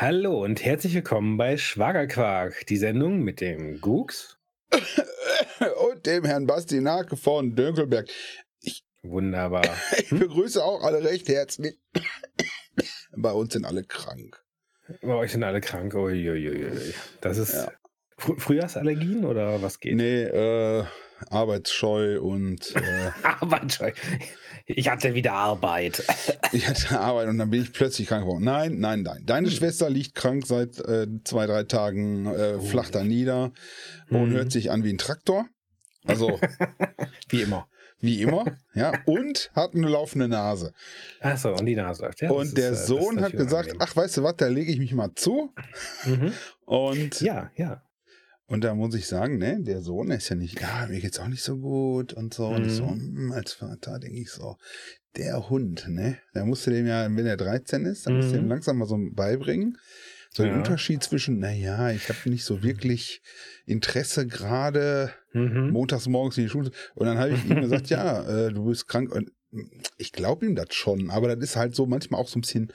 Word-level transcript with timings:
Hallo 0.00 0.44
und 0.44 0.64
herzlich 0.64 0.94
willkommen 0.94 1.38
bei 1.38 1.56
Schwagerquark, 1.56 2.66
die 2.68 2.76
Sendung 2.76 3.22
mit 3.22 3.40
dem 3.40 3.80
Gux. 3.80 4.38
und 4.70 6.06
dem 6.06 6.24
Herrn 6.24 6.46
Basti 6.46 6.80
Nake 6.80 7.16
von 7.16 7.56
Dönkelberg. 7.56 8.08
Wunderbar. 9.02 9.64
Ich 9.98 10.10
begrüße 10.10 10.62
auch 10.62 10.84
alle 10.84 11.02
recht 11.02 11.28
herzlich. 11.28 11.80
Bei 13.16 13.32
uns 13.32 13.54
sind 13.54 13.64
alle 13.64 13.82
krank. 13.82 14.40
Bei 15.02 15.14
euch 15.14 15.32
sind 15.32 15.42
alle 15.42 15.60
krank. 15.60 15.92
Uiuiui. 15.96 16.94
Das 17.20 17.36
ist 17.36 17.54
Ja. 17.54 17.72
Fr 18.16 18.38
Frühjahrsallergien 18.38 19.24
oder 19.24 19.60
was 19.62 19.80
geht? 19.80 19.96
Nee, 19.96 20.22
äh, 20.22 20.84
arbeitsscheu 21.28 22.20
und 22.20 22.72
äh, 22.76 23.10
Arbeitsscheu. 23.24 23.90
Ich 24.68 24.88
hatte 24.88 25.14
wieder 25.14 25.32
Arbeit. 25.32 26.04
ich 26.52 26.68
hatte 26.68 27.00
Arbeit 27.00 27.28
und 27.28 27.38
dann 27.38 27.50
bin 27.50 27.62
ich 27.62 27.72
plötzlich 27.72 28.06
krank 28.08 28.24
geworden. 28.24 28.44
Nein, 28.44 28.78
nein, 28.78 29.02
nein. 29.02 29.22
Deine 29.24 29.50
Schwester 29.50 29.88
liegt 29.88 30.14
krank 30.14 30.46
seit 30.46 30.78
äh, 30.80 31.06
zwei, 31.24 31.46
drei 31.46 31.64
Tagen, 31.64 32.26
äh, 32.26 32.60
flach 32.60 32.90
da 32.90 33.02
nieder 33.02 33.52
und 34.10 34.28
Mhm. 34.30 34.32
hört 34.34 34.52
sich 34.52 34.70
an 34.70 34.84
wie 34.84 34.92
ein 34.92 34.98
Traktor. 34.98 35.46
Also 36.04 36.38
Wie 37.30 37.42
immer. 37.42 37.66
wie 38.00 38.22
immer, 38.22 38.44
ja, 38.74 38.92
und 39.06 39.50
hat 39.54 39.74
eine 39.74 39.88
laufende 39.88 40.28
Nase. 40.28 40.72
Achso, 41.20 41.52
und 41.54 41.66
die 41.66 41.74
Nase 41.74 42.04
läuft. 42.04 42.20
Ja, 42.22 42.30
und 42.30 42.56
der 42.56 42.68
äh, 42.68 42.72
ist 42.72 42.86
Sohn 42.86 43.20
hat 43.20 43.32
gesagt, 43.32 43.72
unangenehm. 43.72 43.78
ach, 43.80 43.96
weißt 43.96 44.18
du 44.18 44.22
was, 44.22 44.36
da 44.36 44.46
lege 44.46 44.70
ich 44.70 44.78
mich 44.78 44.94
mal 44.94 45.10
zu. 45.16 45.52
Mhm. 46.04 46.32
Und 46.64 47.20
Ja, 47.20 47.50
ja. 47.56 47.82
Und 48.48 48.64
da 48.64 48.74
muss 48.74 48.94
ich 48.94 49.06
sagen, 49.06 49.36
ne, 49.36 49.58
der 49.60 49.82
Sohn 49.82 50.10
ist 50.10 50.30
ja 50.30 50.36
nicht, 50.36 50.58
ja, 50.58 50.86
mir 50.88 51.00
geht's 51.00 51.18
auch 51.20 51.28
nicht 51.28 51.42
so 51.42 51.58
gut 51.58 52.14
und 52.14 52.32
so. 52.32 52.46
Und 52.48 52.64
ich 52.64 52.72
so, 52.72 52.88
hm, 52.88 53.30
als 53.32 53.52
Vater 53.52 53.98
denke 53.98 54.18
ich 54.18 54.30
so, 54.30 54.56
der 55.16 55.50
Hund, 55.50 55.86
ne, 55.88 56.16
da 56.32 56.46
musst 56.46 56.66
du 56.66 56.70
dem 56.70 56.86
ja, 56.86 57.04
wenn 57.14 57.26
er 57.26 57.36
13 57.36 57.84
ist, 57.84 58.06
dann 58.06 58.14
musst 58.16 58.32
du 58.32 58.38
Mhm. 58.38 58.44
ihm 58.44 58.48
langsam 58.48 58.78
mal 58.78 58.86
so 58.86 58.96
beibringen. 59.12 59.76
So 60.30 60.42
den 60.44 60.52
Ja. 60.52 60.58
Unterschied 60.58 61.02
zwischen, 61.02 61.38
na 61.40 61.52
ja, 61.52 61.90
ich 61.90 62.08
habe 62.08 62.28
nicht 62.30 62.44
so 62.44 62.62
wirklich 62.62 63.20
Interesse 63.66 64.26
gerade 64.26 65.12
Mhm. 65.34 65.70
montags 65.70 66.06
morgens 66.08 66.38
in 66.38 66.44
die 66.44 66.50
Schule. 66.50 66.70
Und 66.94 67.06
dann 67.06 67.18
habe 67.18 67.32
ich 67.32 67.44
ihm 67.44 67.60
gesagt, 67.60 67.90
ja, 67.90 68.46
äh, 68.46 68.52
du 68.52 68.64
bist 68.64 68.88
krank. 68.88 69.12
Und 69.14 69.30
ich 69.98 70.12
glaube 70.12 70.46
ihm 70.46 70.54
das 70.54 70.74
schon, 70.74 71.10
aber 71.10 71.34
das 71.34 71.50
ist 71.50 71.56
halt 71.56 71.74
so 71.74 71.84
manchmal 71.86 72.20
auch 72.20 72.28
so 72.28 72.38
ein 72.38 72.42
bisschen 72.42 72.72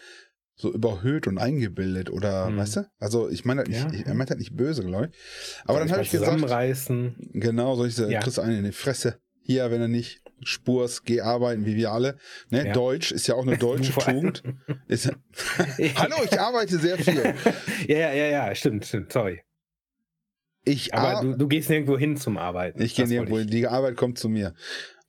so 0.55 0.71
überhöht 0.71 1.25
und 1.27 1.37
eingebildet 1.39 2.09
oder, 2.11 2.49
Mhm. 2.49 2.57
weißt 2.57 2.75
du? 2.77 2.81
Also 2.99 3.29
ich 3.29 3.43
meine, 3.45 3.63
das 3.63 3.69
nicht- 3.69 3.83
Ja. 3.93 3.99
ich, 4.01 4.05
er 4.05 4.13
meint 4.13 4.29
das 4.29 4.37
nicht 4.37 4.55
böse, 4.55 4.83
glaube 4.83 5.09
ich. 5.11 5.17
Aber 5.65 5.79
dann 5.79 5.91
habe 5.91 6.01
ich 6.03 6.13
mal 6.13 6.19
gesagt, 6.19 6.31
Zusammenreißen. 6.39 7.15
genau, 7.33 7.83
ich 7.85 7.97
Ja. 7.97 8.19
kriegst 8.19 8.37
du 8.37 8.41
einen 8.41 8.57
in 8.59 8.63
die 8.65 8.71
Fresse. 8.71 9.19
Hier, 9.45 9.69
wenn 9.71 9.81
er 9.81 9.87
nicht 9.89 10.21
spurst, 10.43 11.05
geh 11.05 11.21
arbeiten, 11.21 11.65
wie 11.65 11.75
wir 11.75 11.91
alle. 11.91 12.17
Ne? 12.49 12.67
Ja. 12.67 12.73
Deutsch 12.73 13.11
ist 13.11 13.27
ja 13.27 13.35
auch 13.35 13.45
eine 13.45 13.57
deutsche. 13.91 13.91
Tugend. 13.93 14.43
Ist, 14.87 15.09
Hallo, 15.95 16.15
ich 16.23 16.39
arbeite 16.39 16.77
sehr 16.77 16.97
viel. 16.97 17.33
ja, 17.87 17.97
ja, 17.97 18.13
ja, 18.13 18.25
ja, 18.47 18.55
stimmt, 18.55 18.85
stimmt, 18.85 19.11
sorry. 19.11 19.41
Ich, 20.65 20.93
Aber 20.93 21.21
du, 21.21 21.37
du 21.37 21.47
gehst 21.47 21.69
nirgendwo 21.69 21.97
hin 21.97 22.15
zum 22.15 22.37
Arbeiten. 22.37 22.81
ich 22.81 22.95
gehe 22.95 23.05
nirgendwo, 23.07 23.37
hin. 23.39 23.47
die 23.49 23.67
Arbeit 23.67 23.97
kommt 23.97 24.17
zu 24.17 24.29
mir. 24.29 24.53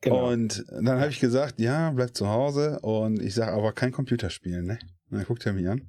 Genau. 0.00 0.30
Und 0.30 0.64
dann 0.68 0.98
habe 1.00 1.10
ich 1.10 1.20
gesagt, 1.20 1.60
ja, 1.60 1.90
bleib 1.92 2.14
zu 2.16 2.28
Hause. 2.28 2.80
Und 2.80 3.22
ich 3.22 3.34
sage, 3.34 3.52
aber 3.52 3.72
kein 3.72 3.92
Computerspielen, 3.92 4.66
ne? 4.66 4.78
Und 5.14 5.20
dann 5.20 5.26
guckt 5.28 5.46
er 5.46 5.52
mich 5.52 5.68
an. 5.68 5.82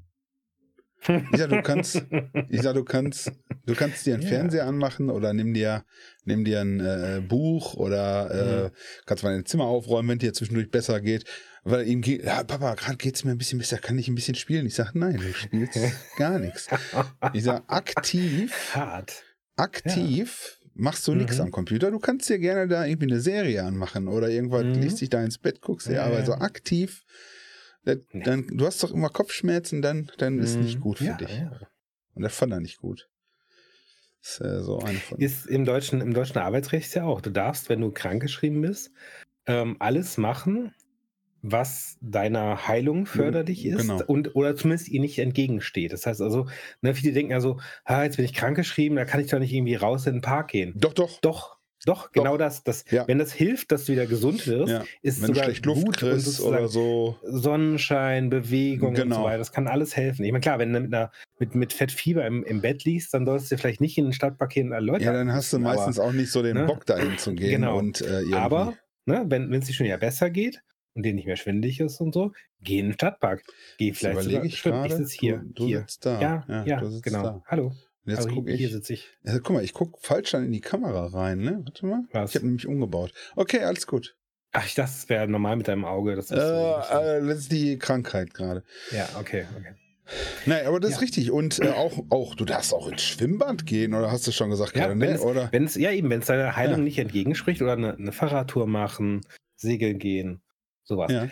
Ich 1.32 1.38
sag, 1.40 1.50
du 1.50 1.62
kannst, 1.64 2.04
ich 2.50 2.62
sag, 2.62 2.74
du 2.76 2.84
kannst, 2.84 3.32
du 3.66 3.74
kannst 3.74 4.06
dir 4.06 4.14
einen 4.14 4.22
Ja. 4.24 4.30
Fernseher 4.30 4.66
anmachen 4.68 5.10
oder 5.10 5.34
nimm 5.34 5.54
dir, 5.56 5.84
nimm 6.26 6.46
dir 6.46 6.62
ein 6.62 6.80
äh, 6.80 7.22
Buch 7.28 7.74
oder 7.74 8.66
äh, 8.66 8.72
kannst 9.08 9.24
mal 9.24 9.34
dein 9.34 9.46
Zimmer 9.46 9.66
aufräumen, 9.66 10.10
wenn 10.10 10.20
dir 10.20 10.34
zwischendurch 10.34 10.70
besser 10.70 11.02
geht. 11.02 11.26
Weil 11.64 11.88
ihm 11.88 12.02
geht, 12.02 12.24
ja, 12.24 12.44
Papa, 12.44 12.76
gerade 12.76 12.98
geht's 12.98 13.24
mir 13.24 13.32
ein 13.32 13.38
bisschen 13.40 13.58
besser, 13.60 13.78
kann 13.80 13.98
ich 13.98 14.08
ein 14.08 14.14
bisschen 14.16 14.36
spielen? 14.36 14.66
Ich 14.68 14.76
sag, 14.76 14.94
nein, 14.94 15.18
du 15.18 15.34
spielst 15.34 15.78
gar 16.18 16.38
nichts. 16.40 16.68
Ich 17.34 17.44
sag, 17.44 17.64
aktiv, 17.68 18.76
Hart. 18.76 19.24
aktiv 19.56 20.60
machst 20.76 21.08
du 21.08 21.16
nichts 21.16 21.38
Mhm. 21.38 21.46
am 21.46 21.52
Computer. 21.52 21.90
Du 21.92 22.00
kannst 22.00 22.30
dir 22.30 22.38
gerne 22.40 22.68
da 22.68 22.86
irgendwie 22.86 23.08
eine 23.12 23.20
Serie 23.22 23.64
anmachen 23.64 24.08
oder 24.08 24.30
irgendwas, 24.30 24.64
Mhm. 24.64 24.74
legst 24.82 25.02
dich 25.02 25.10
da 25.10 25.24
ins 25.24 25.38
Bett, 25.40 25.62
guckst 25.62 25.88
dir, 25.88 25.96
Ja, 25.96 26.04
aber 26.06 26.20
ja. 26.20 26.26
so 26.26 26.34
aktiv, 26.34 27.04
das, 27.86 27.98
Nee. 28.12 28.24
dann, 28.24 28.48
du 28.48 28.66
hast 28.66 28.84
doch 28.84 28.92
immer 28.92 29.10
Kopfschmerzen, 29.10 29.82
dann, 29.82 30.12
dann 30.18 30.40
ist 30.40 30.58
nicht 30.58 30.78
Mhm. 30.78 30.82
gut 30.82 30.98
für 31.00 31.06
ja, 31.06 31.18
dich. 31.18 31.30
Ja. 31.38 31.52
Und 32.14 32.24
das 32.24 32.36
fand 32.36 32.52
er 32.54 32.60
nicht 32.60 32.78
gut. 32.78 33.08
Ist 34.22 34.42
äh, 34.42 34.64
so 34.64 34.80
eine 34.80 34.98
von. 34.98 35.20
Ist 35.20 35.46
im 35.48 35.66
deutschen, 35.66 36.02
im 36.02 36.14
deutschen 36.14 36.38
Arbeitsrecht 36.40 36.94
ja 36.96 37.04
auch. 37.06 37.22
Du 37.22 37.30
darfst, 37.30 37.70
wenn 37.70 37.82
du 37.82 37.92
krankgeschrieben 37.92 38.62
bist, 38.62 38.92
ähm, 39.46 39.76
alles 39.80 40.18
machen, 40.18 40.74
was 41.44 41.98
deiner 42.02 42.68
Heilung 42.68 43.06
förderlich 43.06 43.68
ist 43.68 43.82
Genau. 43.82 44.04
und 44.06 44.36
oder 44.36 44.56
zumindest 44.56 44.90
ihr 44.90 45.00
nicht 45.00 45.20
entgegensteht. 45.20 45.94
Das 45.94 46.08
heißt 46.08 46.22
also, 46.22 46.48
ne, 46.82 46.96
viele 46.96 47.14
denken 47.14 47.34
also, 47.34 47.60
ah, 47.84 48.04
jetzt 48.04 48.16
bin 48.16 48.26
ich 48.26 48.34
krankgeschrieben, 48.34 48.96
da 48.96 49.06
kann 49.06 49.20
ich 49.22 49.30
doch 49.30 49.38
nicht 49.38 49.54
irgendwie 49.54 49.76
raus 49.76 50.08
in 50.08 50.16
den 50.16 50.22
Park 50.22 50.48
gehen. 50.50 50.74
Doch, 50.76 50.94
doch. 50.94 51.22
Doch, 51.22 51.58
doch, 51.86 52.12
genau 52.12 52.38
das. 52.38 52.64
das 52.64 52.84
Ja. 52.90 53.08
Wenn 53.08 53.20
das 53.20 53.32
hilft, 53.32 53.72
dass 53.72 53.86
du 53.86 53.94
wieder 53.94 54.06
gesund 54.08 54.46
wirst, 54.48 54.72
Ja. 54.72 54.84
ist 55.02 55.22
Wenn 55.22 55.28
sogar 55.28 55.44
schlecht 55.46 55.66
Luft 55.66 55.86
gut 55.86 55.98
kriegst 55.98 56.42
oder 56.42 56.68
so. 56.68 57.18
Sonnenschein, 57.24 58.30
Bewegung 58.30 58.90
und 58.90 58.96
so 58.98 59.04
Genau. 59.04 59.24
weiter. 59.24 59.38
Das 59.38 59.52
kann 59.52 59.68
alles 59.68 59.96
helfen. 59.96 60.26
Ich 60.26 60.32
meine, 60.32 60.42
klar, 60.42 60.60
wenn 60.60 60.74
du 60.74 60.80
mit, 60.80 60.94
einer, 60.94 61.12
mit, 61.40 61.56
mit 61.56 61.74
Fettfieber 61.74 62.26
im, 62.26 62.44
im 62.44 62.62
Bett 62.62 62.84
liegst, 62.84 63.14
dann 63.14 63.26
solltest 63.26 63.52
du 63.52 63.58
vielleicht 63.58 63.82
nicht 63.82 63.98
in 63.98 64.06
den 64.06 64.14
Stadtpark 64.14 64.56
alle 64.58 64.80
Leute 64.86 65.06
Ja, 65.06 65.14
dann 65.14 65.32
hast 65.32 65.54
du 65.54 65.58
anrufen, 65.58 65.76
meistens 65.76 66.00
auch 66.00 66.12
nicht 66.12 66.32
so 66.32 66.42
den 66.42 66.58
ne? 66.58 66.66
Bock 66.66 66.86
dahin 66.86 67.18
zu 67.18 67.34
gehen. 67.34 67.62
Genau. 67.62 67.78
Und, 67.78 68.02
äh. 68.02 68.34
Aber, 68.34 68.76
ne, 69.06 69.24
wenn 69.28 69.54
es 69.54 69.66
dir 69.68 69.74
schon 69.74 69.86
ja 69.88 69.98
besser 69.98 70.30
geht 70.30 70.62
und 70.94 71.04
dir 71.06 71.14
nicht 71.14 71.28
mehr 71.28 71.36
schwindelig 71.36 71.80
ist 71.80 72.00
und 72.02 72.14
so, 72.14 72.32
geh 72.62 72.80
in 72.80 72.88
den 72.88 72.94
Stadtpark. 72.94 73.44
Geh 73.78 73.94
vielleicht 73.94 74.22
sogar, 74.22 74.44
ich 74.44 74.58
stimmt, 74.60 74.86
ich 74.88 74.94
sitze 74.94 75.18
hier. 75.20 75.38
Du, 75.38 75.54
du 75.54 75.66
hier. 75.68 75.86
da. 76.02 76.22
ja, 76.22 76.64
ja, 76.66 76.86
sitzt 76.86 77.04
genau. 77.04 77.24
da. 77.24 77.44
Hallo. 77.48 77.74
Und 78.06 78.12
jetzt 78.12 78.20
Also 78.26 78.30
gucke 78.36 78.54
hier 78.54 78.68
ich. 78.68 78.74
sitze 78.74 78.94
ich. 78.94 79.10
Ja, 79.24 79.40
guck 79.40 79.52
mal, 79.56 79.64
ich 79.64 79.74
gucke 79.74 79.98
falsch 80.02 80.32
dann 80.32 80.46
in 80.46 80.52
die 80.52 80.62
Kamera 80.62 81.08
rein, 81.08 81.40
ne? 81.40 81.62
Warte 81.64 81.86
mal. 81.86 82.04
Was? 82.12 82.32
Ich 82.32 82.36
habe 82.36 82.46
nämlich 82.46 82.68
umgebaut. 82.68 83.12
Okay, 83.36 83.62
alles 83.62 83.88
gut. 83.88 84.16
Ach, 84.52 84.66
ich 84.66 84.76
dachte, 84.76 84.92
das 84.92 85.10
wäre 85.10 85.28
normal 85.28 85.56
mit 85.58 85.68
deinem 85.68 85.86
Auge. 85.86 86.16
Das 86.16 86.32
Äh, 86.32 86.36
ist 86.38 86.48
so. 86.48 86.98
äh, 87.00 87.28
das 87.28 87.40
ist 87.40 87.52
die 87.52 87.78
Krankheit 87.78 88.34
gerade. 88.34 88.64
ja, 88.92 89.10
okay, 89.20 89.46
okay. 89.58 89.74
Nein, 90.46 90.68
aber 90.68 90.80
das 90.80 90.92
Ja. 90.92 90.98
ist 90.98 91.02
richtig. 91.02 91.32
Und 91.32 91.60
äh, 91.60 91.70
auch, 91.70 91.98
auch, 92.12 92.36
du 92.36 92.46
darfst 92.46 92.74
auch 92.74 92.88
ins 92.88 93.02
Schwimmbad 93.02 93.66
gehen, 93.66 93.96
oder 93.96 94.12
hast 94.12 94.28
du 94.28 94.32
schon 94.32 94.52
gesagt 94.52 94.76
Ja, 94.76 94.84
gerade, 94.88 94.96
ne? 95.00 95.20
Oder? 95.20 95.50
wenn 95.52 95.64
es, 95.66 95.74
ja, 95.76 95.92
eben, 95.92 96.10
wenn 96.12 96.20
es 96.22 96.28
deiner 96.28 96.56
Heilung 96.56 96.78
Ja. 96.78 96.84
nicht 96.84 97.00
entgegenspricht 97.00 97.62
oder 97.64 97.74
eine, 97.74 97.96
eine 97.96 98.12
Fahrradtour 98.12 98.68
machen, 98.68 99.22
segeln 99.56 99.98
gehen, 99.98 100.42
sowas. 100.84 101.12
Ja. 101.12 101.28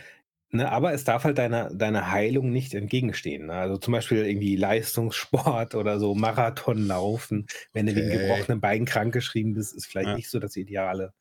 Ne, 0.56 0.72
aber 0.72 0.94
es 0.94 1.04
darf 1.04 1.24
halt 1.24 1.40
deiner, 1.40 1.74
deiner 1.74 2.12
Heilung 2.12 2.52
nicht 2.52 2.76
entgegenstehen. 2.76 3.48
Ne? 3.48 3.54
Also 3.54 3.78
zum 3.78 3.92
Beispiel 3.92 4.20
irgendwie 4.24 4.56
Leistungssport 4.56 5.74
oder 5.76 6.00
so, 6.00 6.14
Marathon 6.14 6.86
laufen. 6.88 7.48
Wenn 7.74 7.88
du 7.88 7.96
wegen 7.96 8.08
Okay. 8.08 8.20
gebrochenen 8.28 8.62
Beinen 8.62 8.86
krankgeschrieben 8.86 9.54
bist, 9.56 9.76
ist 9.76 9.88
vielleicht 9.88 10.10
Ja. 10.10 10.16
nicht 10.16 10.30
so 10.30 10.38
das 10.40 10.56
Ideale. 10.56 11.12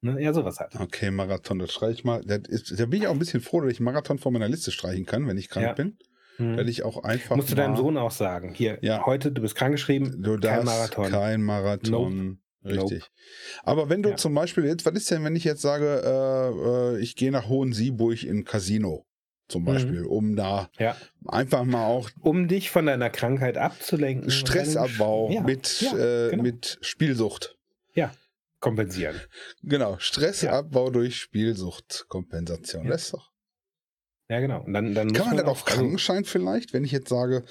Ne? 0.00 0.22
Ja, 0.22 0.32
sowas 0.32 0.60
halt. 0.60 0.76
Okay, 0.78 1.10
Marathon, 1.10 1.58
das 1.58 1.72
streiche 1.72 1.92
ich 1.94 2.04
mal. 2.04 2.22
Das 2.24 2.42
ist, 2.46 2.78
da 2.78 2.86
bin 2.86 3.02
ich 3.02 3.08
auch 3.08 3.12
ein 3.12 3.18
bisschen 3.18 3.40
froh, 3.40 3.60
dass 3.62 3.72
ich 3.72 3.80
Marathon 3.80 4.18
von 4.20 4.32
meiner 4.32 4.48
Liste 4.48 4.70
streichen 4.70 5.06
kann, 5.06 5.26
wenn 5.26 5.38
ich 5.38 5.48
krank 5.48 5.66
Ja. 5.66 5.72
bin. 5.72 5.98
Dass 6.38 6.68
ich 6.68 6.84
auch 6.84 7.02
einfach. 7.02 7.34
Musst 7.34 7.50
du 7.50 7.56
deinem 7.56 7.72
mal- 7.72 7.78
Sohn 7.78 7.96
auch 7.96 8.12
sagen, 8.12 8.54
hier, 8.54 8.78
Ja. 8.80 9.04
heute, 9.06 9.32
du 9.32 9.42
bist 9.42 9.56
krankgeschrieben, 9.56 10.22
Du 10.22 10.34
kein 10.34 10.40
darfst 10.40 10.66
Marathon. 10.66 11.10
kein 11.10 11.42
Marathon. 11.42 12.38
Richtig. 12.64 13.00
Nope. 13.00 13.06
Aber 13.62 13.88
wenn 13.88 14.02
du 14.02 14.10
Ja. 14.10 14.16
zum 14.16 14.34
Beispiel 14.34 14.64
jetzt, 14.64 14.84
was 14.86 14.94
ist 14.94 15.10
denn, 15.10 15.24
wenn 15.24 15.36
ich 15.36 15.44
jetzt 15.44 15.62
sage, 15.62 16.02
äh, 16.04 16.96
äh, 16.96 17.00
ich 17.00 17.14
gehe 17.16 17.30
nach 17.30 17.48
Hohensieburg 17.48 18.22
in 18.24 18.38
ein 18.38 18.44
Casino 18.44 19.06
zum 19.48 19.62
Mhm. 19.62 19.66
Beispiel, 19.66 20.04
um 20.04 20.36
da 20.36 20.68
Ja. 20.78 20.96
einfach 21.26 21.64
mal 21.64 21.86
auch 21.86 22.10
Um 22.20 22.48
dich 22.48 22.70
von 22.70 22.86
deiner 22.86 23.10
Krankheit 23.10 23.56
abzulenken. 23.56 24.30
Stressabbau 24.30 25.30
ja, 25.30 25.40
mit, 25.42 25.80
ja, 25.80 25.96
äh, 26.26 26.30
genau. 26.30 26.42
mit 26.42 26.78
Spielsucht. 26.82 27.54
kompensieren. 28.60 29.14
Genau, 29.62 29.98
Stressabbau 30.00 30.90
durch 30.90 31.14
Spielsuchtkompensation. 31.16 32.86
Ja. 32.86 32.90
Das 32.90 33.04
ist 33.04 33.14
doch. 33.14 33.30
Ja, 34.28 34.40
genau. 34.40 34.64
Und 34.64 34.72
dann, 34.74 34.94
dann 34.96 35.12
Kann 35.12 35.28
man 35.28 35.36
das 35.36 35.46
auch- 35.46 35.50
auf 35.50 35.64
Krankenschein 35.64 36.24
vielleicht, 36.24 36.72
wenn 36.72 36.82
ich 36.84 36.90
jetzt 36.90 37.08
sage, 37.08 37.44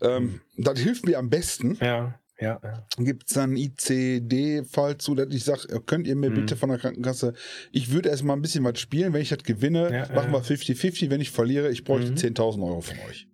ähm, 0.00 0.40
das 0.56 0.78
hilft 0.80 1.04
mir 1.04 1.18
am 1.18 1.28
besten? 1.28 1.72
Also, 1.72 1.84
ja, 1.84 2.20
ja, 2.40 2.60
ja. 2.62 2.86
Gibt 2.98 3.28
es 3.28 3.34
dann 3.34 3.50
einen 3.50 3.56
ICD-Fall 3.58 4.98
zu, 4.98 5.14
dass 5.14 5.32
ich 5.34 5.44
sage, 5.44 5.80
könnt 5.86 6.06
ihr 6.06 6.16
mir 6.16 6.30
Mhm. 6.30 6.34
bitte 6.34 6.56
von 6.56 6.68
der 6.68 6.78
Krankenkasse, 6.78 7.32
ich 7.72 7.90
würde 7.90 8.08
erst 8.08 8.24
mal 8.24 8.34
ein 8.34 8.42
bisschen 8.42 8.64
was 8.64 8.78
spielen, 8.80 9.12
wenn 9.12 9.22
ich 9.22 9.28
das 9.30 9.42
gewinne, 9.44 9.90
Ja, 9.92 10.14
machen 10.14 10.32
wir 10.32 10.42
50-50, 10.42 11.10
wenn 11.10 11.20
ich 11.20 11.30
verliere, 11.30 11.70
ich 11.70 11.84
bräuchte 11.84 12.12
Mhm. 12.12 12.16
10.000 12.16 12.62
Euro 12.64 12.80
von 12.80 12.96
euch. 13.08 13.28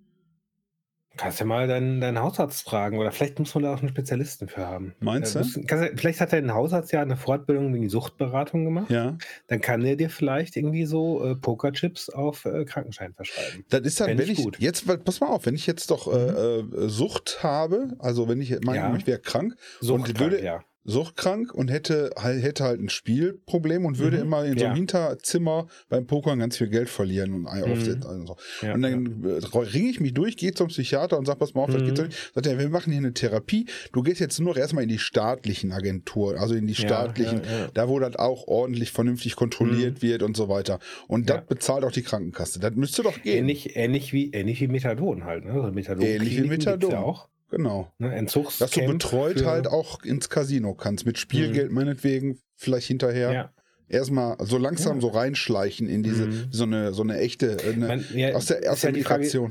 Kannst 1.21 1.39
ja 1.39 1.45
mal 1.45 1.69
deinen, 1.69 2.01
deinen 2.01 2.19
Hausarzt 2.19 2.63
fragen 2.63 2.99
oder 2.99 3.13
vielleicht 3.13 3.39
muss 3.39 3.55
man 3.55 3.65
da 3.65 3.75
auch 3.75 3.81
einen 3.81 3.91
Spezialisten 3.91 4.49
für 4.49 4.67
haben. 4.67 4.95
Meinst 5.01 5.37
Äh, 5.37 5.43
du? 5.43 5.63
kannst? 5.67 6.01
Vielleicht 6.01 6.21
hat 6.21 6.33
dein 6.33 6.55
Hausarzt 6.55 6.93
ja 6.93 7.03
eine 7.03 7.17
Fortbildung 7.19 7.75
wegen 7.75 7.91
Suchtberatung 7.91 8.65
gemacht. 8.65 8.91
Ja. 8.91 9.19
Dann 9.49 9.61
kann 9.61 9.83
der 9.83 9.97
dir 9.97 10.09
vielleicht 10.09 10.57
irgendwie 10.57 10.87
so 10.87 11.23
äh, 11.25 11.35
Pokerchips 11.37 12.09
auf 12.09 12.47
äh, 12.47 12.65
Krankenschein 12.65 13.13
verschreiben. 13.13 13.65
Das 13.69 13.83
ist 13.83 14.01
dann, 14.01 14.17
wenn 14.17 14.31
ich 14.31 14.43
gut. 14.43 14.59
jetzt, 14.61 14.89
weil- 14.89 14.97
pass 14.99 15.21
mal 15.21 15.27
auf, 15.29 15.45
wenn 15.45 15.55
ich 15.55 15.67
jetzt 15.67 15.91
doch 15.91 16.11
äh, 16.11 16.61
äh, 16.61 16.89
Sucht 16.89 17.41
habe, 17.43 17.95
also 17.99 18.27
wenn 18.29 18.41
ich 18.41 18.59
meine, 18.65 18.79
Ja. 18.79 18.97
ich 18.97 19.07
wäre 19.07 19.19
krank 19.19 19.57
Sucht 19.81 20.09
und 20.09 20.21
würde, 20.21 20.43
ja. 20.43 20.65
Suchtkrank 20.85 21.53
und 21.55 21.71
hätte 21.71 22.11
halt, 22.17 22.43
hätte 22.43 22.65
halt 22.65 22.81
ein 22.81 22.89
Spielproblem 22.89 23.85
und 23.85 23.99
würde 23.99 24.17
Mhm. 24.19 24.23
immer 24.23 24.45
in 24.45 24.59
so 24.59 24.65
einem 24.65 24.73
Ja. 24.73 24.75
Hinterzimmer 24.75 25.67
beim 25.89 26.07
Pokern 26.07 26.39
ganz 26.39 26.57
viel 26.57 26.69
Geld 26.69 26.89
verlieren 26.89 27.35
und 27.35 27.47
ein 27.47 27.61
Mhm. 27.61 28.03
und 28.03 28.27
so. 28.27 28.37
Ja, 28.63 28.75
und 28.75 28.83
dann 28.83 29.25
äh, 29.25 29.57
ringe 29.59 29.91
ich 29.91 30.01
mich 30.01 30.15
durch, 30.15 30.37
gehe 30.37 30.53
zum 30.55 30.69
Psychiater 30.69 31.19
und 31.19 31.27
sag, 31.27 31.39
pass 31.39 31.55
mal 31.55 31.63
auf, 31.63 31.71
das 31.71 31.83
Mhm. 31.83 31.87
geht 31.87 31.97
so 31.99 32.03
nicht. 32.05 32.33
Sagt 32.35 32.47
er, 32.47 32.59
wir 32.59 32.69
machen 32.71 32.93
hier 32.93 32.99
eine 32.99 33.13
Therapie. 33.13 33.67
Du 33.93 34.03
gehst 34.03 34.21
jetzt 34.21 34.39
nur 34.41 34.51
noch 34.51 34.57
erstmal 34.57 34.83
in 34.85 34.89
die 34.89 34.99
staatlichen 34.99 35.73
Agenturen, 35.73 36.39
also 36.39 36.55
in 36.55 36.67
die 36.67 36.73
Ja, 36.75 36.79
staatlichen, 36.81 37.43
ja, 37.45 37.59
ja. 37.61 37.69
da 37.75 37.89
wo 37.89 37.99
das 37.99 38.17
auch 38.17 38.47
ordentlich 38.49 38.91
vernünftig 38.91 39.37
kontrolliert 39.37 40.03
wird 40.03 40.23
und 40.23 40.37
so 40.37 40.49
weiter. 40.49 40.79
Und 41.09 41.29
Ja. 41.29 41.37
das 41.39 41.47
bezahlt 41.47 41.85
auch 41.85 41.93
die 41.93 42.03
Krankenkasse. 42.03 42.59
Das 42.59 42.75
müsste 42.75 43.03
doch 43.03 43.21
gehen. 43.23 43.39
Ähnlich, 43.39 43.77
ähnlich, 43.77 44.13
wie, 44.13 44.31
ähnlich 44.31 44.61
wie 44.61 44.69
Methadon 44.69 45.25
halt. 45.25 45.45
Ne? 45.45 45.53
Also 45.53 45.73
Methadon 45.73 46.05
Ähnlich 46.05 46.37
wie 46.43 46.49
Methadon. 46.49 46.91
Ja 46.91 47.01
auch. 47.01 47.29
Genau. 47.51 47.93
Ne? 47.99 48.15
Entzugs 48.15 48.59
Dass 48.59 48.71
du 48.71 48.87
betreut 48.87 49.45
halt 49.45 49.67
auch 49.67 50.03
ins 50.03 50.29
Casino 50.31 50.75
kannst. 50.75 51.05
Mit 51.07 51.19
Spielgeld 51.19 51.73
meinetwegen, 51.73 52.39
vielleicht 52.57 52.87
hinterher. 52.87 53.33
Ja. 53.33 53.53
Erstmal 53.89 54.37
so 54.41 54.57
langsam 54.57 54.97
Ja. 54.97 55.01
so 55.01 55.09
reinschleichen 55.09 55.89
in 55.89 56.03
diese, 56.05 56.27
Mhm. 56.27 56.47
so 56.51 56.63
eine, 56.65 56.93
so 56.93 57.03
eine 57.03 57.19
echte, 57.19 57.57
äh, 57.65 57.73
eine, 57.73 57.87
Man, 57.89 58.05
ja, 58.15 58.35
aus 58.35 58.47
der, 58.47 58.71
aus 58.71 58.83
ja 58.83 58.93
Frage. 59.03 59.51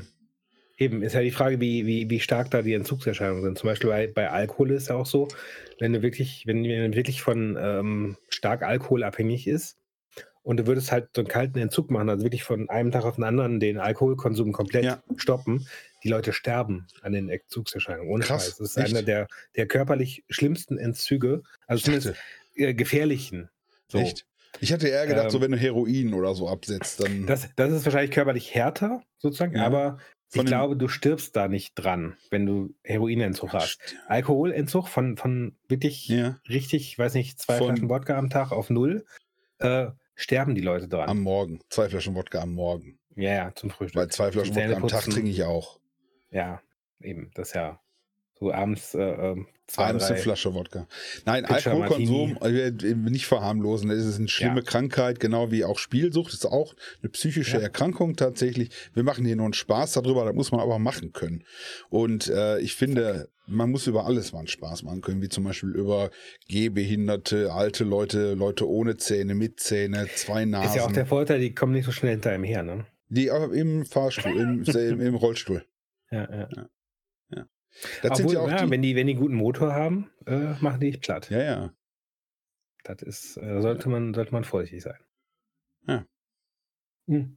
Eben, 0.78 1.02
ist 1.02 1.12
ja 1.12 1.20
die 1.20 1.30
Frage, 1.30 1.60
wie, 1.60 1.84
wie, 1.84 2.08
wie 2.08 2.20
stark 2.20 2.50
da 2.50 2.62
die 2.62 2.72
Entzugserscheinungen 2.72 3.42
sind. 3.42 3.58
Zum 3.58 3.68
Beispiel 3.68 3.90
bei, 3.90 4.06
bei 4.06 4.30
Alkohol 4.30 4.70
ist 4.70 4.88
ja 4.88 4.94
auch 4.96 5.04
so, 5.04 5.28
wenn 5.78 5.92
du 5.92 6.00
wirklich, 6.00 6.44
wenn 6.46 6.64
jemand 6.64 6.96
wirklich 6.96 7.20
von 7.20 7.58
ähm, 7.60 8.16
stark 8.30 8.62
alkoholabhängig 8.62 9.46
ist 9.46 9.76
und 10.42 10.56
du 10.58 10.66
würdest 10.66 10.90
halt 10.90 11.08
so 11.14 11.20
einen 11.20 11.28
kalten 11.28 11.58
Entzug 11.58 11.90
machen, 11.90 12.08
also 12.08 12.24
wirklich 12.24 12.44
von 12.44 12.70
einem 12.70 12.92
Tag 12.92 13.04
auf 13.04 13.16
den 13.16 13.24
anderen 13.24 13.60
den 13.60 13.76
Alkoholkonsum 13.76 14.52
komplett 14.52 14.84
Ja. 14.86 15.02
stoppen, 15.16 15.66
die 16.02 16.08
Leute 16.08 16.32
sterben 16.32 16.86
an 17.02 17.12
den 17.12 17.28
Entzugserscheinungen. 17.28 18.10
Ohne 18.10 18.24
Krass, 18.24 18.44
Scheiß. 18.46 18.56
Das 18.58 18.70
ist 18.70 18.76
echt? 18.76 18.88
einer 18.94 19.02
der, 19.02 19.26
der 19.56 19.66
körperlich 19.66 20.24
schlimmsten 20.30 20.78
Entzüge, 20.78 21.42
also 21.66 21.78
Ich 21.78 21.84
zumindest 21.84 22.14
äh, 22.56 22.74
gefährlichen. 22.74 23.50
So. 23.88 23.98
echt? 23.98 24.26
Ich 24.60 24.72
hatte 24.72 24.88
eher 24.88 25.06
gedacht, 25.06 25.26
Ähm, 25.26 25.30
so 25.30 25.40
wenn 25.40 25.52
du 25.52 25.58
Heroin 25.58 26.12
oder 26.14 26.34
so 26.34 26.48
absetzt, 26.48 27.00
dann. 27.02 27.26
Das, 27.26 27.48
das 27.56 27.72
ist 27.72 27.84
wahrscheinlich 27.84 28.10
körperlich 28.10 28.54
härter, 28.54 29.02
sozusagen, 29.18 29.56
Ja. 29.56 29.64
aber 29.64 29.98
ich 30.32 30.36
Von 30.36 30.46
den- 30.46 30.50
glaube, 30.50 30.76
du 30.76 30.86
stirbst 30.88 31.34
da 31.36 31.48
nicht 31.48 31.74
dran, 31.74 32.16
wenn 32.30 32.46
du 32.46 32.74
Heroinentzug 32.84 33.52
hast. 33.52 33.78
Alkoholentzug 34.06 34.88
von, 34.88 35.16
von 35.16 35.56
wirklich 35.68 36.06
ja, 36.08 36.38
richtig, 36.48 36.96
weiß 36.98 37.14
nicht, 37.14 37.40
zwei 37.40 37.58
Von- 37.58 37.68
Flaschen 37.68 37.88
Wodka 37.88 38.16
am 38.16 38.30
Tag 38.30 38.52
auf 38.52 38.70
null, 38.70 39.04
äh, 39.58 39.88
sterben 40.14 40.54
die 40.54 40.60
Leute 40.60 40.86
dran. 40.88 41.08
am 41.08 41.20
Morgen. 41.20 41.60
Zwei 41.68 41.88
Flaschen 41.88 42.14
Wodka 42.14 42.40
am 42.42 42.52
Morgen. 42.54 42.98
ja, 43.16 43.32
ja, 43.32 43.52
zum 43.54 43.70
Frühstück. 43.70 44.00
Weil 44.00 44.08
zwei 44.08 44.30
Flaschen 44.30 44.54
Wodka 44.54 44.76
am 44.76 44.88
Tag 44.88 45.04
trinke 45.04 45.30
ich 45.30 45.42
auch. 45.44 45.79
Ja, 46.30 46.60
eben, 47.00 47.30
das 47.34 47.48
ist 47.48 47.54
ja 47.54 47.80
so 48.38 48.52
abends 48.52 48.94
äh, 48.94 49.00
ähm, 49.02 49.46
zwei, 49.66 49.84
Abends 49.86 50.04
eine 50.04 50.14
drei. 50.14 50.22
Flasche 50.22 50.54
Wodka. 50.54 50.86
Nein, 51.26 51.44
Pitcher 51.44 51.72
Alkoholkonsum, 51.72 52.38
äh, 52.40 52.72
wir- 52.82 52.96
nicht 52.96 53.26
verharmlosen. 53.26 53.90
Das 53.90 53.98
ist 53.98 54.18
eine 54.18 54.28
schlimme 54.28 54.60
Ja. 54.60 54.62
Krankheit, 54.62 55.20
genau 55.20 55.50
wie 55.50 55.64
auch 55.64 55.78
Spielsucht. 55.78 56.28
Das 56.28 56.40
ist 56.40 56.46
auch 56.46 56.74
eine 57.02 57.10
psychische 57.10 57.58
Ja. 57.58 57.62
Erkrankung 57.64 58.16
tatsächlich. 58.16 58.70
Wir 58.94 59.02
machen 59.02 59.26
hier 59.26 59.36
nur 59.36 59.44
einen 59.44 59.52
Spaß 59.52 59.92
darüber, 59.92 60.24
das 60.24 60.34
muss 60.34 60.52
man 60.52 60.60
aber 60.60 60.78
machen 60.78 61.12
können. 61.12 61.44
Und 61.90 62.28
äh, 62.28 62.58
ich 62.60 62.74
finde, 62.76 63.28
man 63.46 63.70
muss 63.70 63.86
über 63.86 64.06
alles 64.06 64.32
mal 64.32 64.38
einen 64.38 64.48
Spaß 64.48 64.84
machen 64.84 65.02
können, 65.02 65.20
wie 65.20 65.28
zum 65.28 65.44
Beispiel 65.44 65.70
über 65.70 66.10
Gehbehinderte, 66.48 67.52
alte 67.52 67.84
Leute, 67.84 68.34
Leute 68.34 68.68
ohne 68.68 68.96
Zähne, 68.96 69.34
mit 69.34 69.60
Zähne, 69.60 70.08
zwei 70.14 70.44
Nasen. 70.44 70.68
Ist 70.68 70.76
ja 70.76 70.84
auch 70.86 70.92
der 70.92 71.06
Vorteil, 71.06 71.40
die 71.40 71.54
kommen 71.54 71.72
nicht 71.72 71.84
so 71.84 71.92
schnell 71.92 72.12
hinter 72.12 72.34
ihm 72.34 72.44
her, 72.44 72.62
ne? 72.62 72.86
die 73.08 73.30
auch 73.32 73.50
im 73.50 73.84
Fahrstuhl, 73.84 74.36
im, 74.36 74.62
im, 74.64 75.00
im 75.00 75.14
Rollstuhl. 75.16 75.64
Ja, 76.10 76.28
ja. 76.30 76.48
Das 78.02 78.18
Obwohl, 78.18 78.34
ja 78.34 78.48
ja, 78.48 78.64
die. 78.64 78.70
wenn 78.70 78.82
die, 78.82 78.96
wenn 78.96 79.06
die 79.06 79.14
guten 79.14 79.34
Motor 79.36 79.72
haben, 79.72 80.10
äh, 80.26 80.54
machen 80.60 80.80
die 80.80 80.90
platt. 80.96 81.30
Ja, 81.30 81.40
ja. 81.42 81.72
Das 82.82 83.00
ist, 83.02 83.36
äh, 83.36 83.60
sollte 83.60 83.88
man, 83.88 84.12
sollte 84.12 84.32
man 84.32 84.42
vorsichtig 84.42 84.82
sein. 84.82 84.98
Ja. 85.86 86.04
Hm. 87.06 87.36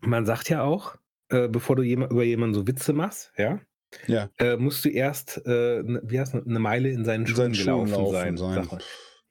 Man 0.00 0.24
sagt 0.24 0.48
ja 0.50 0.62
auch, 0.62 0.96
äh, 1.30 1.48
bevor 1.48 1.74
du 1.74 1.82
jema- 1.82 2.08
über 2.10 2.22
jemanden 2.22 2.54
so 2.54 2.66
Witze 2.68 2.92
machst, 2.92 3.32
ja, 3.36 3.60
Ja. 4.06 4.30
äh, 4.38 4.56
musst 4.56 4.84
du 4.84 4.88
erst, 4.88 5.42
äh, 5.46 5.82
ne, 5.82 6.00
wie 6.04 6.20
heißt, 6.20 6.34
eine 6.36 6.58
Meile 6.60 6.90
in 6.90 7.04
seinen 7.04 7.22
In 7.22 7.26
Schuhen 7.26 7.36
seinen 7.36 7.54
Schuhen 7.56 7.84
gelaufen 7.86 7.90
laufen 8.12 8.36
sein. 8.36 8.64
sein. 8.64 8.78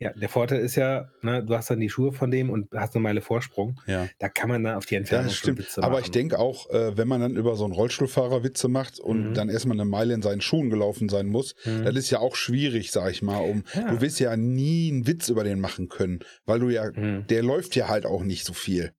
Ja, 0.02 0.14
der 0.14 0.30
Vorteil 0.30 0.62
ist 0.62 0.76
ja, 0.76 1.10
ne, 1.22 1.44
du 1.44 1.54
hast 1.56 1.70
dann 1.70 1.82
die 1.82 1.90
Schuhe 1.90 2.14
von 2.14 2.32
dem 2.32 2.50
und 2.50 2.70
hast 2.74 2.96
eine 2.96 3.04
Meile 3.04 3.20
Vorsprung. 3.20 3.82
Ja. 3.86 4.08
Da 4.20 4.30
kann 4.30 4.48
man 4.48 4.64
dann 4.64 4.76
auf 4.78 4.86
die 4.86 4.96
Entfernung 4.96 5.26
das 5.28 5.36
stimmt. 5.36 5.60
Witze 5.60 5.84
Aber 5.84 5.96
machen. 5.96 6.04
ich 6.06 6.12
denke 6.12 6.40
auch, 6.40 6.70
äh, 6.70 6.96
wenn 6.98 7.10
man 7.10 7.20
dann 7.20 7.36
über 7.36 7.58
so 7.58 7.66
einen 7.66 7.74
Rollstuhlfahrer 7.74 8.42
Witze 8.46 8.70
macht 8.70 9.00
und 9.00 9.32
Mhm. 9.32 9.34
dann 9.34 9.50
erstmal 9.50 9.76
eine 9.76 9.84
Meile 9.84 10.14
in 10.14 10.22
seinen 10.22 10.40
Schuhen 10.40 10.70
gelaufen 10.70 11.10
sein 11.10 11.28
muss, 11.28 11.54
Hm. 11.64 11.84
das 11.84 11.96
ist 11.98 12.10
ja 12.12 12.20
auch 12.20 12.38
schwierig, 12.38 12.92
sag 12.92 13.12
ich 13.12 13.22
mal. 13.22 13.40
Um, 13.42 13.66
Ja. 13.76 13.92
Du 13.92 14.00
wirst 14.00 14.22
ja 14.22 14.38
nie 14.38 14.90
einen 14.90 15.06
Witz 15.06 15.28
über 15.28 15.44
den 15.44 15.60
machen 15.60 15.90
können, 15.90 16.20
weil 16.46 16.60
du 16.62 16.70
ja, 16.70 16.86
Hm. 16.94 17.28
der 17.28 17.44
läuft 17.44 17.76
ja 17.76 17.90
halt 17.90 18.06
auch 18.06 18.24
nicht 18.24 18.46
so 18.46 18.54
viel. 18.54 18.94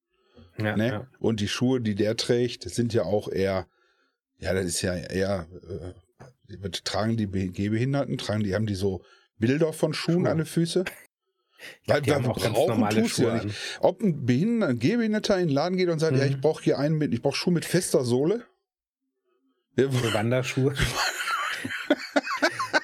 ja, 0.59 0.77
Ne? 0.77 0.87
ja. 0.89 1.07
Und 1.19 1.41
die 1.41 1.49
Schuhe, 1.49 1.81
die 1.81 1.95
der 1.95 2.19
trägt, 2.19 2.69
sind 2.69 2.93
ja 2.93 3.05
auch 3.05 3.29
eher, 3.33 3.67
ja, 4.39 4.53
das 4.53 4.67
ist 4.67 4.83
ja 4.83 4.95
eher, 4.95 5.47
äh, 6.53 6.69
tragen 6.85 7.17
die 7.17 7.27
Be- 7.27 7.49
Gehbehinderten, 7.49 8.19
tragen 8.19 8.43
die, 8.45 8.55
haben 8.55 8.67
die 8.67 8.75
so 8.75 9.03
Bilder 9.41 9.73
von 9.73 9.93
Schuhen 9.95 10.21
Schuhe. 10.23 10.31
an 10.31 10.37
den 10.39 10.47
Füßen? 10.47 10.85
Ja, 11.87 11.95
Weil 11.97 12.07
wir 12.07 12.17
auch 12.19 12.41
ganz 12.41 12.55
brauchen 12.57 12.69
normale 12.69 13.03
tust 13.03 13.19
du 13.19 13.23
ja 13.25 13.37
Schuhe 13.39 13.47
nicht. 13.47 13.79
Ob 13.81 14.01
ein, 14.03 14.25
Behinder, 14.25 14.69
ein 14.69 14.79
Gehbehinderter 14.79 15.39
in 15.39 15.49
den 15.49 15.55
Laden 15.55 15.77
geht 15.77 15.89
und 15.91 15.99
sagt, 15.99 16.17
ja, 16.17 16.25
Mhm. 16.25 16.31
ich 16.31 16.41
brauche 16.41 16.63
hier 16.63 16.79
einen 16.79 16.97
mit, 16.97 17.13
ich 17.13 17.21
brauche 17.21 17.37
Schuhe 17.37 17.53
mit 17.53 17.65
fester 17.65 18.05
Sohle. 18.05 18.45
Ja, 19.77 19.91
Für 19.91 20.15
Wanderschuhe. 20.15 20.75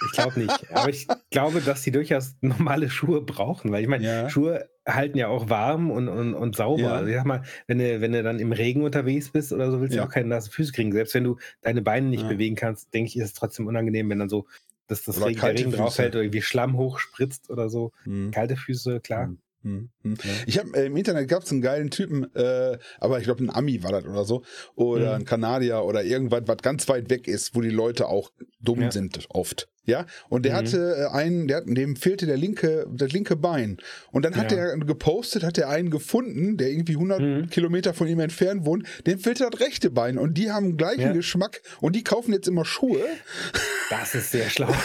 ich 0.06 0.12
glaube 0.12 0.40
nicht. 0.40 0.70
Aber 0.72 0.88
ich 0.88 1.06
glaube, 1.30 1.60
dass 1.60 1.82
die 1.82 1.90
durchaus 1.90 2.34
normale 2.40 2.90
Schuhe 2.90 3.22
brauchen, 3.22 3.72
weil 3.72 3.82
ich 3.82 3.88
meine, 3.88 4.04
Ja. 4.04 4.30
Schuhe 4.30 4.68
halten 4.86 5.18
ja 5.18 5.28
auch 5.28 5.48
warm 5.50 5.90
und, 5.90 6.08
und, 6.08 6.34
und 6.34 6.54
sauber. 6.54 6.82
Ja. 6.82 6.92
Also 6.94 7.08
ich 7.08 7.16
sag 7.16 7.24
mal, 7.24 7.42
wenn 7.66 7.78
du, 7.78 8.00
wenn 8.00 8.12
du 8.12 8.22
dann 8.22 8.38
im 8.38 8.52
Regen 8.52 8.82
unterwegs 8.84 9.30
bist 9.30 9.52
oder 9.52 9.70
so, 9.70 9.80
willst 9.80 9.94
du 9.94 9.98
Ja. 9.98 10.04
auch 10.06 10.10
keine 10.10 10.28
nassen 10.28 10.50
Füße 10.52 10.72
kriegen. 10.72 10.92
Selbst 10.92 11.14
wenn 11.14 11.24
du 11.24 11.38
deine 11.62 11.82
Beine 11.82 12.08
nicht 12.08 12.22
Ja. 12.22 12.28
bewegen 12.28 12.54
kannst, 12.56 12.92
denke 12.94 13.08
ich, 13.08 13.16
ist 13.16 13.24
es 13.24 13.32
trotzdem 13.32 13.66
unangenehm, 13.66 14.08
wenn 14.10 14.18
dann 14.20 14.28
so 14.28 14.46
dass 14.88 15.02
das 15.02 15.24
Regen, 15.24 15.40
der 15.40 15.50
Regen 15.54 15.72
drauf 15.72 15.88
Füße. 15.88 15.96
fällt 16.02 16.14
oder 16.14 16.22
irgendwie 16.24 16.42
Schlamm 16.42 16.76
hochspritzt 16.76 17.50
oder 17.50 17.68
so. 17.68 17.92
Hm. 18.04 18.30
Kalte 18.30 18.56
Füße, 18.56 19.00
klar. 19.00 19.26
Hm. 19.26 19.38
Hm, 19.62 19.88
hm. 20.02 20.14
Ja. 20.22 20.30
Ich 20.46 20.58
habe 20.60 20.74
äh, 20.76 20.86
im 20.86 20.96
Internet 20.96 21.28
gab 21.28 21.42
es 21.42 21.50
einen 21.50 21.60
geilen 21.60 21.90
Typen, 21.90 22.32
äh, 22.36 22.78
aber 23.00 23.18
ich 23.18 23.24
glaube 23.24 23.42
ein 23.42 23.50
Ami 23.50 23.82
war 23.82 23.90
das 23.90 24.04
oder 24.04 24.24
so 24.24 24.42
oder 24.76 25.14
Mhm. 25.14 25.22
ein 25.22 25.24
Kanadier 25.24 25.82
oder 25.82 26.04
irgendwas, 26.04 26.42
was 26.46 26.58
ganz 26.58 26.88
weit 26.88 27.10
weg 27.10 27.26
ist, 27.26 27.56
wo 27.56 27.60
die 27.62 27.70
Leute 27.70 28.06
auch 28.06 28.30
dumm 28.60 28.82
Ja. 28.82 28.92
sind 28.92 29.26
oft. 29.30 29.68
Ja, 29.84 30.06
und 30.28 30.44
der 30.44 30.52
Mhm. 30.52 30.56
hatte 30.56 30.96
äh, 31.10 31.14
einen, 31.14 31.48
der, 31.48 31.56
hat- 31.58 31.64
dem 31.66 31.96
fehlte 31.96 32.26
der 32.26 32.36
linke, 32.36 32.86
das 32.92 33.10
linke 33.12 33.34
Bein. 33.34 33.78
Und 34.12 34.24
dann 34.24 34.36
hat 34.36 34.52
Ja. 34.52 34.58
er 34.58 34.76
gepostet, 34.78 35.42
hat 35.42 35.58
er 35.58 35.68
einen 35.68 35.90
gefunden, 35.90 36.56
der 36.58 36.70
irgendwie 36.70 36.94
100 36.96 37.20
Mhm. 37.20 37.50
Kilometer 37.50 37.92
von 37.92 38.06
ihm 38.06 38.20
entfernt 38.20 38.64
wohnt, 38.66 38.86
dem 39.06 39.18
fehlte 39.18 39.48
das 39.50 39.60
rechte 39.60 39.90
Bein. 39.90 40.16
Und 40.18 40.34
die 40.34 40.52
haben 40.52 40.76
gleichen 40.76 41.00
Ja. 41.00 41.12
Geschmack 41.12 41.60
und 41.80 41.96
die 41.96 42.04
kaufen 42.04 42.32
jetzt 42.32 42.46
immer 42.46 42.64
Schuhe. 42.64 43.00
Das 43.90 44.14
ist 44.14 44.30
sehr 44.30 44.48
schlau. 44.50 44.72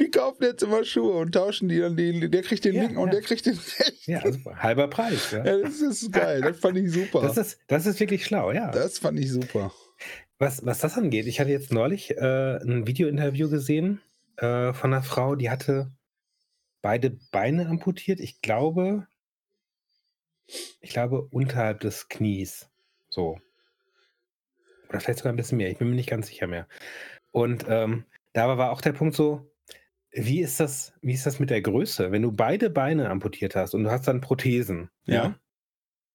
Die 0.00 0.10
kaufen 0.10 0.42
jetzt 0.42 0.62
immer 0.62 0.84
Schuhe 0.84 1.14
und 1.14 1.32
tauschen 1.32 1.68
die 1.68 1.78
dann, 1.78 1.96
die, 1.96 2.28
der 2.28 2.42
kriegt 2.42 2.64
den 2.64 2.74
Ja, 2.74 2.82
linken 2.82 2.98
und 2.98 3.08
ja. 3.08 3.12
der 3.14 3.22
kriegt 3.22 3.46
den 3.46 3.56
rechten. 3.56 4.10
ja, 4.10 4.32
super. 4.32 4.56
Halber 4.62 4.88
Preis. 4.88 5.30
Ja. 5.30 5.44
Ja, 5.44 5.58
das 5.58 5.80
ist 5.80 6.12
geil, 6.12 6.40
das 6.40 6.58
fand 6.58 6.76
ich 6.78 6.90
super. 6.90 7.22
Das, 7.22 7.36
ist, 7.36 7.58
das 7.68 7.86
ist 7.86 8.00
wirklich 8.00 8.24
schlau, 8.24 8.50
ja. 8.50 8.70
Das 8.72 8.98
fand 8.98 9.18
ich 9.20 9.30
super. 9.30 9.72
Was, 10.38 10.64
was 10.66 10.80
das 10.80 10.98
angeht, 10.98 11.26
ich 11.26 11.38
hatte 11.38 11.50
jetzt 11.50 11.72
neulich 11.72 12.10
äh, 12.16 12.56
ein 12.56 12.86
Video-Interview 12.88 13.48
gesehen 13.48 14.00
äh, 14.36 14.72
von 14.72 14.92
einer 14.92 15.02
Frau, 15.02 15.36
die 15.36 15.50
hatte 15.50 15.92
beide 16.82 17.10
Beine 17.30 17.68
amputiert. 17.68 18.18
Ich 18.18 18.40
glaube, 18.40 19.06
ich 20.80 20.90
glaube 20.90 21.22
unterhalb 21.30 21.80
des 21.80 22.08
Knies. 22.08 22.68
So. 23.10 23.38
Oder 24.94 25.00
vielleicht 25.00 25.18
sogar 25.18 25.32
ein 25.32 25.36
bisschen 25.36 25.58
mehr. 25.58 25.70
Ich 25.70 25.78
bin 25.78 25.88
mir 25.88 25.96
nicht 25.96 26.08
ganz 26.08 26.28
sicher 26.28 26.46
mehr. 26.46 26.66
Und 27.32 27.66
ähm, 27.68 28.04
da 28.32 28.56
war 28.56 28.70
auch 28.70 28.80
der 28.80 28.92
Punkt 28.92 29.14
so, 29.14 29.50
wie 30.12 30.40
ist 30.40 30.60
das, 30.60 30.92
wie 31.02 31.12
ist 31.12 31.26
das 31.26 31.40
mit 31.40 31.50
der 31.50 31.60
Größe? 31.60 32.12
Wenn 32.12 32.22
du 32.22 32.30
beide 32.30 32.70
Beine 32.70 33.10
amputiert 33.10 33.56
hast 33.56 33.74
und 33.74 33.84
du 33.84 33.90
hast 33.90 34.06
dann 34.06 34.20
Prothesen, 34.20 34.90
ja? 35.06 35.14
Ja. 35.14 35.38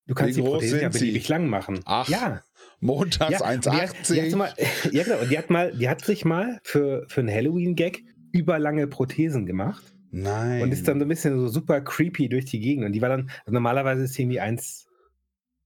Du 0.08 0.16
kannst 0.16 0.38
Wie 0.38 0.42
die 0.42 0.48
Prothesen 0.48 0.82
ja 0.82 0.90
beliebig 0.90 1.28
lang 1.28 1.48
machen. 1.48 1.82
Ach, 1.86 2.10
ja, 2.10 2.42
Montags 2.80 3.40
ja, 3.42 3.54
und 3.54 3.66
die 3.66 3.70
hat, 3.70 4.10
die 4.10 4.22
hat 4.22 4.28
1,80. 4.30 4.36
mal, 4.36 4.54
ja, 4.92 5.04
genau. 5.04 5.20
Und 5.20 5.30
die 5.30 5.38
hat 5.38 5.50
mal, 5.52 5.72
die 5.72 5.88
hat 5.88 6.04
sich 6.04 6.26
mal 6.26 6.60
für, 6.64 7.06
für 7.10 7.22
einen 7.22 7.30
Halloween-Gag 7.30 8.04
überlange 8.32 8.88
Prothesen 8.88 9.46
gemacht 9.46 9.94
Nein. 10.12 10.64
und 10.64 10.72
ist 10.72 10.88
dann 10.88 11.00
so 11.00 11.06
ein 11.06 11.10
bisschen 11.10 11.40
so 11.40 11.48
super 11.48 11.82
creepy 11.82 12.28
durch 12.30 12.46
die 12.46 12.60
Gegend. 12.60 12.86
Und 12.86 12.94
die 12.94 13.02
war 13.02 13.10
dann, 13.10 13.30
also 13.42 13.52
normalerweise 13.52 14.04
ist 14.04 14.14
sie 14.14 14.24
irgendwie 14.24 14.40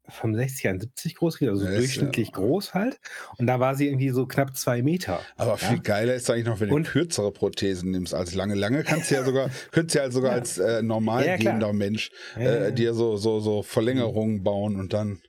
1,65, 0.09 0.67
1,70 0.69 1.15
groß, 1.15 1.41
also 1.43 1.65
Ja, 1.65 1.75
durchschnittlich 1.77 2.27
ja. 2.29 2.33
groß 2.33 2.73
halt. 2.73 2.99
Und 3.37 3.47
da 3.47 3.59
war 3.59 3.75
sie 3.75 3.87
irgendwie 3.87 4.09
so 4.09 4.25
knapp 4.25 4.55
zwei 4.57 4.81
Meter. 4.81 5.21
Aber 5.37 5.57
viel 5.57 5.77
Ja. 5.77 5.81
geiler 5.81 6.13
ist 6.15 6.29
eigentlich 6.29 6.45
noch, 6.45 6.59
wenn 6.59 6.69
du 6.69 6.75
Und- 6.75 6.87
kürzere 6.87 7.31
Prothesen 7.31 7.91
nimmst 7.91 8.13
als 8.13 8.35
lange. 8.35 8.55
Lange 8.55 8.83
kannst 8.83 9.11
du 9.11 9.15
ja 9.15 9.23
sogar, 9.23 9.49
könntest 9.71 9.95
du 9.95 9.99
ja 9.99 10.11
sogar 10.11 10.31
als 10.33 10.57
äh, 10.57 10.81
normal 10.81 11.23
gehender 11.37 11.71
Mensch 11.73 12.11
äh, 12.35 12.71
dir 12.73 12.93
so, 12.93 13.15
so, 13.17 13.39
so 13.39 13.63
Verlängerungen 13.63 14.43
bauen 14.43 14.75
und 14.79 14.93
dann 14.93 15.21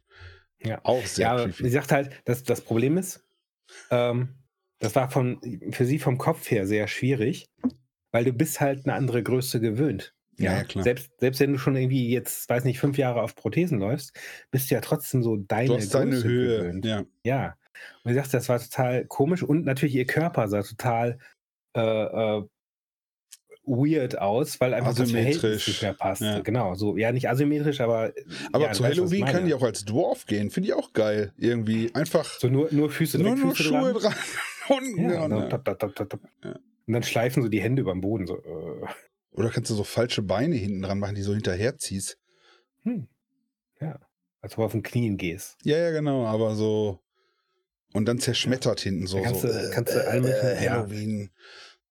Ja. 0.61 0.81
auch 0.85 1.05
sehr 1.07 1.27
Ja, 1.27 1.33
aber 1.33 1.51
sie 1.53 1.71
sagt 1.71 1.93
halt, 1.93 2.11
dass 2.25 2.43
das 2.43 2.61
Problem 2.61 2.97
ist, 2.99 3.25
ähm, 3.91 4.29
Das 4.81 4.95
war 4.97 5.09
von, 5.11 5.41
für 5.71 5.87
sie 5.87 5.99
vom 5.99 6.19
Kopf 6.19 6.51
her 6.51 6.67
sehr 6.67 6.89
schwierig, 6.89 7.47
weil 8.13 8.25
du 8.25 8.33
bist 8.33 8.61
halt 8.61 8.85
eine 8.85 8.95
andere 8.95 9.23
Größe 9.23 9.61
gewöhnt. 9.61 10.15
Ja, 10.39 10.53
ja, 10.59 10.65
klar. 10.65 10.85
Selbst, 10.85 11.11
selbst 11.21 11.41
wenn 11.41 11.53
du 11.53 11.59
schon 11.59 11.77
irgendwie 11.77 12.11
jetzt, 12.11 12.49
weiß 12.49 12.65
nicht, 12.65 12.79
fünf 12.81 12.99
Jahre 12.99 13.23
auf 13.23 13.35
Prothesen 13.37 13.79
läufst, 13.79 14.13
bist 14.51 14.71
du 14.71 14.75
ja 14.75 14.81
trotzdem 14.81 15.23
so 15.23 15.37
deine 15.37 15.69
Du 15.69 15.77
hast 15.77 15.95
deine 15.95 16.23
Höhe. 16.23 16.59
gewöhnt. 16.59 16.85
Ja. 16.85 17.05
Ja. 17.25 17.57
Und 18.03 18.11
ich 18.13 18.17
sagte, 18.17 18.33
das 18.33 18.49
war 18.49 18.59
total 18.61 19.05
komisch 19.07 19.43
und 19.43 19.65
natürlich 19.65 19.95
ihr 19.95 20.07
Körper 20.07 20.49
sah 20.49 20.63
total 20.63 21.19
äh, 21.77 21.81
äh, 21.81 22.43
weird 23.67 24.19
aus, 24.19 24.61
weil 24.61 24.75
einfach 24.75 24.95
das 24.95 25.11
Verhältnis 25.11 25.37
Asymmetrisch. 25.39 25.69
nicht 25.69 25.83
mehr 25.83 25.95
passte. 25.95 26.25
Ja. 26.27 26.41
Genau, 26.41 26.75
so, 26.75 26.97
ja, 26.97 27.13
nicht 27.13 27.29
asymmetrisch, 27.29 27.81
aber. 27.81 28.13
Aber 28.53 28.65
ja, 28.67 28.73
zu 28.73 28.83
du 28.83 28.89
Halloween 28.89 29.25
kann 29.25 29.35
meine. 29.37 29.47
die 29.47 29.55
auch 29.55 29.63
als 29.63 29.85
Dwarf 29.85 30.27
gehen. 30.27 30.51
Finde 30.51 30.69
ich 30.69 30.75
auch 30.75 30.93
geil. 30.93 31.33
Irgendwie 31.39 31.91
einfach 31.95 32.25
So 32.39 32.49
nur, 32.49 32.69
nur 32.73 32.91
Füße 32.91 33.19
nur, 33.19 33.35
nur 33.37 33.55
Füße 33.55 33.69
Schuhe 33.69 33.93
dran. 33.95 34.13
dran. 34.13 34.15
Unten, 34.69 35.11
Ja, 35.11 35.29
so 35.29 35.49
tap, 35.49 35.65
tap, 35.65 35.79
tap, 35.79 35.95
tap. 36.11 36.21
Ja. 36.45 36.53
Und 36.87 36.93
dann 36.93 37.03
schleifen 37.03 37.43
so 37.43 37.49
die 37.49 37.61
Hände 37.63 37.83
über 37.83 37.93
den 37.93 38.01
Boden. 38.03 38.27
So, 38.27 38.37
äh. 38.39 38.87
Oder 39.35 39.51
kannst 39.51 39.71
du 39.71 39.75
so 39.75 39.85
falsche 39.85 40.23
Beine 40.23 40.55
hinten 40.57 40.83
dran 40.83 40.99
machen, 40.99 41.15
die 41.15 41.23
so 41.23 41.35
hinterherziehst. 41.35 42.19
Hm. 42.85 43.09
Ja. 43.81 43.99
Als 44.41 44.53
ob 44.53 44.57
du 44.59 44.65
auf 44.65 44.73
den 44.73 44.83
Knien 44.83 45.17
gehst. 45.17 45.57
Ja, 45.65 45.77
ja, 45.79 45.91
genau, 45.91 46.25
aber 46.27 46.55
so. 46.55 47.01
Und 47.93 48.07
dann 48.07 48.19
zerschmettert 48.19 48.81
hinten 48.81 49.07
so. 49.07 49.19
Da 49.19 49.25
kannst 49.25 49.43
so 49.43 49.49
du- 49.49 49.71
kannst 49.73 49.95
du 49.95 50.09
alle 50.09 50.57
äh, 50.59 50.65
ja. 50.65 50.73
Halloween. 50.73 51.31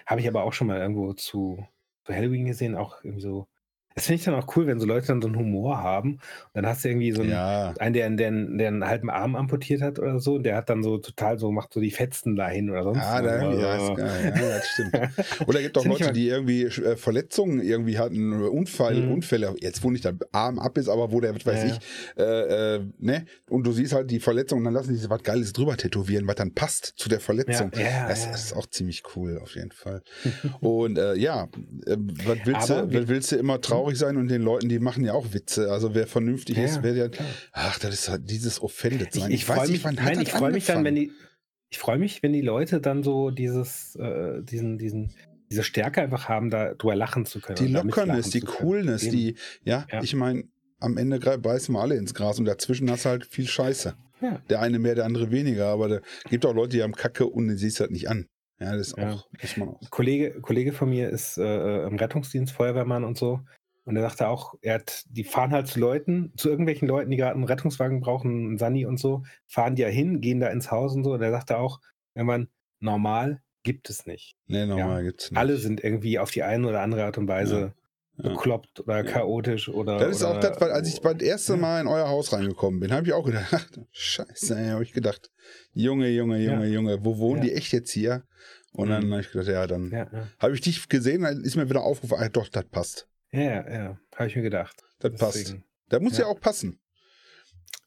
Habe 0.05 0.21
ich 0.21 0.27
aber 0.27 0.43
auch 0.43 0.53
schon 0.53 0.67
mal 0.67 0.79
irgendwo 0.79 1.13
zu, 1.13 1.65
zu 2.05 2.13
Halloween 2.13 2.45
gesehen, 2.45 2.75
auch 2.75 3.03
irgendwie 3.03 3.21
so. 3.21 3.47
Das 3.95 4.05
finde 4.07 4.19
ich 4.19 4.25
dann 4.25 4.35
auch 4.35 4.55
cool, 4.55 4.67
wenn 4.67 4.79
so 4.79 4.85
Leute 4.85 5.07
dann 5.07 5.21
so 5.21 5.27
einen 5.27 5.37
Humor 5.37 5.77
haben. 5.81 6.13
Und 6.13 6.19
dann 6.53 6.65
hast 6.65 6.83
du 6.83 6.89
irgendwie 6.89 7.11
so 7.11 7.21
einen, 7.21 7.31
Ja, 7.31 7.73
einen 7.79 7.93
der, 7.93 8.09
der, 8.09 8.31
der 8.31 8.67
einen 8.67 8.85
halben 8.85 9.09
Arm 9.09 9.35
amputiert 9.35 9.81
hat 9.81 9.99
oder 9.99 10.19
so, 10.19 10.35
und 10.35 10.43
der 10.43 10.55
hat 10.55 10.69
dann 10.69 10.83
so 10.83 10.97
total 10.97 11.37
so, 11.39 11.51
macht 11.51 11.73
so 11.73 11.79
die 11.79 11.91
Fetzen 11.91 12.35
dahin 12.35 12.69
oder 12.69 12.83
sonst 12.83 12.99
was. 12.99 13.21
da, 13.21 13.53
ja, 13.53 13.67
Also, 13.69 13.91
ist 13.93 13.97
geil. 13.97 14.33
ja, 14.35 14.49
das 14.57 14.67
stimmt. 14.67 14.93
Oder 15.47 15.61
gibt 15.61 15.77
auch 15.77 15.85
Leute, 15.85 16.11
die 16.13 16.27
irgendwie 16.27 16.63
äh, 16.63 16.95
Verletzungen 16.95 17.61
irgendwie 17.61 17.97
hatten, 17.97 18.33
Unfall, 18.43 18.95
Mhm. 18.95 19.11
Unfälle, 19.11 19.55
jetzt 19.59 19.83
wo 19.83 19.91
nicht 19.91 20.05
der 20.05 20.15
Arm 20.31 20.59
ab 20.59 20.77
ist, 20.77 20.89
aber 20.89 21.11
wo 21.11 21.19
der, 21.19 21.35
was 21.35 21.45
weiß 21.45 21.63
Ja, 21.63 21.69
ich, 21.77 21.79
äh, 22.17 22.75
äh, 22.75 22.81
ne? 22.99 23.25
Und 23.49 23.65
du 23.65 23.71
siehst 23.71 23.93
halt 23.93 24.09
die 24.11 24.19
Verletzung 24.19 24.59
und 24.59 24.65
dann 24.65 24.73
lassen 24.73 24.89
die 24.91 24.97
sich 24.97 25.09
was 25.09 25.23
Geiles 25.23 25.53
drüber 25.53 25.77
tätowieren, 25.77 26.27
was 26.27 26.35
dann 26.35 26.53
passt 26.53 26.93
zu 26.97 27.09
der 27.09 27.19
Verletzung. 27.19 27.71
Ja, 27.75 28.07
das, 28.07 28.29
das 28.31 28.45
ist 28.45 28.53
auch 28.55 28.65
ziemlich 28.67 29.03
cool, 29.15 29.39
auf 29.41 29.55
jeden 29.55 29.71
Fall. 29.71 30.01
und 30.61 30.97
äh, 30.97 31.15
ja, 31.15 31.47
äh, 31.85 31.97
was 32.25 32.37
willst, 32.45 32.69
du, 32.69 33.07
willst 33.09 33.31
du 33.31 33.35
immer 33.37 33.59
traurig 33.83 33.97
sein 33.97 34.17
und 34.17 34.27
den 34.29 34.41
Leuten, 34.41 34.69
die 34.69 34.79
machen 34.79 35.03
ja 35.03 35.13
auch 35.13 35.33
Witze. 35.33 35.71
Also 35.71 35.93
wer 35.93 36.07
vernünftig 36.07 36.57
Ja, 36.57 36.63
ist, 36.65 36.83
wer 36.83 36.93
ja, 36.95 37.09
klar. 37.09 37.27
ach, 37.51 37.79
das 37.79 37.93
ist 37.93 38.09
halt 38.09 38.29
dieses 38.29 38.61
Offended 38.61 39.09
Ich, 39.13 39.21
sein. 39.21 39.31
ich, 39.31 39.45
freue 39.45 39.67
mich, 39.67 39.83
wann 39.83 39.97
hat 39.97 40.05
nein, 40.05 40.15
das 40.15 40.23
ich 40.23 40.31
freue 40.31 40.51
mich 40.51 40.65
dann, 40.65 40.83
wenn 40.83 40.95
die, 40.95 41.11
ich 41.69 41.79
freue 41.79 41.97
mich, 41.97 42.23
wenn 42.23 42.33
die 42.33 42.41
Leute 42.41 42.79
dann 42.81 43.03
so 43.03 43.29
dieses, 43.31 43.95
äh, 43.95 44.41
diesen, 44.43 44.77
diesen, 44.77 45.11
diese 45.51 45.63
Stärke 45.63 46.01
einfach 46.01 46.29
haben, 46.29 46.49
da 46.49 46.73
drüber 46.73 46.95
lachen 46.95 47.25
zu 47.25 47.39
können. 47.39 47.57
Die 47.57 47.67
Lockerness, 47.71 48.29
die 48.29 48.39
können. 48.41 48.57
Coolness, 48.57 49.01
die, 49.01 49.35
ja, 49.63 49.85
Ja. 49.91 50.01
ich 50.01 50.15
meine, 50.15 50.43
am 50.79 50.97
Ende 50.97 51.19
beißen 51.19 51.73
wir 51.73 51.81
alle 51.81 51.95
ins 51.95 52.13
Gras 52.13 52.39
und 52.39 52.45
dazwischen 52.45 52.89
hast 52.89 53.05
du 53.05 53.09
halt 53.09 53.25
viel 53.25 53.47
Scheiße. 53.47 53.95
Ja. 54.21 54.41
Der 54.49 54.61
eine 54.61 54.79
mehr, 54.79 54.95
der 54.95 55.05
andere 55.05 55.31
weniger, 55.31 55.67
aber 55.67 55.89
da 55.89 55.99
gibt 56.29 56.45
auch 56.45 56.53
Leute, 56.53 56.77
die 56.77 56.83
haben 56.83 56.93
Kacke 56.93 57.25
und 57.25 57.47
du 57.49 57.57
siehst 57.57 57.79
halt 57.81 57.91
nicht 57.91 58.09
an. 58.09 58.27
Ja, 58.59 58.71
das 58.77 58.87
ist 58.89 58.97
Ja. 58.97 59.13
auch, 59.13 59.27
muss 59.41 59.57
man 59.57 59.69
auch. 59.69 59.89
Kollege, 59.89 60.39
Kollege 60.41 60.71
von 60.71 60.89
mir 60.89 61.09
ist 61.09 61.37
äh, 61.37 61.85
im 61.85 61.95
Rettungsdienst, 61.97 62.53
Feuerwehrmann 62.53 63.03
und 63.03 63.17
so. 63.17 63.41
Und 63.85 63.95
er 63.97 64.01
sagte 64.03 64.27
auch, 64.29 64.55
er 64.61 64.75
hat, 64.75 65.03
die 65.09 65.23
fahren 65.25 65.51
halt 65.51 65.67
zu 65.67 65.79
Leuten, 65.79 66.31
zu 66.37 66.49
irgendwelchen 66.49 66.87
Leuten, 66.87 67.11
die 67.11 67.17
gerade 67.17 67.35
einen 67.35 67.43
Rettungswagen 67.43 67.99
brauchen, 67.99 68.31
einen 68.47 68.57
Sani 68.57 68.85
und 68.85 68.97
so, 68.97 69.23
fahren 69.45 69.75
die 69.75 69.81
ja 69.81 69.89
hin, 69.89 70.21
gehen 70.21 70.39
da 70.39 70.47
ins 70.47 70.71
Haus 70.71 70.93
und 70.95 71.03
so. 71.03 71.13
Und 71.13 71.21
er 71.21 71.31
sagte 71.31 71.57
auch, 71.57 71.79
irgendwann, 72.15 72.47
normal 72.79 73.41
gibt 73.63 73.89
es 73.89 74.05
nicht. 74.05 74.35
Nee, 74.47 74.65
normal 74.65 75.01
Ja. 75.03 75.09
gibt's 75.09 75.31
nicht. 75.31 75.37
Alle 75.39 75.57
sind 75.57 75.83
irgendwie 75.83 76.19
auf 76.19 76.31
die 76.31 76.43
eine 76.43 76.67
oder 76.67 76.81
andere 76.81 77.03
Art 77.03 77.17
und 77.17 77.27
Weise 77.27 77.73
Ja. 78.17 78.29
bekloppt 78.29 78.79
oder 78.81 78.97
Ja. 78.97 79.03
chaotisch 79.03 79.67
oder. 79.67 79.97
Das 79.97 80.15
ist 80.17 80.23
oder, 80.23 80.31
auch 80.31 80.39
das, 80.39 80.61
weil 80.61 80.71
als 80.71 80.87
ich 80.87 80.99
das 81.01 81.21
erste 81.21 81.53
Ja. 81.53 81.59
Mal 81.59 81.81
in 81.81 81.87
euer 81.87 82.07
Haus 82.07 82.31
reingekommen 82.31 82.79
bin, 82.79 82.91
habe 82.93 83.05
ich 83.07 83.13
auch 83.13 83.25
gedacht, 83.25 83.47
ach, 83.51 83.67
scheiße, 83.91 84.71
habe 84.71 84.83
ich 84.83 84.93
gedacht, 84.93 85.29
Junge, 85.73 86.07
Junge, 86.09 86.39
Junge, 86.39 86.67
Junge, 86.67 87.03
wo 87.03 87.17
wohnen 87.17 87.41
die 87.41 87.51
echt 87.51 87.73
jetzt 87.73 87.91
hier? 87.91 88.23
Und 88.71 88.89
dann 88.89 89.07
Mhm. 89.07 89.11
habe 89.11 89.21
ich 89.21 89.31
gedacht, 89.31 89.47
ja, 89.49 89.67
dann 89.67 89.91
habe 90.39 90.53
ich 90.53 90.61
dich 90.61 90.87
gesehen, 90.87 91.23
dann 91.23 91.43
ist 91.43 91.55
mir 91.55 91.69
wieder 91.69 91.81
aufgefallen, 91.83 92.31
doch, 92.31 92.47
das 92.49 92.65
passt. 92.65 93.07
Ja, 93.41 93.71
ja, 93.71 93.99
habe 94.15 94.27
ich 94.29 94.35
mir 94.35 94.41
gedacht. 94.43 94.81
Das 94.99 95.13
passt. 95.15 95.35
Deswegen. 95.37 95.63
Das 95.89 96.01
muss 96.01 96.17
ja, 96.17 96.25
Ja. 96.25 96.27
auch 96.31 96.39
passen. 96.39 96.79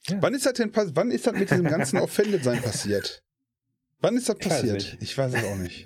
Ja. 0.08 0.18
Wann 0.20 0.34
ist 0.34 0.46
das 0.46 0.52
denn 0.54 0.70
pass 0.72 0.94
wann 0.94 1.10
ist 1.10 1.26
das 1.26 1.34
mit 1.34 1.50
diesem 1.50 1.64
ganzen 1.66 1.98
Offended-Sein 2.00 2.62
passiert? 2.62 3.22
Wann 4.00 4.16
ist 4.16 4.28
das 4.28 4.36
Ich 4.38 4.46
weiß 4.46 4.52
passiert? 4.60 4.98
Ich 5.00 5.16
weiß 5.18 5.34
es 5.34 5.44
auch 5.44 5.56
nicht. 5.56 5.84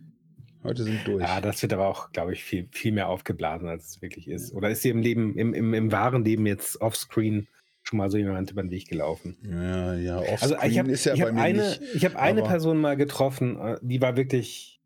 Heute 0.64 0.84
sind 0.84 1.00
durch. 1.06 1.22
Ja, 1.22 1.40
das 1.40 1.60
wird 1.62 1.72
aber 1.72 1.88
auch, 1.88 2.12
glaube 2.12 2.32
ich, 2.32 2.44
viel, 2.44 2.68
viel 2.70 2.92
mehr 2.92 3.08
aufgeblasen, 3.08 3.68
als 3.68 3.88
es 3.88 4.02
wirklich 4.02 4.28
ist. 4.28 4.52
Oder 4.52 4.70
ist 4.70 4.82
dir 4.84 4.92
im 4.92 5.00
Leben, 5.02 5.36
im, 5.36 5.54
im, 5.54 5.74
im 5.74 5.90
wahren 5.92 6.24
Leben 6.24 6.46
jetzt 6.46 6.80
offscreen 6.80 7.48
schon 7.82 7.96
mal 7.98 8.08
so 8.10 8.16
jemand 8.16 8.50
über 8.52 8.62
den 8.62 8.70
Weg 8.70 8.88
gelaufen? 8.88 9.36
ja, 9.42 9.94
ja, 9.94 10.18
offscreen 10.18 10.38
Also 10.40 10.56
ich 10.68 10.78
habe 10.78 10.90
ist 10.92 11.04
ja 11.04 11.14
ich 11.14 11.20
bei 11.20 11.26
hab 11.26 11.34
mir 11.34 11.42
eine, 11.42 11.68
nicht. 11.68 11.82
ich 11.94 12.04
hab 12.04 12.14
eine 12.16 12.42
Person 12.44 12.80
mal 12.80 12.96
getroffen, 12.96 13.58
äh, 13.60 13.76
die 13.82 14.00
war 14.00 14.16
wirklich, 14.16 14.80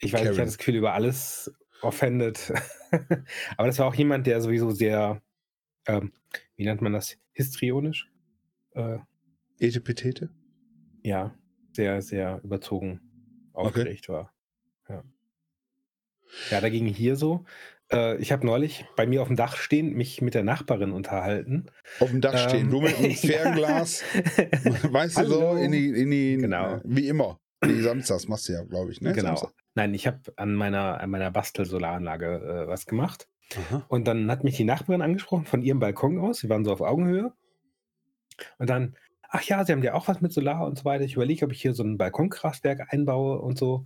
ich 0.00 0.12
weiß 0.12 0.20
nicht, 0.22 0.30
ich 0.32 0.36
hatte 0.38 0.44
das 0.46 0.58
Gefühl, 0.58 0.74
über 0.74 0.92
alles 0.92 1.52
offended. 1.82 2.52
aber 3.56 3.66
das 3.68 3.78
war 3.78 3.86
auch 3.86 3.94
jemand, 3.94 4.26
der 4.26 4.40
sowieso 4.40 4.70
sehr, 4.70 5.22
ähm, 5.86 6.12
wie 6.56 6.64
nennt 6.64 6.80
man 6.82 6.92
das, 6.92 7.16
histrionisch? 7.32 8.10
Äh, 8.72 8.98
Etepetete? 9.58 10.30
ja, 11.02 11.34
sehr, 11.72 12.00
sehr 12.02 12.40
überzogen 12.44 13.00
aufgeregt 13.52 14.08
war. 14.08 14.32
Ja. 14.88 15.04
ja, 16.50 16.60
dagegen 16.60 16.86
hier 16.86 17.16
so. 17.16 17.44
Äh, 17.92 18.16
ich 18.16 18.32
habe 18.32 18.46
neulich 18.46 18.86
bei 18.96 19.06
mir 19.06 19.20
auf 19.22 19.28
dem 19.28 19.36
Dach 19.36 19.56
stehen, 19.56 19.92
mich 19.92 20.22
mit 20.22 20.34
der 20.34 20.44
Nachbarin 20.44 20.92
unterhalten. 20.92 21.66
Auf 22.00 22.10
dem 22.10 22.20
Dach 22.20 22.48
stehen, 22.48 22.66
Ähm, 22.66 22.70
du 22.70 22.80
mit 22.80 22.96
einem. 22.96 23.10
Fernglas, 23.14 24.02
weißt 24.14 25.18
du 25.18 25.26
so, 25.26 25.40
Hallo. 25.48 25.56
in 25.56 25.72
die, 25.72 25.88
in 25.90 26.10
die 26.10 26.36
Genau. 26.38 26.80
wie 26.84 27.06
immer. 27.08 27.38
Die 27.64 27.80
Samstags 27.80 28.26
machst 28.28 28.48
du 28.48 28.54
ja, 28.54 28.62
glaube 28.64 28.90
ich, 28.92 29.00
ne? 29.00 29.12
genau. 29.12 29.36
Samstag. 29.36 29.52
Nein, 29.74 29.94
ich 29.94 30.06
habe 30.06 30.20
an 30.36 30.54
meiner, 30.54 31.00
an 31.00 31.10
meiner 31.10 31.30
Bastel-Solaranlage 31.30 32.26
äh, 32.26 32.68
was 32.68 32.86
gemacht. 32.86 33.28
Aha. 33.56 33.84
Und 33.88 34.06
dann 34.06 34.30
hat 34.30 34.44
mich 34.44 34.56
die 34.56 34.64
Nachbarin 34.64 35.02
angesprochen 35.02 35.46
von 35.46 35.62
ihrem 35.62 35.80
Balkon 35.80 36.18
aus. 36.18 36.38
Sie 36.38 36.48
waren 36.48 36.64
so 36.64 36.72
auf 36.72 36.80
Augenhöhe. 36.80 37.32
Und 38.58 38.70
dann, 38.70 38.96
ach 39.28 39.42
ja, 39.42 39.64
sie 39.64 39.72
haben 39.72 39.82
ja 39.82 39.94
auch 39.94 40.08
was 40.08 40.20
mit 40.20 40.32
Solar 40.32 40.66
und 40.66 40.78
so 40.78 40.84
weiter. 40.84 41.04
Ich 41.04 41.14
überlege, 41.14 41.44
ob 41.44 41.52
ich 41.52 41.60
hier 41.60 41.74
so 41.74 41.82
ein 41.82 41.98
Balkonkraftwerk 41.98 42.92
einbaue 42.92 43.40
und 43.40 43.58
so. 43.58 43.84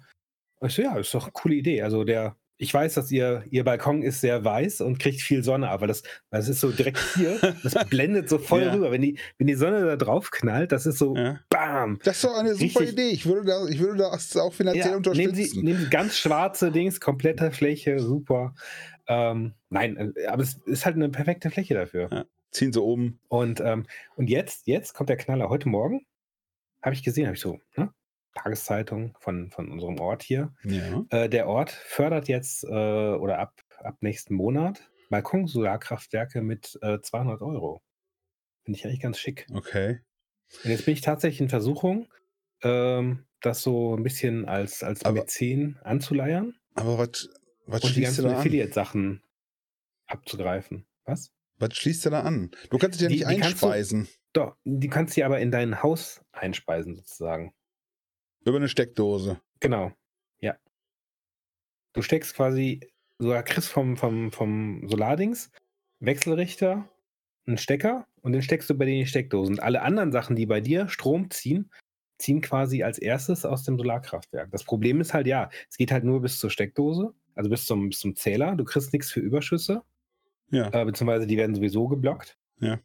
Und 0.61 0.69
ich 0.69 0.75
so, 0.75 0.83
ja, 0.83 0.97
ist 0.97 1.15
doch 1.15 1.25
eine 1.25 1.33
coole 1.33 1.55
Idee. 1.55 1.83
Also 1.83 2.05
der, 2.05 2.37
ich 2.61 2.75
weiß, 2.75 2.95
dass 2.95 3.11
ihr, 3.13 3.45
ihr 3.51 3.65
Balkon 3.65 4.03
ist 4.03 4.21
sehr 4.21 4.45
weiß 4.45 4.81
und 4.81 4.99
kriegt 4.99 5.21
viel 5.21 5.43
Sonne, 5.45 5.71
aber 5.71 5.87
das, 5.87 6.03
das 6.31 6.49
ist 6.49 6.61
so 6.61 6.71
direkt 6.71 6.99
hier, 7.15 7.39
das 7.63 7.75
blendet 7.89 8.29
so 8.29 8.39
voll 8.39 8.63
Ja. 8.65 8.73
rüber. 8.75 8.91
Wenn 8.91 9.01
die, 9.03 9.19
wenn 9.39 9.47
die 9.47 9.55
Sonne 9.55 9.85
da 9.85 9.97
drauf 9.97 10.31
knallt, 10.31 10.73
das 10.73 10.85
ist 10.85 10.99
so 10.99 11.17
Ja. 11.17 11.39
BAM! 11.51 11.99
Das 12.03 12.17
ist 12.17 12.25
doch 12.25 12.37
eine 12.37 12.55
super 12.55 12.81
Richtig. 12.81 12.93
Idee. 12.93 13.09
Ich 13.11 13.27
würde, 13.27 13.45
da, 13.47 13.67
ich 13.69 13.79
würde 13.79 13.99
das 13.99 14.37
auch 14.37 14.53
finanziell 14.53 14.85
Ja, 14.85 14.87
nehmen 14.91 15.07
unterstützen. 15.07 15.35
Sie, 15.35 15.63
nehmen 15.63 15.79
Sie 15.81 15.89
ganz 15.91 16.17
schwarze 16.19 16.73
Dings, 16.73 17.01
komplette 17.01 17.53
Fläche, 17.53 18.01
super. 18.01 18.55
Ähm, 19.07 19.55
nein, 19.71 20.13
äh, 20.17 20.27
aber 20.27 20.43
es 20.43 20.59
ist 20.67 20.85
halt 20.85 20.97
eine 20.97 21.09
perfekte 21.09 21.51
Fläche 21.51 21.75
dafür. 21.75 22.09
Ja. 22.11 22.25
Ziehen 22.51 22.73
sie 22.73 22.83
oben. 22.83 23.21
Und, 23.29 23.61
ähm, 23.61 23.87
und 24.17 24.29
jetzt, 24.29 24.67
jetzt 24.67 24.95
kommt 24.95 25.09
der 25.11 25.17
Knaller. 25.17 25.49
Heute 25.49 25.69
Morgen 25.69 26.07
habe 26.83 26.95
ich 26.95 27.03
gesehen, 27.03 27.27
habe 27.27 27.35
ich 27.37 27.41
so, 27.43 27.61
ne? 27.77 27.91
Tageszeitung 28.35 29.17
von, 29.21 29.51
von 29.51 29.71
unserem 29.71 29.99
Ort 30.01 30.23
hier. 30.23 30.55
Ja. 30.65 31.05
Äh, 31.11 31.29
der 31.29 31.49
Ort 31.49 31.71
fördert 31.71 32.29
jetzt 32.29 32.65
äh, 32.65 32.69
oder 32.69 33.39
ab, 33.39 33.61
ab 33.79 33.97
nächsten 34.01 34.35
Monat 34.35 34.89
Balkonsolarkraftwerke 35.11 36.43
mit 36.43 36.79
äh, 36.83 37.01
200 37.01 37.41
Euro. 37.43 37.83
Finde 38.65 38.79
ich 38.79 38.85
eigentlich 38.87 39.01
ganz 39.01 39.19
schick. 39.19 39.47
Okay. 39.53 40.01
Und 40.65 40.71
jetzt 40.71 40.85
bin 40.85 40.95
ich 40.95 41.01
tatsächlich 41.01 41.41
in 41.41 41.49
Versuchung, 41.49 42.13
ähm, 42.63 43.25
das 43.41 43.63
so 43.63 43.97
ein 43.97 44.03
bisschen 44.03 44.47
als, 44.47 44.83
als 44.83 45.05
Aber- 45.05 45.21
Mäzen 45.21 45.79
anzuleiern 45.83 46.55
Aber 46.75 46.99
was, 46.99 47.29
was 47.67 47.83
und 47.83 47.91
die 47.91 47.95
schließt 47.95 48.19
du 48.19 48.23
ganzen 48.23 48.25
da 48.25 48.31
an? 48.31 48.37
Affiliate-Sachen 48.37 49.23
abzugreifen. 50.07 50.87
Was? 51.05 51.31
Was 51.59 51.75
schließt 51.77 52.07
du 52.07 52.11
da 52.11 52.21
an? 52.23 52.51
Du 52.71 52.79
kannst 52.79 52.97
es 52.97 53.03
ja 53.03 53.09
Die- 53.09 53.17
nicht 53.17 53.31
die 53.31 53.37
kannst 53.41 53.63
du- 53.63 53.67
einspeisen. 53.67 54.09
Doch, 54.33 54.57
die 54.65 54.89
kannst 54.89 55.17
du 55.17 55.25
aber 55.25 55.41
in 55.41 55.51
dein 55.51 55.83
Haus 55.83 56.21
einspeisen, 56.33 56.95
sozusagen. 56.95 57.53
Über 58.49 58.57
eine 58.57 58.69
Steckdose. 58.69 59.41
Genau. 59.61 59.93
Ja. 60.41 60.57
Du 61.93 62.01
steckst 62.01 62.35
quasi, 62.35 62.81
du 63.19 63.31
kriegst 63.45 63.69
vom, 63.69 63.97
vom, 63.97 64.33
vom 64.33 64.89
Solardings 64.89 65.51
Wechselrichter, 66.01 66.89
einen 67.47 67.59
Stecker 67.59 68.07
und 68.23 68.33
den 68.33 68.41
steckst 68.43 68.71
du 68.71 68.75
bei 68.75 68.87
den 68.87 69.07
Steckdosen. 69.07 69.57
Und 69.57 69.61
alle 69.61 69.83
anderen 69.83 70.13
Sachen, 70.13 70.35
die 70.35 70.47
bei 70.47 70.61
dir 70.61 70.89
Strom 70.89 71.31
ziehen, 71.31 71.71
ziehen 72.19 72.41
quasi 72.41 72.83
als 72.83 72.99
erstes 72.99 73.45
aus 73.45 73.65
dem 73.65 73.77
Solarkraftwerk. 73.77 74.51
Das 74.51 74.65
Problem 74.65 75.01
ist 75.01 75.13
halt, 75.13 75.27
ja, 75.27 75.51
es 75.69 75.77
geht 75.77 75.93
halt 75.93 76.05
nur 76.05 76.23
bis 76.23 76.39
zur 76.39 76.51
Steckdose, 76.51 77.13
also 77.35 77.51
bis 77.51 77.67
zum, 77.67 77.91
bis 77.91 78.01
zum 78.01 78.17
Zähler. 78.17 78.57
Du 78.57 78.65
kriegst 78.65 78.93
nichts 78.93 79.11
für 79.11 79.21
Überschüsse, 79.21 79.83
Ja. 80.51 80.69
äh, 80.73 80.85
beziehungsweise 80.85 81.27
die 81.27 81.37
werden 81.37 81.55
sowieso 81.55 81.87
geblockt. 81.87 82.39
Ja. 82.61 82.81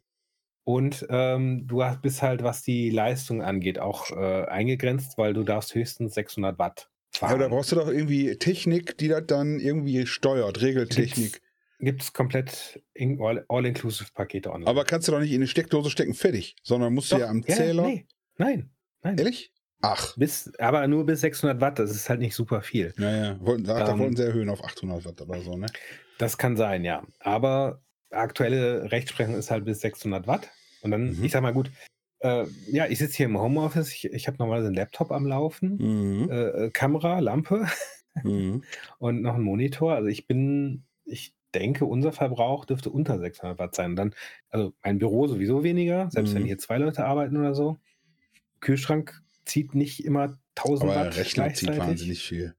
Und 0.64 1.06
ähm, 1.10 1.66
du 1.66 1.84
hast, 1.84 2.00
bist 2.02 2.22
halt, 2.22 2.42
was 2.42 2.62
die 2.62 2.88
Leistung 2.90 3.42
angeht, 3.42 3.78
auch 3.78 4.10
äh, 4.10 4.44
eingegrenzt, 4.46 5.18
weil 5.18 5.34
du 5.34 5.42
darfst 5.42 5.74
höchstens 5.74 6.14
600 6.14 6.58
Watt 6.58 6.88
fahren. 7.10 7.34
Aber 7.34 7.42
da 7.42 7.48
brauchst 7.48 7.70
du 7.72 7.76
doch 7.76 7.88
irgendwie 7.88 8.36
Technik, 8.38 8.96
die 8.98 9.08
das 9.08 9.24
dann 9.26 9.60
irgendwie 9.60 10.06
steuert, 10.06 10.62
Regeltechnik. 10.62 11.42
Gibt 11.80 12.02
es 12.02 12.12
komplett 12.14 12.80
in- 12.94 13.20
All- 13.20 13.44
All-Inclusive-Pakete 13.48 14.50
online. 14.50 14.70
Aber 14.70 14.84
kannst 14.84 15.06
du 15.08 15.12
doch 15.12 15.20
nicht 15.20 15.32
in 15.32 15.36
eine 15.36 15.48
Steckdose 15.48 15.90
stecken, 15.90 16.14
fertig, 16.14 16.56
sondern 16.62 16.94
musst 16.94 17.10
du 17.12 17.16
Doch, 17.16 17.20
ja 17.22 17.28
am 17.28 17.42
Zähler. 17.42 17.82
nee. 17.86 18.06
Nein, 18.38 18.70
nein. 19.02 19.18
Ehrlich? 19.18 19.52
Ach, 19.82 20.16
Bis, 20.16 20.50
aber 20.58 20.86
nur 20.88 21.04
bis 21.04 21.20
600 21.20 21.60
Watt, 21.60 21.78
das 21.78 21.90
ist 21.90 22.08
halt 22.08 22.20
nicht 22.20 22.34
super 22.34 22.62
viel. 22.62 22.94
naja, 22.96 23.36
wollten, 23.40 23.64
da, 23.64 23.80
da 23.84 23.92
Ähm, 23.92 23.98
wollten 23.98 24.16
sie 24.16 24.24
erhöhen 24.24 24.48
auf 24.48 24.64
800 24.64 25.04
Watt 25.04 25.20
oder 25.20 25.42
so, 25.42 25.58
ne? 25.58 25.66
Das 26.16 26.38
kann 26.38 26.56
sein, 26.56 26.84
ja. 26.84 27.02
Aber 27.20 27.82
aktuelle 28.16 28.90
Rechtsprechung 28.92 29.34
ist 29.36 29.50
halt 29.50 29.64
bis 29.64 29.80
600 29.80 30.26
Watt. 30.26 30.50
Und 30.82 30.90
dann, 30.90 31.16
Mhm. 31.18 31.24
ich 31.24 31.32
sag 31.32 31.42
mal, 31.42 31.52
gut, 31.52 31.70
äh, 32.20 32.46
ja, 32.70 32.86
ich 32.86 32.98
sitze 32.98 33.16
hier 33.18 33.26
im 33.26 33.38
Homeoffice, 33.40 33.92
ich, 33.92 34.06
ich 34.06 34.26
habe 34.26 34.38
normalerweise 34.38 34.68
einen 34.68 34.76
Laptop 34.76 35.12
am 35.12 35.26
Laufen, 35.26 35.76
Mhm. 35.78 36.30
äh, 36.30 36.66
äh, 36.66 36.70
Kamera, 36.70 37.18
Lampe 37.20 37.66
Mhm. 38.22 38.62
und 38.98 39.22
noch 39.22 39.34
einen 39.34 39.44
Monitor. 39.44 39.94
Also 39.94 40.08
ich 40.08 40.26
bin, 40.26 40.84
ich 41.04 41.34
denke, 41.54 41.84
unser 41.86 42.12
Verbrauch 42.12 42.64
dürfte 42.64 42.90
unter 42.90 43.18
600 43.18 43.58
Watt 43.58 43.74
sein. 43.74 43.90
Und 43.90 43.96
dann, 43.96 44.14
also 44.50 44.74
mein 44.82 44.98
Büro 44.98 45.26
sowieso 45.28 45.62
weniger, 45.64 46.10
selbst 46.10 46.32
Mhm. 46.32 46.36
wenn 46.36 46.44
hier 46.46 46.58
zwei 46.58 46.78
Leute 46.78 47.04
arbeiten 47.06 47.36
oder 47.36 47.54
so. 47.54 47.78
Kühlschrank 48.60 49.22
zieht 49.44 49.74
nicht 49.74 50.04
immer 50.04 50.38
1000 50.54 50.90
Aber 50.90 51.00
Watt 51.04 51.16
der 51.16 51.24
Rechner 51.24 51.54
zieht 51.54 51.78
wahnsinnig 51.78 52.22
viel. 52.22 52.54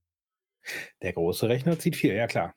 Der 1.01 1.13
große 1.13 1.47
Rechner 1.47 1.79
zieht 1.79 1.95
viel, 1.95 2.13
ja 2.13 2.27
klar. 2.27 2.55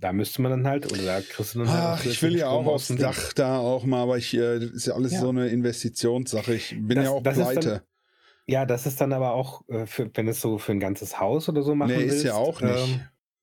Da 0.00 0.12
müsste 0.14 0.40
man 0.40 0.50
dann 0.50 0.66
halt, 0.66 0.90
oder 0.90 1.02
da 1.04 1.20
kriegst 1.20 1.54
du 1.54 1.58
dann 1.60 1.68
halt 1.70 2.00
Ach, 2.00 2.04
ich 2.06 2.22
will 2.22 2.34
ja 2.36 2.48
auch 2.48 2.62
Strom 2.62 2.74
aus 2.74 2.90
aufs. 2.90 3.00
Dach 3.00 3.32
da 3.34 3.58
auch 3.58 3.84
mal, 3.84 4.02
aber 4.02 4.16
ich, 4.16 4.32
äh, 4.34 4.58
das 4.58 4.70
ist 4.70 4.86
ja 4.86 4.94
alles 4.94 5.12
Ja. 5.12 5.20
so 5.20 5.28
eine 5.28 5.48
Investitionssache. 5.48 6.54
Ich 6.54 6.70
bin 6.70 6.96
Das- 6.96 7.04
ja 7.04 7.10
auch 7.10 7.22
pleite. 7.22 7.82
Ja, 8.46 8.64
das 8.64 8.86
ist 8.86 9.00
dann 9.00 9.12
aber 9.12 9.32
auch, 9.34 9.62
äh, 9.68 9.86
für, 9.86 10.10
wenn 10.14 10.26
es 10.26 10.40
so 10.40 10.58
für 10.58 10.72
ein 10.72 10.80
ganzes 10.80 11.20
Haus 11.20 11.48
oder 11.48 11.62
so 11.62 11.74
machen 11.74 11.92
Nee, 11.92 11.98
willst. 12.00 12.16
ist 12.16 12.22
ja 12.24 12.34
auch 12.34 12.60
nicht. 12.62 12.74
ähm, 12.76 13.00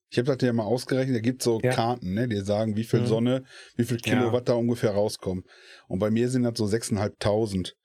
Ich 0.09 0.17
habe 0.17 0.33
das 0.35 0.45
ja 0.45 0.53
mal 0.53 0.63
ausgerechnet, 0.63 1.17
da 1.17 1.19
gibt 1.19 1.43
so 1.43 1.59
Ja. 1.61 1.71
Karten, 1.73 2.13
ne, 2.13 2.27
die 2.29 2.37
sagen, 2.37 2.75
wie 2.77 2.85
viel 2.85 3.01
Mhm. 3.01 3.05
Sonne, 3.07 3.43
wie 3.75 3.83
viel 3.83 3.97
Ja. 4.03 4.13
Kilowatt 4.17 4.47
da 4.49 4.53
ungefähr 4.53 4.91
rauskommen. 4.91 5.43
Und 5.89 5.99
bei 5.99 6.09
mir 6.09 6.29
sind 6.29 6.43
das 6.43 6.53
so 6.57 6.65
6.500. 6.65 7.75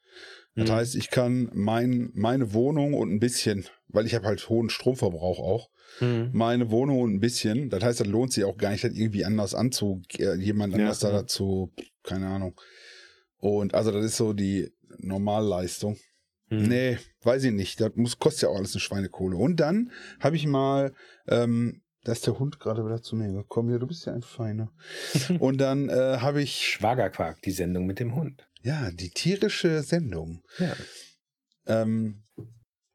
Das 0.54 0.68
Mhm. 0.68 0.72
heißt, 0.72 0.94
ich 0.96 1.10
kann 1.10 1.50
mein, 1.52 2.10
meine 2.14 2.52
Wohnung 2.54 2.94
und 2.94 3.10
ein 3.12 3.18
bisschen, 3.18 3.66
weil 3.88 4.06
ich 4.06 4.14
habe 4.14 4.26
halt 4.26 4.48
hohen 4.48 4.70
Stromverbrauch 4.70 5.40
auch, 5.40 5.68
mhm. 6.00 6.30
meine 6.32 6.70
Wohnung 6.70 7.08
ein 7.08 7.20
bisschen, 7.20 7.70
das 7.70 7.82
heißt, 7.82 8.00
das 8.00 8.06
lohnt 8.06 8.32
sich 8.32 8.44
auch 8.44 8.56
gar 8.56 8.70
nicht, 8.70 8.84
das 8.84 8.92
irgendwie 8.92 9.24
anders 9.24 9.54
anzu, 9.54 10.02
äh, 10.18 10.34
jemand 10.36 10.74
Ja, 10.74 10.80
anders 10.80 11.00
da 11.00 11.10
ja. 11.10 11.20
dazu, 11.22 11.72
keine 12.02 12.26
Ahnung. 12.28 12.60
Und 13.38 13.74
also 13.74 13.90
das 13.90 14.04
ist 14.04 14.16
so 14.16 14.32
die 14.32 14.72
Normalleistung. 14.98 15.96
Mhm. 16.48 16.68
Nee, 16.68 16.98
weiß 17.22 17.44
ich 17.44 17.52
nicht. 17.52 17.80
Das 17.80 17.92
muss, 17.96 18.18
kostet 18.18 18.42
ja 18.42 18.48
auch 18.50 18.56
alles 18.56 18.74
eine 18.74 18.80
Schweinekohle. 18.80 19.36
Und 19.36 19.56
dann 19.58 19.90
habe 20.20 20.36
ich 20.36 20.46
mal, 20.46 20.92
ähm, 21.26 21.82
da 22.04 22.12
ist 22.12 22.26
der 22.26 22.38
Hund 22.38 22.60
gerade 22.60 22.84
wieder 22.84 23.00
zu 23.02 23.16
mir 23.16 23.32
gekommen. 23.32 23.70
Ja, 23.70 23.78
du 23.78 23.86
bist 23.86 24.06
ja 24.06 24.12
ein 24.12 24.22
Feiner. 24.22 24.72
Und 25.38 25.58
dann 25.58 25.88
äh, 25.88 26.18
habe 26.18 26.42
ich, 26.42 26.66
Schwagerquark, 26.66 27.40
die 27.42 27.52
Sendung 27.52 27.86
mit 27.86 28.00
dem 28.00 28.14
Hund. 28.14 28.46
ja, 28.62 28.90
die 28.90 29.10
tierische 29.10 29.82
Sendung. 29.82 30.42
Ja. 30.58 30.74
Ähm, 31.66 32.22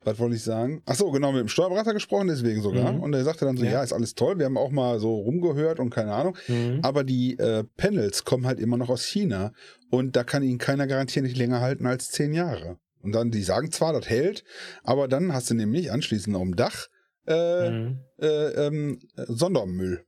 was 0.08 0.18
wollte 0.20 0.36
ich 0.36 0.44
sagen? 0.44 0.82
Ach 0.86 0.96
so, 0.96 1.12
genau, 1.12 1.32
mit 1.32 1.42
dem 1.42 1.48
Steuerberater 1.48 1.94
gesprochen, 1.94 2.28
deswegen 2.28 2.62
sogar. 2.62 2.94
Mhm. 2.94 3.02
Und 3.02 3.14
er 3.14 3.24
sagte 3.24 3.46
dann 3.46 3.58
so, 3.58 3.64
ja. 3.66 3.72
Ja. 3.74 3.84
ist 3.84 3.94
alles 3.94 4.16
toll. 4.16 4.40
Wir 4.40 4.46
haben 4.46 4.58
auch 4.58 4.72
mal 4.72 5.00
so 5.00 5.16
rumgehört 5.16 5.80
und 5.80 5.90
keine 5.92 6.14
Ahnung. 6.14 6.36
Mhm. 6.48 6.80
Aber 6.82 7.04
die 7.04 7.38
äh, 7.38 7.64
Panels 7.78 8.24
kommen 8.24 8.48
halt 8.48 8.60
immer 8.60 8.78
noch 8.78 8.90
aus 8.90 9.04
China. 9.06 9.52
Und 9.92 10.16
da 10.16 10.24
kann 10.24 10.42
ihnen 10.44 10.58
keiner 10.58 10.88
garantieren, 10.88 11.26
nicht 11.26 11.38
länger 11.38 11.62
halten 11.62 11.86
als 11.86 12.10
zehn 12.10 12.34
Jahre. 12.34 12.78
Und 13.02 13.12
dann, 13.14 13.30
die 13.32 13.44
sagen 13.44 13.72
zwar, 13.72 13.94
das 13.94 14.10
hält, 14.10 14.44
aber 14.84 15.08
dann 15.08 15.32
hast 15.34 15.50
du 15.50 15.54
nämlich 15.54 15.92
anschließend 15.92 16.36
auf 16.36 16.42
dem 16.44 16.56
Dach 16.56 16.88
äh, 17.28 17.70
Mhm. 17.70 18.00
äh, 18.20 18.26
ähm, 18.68 19.00
äh, 19.18 19.26
Sondermüll. 19.28 20.04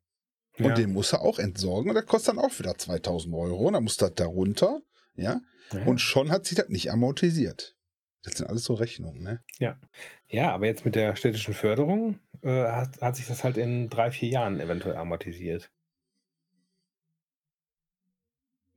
Und 0.58 0.66
Ja. 0.66 0.74
den 0.74 0.92
muss 0.94 1.14
er 1.14 1.22
auch 1.22 1.38
entsorgen. 1.40 1.90
Und 1.90 1.96
das 1.96 2.06
kostet 2.06 2.36
dann 2.36 2.44
auch 2.44 2.58
wieder 2.60 2.76
2000 2.78 3.34
Euro. 3.36 3.68
Und 3.68 3.74
dann 3.74 3.84
muss 3.84 3.98
das 3.98 4.14
da 4.16 4.26
runter. 4.26 4.80
Ja. 5.16 5.42
Ja. 5.74 5.86
Und 5.86 6.00
schon 6.00 6.32
hat 6.32 6.46
sich 6.46 6.58
das 6.58 6.70
nicht 6.70 6.92
amortisiert. 6.92 7.76
Das 8.24 8.34
sind 8.34 8.48
alles 8.48 8.66
so 8.66 8.74
Rechnungen, 8.74 9.22
ne? 9.24 9.44
ja, 10.28 10.52
aber 10.52 10.66
jetzt 10.66 10.86
mit 10.86 10.96
der 10.96 11.16
städtischen 11.16 11.54
Förderung 11.54 12.20
äh, 12.42 12.66
hat, 12.66 13.02
hat 13.02 13.16
sich 13.16 13.28
das 13.28 13.44
halt 13.44 13.58
in 13.58 13.90
drei, 13.90 14.12
vier 14.12 14.30
Jahren 14.30 14.60
eventuell 14.60 14.98
amortisiert. 14.98 15.72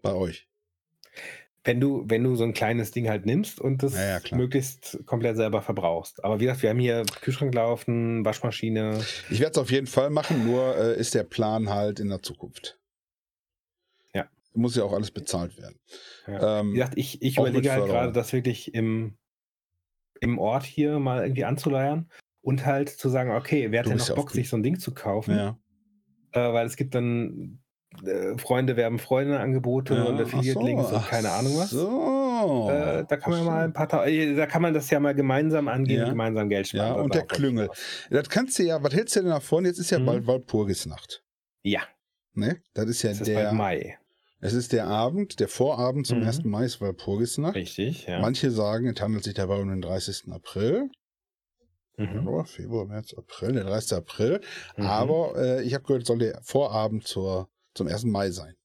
Bei 0.03 0.15
euch. 0.15 0.49
Wenn 1.65 1.79
du, 1.79 2.05
wenn 2.09 2.25
du 2.25 2.35
so 2.35 2.43
ein 2.43 2.55
kleines 2.55 2.91
Ding 2.91 3.09
halt 3.09 3.25
nimmst 3.25 3.61
und 3.61 3.85
das 3.85 3.95
Ja, 3.95 4.19
ja, 4.19 4.37
möglichst 4.37 4.99
komplett 5.07 5.37
selber 5.37 5.63
verbrauchst. 5.63 6.25
Aber 6.25 6.41
wie 6.41 6.45
gesagt, 6.45 6.63
wir 6.63 6.71
haben 6.71 6.81
hier 6.81 7.05
Kühlschrank 7.21 7.55
laufen, 7.55 8.25
Waschmaschine. 8.25 9.05
Ich 9.31 9.39
werde 9.39 9.53
es 9.53 9.59
auf 9.59 9.71
jeden 9.71 9.87
Fall 9.87 10.11
machen, 10.11 10.45
nur 10.45 10.77
äh, 10.77 10.99
ist 10.99 11.15
der 11.15 11.23
Plan 11.23 11.69
halt 11.69 12.01
in 12.01 12.09
der 12.09 12.21
Zukunft. 12.21 12.81
Ja. 14.13 14.29
Muss 14.55 14.75
ja 14.75 14.83
auch 14.83 14.93
alles 14.93 15.13
bezahlt 15.13 15.57
werden. 15.57 15.79
Ja. 16.27 16.61
Ähm, 16.61 16.71
Wie 16.73 16.79
gesagt, 16.79 16.99
ich, 16.99 17.23
ich 17.23 17.39
mit 17.39 17.49
überlege 17.51 17.73
halt 17.73 17.85
gerade, 17.85 18.13
das 18.13 18.33
wirklich 18.33 18.75
im, 18.75 19.17
im 20.23 20.39
Ort 20.39 20.65
hier 20.65 20.99
mal 20.99 21.23
irgendwie 21.23 21.45
anzuleiern 21.45 22.09
und 22.41 22.65
halt 22.65 22.89
zu 22.89 23.09
sagen, 23.09 23.31
okay, 23.33 23.71
wer 23.71 23.81
hat 23.81 23.89
denn 23.89 23.99
noch 23.99 24.15
Bock, 24.15 24.31
sich 24.31 24.49
so 24.49 24.57
ein 24.57 24.63
Ding 24.63 24.79
zu 24.79 24.95
kaufen? 24.95 25.37
ja. 25.37 25.59
Äh, 26.35 26.53
weil 26.55 26.67
es 26.67 26.77
gibt 26.77 26.95
dann 26.95 27.59
äh, 28.07 28.39
Freunde 28.39 28.77
werben 28.77 28.99
Freunde-Angebote 28.99 29.95
ja. 29.95 30.05
und 30.05 30.15
ach 30.15 30.19
so, 30.21 30.39
Affiliate-Links 30.39 30.91
und 30.93 31.07
keine 31.09 31.31
Ahnung 31.31 31.59
was. 31.59 31.69
So. 31.71 32.71
Äh, 32.71 33.05
da 33.07 33.17
kann 33.19 33.31
man 33.33 33.41
so. 33.41 33.51
mal 33.51 33.65
ein 33.65 33.73
paar 33.75 34.07
äh, 34.07 34.35
da 34.35 34.47
kann 34.47 34.63
man 34.63 34.73
das 34.73 34.89
ja 34.89 34.99
mal 34.99 35.15
gemeinsam 35.15 35.69
angehen, 35.69 35.99
Ja. 35.99 36.05
und 36.05 36.11
gemeinsam 36.13 36.49
Geld 36.49 36.69
sparen. 36.69 36.87
Ja, 36.97 37.03
und 37.03 37.15
der 37.15 37.27
Klüngel. 37.27 37.69
Das 38.09 38.31
kannst 38.31 38.59
du 38.59 38.63
ja, 38.63 38.83
was 38.83 38.95
hältst 38.95 39.15
du 39.17 39.21
denn 39.21 39.29
davon? 39.31 39.67
Jetzt 39.67 39.79
ist 39.79 39.91
ja 39.91 39.99
Mhm. 39.99 40.07
bald 40.07 40.27
Walpurgisnacht. 40.27 41.23
Ja, 41.63 41.83
Ne? 42.35 42.63
Das 42.73 42.87
ist 42.87 43.03
ja 43.03 43.11
ist 43.11 43.27
der. 43.27 43.35
bald 43.45 43.53
Mai. 43.53 43.99
Es 44.45 44.55
ist 44.55 44.73
der 44.73 44.87
Abend, 44.89 45.39
der 45.39 45.47
Vorabend 45.49 46.07
zum 46.07 46.19
Mhm. 46.19 46.27
1. 46.27 46.45
Mai 46.45 46.65
ist 46.65 46.81
Walpurgisnacht. 46.81 47.55
Richtig, 47.55 48.07
ja. 48.07 48.19
Manche 48.21 48.51
sagen, 48.51 48.89
es 48.89 49.01
handelt 49.01 49.23
sich 49.25 49.35
dabei 49.35 49.61
um 49.61 49.69
den 49.69 49.81
30. 49.81 50.33
April. 50.33 50.91
Mhm. 51.97 52.05
Januar, 52.07 52.45
Februar, 52.47 52.85
März, 52.87 53.15
April, 53.15 53.53
der 53.53 53.65
30. 53.65 53.99
April. 53.99 54.41
Mhm. 54.77 54.87
Aber 54.87 55.35
äh, 55.37 55.63
ich 55.63 55.75
habe 55.75 55.85
gehört, 55.85 56.03
es 56.03 56.09
soll 56.09 56.19
der 56.19 56.41
Vorabend 56.43 57.07
zur, 57.07 57.49
zum 57.75 57.87
1. 57.87 58.05
Mai 58.05 58.31
sein. 58.33 58.57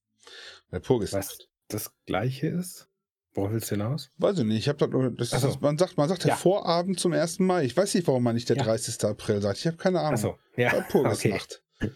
Walpurgisnacht. 0.70 1.24
Was 1.24 1.38
das 1.68 1.90
gleiche 2.06 2.48
ist? 2.48 2.88
Worauf 3.34 3.52
willst 3.52 3.70
du 3.70 3.76
hinaus? 3.76 4.10
Weiß 4.16 4.36
ich 4.38 4.44
nicht, 4.44 4.58
ich 4.58 4.68
habe 4.68 4.88
das 5.16 5.30
das 5.30 5.32
Ach 5.34 5.40
so. 5.42 5.48
ist, 5.50 5.60
man 5.60 5.78
sagt, 5.78 5.96
man 5.96 6.08
sagt 6.08 6.24
der 6.24 6.30
Ja. 6.30 6.36
Vorabend 6.36 6.98
zum 6.98 7.12
1. 7.12 7.38
Mai. 7.38 7.64
Ich 7.64 7.76
weiß 7.76 7.94
nicht, 7.94 8.08
warum 8.08 8.24
man 8.24 8.34
nicht 8.34 8.48
der 8.48 8.56
Ja. 8.56 8.64
30. 8.64 9.04
April 9.04 9.40
sagt. 9.40 9.58
Ich 9.58 9.66
habe 9.68 9.76
keine 9.76 10.00
Ahnung. 10.00 10.14
Achso, 10.14 10.38
ja. 10.56 10.72
Okay. 10.92 11.38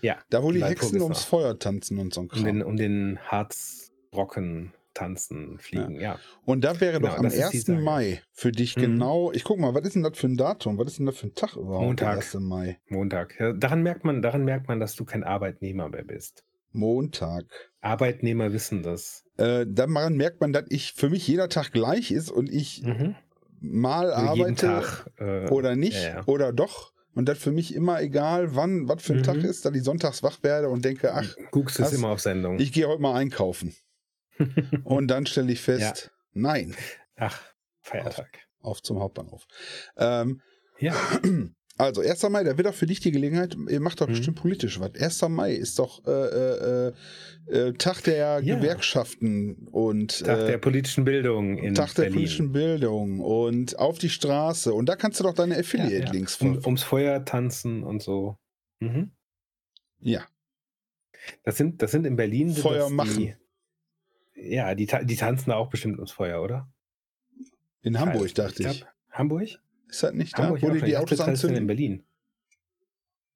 Ja, 0.00 0.18
Da, 0.30 0.42
wo 0.42 0.52
die, 0.52 0.58
Die 0.60 0.64
Hexen 0.64 1.00
ums. 1.00 1.24
Feuer 1.24 1.58
tanzen 1.58 1.98
und 1.98 2.14
so 2.14 2.20
ein 2.20 2.24
um 2.24 2.28
Kram. 2.28 2.44
den, 2.44 2.62
um 2.62 2.76
den 2.76 3.18
Harzbrocken 3.20 4.72
tanzen, 4.94 5.58
fliegen, 5.58 5.98
ja. 5.98 6.18
Und 6.44 6.62
da 6.64 6.78
wäre 6.80 6.98
Genau, 7.00 7.08
doch 7.08 7.16
am 7.18 7.24
das 7.24 7.34
ist 7.34 7.52
die 7.52 7.56
1. 7.56 7.66
Sage. 7.66 7.80
Mai 7.80 8.22
für 8.32 8.52
dich 8.52 8.76
Mhm. 8.76 8.80
genau, 8.82 9.32
ich 9.32 9.42
guck 9.42 9.58
mal, 9.58 9.74
was 9.74 9.84
ist 9.86 9.94
denn 9.96 10.02
das 10.02 10.18
für 10.18 10.26
ein 10.26 10.36
Datum? 10.36 10.76
Was 10.78 10.88
ist 10.88 10.98
denn 10.98 11.06
das 11.06 11.16
für 11.16 11.28
ein 11.28 11.34
Tag 11.34 11.56
überhaupt? 11.56 11.84
Montag. 11.86 12.08
Der 12.10 12.16
1. 12.18 12.34
Mai. 12.40 12.78
Montag. 12.88 13.40
Ja, 13.40 13.52
daran 13.54 13.82
merkt 13.82 14.04
man, 14.04 14.20
daran 14.22 14.44
merkt 14.44 14.68
man, 14.68 14.80
dass 14.80 14.94
du 14.94 15.04
kein 15.04 15.24
Arbeitnehmer 15.24 15.88
mehr 15.88 16.04
bist. 16.04 16.44
Montag. 16.72 17.44
Arbeitnehmer 17.80 18.52
wissen 18.52 18.82
das. 18.82 19.24
Äh, 19.38 19.66
daran 19.68 20.14
merkt 20.16 20.40
man, 20.40 20.52
dass 20.52 20.64
ich 20.68 20.92
für 20.92 21.08
mich 21.10 21.26
jeder 21.26 21.48
Tag 21.48 21.72
gleich 21.72 22.10
ist 22.10 22.30
und 22.30 22.50
ich 22.50 22.82
Mhm. 22.84 23.14
mal 23.60 24.12
arbeite 24.12 24.54
Tag. 24.66 25.10
Äh, 25.18 25.48
oder 25.48 25.74
nicht 25.74 26.02
ja, 26.02 26.16
ja. 26.16 26.22
oder 26.26 26.52
doch. 26.52 26.91
Und 27.14 27.26
das 27.28 27.38
für 27.38 27.52
mich 27.52 27.74
immer 27.74 28.00
egal, 28.00 28.54
wann, 28.56 28.88
was 28.88 29.02
für 29.02 29.12
ein 29.12 29.18
Mhm. 29.18 29.22
Tag 29.24 29.36
ist, 29.44 29.64
dass 29.64 29.74
ich 29.74 29.82
sonntags 29.84 30.22
wach 30.22 30.42
werde 30.42 30.68
und 30.70 30.84
denke, 30.84 31.12
ach, 31.14 31.26
Guckst 31.50 31.78
es 31.80 31.92
immer 31.92 32.08
auf 32.08 32.20
Sendung. 32.20 32.58
ich 32.58 32.72
gehe 32.72 32.88
heute 32.88 33.02
mal 33.02 33.14
einkaufen. 33.14 33.74
Und 34.84 35.08
dann 35.08 35.26
stelle 35.26 35.52
ich 35.52 35.60
fest, 35.60 36.10
nein, 36.32 36.74
Ach, 37.16 37.38
Feiertag. 37.82 38.38
auf 38.60 38.82
zum 38.82 38.98
Hauptbahnhof. 39.00 39.46
Ähm, 39.96 40.40
Ja. 40.78 40.94
also, 41.78 42.00
1. 42.02 42.22
Mai, 42.30 42.44
da 42.44 42.56
wird 42.56 42.66
auch 42.68 42.74
für 42.74 42.86
dich 42.86 43.00
die 43.00 43.10
Gelegenheit, 43.12 43.56
ihr 43.68 43.80
macht 43.80 44.00
doch 44.00 44.06
Mhm. 44.06 44.12
bestimmt 44.12 44.38
politisch 44.40 44.78
was. 44.80 44.94
1. 44.94 45.28
Mai 45.28 45.52
ist 45.52 45.78
doch 45.78 46.04
äh, 46.06 46.10
äh, 46.10 46.92
äh, 47.46 47.72
Tag 47.74 48.02
der 48.02 48.40
Ja. 48.42 48.56
Gewerkschaften 48.56 49.68
und 49.70 50.20
Tag 50.24 50.38
äh, 50.40 50.46
der 50.48 50.58
politischen 50.58 51.04
Bildung 51.04 51.58
in 51.58 51.74
Tag 51.74 51.94
der 51.94 52.02
Berlin. 52.02 52.14
politischen 52.14 52.52
Bildung 52.52 53.20
und 53.20 53.78
auf 53.78 53.98
die 53.98 54.10
Straße. 54.10 54.72
Und 54.74 54.86
da 54.86 54.96
kannst 54.96 55.18
du 55.20 55.24
doch 55.24 55.34
deine 55.34 55.56
Affiliate-Links 55.58 56.40
Um, 56.40 56.54
von. 56.56 56.64
ums 56.66 56.82
Feuer 56.82 57.24
tanzen 57.24 57.82
und 57.82 58.02
so. 58.02 58.36
Mhm. 58.80 59.10
Ja. 60.00 60.26
Das 61.44 61.56
sind, 61.56 61.82
das 61.82 61.90
sind 61.92 62.04
in 62.06 62.16
Berlin. 62.16 62.50
Feuer 62.54 62.90
machen. 62.90 63.16
Die, 63.16 63.34
ja, 64.34 64.74
die, 64.74 64.86
die 65.04 65.16
tanzen 65.16 65.50
da 65.50 65.56
auch 65.56 65.70
bestimmt 65.70 65.96
ums 65.98 66.10
Feuer, 66.12 66.42
oder? 66.42 66.68
In 67.82 67.98
Hamburg, 67.98 68.22
Also, 68.22 68.34
dachte 68.34 68.62
ich. 68.62 68.78
glaub, 68.80 68.88
Hamburg? 69.10 69.48
Ist 69.92 70.02
das 70.02 70.12
nicht 70.14 70.36
da, 70.38 70.44
Hamburg 70.44 70.62
wo 70.62 70.68
auch 70.68 70.72
die 70.72 70.90
Ich 70.90 70.96
Autos 70.96 71.18
das 71.18 71.26
heißt 71.26 71.44
in 71.44 71.50
anzünden? 71.50 71.66
Berlin. 71.66 72.04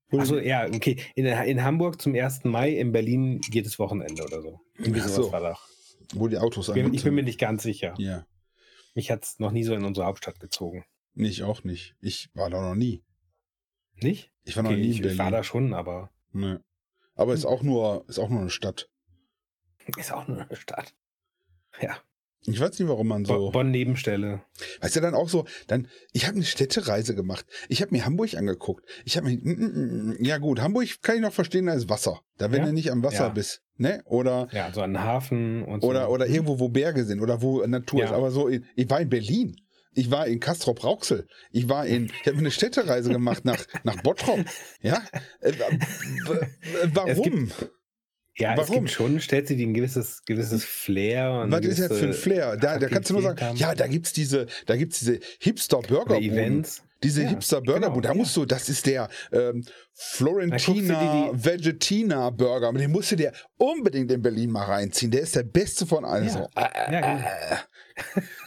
Wo 0.09 0.19
Also 0.19 0.38
ja, 0.38 0.66
okay. 0.66 0.97
In, 1.14 1.27
in 1.27 1.62
Hamburg 1.62 2.01
zum 2.01 2.14
1. 2.14 2.45
Mai, 2.45 2.71
in 2.71 2.92
Berlin 2.92 3.40
jedes 3.51 3.79
Wochenende 3.79 4.25
oder 4.25 4.40
so. 4.40 4.61
Irgendwie 4.79 5.01
sowas 5.01 5.14
so. 5.14 5.33
war 5.33 5.40
da. 5.40 5.59
wo 6.14 6.29
die 6.29 6.38
Autos 6.38 6.69
Ich 6.69 6.75
bin, 6.75 6.95
ich 6.95 7.05
bin 7.05 7.14
mir 7.14 7.23
nicht 7.23 7.38
ganz 7.38 7.62
sicher. 7.62 7.95
Ja, 7.99 8.27
Mich 8.95 9.11
hat 9.11 9.25
es 9.25 9.38
noch 9.38 9.51
nie 9.53 9.64
so 9.64 9.75
in 9.75 9.85
unsere 9.85 10.07
Hauptstadt 10.07 10.40
gezogen. 10.40 10.85
nee, 11.14 11.29
ich 11.29 11.42
auch 11.42 11.62
nicht. 11.64 11.95
Ich 12.01 12.31
war 12.35 12.49
da 12.51 12.61
noch 12.62 12.75
nie. 12.75 13.03
Nicht? 14.01 14.31
Ich 14.45 14.57
war 14.57 14.62
noch 14.62 14.71
Okay, 14.71 14.81
nie 14.81 14.90
ich, 14.90 14.97
in 14.97 15.03
Berlin. 15.03 15.14
ich 15.14 15.19
war 15.19 15.31
da 15.31 15.45
schon, 15.45 15.75
aber 15.75 16.11
Nee. 16.33 16.57
Aber 17.14 17.33
ist 17.35 17.45
auch 17.47 17.62
nur, 17.62 18.05
ist 18.09 18.19
auch 18.19 18.29
nur 18.29 18.40
eine 18.40 18.51
Stadt. 18.51 18.88
ist 19.97 20.12
auch 20.12 20.27
nur 20.29 20.42
eine 20.42 20.57
Stadt. 20.57 20.95
Ja. 21.81 21.97
Ich 22.49 22.61
weiß 22.61 22.79
nicht, 22.79 22.88
warum 22.88 23.09
man 23.09 23.25
so. 23.25 23.51
Bonn-Nebenstelle. 23.51 24.42
Weißt 24.81 24.94
du, 24.94 25.01
dann 25.01 25.14
auch 25.14 25.29
so, 25.29 25.46
dann, 25.66 25.88
ich 26.12 26.27
habe 26.27 26.37
eine 26.37 26.44
Städtereise 26.44 27.14
gemacht. 27.16 27.44
Ich 27.68 27.83
habe 27.83 27.92
mir 27.92 28.05
Hamburg 28.05 28.35
angeguckt. 28.35 28.85
Ich 29.05 29.16
habe 29.16 29.29
mir, 29.29 30.16
ja 30.20 30.38
gut, 30.38 30.61
Hamburg 30.61 30.87
kann 31.03 31.16
ich 31.16 31.22
noch 31.22 31.33
verstehen, 31.33 31.66
da 31.66 31.72
ist 31.75 31.88
Wasser. 31.88 32.20
Da, 32.38 32.53
wenn 32.53 32.61
Ja? 32.61 32.66
du 32.66 32.72
nicht 32.72 32.92
am 32.92 33.03
Wasser 33.03 33.25
Ja. 33.25 33.29
bist, 33.31 33.62
ne? 33.79 34.01
Oder, 34.05 34.46
Ja, 34.53 34.70
so 34.72 34.81
an 34.83 35.03
Hafen 35.03 35.64
und 35.64 35.81
so. 35.81 35.88
oder, 35.88 36.09
oder 36.09 36.27
irgendwo, 36.29 36.61
wo 36.61 36.68
Berge 36.68 37.05
sind 37.05 37.20
oder 37.20 37.42
wo 37.42 37.66
Natur 37.66 38.01
Ja. 38.01 38.07
ist. 38.07 38.12
Aber 38.12 38.31
so, 38.31 38.46
in, 38.46 38.64
ich 38.77 38.88
war 38.88 39.01
in 39.01 39.09
Berlin. 39.09 39.57
Ich 39.99 40.11
war 40.11 40.27
in 40.29 40.38
Castrop 40.40 40.85
Rauxel. 40.85 41.27
Ich 41.51 41.68
war 41.70 41.87
in, 41.87 42.12
ich 42.20 42.27
habe 42.29 42.37
eine 42.38 42.51
Städtereise 42.53 43.11
gemacht 43.11 43.44
nach, 43.46 43.64
nach 43.83 44.01
Bottrop. 44.03 44.40
Ja? 44.83 45.03
Äh, 45.40 45.53
w- 45.53 46.90
w- 48.37 48.44
warum? 48.44 48.57
Ja, 48.57 48.62
es 48.62 48.70
gibt 48.70 48.90
schon 48.90 49.20
Städte, 49.20 49.57
die 49.57 49.66
ein 49.66 49.75
gewisses, 49.75 50.22
gewisses 50.25 50.64
Flair 50.64 51.31
und 51.42 51.51
Was 51.53 51.59
eine 51.61 51.66
ist 51.68 51.79
jetzt 51.79 51.88
für 51.88 51.94
ein 51.94 52.01
gewisse 52.11 52.20
Flair? 52.20 52.57
Da, 52.57 52.79
da 52.79 52.88
kannst 52.88 53.11
du 53.11 53.14
nur 53.14 53.22
sagen, 53.22 53.57
ja, 53.57 53.75
da 53.75 53.87
gibt's 53.87 54.12
diese, 54.12 54.46
da 54.66 54.77
gibt's 54.77 54.99
diese 55.01 55.18
Hipster-Burger. 55.40 56.16
oder 56.16 56.20
Events. 56.20 56.83
Diese 57.03 57.22
Ja, 57.22 57.29
Hipster-Burger, 57.29 57.88
genau, 57.90 58.01
da 58.01 58.09
ja. 58.11 58.14
musst 58.14 58.35
du, 58.37 58.46
das 58.46 58.68
ist 58.70 58.87
der 58.87 59.09
ähm, 59.31 59.64
Florentina 59.92 61.27
guckst 61.29 61.44
Vegetina-Burger. 61.44 62.72
Den 62.72 62.90
musst 62.90 63.12
du 63.12 63.16
dir 63.16 63.33
unbedingt 63.59 64.11
in 64.12 64.22
Berlin 64.22 64.51
mal 64.51 64.64
reinziehen. 64.64 65.11
Der 65.11 65.20
ist 65.20 65.37
der 65.37 65.42
beste 65.42 65.87
von 65.87 66.05
allen. 66.05 66.27
Ja. 66.27 66.31
So, 66.33 66.49
äh, 66.57 66.92
Ja, 66.92 67.01
genau. 67.01 67.29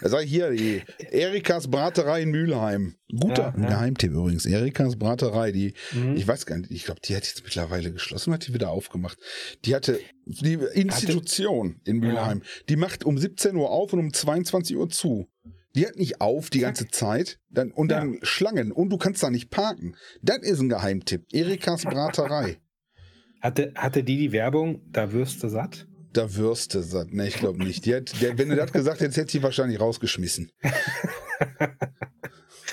Da 0.02 0.10
sag 0.10 0.24
ich 0.26 0.30
hier, 0.30 0.52
die 0.52 0.84
Erikas 1.12 1.68
Braterei 1.70 2.22
in 2.22 2.30
Mülheim. 2.30 2.96
Guter 3.20 3.54
Ja, 3.58 3.64
ja. 3.64 3.70
Geheimtipp 3.70 4.12
übrigens. 4.12 4.46
Erikas 4.46 4.96
Braterei, 4.98 5.52
die, 5.52 5.74
Mhm. 5.94 6.16
ich 6.16 6.28
weiß 6.28 6.46
gar 6.46 6.58
nicht, 6.58 6.70
ich 6.72 6.86
glaube, 6.86 7.02
die 7.04 7.16
hat 7.16 7.26
jetzt 7.26 7.44
mittlerweile 7.44 7.92
geschlossen, 7.92 8.32
hat 8.34 8.48
die 8.48 8.54
wieder 8.54 8.70
aufgemacht. 8.70 9.18
Die 9.66 9.74
hatte 9.76 10.00
die 10.26 10.54
Institution 10.74 11.82
in 11.86 11.98
Mülheim. 11.98 12.44
Die 12.70 12.76
macht 12.76 13.04
um 13.04 13.18
17 13.18 13.56
Uhr 13.56 13.70
auf 13.72 13.92
und 13.94 14.00
um 14.00 14.14
22 14.14 14.76
Uhr 14.78 14.90
zu. 14.90 15.28
Die 15.76 15.86
hat 15.86 15.96
nicht 15.98 16.20
auf 16.22 16.50
die 16.50 16.60
ganze 16.60 16.88
Zeit 16.88 17.40
dann, 17.50 17.72
und 17.72 17.90
dann 17.90 18.20
Schlangen 18.24 18.72
und 18.72 18.90
du 18.90 18.98
kannst 18.98 19.22
da 19.24 19.30
nicht 19.30 19.50
parken. 19.50 19.96
Das 20.22 20.40
ist 20.40 20.60
ein 20.60 20.70
Geheimtipp. 20.70 21.26
Erikas 21.32 21.84
Braterei. 21.84 22.58
Hatte, 23.42 23.72
hatte 23.76 24.04
die 24.04 24.18
die 24.18 24.32
Werbung, 24.34 24.82
da 24.92 25.14
wirst 25.14 25.42
du 25.44 25.48
satt? 25.48 25.88
Da 26.12 26.34
Würste 26.36 26.82
satt. 26.82 27.14
Ne, 27.14 27.28
ich 27.28 27.36
glaube 27.36 27.64
nicht. 27.64 27.86
Die 27.86 27.94
hat, 27.96 28.20
der, 28.22 28.38
wenn 28.38 28.50
du 28.50 28.56
das 28.56 28.72
gesagt 28.74 29.00
hättest, 29.02 29.18
hätte 29.18 29.32
sie 29.32 29.44
wahrscheinlich 29.44 29.80
rausgeschmissen. 29.80 30.52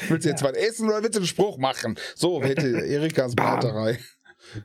willst 0.08 0.24
du 0.24 0.28
jetzt 0.30 0.42
was 0.42 0.52
essen 0.56 0.88
oder 0.88 1.02
willst 1.02 1.16
du 1.16 1.20
einen 1.20 1.26
Spruch 1.26 1.58
machen? 1.58 1.96
So, 2.14 2.42
hätte 2.42 2.66
Erikas. 2.86 3.34
Braterei. 3.34 3.98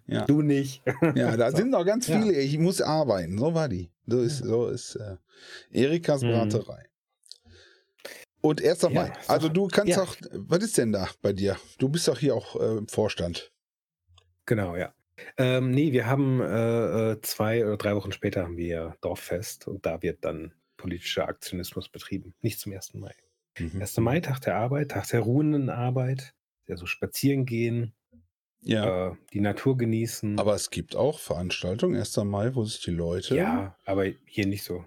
Ja, 0.06 0.26
Du 0.26 0.42
nicht. 0.42 0.84
ja 1.16 1.36
da 1.38 1.52
So. 1.52 1.58
sind 1.58 1.72
noch 1.72 1.86
ganz 1.86 2.08
Ja. 2.08 2.22
viele. 2.22 2.40
Ich 2.40 2.58
muss 2.60 2.82
arbeiten. 2.82 3.38
So 3.38 3.54
war 3.54 3.68
die. 3.68 3.92
So 4.06 4.22
ist, 4.22 4.40
so 4.40 4.68
ist 4.68 4.96
äh, 4.96 5.16
Erikas 5.72 6.22
Mhm. 6.22 6.32
Braterei. 6.32 6.86
Und 8.42 8.64
1. 8.64 8.82
Ja, 8.84 8.90
Mai. 8.90 9.08
ist 9.20 9.30
Also 9.30 9.50
du 9.50 9.68
kannst 9.68 9.96
ja. 9.96 10.02
auch, 10.04 10.16
was 10.34 10.64
ist 10.64 10.78
denn 10.78 10.92
da 10.92 11.08
bei 11.22 11.34
dir? 11.34 11.58
Du 11.78 11.90
bist 11.90 12.08
doch 12.08 12.20
hier 12.20 12.36
auch 12.36 12.56
äh, 12.60 12.78
im 12.78 12.88
Vorstand. 12.88 13.52
Genau, 14.46 14.76
ja. 14.76 14.94
Ähm, 15.38 15.72
nee, 15.72 15.92
wir 15.92 16.06
haben 16.08 16.42
äh, 16.42 17.12
äh, 17.14 17.22
zwei 17.22 17.66
oder 17.66 17.78
drei 17.78 17.96
Wochen 17.96 18.12
später 18.12 18.44
haben 18.44 18.58
wir 18.58 18.96
Dorffest 19.02 19.68
und 19.68 19.86
da 19.86 20.02
wird 20.02 20.24
dann 20.26 20.54
politischer 20.78 21.28
Aktionismus 21.28 21.90
betrieben. 21.90 22.34
Nicht 22.42 22.60
zum 22.60 22.74
1. 22.74 22.94
Mai. 22.96 23.14
Mhm. 23.60 23.82
1. 23.82 23.98
Mai, 23.98 24.20
Tag 24.20 24.42
der 24.42 24.56
Arbeit, 24.56 24.92
Tag 24.92 25.08
der 25.10 25.22
ruhenden 25.22 25.70
Arbeit. 25.70 26.34
Ja, 26.68 26.78
so 26.78 26.86
spazieren 26.86 27.46
gehen, 27.46 27.94
Ja. 28.62 29.10
äh, 29.12 29.16
die 29.34 29.42
Natur 29.42 29.78
genießen. 29.78 30.40
Aber 30.40 30.56
es 30.56 30.70
gibt 30.70 30.96
auch 30.96 31.20
Veranstaltungen, 31.20 31.96
1. 32.00 32.18
Mai, 32.24 32.56
wo 32.56 32.64
sich 32.64 32.82
die 32.82 32.92
Leute. 32.92 33.36
ja, 33.36 33.76
aber 33.86 34.06
hier 34.26 34.48
nicht 34.48 34.64
so. 34.64 34.86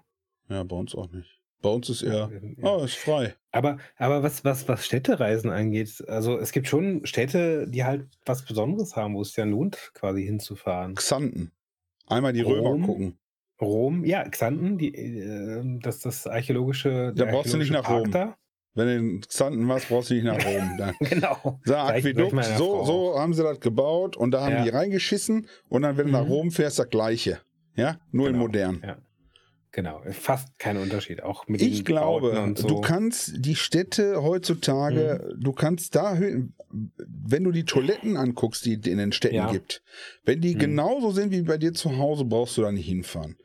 Ja, 0.48 0.62
bei 0.62 0.76
uns 0.76 0.94
auch 0.94 1.10
nicht. 1.10 1.40
Bei 1.64 1.70
uns 1.70 1.88
ist 1.88 2.02
eher, 2.02 2.30
Ja. 2.58 2.68
oh, 2.76 2.84
ist 2.84 2.94
frei. 2.96 3.34
Aber, 3.50 3.78
aber 3.96 4.22
was, 4.22 4.44
was, 4.44 4.68
was 4.68 4.84
Städtereisen 4.84 5.50
angeht, 5.50 6.04
also 6.06 6.38
es 6.38 6.52
gibt 6.52 6.68
schon 6.68 7.04
Städte, 7.06 7.66
die 7.66 7.84
halt 7.84 8.06
was 8.26 8.44
Besonderes 8.44 8.96
haben, 8.96 9.14
wo 9.14 9.22
es 9.22 9.34
ja 9.34 9.44
lohnt, 9.44 9.90
quasi 9.94 10.24
hinzufahren. 10.24 10.94
Xanten. 10.94 11.52
Einmal 12.06 12.34
die 12.34 12.42
Rom. 12.42 12.52
Römer 12.66 12.86
gucken. 12.86 13.18
Rom, 13.60 14.04
ja, 14.04 14.28
Xanten, 14.28 14.76
die, 14.78 14.94
äh, 14.94 15.62
das 15.80 16.00
das 16.00 16.26
archäologische. 16.26 17.12
Da 17.16 17.24
brauchst 17.24 17.54
du 17.54 17.56
nicht 17.56 17.70
nach 17.72 17.84
Park 17.84 18.14
Rom. 18.14 18.34
Wenn 18.74 18.86
du 18.88 18.96
in 18.96 19.20
Xanten 19.20 19.66
warst, 19.68 19.88
brauchst 19.88 20.10
du 20.10 20.14
nicht 20.14 20.24
nach 20.24 20.44
Rom. 20.44 20.70
Da. 20.78 20.92
Da. 21.00 21.06
Genau. 21.08 21.60
Da, 21.64 21.96
ich 21.96 22.04
Aquädukt, 22.04 22.44
so, 22.58 22.84
so 22.84 23.18
haben 23.18 23.32
sie 23.32 23.42
das 23.42 23.60
gebaut 23.60 24.16
und 24.16 24.32
da 24.32 24.42
haben 24.42 24.56
Ja. 24.56 24.64
die 24.64 24.70
reingeschissen 24.70 25.46
und 25.70 25.82
dann, 25.82 25.96
wenn 25.96 26.06
du 26.06 26.12
nach 26.12 26.24
Mhm. 26.24 26.30
Rom 26.32 26.50
fährst, 26.50 26.78
das 26.78 26.90
Gleiche. 26.90 27.38
Ja, 27.76 27.98
nur 28.12 28.26
in 28.26 28.34
Genau. 28.34 28.44
modern. 28.46 28.82
Ja. 28.84 28.96
Genau, 29.74 30.00
fast 30.12 30.56
kein 30.60 30.76
Unterschied. 30.76 31.24
Auch 31.24 31.48
mit 31.48 31.60
den 31.60 31.72
Ich 31.72 31.84
glaube, 31.84 32.54
so. 32.56 32.68
du 32.68 32.80
kannst 32.80 33.32
die 33.44 33.56
Städte 33.56 34.22
heutzutage, 34.22 35.34
du 35.36 35.52
kannst 35.52 35.96
da, 35.96 36.16
wenn 36.20 37.42
du 37.44 37.50
die 37.50 37.64
Toiletten 37.64 38.16
anguckst, 38.16 38.64
die 38.66 38.74
es 38.74 38.86
in 38.86 38.98
den 38.98 39.10
Städten 39.10 39.34
Ja. 39.34 39.50
gibt, 39.50 39.82
wenn 40.24 40.40
die 40.40 40.54
Mhm. 40.54 40.58
genauso 40.60 41.10
sind 41.10 41.32
wie 41.32 41.42
bei 41.42 41.58
dir 41.58 41.74
zu 41.74 41.98
Hause, 41.98 42.24
brauchst 42.24 42.56
du 42.56 42.62
da 42.62 42.70
nicht 42.70 42.86
hinfahren. 42.86 43.36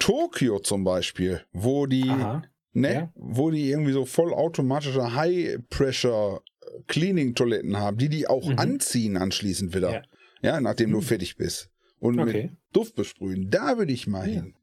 Tokio 0.00 0.58
zum 0.58 0.82
Beispiel, 0.82 1.42
wo 1.52 1.86
die, 1.86 2.10
Aha. 2.10 2.42
ne, 2.72 2.92
Ja. 2.92 3.12
wo 3.14 3.52
die 3.52 3.70
irgendwie 3.70 3.92
so 3.92 4.04
vollautomatische 4.06 5.14
High-Pressure-Cleaning-Toiletten 5.14 7.76
haben, 7.78 7.96
die 7.96 8.08
die 8.08 8.26
auch 8.26 8.48
Mhm. 8.48 8.58
anziehen 8.58 9.16
anschließend 9.16 9.74
wieder. 9.74 9.92
Ja. 9.92 10.02
Ja, 10.42 10.60
nachdem 10.60 10.90
du 10.90 10.98
Mhm. 10.98 11.02
fertig 11.02 11.36
bist. 11.36 11.70
Und 12.00 12.18
Okay. 12.18 12.42
mit 12.42 12.50
Duft 12.72 12.96
besprühen. 12.96 13.50
Da 13.50 13.78
würde 13.78 13.92
ich 13.92 14.06
mal 14.06 14.26
hin. 14.26 14.54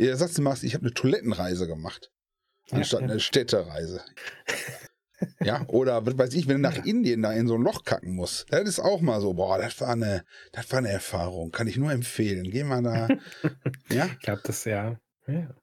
Ja, 0.00 0.16
sagst 0.16 0.38
du 0.38 0.42
machst, 0.42 0.64
ich 0.64 0.74
habe 0.74 0.84
eine 0.86 0.94
Toilettenreise 0.94 1.66
gemacht. 1.66 2.10
Anstatt 2.70 3.02
ja. 3.02 3.08
eine 3.08 3.20
Städtereise. 3.20 4.00
ja, 5.42 5.64
oder 5.68 6.06
was 6.06 6.16
weiß 6.16 6.34
ich, 6.34 6.48
wenn 6.48 6.62
du 6.62 6.68
nach. 6.68 6.86
Indien 6.86 7.22
da 7.22 7.32
in 7.32 7.46
so 7.46 7.54
ein 7.56 7.62
Loch 7.62 7.84
kacken 7.84 8.14
musst. 8.14 8.46
Das 8.50 8.62
ist 8.66 8.80
auch 8.80 9.00
mal 9.00 9.20
so, 9.20 9.34
boah, 9.34 9.58
das 9.58 9.80
war 9.80 9.90
eine, 9.90 10.24
das 10.52 10.70
war 10.72 10.78
eine 10.78 10.88
Erfahrung. 10.88 11.50
Kann 11.50 11.66
ich 11.68 11.76
nur 11.76 11.92
empfehlen. 11.92 12.50
Geh 12.50 12.64
mal 12.64 12.82
da. 12.82 13.08
ja, 13.90 14.06
Ich 14.06 14.20
glaube, 14.20 14.40
das 14.44 14.64
ja. 14.64 14.98
ja. 15.26 15.54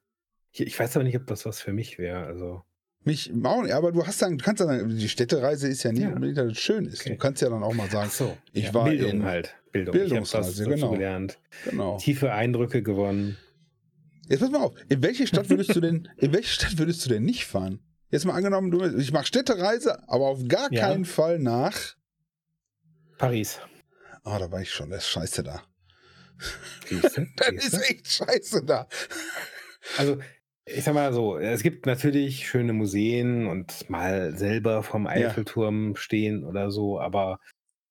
Ich, 0.51 0.61
ich 0.61 0.79
weiß 0.79 0.95
aber 0.97 1.03
nicht, 1.03 1.17
ob 1.17 1.25
das 1.27 1.45
was 1.45 1.59
für 1.61 1.73
mich 1.73 1.97
wäre. 1.97 2.25
Also, 2.25 2.61
mich 3.03 3.31
auch 3.43 3.63
nicht, 3.63 3.73
aber 3.73 3.91
du 3.91 4.05
hast 4.05 4.21
dann, 4.21 4.37
du 4.37 4.43
kannst 4.45 4.61
dann, 4.61 4.89
die 4.89 5.09
Städtereise 5.09 5.67
ist 5.67 5.81
ja 5.83 5.91
nicht 5.91 6.03
Ja. 6.03 6.09
unbedingt, 6.09 6.37
dass 6.37 6.51
es 6.51 6.59
schön 6.59 6.85
ist. 6.85 7.01
Okay. 7.01 7.11
Du 7.11 7.17
kannst 7.17 7.41
ja 7.41 7.49
dann 7.49 7.63
auch 7.63 7.73
mal 7.73 7.89
sagen, 7.89 8.09
so. 8.11 8.37
ich 8.53 8.65
ja, 8.65 8.73
war 8.73 8.85
Bildung 8.85 9.09
in- 9.09 9.23
halt. 9.23 9.55
Bildung. 9.71 9.93
Bildungsreise, 9.93 10.65
genau. 10.65 10.91
gelernt. 10.91 11.39
genau. 11.63 11.97
Tiefe 11.97 12.33
Eindrücke 12.33 12.83
gewonnen. 12.83 13.37
Jetzt 14.29 14.39
pass 14.41 14.51
mal 14.51 14.61
auf, 14.61 14.73
in 14.89 15.01
welche 15.03 15.25
Stadt 15.27 15.49
würdest 15.49 15.75
du 15.75 15.79
denn, 15.79 16.09
in 16.17 16.33
welche 16.33 16.49
Stadt 16.49 16.77
würdest 16.77 17.05
du 17.05 17.09
denn 17.09 17.23
nicht 17.23 17.45
fahren? 17.45 17.79
Jetzt 18.09 18.25
mal 18.25 18.33
angenommen, 18.33 18.71
du, 18.71 18.83
ich 18.97 19.11
mache 19.11 19.25
Städtereise, 19.25 20.07
aber 20.09 20.27
auf 20.27 20.47
gar 20.47 20.71
Ja. 20.71 20.87
keinen 20.87 21.05
Fall 21.05 21.39
nach. 21.39 21.95
Paris. 23.17 23.59
Ah, 24.23 24.39
da 24.39 24.51
war 24.51 24.61
ich 24.61 24.71
schon, 24.71 24.89
das 24.89 25.03
ist 25.03 25.09
scheiße 25.09 25.43
da. 25.43 25.63
Das 26.89 27.17
ist 27.65 27.89
echt 27.89 28.07
scheiße 28.07 28.63
da. 28.63 28.87
Also, 29.97 30.19
ich 30.65 30.83
sag 30.83 30.93
mal 30.93 31.11
so, 31.13 31.37
es 31.37 31.63
gibt 31.63 31.85
natürlich 31.85 32.47
schöne 32.47 32.73
Museen 32.73 33.47
und 33.47 33.89
mal 33.89 34.37
selber 34.37 34.83
vom 34.83 35.07
Eiffelturm 35.07 35.95
stehen 35.95 36.43
oder 36.43 36.69
so, 36.71 36.99
aber 36.99 37.39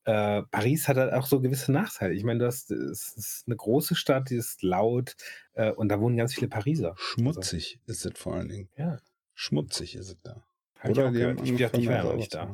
äh, 0.07 0.43
Paris 0.51 0.87
hat 0.87 0.97
halt 0.97 1.13
auch 1.13 1.27
so 1.27 1.41
gewisse 1.41 1.73
Nachteile. 1.73 2.15
Ich 2.15 2.23
meine, 2.23 2.39
das, 2.39 2.67
das 2.67 3.15
ist 3.17 3.43
eine 3.47 3.57
große 3.57 3.97
Stadt, 3.97 4.31
die 4.31 4.37
ist 4.37 4.63
laut 4.63 5.17
äh, 5.55 5.73
und 5.73 5.89
da 5.89 6.01
wohnen 6.01 6.17
ganz 6.17 6.35
viele 6.35 6.49
Pariser. 6.49 6.95
Schmutzig 6.97 7.81
ist 7.87 8.07
es 8.07 8.19
vor 8.19 8.35
allen 8.35 8.49
Dingen. 8.49 8.69
Ja, 8.77 9.01
Schmutzig 9.35 9.97
ist 9.97 10.09
es 10.09 10.17
da. 10.23 10.47
hab 10.79 10.91
ich 10.93 10.99
auch 10.99 11.09
die 11.09 11.19
gehört. 11.19 11.39
haben 11.41 11.47
Ich, 11.47 11.61
dachte, 11.61 11.81
ich 11.81 11.89
war 11.89 12.05
ja 12.05 12.17
nicht 12.17 12.35
da. 12.35 12.53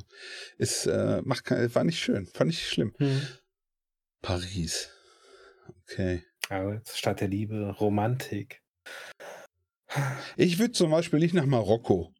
Ist, 0.56 0.86
äh, 0.86 1.20
macht 1.24 1.50
war 1.50 1.84
nicht 1.84 2.00
schön, 2.00 2.26
fand 2.26 2.50
ich 2.50 2.66
schlimm. 2.66 2.94
Hm. 2.96 3.20
Paris. 4.22 4.90
Okay. 5.82 6.24
Aber 6.48 6.80
Stadt 6.86 7.20
der 7.20 7.28
Liebe, 7.28 7.76
Romantik. 7.78 8.62
Ich 10.38 10.58
würde 10.58 10.72
zum 10.72 10.90
Beispiel 10.90 11.18
nicht 11.18 11.34
nach 11.34 11.44
Marokko. 11.44 12.14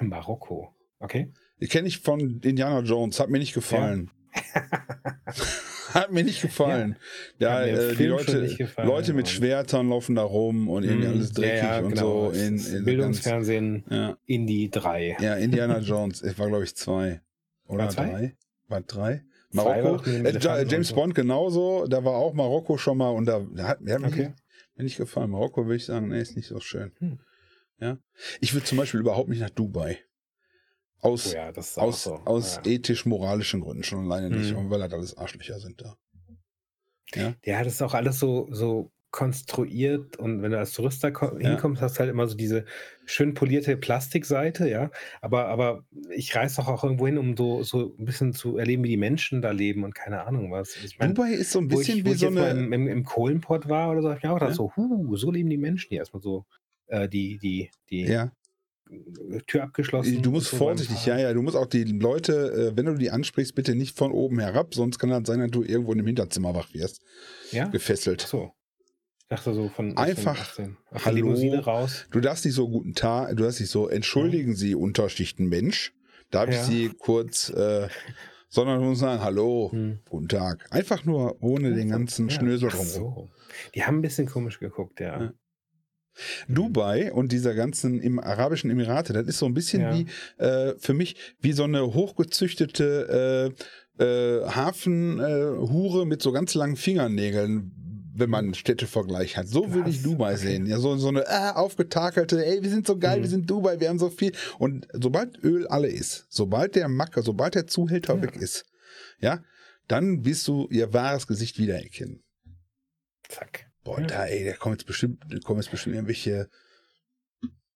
Marokko. 0.00 0.74
Okay. 0.98 1.32
Die 1.60 1.68
kenne 1.68 1.88
ich 1.88 2.00
von 2.00 2.40
Indiana 2.40 2.80
Jones, 2.80 3.18
hat 3.18 3.30
mir 3.30 3.38
nicht 3.38 3.54
gefallen. 3.54 4.10
hat 5.94 6.12
mir 6.12 6.24
nicht 6.24 6.42
gefallen. 6.42 6.96
Ja, 7.38 7.58
Hat 7.58 7.66
mir 7.66 7.72
im 7.82 7.90
äh, 7.90 7.94
die 7.94 8.06
Leute, 8.06 8.54
gefallen 8.56 8.88
Leute 8.88 9.12
mit 9.14 9.28
Schwertern 9.28 9.88
laufen 9.88 10.14
da 10.14 10.22
rum 10.22 10.68
und 10.68 10.84
irgendwie 10.84 11.06
Hm, 11.08 11.14
alles 11.14 11.32
dreckig 11.32 11.62
ja, 11.62 11.78
ja, 11.78 11.84
und 11.84 11.90
genau. 11.94 12.32
so. 12.32 12.38
In, 12.38 12.54
Es 12.56 12.68
in 12.72 12.84
Bildungsfernsehen 12.84 13.84
ganz, 13.86 13.92
ja, 13.96 14.18
Indie 14.26 14.70
3. 14.70 15.16
ja, 15.20 15.34
Indiana 15.34 15.78
Jones. 15.78 16.22
Ich 16.22 16.38
war, 16.38 16.48
glaube 16.48 16.64
ich, 16.64 16.74
zwei. 16.76 17.20
Oder 17.66 17.84
War 17.84 17.90
zwei? 17.90 18.04
drei? 18.10 18.36
War 18.68 18.80
drei? 18.82 19.24
Zwei 19.52 19.64
war 19.64 19.82
Marokko. 19.92 20.04
dem 20.10 20.26
Äh, 20.26 20.38
Ja- 20.38 20.62
James. 20.62 20.92
Bond 20.92 21.14
genauso. 21.14 21.86
Da 21.86 22.04
war 22.04 22.14
auch 22.14 22.34
Marokko 22.34 22.76
schon 22.78 22.98
mal 22.98 23.10
und 23.10 23.26
da, 23.26 23.40
da 23.54 23.68
hat, 23.68 23.78
ja, 23.84 23.96
Okay. 23.96 24.32
mir 24.76 24.84
nicht 24.84 24.96
gefallen. 24.98 25.30
Marokko 25.30 25.64
würde 25.64 25.76
ich 25.76 25.86
sagen, 25.86 26.08
nee, 26.08 26.20
ist 26.20 26.36
nicht 26.36 26.48
so 26.48 26.60
schön. 26.60 26.92
Hm. 26.98 27.18
Ja. 27.78 27.98
Ich 28.40 28.54
würde 28.54 28.64
zum 28.66 28.78
Beispiel 28.78 29.00
überhaupt 29.00 29.28
nicht 29.28 29.40
nach 29.40 29.50
Dubai. 29.50 29.98
Aus, 31.02 31.32
Oh 31.32 31.36
ja, 31.36 31.52
aus, 31.82 32.02
so. 32.04 32.14
aus 32.24 32.56
ja. 32.64 32.72
ethisch-moralischen 32.72 33.60
Gründen 33.60 33.82
schon 33.84 34.04
alleine 34.10 34.34
nicht, 34.36 34.54
Mhm. 34.56 34.70
weil 34.70 34.82
halt 34.82 34.92
alles 34.94 35.16
Arschlöcher 35.16 35.58
sind 35.60 35.80
da. 35.80 35.96
Ja. 37.14 37.34
ja, 37.44 37.62
das 37.62 37.74
ist 37.74 37.82
auch 37.82 37.94
alles 37.94 38.18
so, 38.18 38.48
so 38.50 38.90
konstruiert 39.12 40.16
und 40.18 40.42
wenn 40.42 40.50
du 40.50 40.58
als 40.58 40.72
Tourist 40.72 41.02
da 41.02 41.10
ko- 41.10 41.38
Ja. 41.38 41.50
hinkommst, 41.50 41.80
hast 41.80 41.94
du 41.96 42.00
halt 42.00 42.10
immer 42.10 42.26
so 42.26 42.36
diese 42.36 42.64
schön 43.06 43.32
polierte 43.34 43.76
Plastikseite, 43.76 44.68
ja. 44.68 44.90
Aber, 45.22 45.46
aber 45.46 45.84
ich 46.10 46.34
reise 46.34 46.56
doch 46.56 46.68
auch 46.68 46.84
irgendwo 46.84 47.06
hin, 47.06 47.16
um 47.16 47.36
so, 47.36 47.62
so 47.62 47.94
ein 47.98 48.04
bisschen 48.04 48.32
zu 48.34 48.58
erleben, 48.58 48.82
wie 48.84 48.88
die 48.90 48.96
Menschen 48.96 49.40
da 49.40 49.52
leben 49.52 49.84
und 49.84 49.94
keine 49.94 50.26
Ahnung 50.26 50.50
was. 50.50 50.76
Ich 50.84 50.98
mein, 50.98 51.14
Dubai 51.14 51.30
ist 51.32 51.52
so 51.52 51.60
ein 51.60 51.68
bisschen 51.68 51.98
ich, 51.98 52.04
wie 52.04 52.14
so 52.14 52.26
eine. 52.26 52.50
im, 52.50 52.72
im, 52.72 52.88
im 52.88 53.04
Kohlenpott 53.04 53.68
war 53.68 53.90
oder 53.90 54.02
so, 54.02 54.08
habe 54.08 54.18
ich 54.18 54.24
mir 54.24 54.30
auch 54.30 54.34
gedacht, 54.34 54.50
Ja. 54.50 54.56
so, 54.56 54.72
huh, 54.76 55.16
so 55.16 55.30
leben 55.30 55.48
die 55.48 55.56
Menschen 55.56 55.88
hier. 55.90 56.00
Erstmal 56.00 56.22
so 56.22 56.44
äh, 56.88 57.08
die, 57.08 57.38
die, 57.38 57.70
die 57.88 58.02
Ja, 58.02 58.32
Tür 59.46 59.64
abgeschlossen. 59.64 60.22
du 60.22 60.30
musst 60.30 60.50
so 60.50 60.56
vorsichtig, 60.56 61.04
ja, 61.06 61.18
ja, 61.18 61.32
du 61.32 61.42
musst 61.42 61.56
auch 61.56 61.66
die 61.66 61.84
Leute, 61.84 62.72
äh, 62.72 62.76
wenn 62.76 62.86
du 62.86 62.94
die 62.94 63.10
ansprichst, 63.10 63.54
bitte 63.54 63.74
nicht 63.74 63.96
von 63.96 64.12
oben 64.12 64.38
herab, 64.38 64.74
sonst 64.74 64.98
kann 64.98 65.10
das 65.10 65.22
sein, 65.26 65.40
dass 65.40 65.50
du 65.50 65.62
irgendwo 65.62 65.92
in 65.92 65.98
dem 65.98 66.06
Hinterzimmer 66.06 66.54
wach 66.54 66.72
wirst, 66.72 67.02
Ja? 67.50 67.66
gefesselt. 67.68 68.22
Ach 68.24 68.28
so. 68.28 68.52
Ich 69.22 69.28
dachte 69.28 69.54
so 69.54 69.68
von 69.68 69.96
Einfach, 69.96 70.54
der 70.56 70.70
hallo. 71.04 71.34
Raus. 71.58 72.06
Du 72.12 72.20
darfst 72.20 72.44
nicht 72.44 72.54
so 72.54 72.68
guten 72.68 72.94
Tag, 72.94 73.30
du 73.30 73.42
darfst 73.42 73.58
nicht 73.58 73.70
so, 73.70 73.88
entschuldigen 73.88 74.54
Sie, 74.54 74.76
Unterschichtenmensch. 74.76 75.92
Darf 76.30 76.48
ich 76.48 76.54
Ja. 76.56 76.62
Sie 76.64 76.88
kurz, 76.96 77.48
äh, 77.50 77.88
sondern 78.48 78.78
du 78.80 78.86
musst 78.86 79.00
sagen, 79.00 79.20
hallo, 79.22 79.70
Hm. 79.72 79.98
guten 80.08 80.28
Tag. 80.28 80.64
Einfach 80.70 81.04
nur 81.04 81.42
ohne 81.42 81.74
den 81.74 81.88
ganzen 81.88 82.28
Ja. 82.28 82.34
Schnösel 82.36 82.68
drumherum. 82.68 83.14
so. 83.16 83.28
Die 83.74 83.82
haben 83.84 83.98
ein 83.98 84.02
bisschen 84.02 84.26
komisch 84.28 84.60
geguckt, 84.60 85.00
ja. 85.00 85.32
Ja. 86.48 86.54
Dubai 86.54 87.12
und 87.12 87.32
dieser 87.32 87.54
ganzen 87.54 88.00
im 88.00 88.18
Arabischen 88.18 88.70
Emirate, 88.70 89.12
das 89.12 89.26
ist 89.26 89.38
so 89.38 89.46
ein 89.46 89.54
bisschen 89.54 89.82
Ja. 89.82 89.94
wie 89.94 90.06
äh, 90.42 90.74
für 90.78 90.94
mich 90.94 91.16
wie 91.40 91.52
so 91.52 91.64
eine 91.64 91.94
hochgezüchtete 91.94 93.54
äh, 93.98 94.02
äh, 94.04 94.46
Hafenhure 94.48 96.06
mit 96.06 96.22
so 96.22 96.32
ganz 96.32 96.54
langen 96.54 96.76
Fingernägeln, 96.76 97.72
wenn 98.14 98.30
man 98.30 98.46
einen 98.46 98.54
Städtevergleich 98.54 99.36
hat. 99.36 99.46
So 99.48 99.72
würde 99.74 99.90
ich? 99.90 100.02
Dubai 100.02 100.32
Okay. 100.34 100.40
sehen. 100.42 100.66
Ja, 100.66 100.78
so, 100.78 100.96
so 100.96 101.08
eine 101.08 101.22
äh, 101.26 101.52
aufgetakelte, 101.54 102.44
ey, 102.44 102.62
wir 102.62 102.70
sind 102.70 102.86
so 102.86 102.98
geil, 102.98 103.18
Mhm. 103.18 103.22
wir 103.22 103.30
sind 103.30 103.50
Dubai, 103.50 103.78
wir 103.80 103.88
haben 103.88 103.98
so 103.98 104.08
viel. 104.10 104.32
Und 104.58 104.86
sobald 104.92 105.42
Öl 105.44 105.66
alle 105.68 105.88
ist, 105.88 106.26
sobald 106.30 106.74
der 106.76 106.88
Macker, 106.88 107.22
sobald 107.22 107.54
der 107.54 107.66
Zuhälter 107.66 108.14
Ja. 108.16 108.22
weg 108.22 108.36
ist, 108.36 108.64
ja, 109.20 109.42
dann 109.88 110.24
wirst 110.24 110.48
du 110.48 110.66
ihr 110.70 110.92
wahres 110.92 111.26
Gesicht 111.26 111.58
wiedererkennen. 111.58 112.22
Zack. 113.28 113.65
Boah, 113.86 114.00
Ja. 114.00 114.06
da, 114.06 114.26
ey, 114.26 114.44
da 114.44 114.52
kommen 114.52 114.74
jetzt 114.74 114.86
bestimmt, 114.86 115.22
kommen 115.44 115.60
jetzt 115.60 115.70
bestimmt 115.70 115.94
irgendwelche 115.94 116.50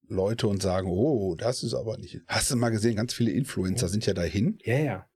Leute 0.08 0.48
und 0.48 0.60
sagen, 0.60 0.88
oh, 0.90 1.36
das 1.36 1.62
ist 1.62 1.72
aber 1.72 1.96
nicht. 1.96 2.20
Hast 2.26 2.50
du 2.50 2.56
mal 2.56 2.70
gesehen, 2.70 2.96
ganz 2.96 3.14
viele 3.14 3.30
Influencer 3.30 3.88
sind 3.88 4.04
ja 4.06 4.12
dahin. 4.12 4.58
Ja, 4.64 4.78
ja. 4.78 5.06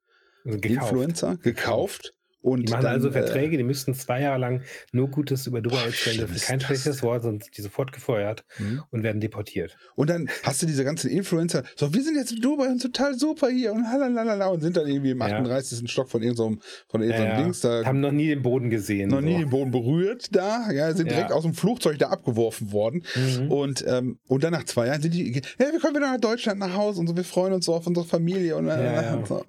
Also 0.44 0.58
gekauft. 0.60 0.92
Influencer, 0.92 1.36
gekauft. 1.38 2.14
Und 2.44 2.68
Die 2.68 2.72
machen 2.72 2.82
dann, 2.82 2.92
also 2.92 3.08
äh, 3.08 3.12
Verträge, 3.12 3.56
die 3.56 3.62
müssten 3.62 3.94
zwei 3.94 4.20
Jahre 4.20 4.38
lang 4.38 4.60
nur 4.92 5.08
Gutes 5.10 5.46
über 5.46 5.62
Dubai 5.62 5.76
erzählen, 5.86 5.94
schlimm 6.16 6.20
das 6.26 6.30
ist 6.36 6.42
ist 6.42 6.48
kein 6.48 6.60
schlechtes? 6.60 7.02
Wort, 7.02 7.22
sonst 7.22 7.44
sind 7.46 7.56
die 7.56 7.62
sofort 7.62 7.90
gefeuert 7.92 8.44
hm. 8.56 8.82
und 8.90 9.02
werden 9.02 9.18
deportiert. 9.22 9.78
Und 9.94 10.10
dann 10.10 10.28
hast 10.42 10.60
du 10.60 10.66
diese 10.66 10.84
ganzen 10.84 11.10
Influencer, 11.10 11.62
so, 11.74 11.94
wir 11.94 12.02
sind 12.02 12.16
jetzt 12.16 12.32
in 12.32 12.42
Dubai 12.42 12.66
und 12.68 12.82
total 12.82 13.18
super 13.18 13.48
hier 13.48 13.72
und 13.72 13.86
halalala 13.90 14.48
und 14.48 14.60
sind 14.60 14.76
dann 14.76 14.86
irgendwie 14.86 15.12
im 15.12 15.20
Ja. 15.20 15.26
38. 15.38 15.90
Stock 15.90 16.10
von 16.10 16.22
irgendeinem 16.22 16.60
von 16.88 17.00
Ja, 17.00 17.06
irgendeinem 17.08 17.36
ja. 17.38 17.42
Dings 17.44 17.60
da 17.60 17.82
Haben 17.86 18.00
noch 18.00 18.12
nie 18.12 18.26
den 18.28 18.42
Boden 18.42 18.68
gesehen. 18.68 19.08
noch 19.08 19.22
nie 19.22 19.32
so. 19.32 19.38
den 19.38 19.48
Boden 19.50 19.70
berührt 19.70 20.28
da, 20.36 20.70
ja, 20.70 20.92
sind 20.92 21.06
Ja. 21.06 21.14
direkt 21.14 21.32
aus 21.32 21.44
dem 21.44 21.54
Flugzeug 21.54 21.98
da 21.98 22.08
abgeworfen 22.10 22.72
worden. 22.72 23.04
Mhm. 23.14 23.50
Und, 23.50 23.84
ähm, 23.88 24.18
und 24.28 24.44
dann 24.44 24.52
nach 24.52 24.64
zwei 24.64 24.88
Jahren 24.88 25.00
sind 25.00 25.14
die, 25.14 25.32
ja, 25.32 25.72
wir 25.72 25.80
kommen 25.80 25.96
wieder 25.96 26.12
nach 26.12 26.20
Deutschland 26.20 26.60
nach 26.60 26.74
Hause 26.74 27.00
und 27.00 27.06
so, 27.06 27.16
wir 27.16 27.24
freuen 27.24 27.54
uns 27.54 27.64
so 27.64 27.74
auf 27.74 27.86
unsere 27.86 28.04
Familie 28.06 28.56
und, 28.56 28.68
äh, 28.68 28.84
Ja, 28.84 29.02
ja. 29.02 29.14
und 29.14 29.26
so. 29.26 29.42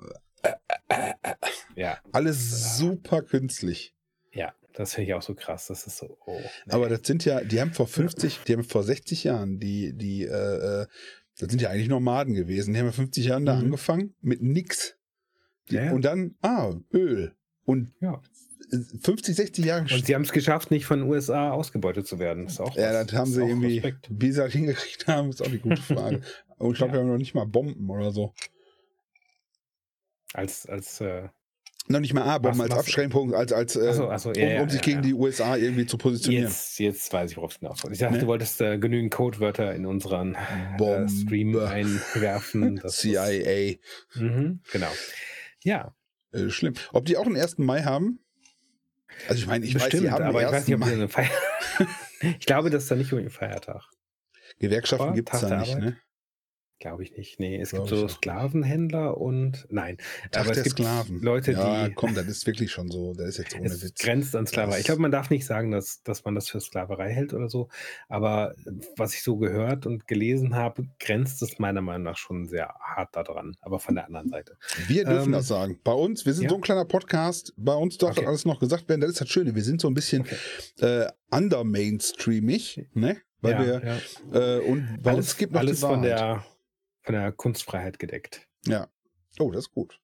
Ja, 1.75 1.99
alles 2.11 2.77
super 2.77 3.21
künstlich. 3.21 3.93
ja, 4.33 4.53
das 4.73 4.93
finde 4.93 5.09
ich 5.09 5.13
auch 5.13 5.21
so 5.21 5.35
krass. 5.35 5.67
Das 5.67 5.85
ist 5.87 5.97
so, 5.97 6.17
oh. 6.25 6.39
nee. 6.65 6.71
Aber 6.73 6.89
das 6.89 7.01
sind 7.05 7.25
ja, 7.25 7.41
die 7.43 7.59
haben 7.61 7.73
vor 7.73 7.87
50, 7.87 8.39
die 8.47 8.53
haben 8.53 8.63
vor 8.63 8.83
60 8.83 9.23
Jahren, 9.25 9.59
die, 9.59 9.93
die, 9.93 10.23
äh, 10.23 10.27
äh, 10.83 10.87
das 11.37 11.49
sind 11.49 11.61
ja 11.61 11.69
eigentlich 11.69 11.89
Nomaden 11.89 12.33
gewesen, 12.33 12.73
die 12.73 12.79
haben 12.79 12.87
ja 12.87 12.91
50 12.93 13.25
Jahren 13.25 13.45
da 13.45 13.55
Mhm. 13.55 13.65
angefangen 13.65 14.15
mit 14.21 14.41
nix. 14.41 14.95
Die, 15.69 15.75
Ja, 15.75 15.85
ja. 15.85 15.91
Und 15.93 16.05
dann, 16.05 16.35
ah, 16.41 16.73
Öl. 16.93 17.33
Und 17.65 17.93
ja. 17.99 18.21
50, 19.01 19.35
60 19.35 19.65
Jahre 19.65 19.81
Und 19.93 20.05
sie 20.05 20.15
haben 20.15 20.23
es 20.23 20.31
geschafft, 20.31 20.71
nicht 20.71 20.85
von 20.85 20.99
den 21.01 21.09
USA 21.09 21.51
ausgebeutet 21.51 22.07
zu 22.07 22.19
werden. 22.19 22.45
Das 22.45 22.53
ist 22.53 22.59
auch 22.61 22.75
Ja, 22.75 23.03
das 23.03 23.13
haben 23.13 23.29
sie 23.31 23.41
irgendwie, 23.41 23.75
Respekt. 23.79 24.07
wie 24.11 24.31
sie 24.31 24.39
das 24.39 24.53
hingekriegt 24.53 25.07
haben, 25.07 25.29
ist 25.29 25.41
auch 25.41 25.47
die 25.51 25.59
gute 25.59 25.81
Frage. 25.81 26.21
Und 26.57 26.71
ich 26.71 26.77
glaube, 26.77 26.91
Ja. 26.91 26.97
wir 26.97 26.99
haben 27.01 27.11
noch 27.11 27.17
nicht 27.17 27.35
mal 27.35 27.45
Bomben 27.45 27.89
oder 27.89 28.11
so. 28.11 28.33
Als, 30.35 30.65
als, 30.67 30.99
äh, 31.01 31.29
Noch 31.87 31.99
nicht 31.99 32.13
mal 32.13 32.23
A-Bomben 32.23 32.61
als 32.61 32.71
Abschränkung, 32.71 33.33
als, 33.33 33.53
als 33.53 33.75
äh, 33.75 33.87
Ach 33.89 33.93
so, 33.93 34.09
ach 34.09 34.19
so, 34.19 34.33
ja, 34.33 34.57
um, 34.57 34.63
um 34.63 34.69
sich 34.69 34.81
ja, 34.81 34.85
gegen 34.85 34.97
ja. 34.97 35.01
die 35.03 35.13
USA 35.13 35.55
irgendwie 35.55 35.85
zu 35.85 35.97
positionieren. 35.97 36.45
jetzt, 36.47 36.79
jetzt 36.79 37.13
weiß 37.13 37.31
ich, 37.31 37.37
worauf 37.37 37.51
es 37.53 37.59
hinaus. 37.59 37.79
Ich 37.91 37.99
dachte, 37.99 38.15
Ne? 38.15 38.19
du 38.21 38.27
wolltest 38.27 38.59
äh, 38.61 38.77
genügend 38.77 39.13
Codewörter 39.13 39.73
in 39.73 39.85
unseren 39.85 40.35
äh. 40.35 41.07
Stream 41.09 41.57
einwerfen. 41.57 42.75
Das 42.83 42.95
ist- 42.95 43.01
CIA. 43.01 43.75
Mhm, 44.15 44.61
genau. 44.71 44.91
Ja, 45.63 45.95
Äh, 46.33 46.49
schlimm. 46.49 46.73
Ob 46.91 47.05
die 47.05 47.17
auch 47.17 47.25
einen 47.25 47.37
1. 47.37 47.59
Mai 47.59 47.83
haben? 47.83 48.19
Also 49.29 49.39
ich 49.41 49.47
meine, 49.47 49.63
ich 49.65 49.73
weiß, 49.75 49.83
bestimmt, 49.83 50.03
die 50.03 50.11
haben 50.11 50.23
aber 50.25 50.41
ich 50.41 50.47
weiß 50.47 50.53
1. 50.53 50.67
nicht, 50.67 50.75
ob 50.81 50.83
die 50.87 50.93
eine 50.93 51.07
Feier. 51.07 51.29
ich 52.39 52.45
glaube, 52.45 52.69
das 52.69 52.83
ist 52.83 52.91
da 52.91 52.95
nicht 52.95 53.13
unbedingt 53.13 53.33
ein 53.33 53.37
Feiertag. 53.37 53.83
Gewerkschaften 54.59 55.13
gibt 55.13 55.33
es 55.33 55.41
da 55.41 55.59
nicht, 55.59 55.77
ne? 55.77 55.97
Glaube 56.79 57.03
ich 57.03 57.15
nicht. 57.15 57.39
Nee, 57.39 57.57
es 57.59 57.71
gibt 57.71 57.87
so. 57.87 58.05
Sklavenhändler 58.07 59.17
und 59.17 59.65
nein. 59.69 59.97
Tag 60.31 60.43
aber 60.43 60.51
es 60.51 60.63
gibt 60.63 60.77
Sklaven. 60.77 61.21
Leute, 61.21 61.53
ja, 61.53 61.87
die 61.87 61.93
komm, 61.93 62.13
das 62.15 62.27
ist 62.27 62.45
wirklich 62.45 62.71
schon 62.71 62.89
so. 62.91 63.13
Das 63.13 63.27
ist 63.29 63.37
jetzt 63.37 63.55
ohne 63.59 63.67
es 63.67 63.81
Witz. 63.81 64.01
grenzt 64.01 64.35
an 64.35 64.45
Sklaverei. 64.45 64.79
Ich 64.79 64.85
glaube, 64.85 65.01
man 65.01 65.11
darf 65.11 65.29
nicht 65.29 65.45
sagen, 65.45 65.71
dass, 65.71 66.03
dass 66.03 66.25
man 66.25 66.35
das 66.35 66.49
für 66.49 66.59
Sklaverei 66.59 67.11
hält 67.13 67.33
oder 67.33 67.47
so. 67.47 67.69
Aber 68.09 68.55
äh, 68.65 68.71
was 68.97 69.13
ich 69.13 69.23
so 69.23 69.37
gehört 69.37 69.85
und 69.85 70.05
gelesen 70.07 70.55
habe, 70.55 70.87
grenzt 70.99 71.41
es 71.41 71.59
meiner 71.59 71.81
Meinung 71.81 72.03
nach 72.03 72.17
schon 72.17 72.45
sehr 72.47 72.73
hart 72.81 73.15
daran. 73.15 73.55
Aber 73.61 73.79
von 73.79 73.95
der 73.95 74.05
anderen 74.07 74.27
Seite. 74.27 74.57
Wir 74.87 75.05
dürfen 75.05 75.27
Ähm, 75.27 75.31
das 75.31 75.47
sagen. 75.47 75.79
Bei 75.83 75.93
uns, 75.93 76.25
wir 76.25 76.33
sind 76.33 76.43
ja. 76.43 76.49
so 76.49 76.55
ein 76.55 76.61
kleiner 76.61 76.85
Podcast, 76.85 77.53
bei 77.55 77.73
uns 77.73 77.97
darf 77.97 78.17
Okay. 78.17 78.25
alles 78.27 78.43
noch 78.45 78.59
gesagt 78.59 78.89
werden. 78.89 78.99
Das 79.01 79.11
ist 79.11 79.21
das 79.21 79.29
Schöne. 79.29 79.55
Wir 79.55 79.63
sind 79.63 79.79
so 79.79 79.87
ein 79.87 79.93
bisschen 79.93 80.23
Okay. 80.23 81.05
äh, 81.05 81.07
under-mainstreamig, 81.31 82.85
ne? 82.93 83.17
Weil 83.41 83.51
ja, 83.53 83.65
wir, 83.65 83.99
ja. 84.33 84.57
äh, 84.57 84.59
und 84.61 85.01
bei 85.03 85.11
alles 85.11 85.27
uns 85.27 85.37
gibt 85.37 85.53
noch 85.53 85.59
alles 85.59 85.79
die 85.79 85.85
von 85.85 86.01
der, 86.01 86.43
von 87.05 87.13
der 87.15 87.31
Kunstfreiheit 87.31 87.99
gedeckt. 87.99 88.47
Ja. 88.65 88.87
Oh, 89.39 89.51
das 89.51 89.65
ist 89.65 89.71
gut. 89.71 89.99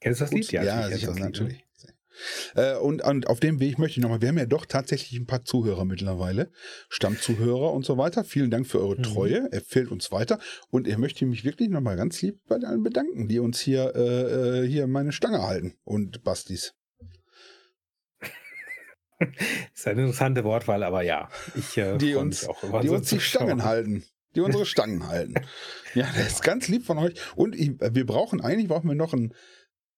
Kennst 0.00 0.20
du 0.20 0.24
das 0.24 0.32
Lied? 0.32 0.42
Gut. 0.44 0.52
Ja, 0.52 0.64
natürlich 0.64 0.94
sicher, 0.94 1.06
das 1.08 1.16
Lied, 1.16 1.24
natürlich. 1.24 1.64
Äh, 2.54 2.76
und, 2.76 3.02
und 3.02 3.26
auf 3.26 3.40
dem 3.40 3.58
Weg 3.58 3.78
möchte 3.80 3.98
ich 3.98 4.02
nochmal, 4.02 4.20
wir 4.20 4.28
haben 4.28 4.38
ja 4.38 4.46
doch 4.46 4.66
tatsächlich 4.66 5.18
ein 5.18 5.26
paar 5.26 5.44
Zuhörer 5.44 5.84
mittlerweile, 5.84 6.52
Stammzuhörer 6.88 7.72
und 7.72 7.84
so 7.84 7.98
weiter. 7.98 8.22
Vielen 8.22 8.50
Dank 8.52 8.68
für 8.68 8.80
eure 8.80 8.96
Mhm. 8.98 9.02
Treue, 9.02 9.52
empfehlt 9.52 9.90
uns 9.90 10.12
weiter 10.12 10.38
und 10.70 10.86
ich 10.86 10.96
möchte 10.96 11.26
mich 11.26 11.44
wirklich 11.44 11.70
nochmal 11.70 11.96
ganz 11.96 12.22
lieb 12.22 12.38
bei 12.46 12.56
allen 12.56 12.84
bedanken, 12.84 13.26
die 13.26 13.40
uns 13.40 13.58
hier, 13.60 13.94
äh, 13.96 14.60
äh, 14.64 14.68
hier 14.68 14.86
meine 14.86 15.10
Stange 15.10 15.42
halten 15.42 15.74
und 15.82 16.22
Bastis. 16.22 16.74
Ist 19.74 19.86
eine 19.86 20.02
interessante 20.02 20.44
Wortwahl, 20.44 20.82
aber 20.82 21.02
ja. 21.02 21.28
Ich 21.56 21.76
äh, 21.78 21.96
Die 21.98 22.14
uns- 22.14 22.46
die 22.82 22.88
uns 22.90 23.08
die. 23.08 23.20
Stangen 23.20 23.64
halten. 23.64 24.04
Die 24.34 24.40
unsere 24.40 24.66
Stangen 24.66 25.06
halten. 25.06 25.34
Ja, 25.94 26.10
das 26.16 26.32
ist 26.32 26.42
ganz 26.42 26.66
lieb 26.68 26.84
von 26.84 26.98
euch. 26.98 27.14
Und 27.36 27.54
ich, 27.54 27.70
wir 27.80 28.04
brauchen 28.04 28.40
eigentlich 28.40 28.66
brauchen 28.66 28.88
wir 28.88 28.96
noch 28.96 29.12
ein, 29.14 29.32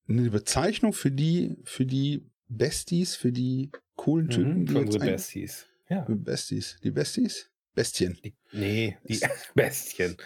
eine 0.09 0.29
Bezeichnung 0.31 0.93
für 0.93 1.11
die, 1.11 1.57
für 1.65 1.87
die 1.87 2.27
Besties, 2.49 3.17
für 3.17 3.33
die 3.33 3.71
coolen 3.95 4.29
Typen, 4.29 4.61
Mhm, 4.61 4.67
die 4.67 4.73
für 4.75 4.79
unsere 4.81 5.05
ein- 5.05 5.11
Besties. 5.13 5.67
Ja. 5.89 6.05
Besties. 6.09 6.79
Die 6.85 6.91
Besties? 6.91 7.51
Bestien. 7.75 8.19
Die, 8.25 8.35
nee, 8.53 8.99
die 9.09 9.21
Bestien. 9.55 10.17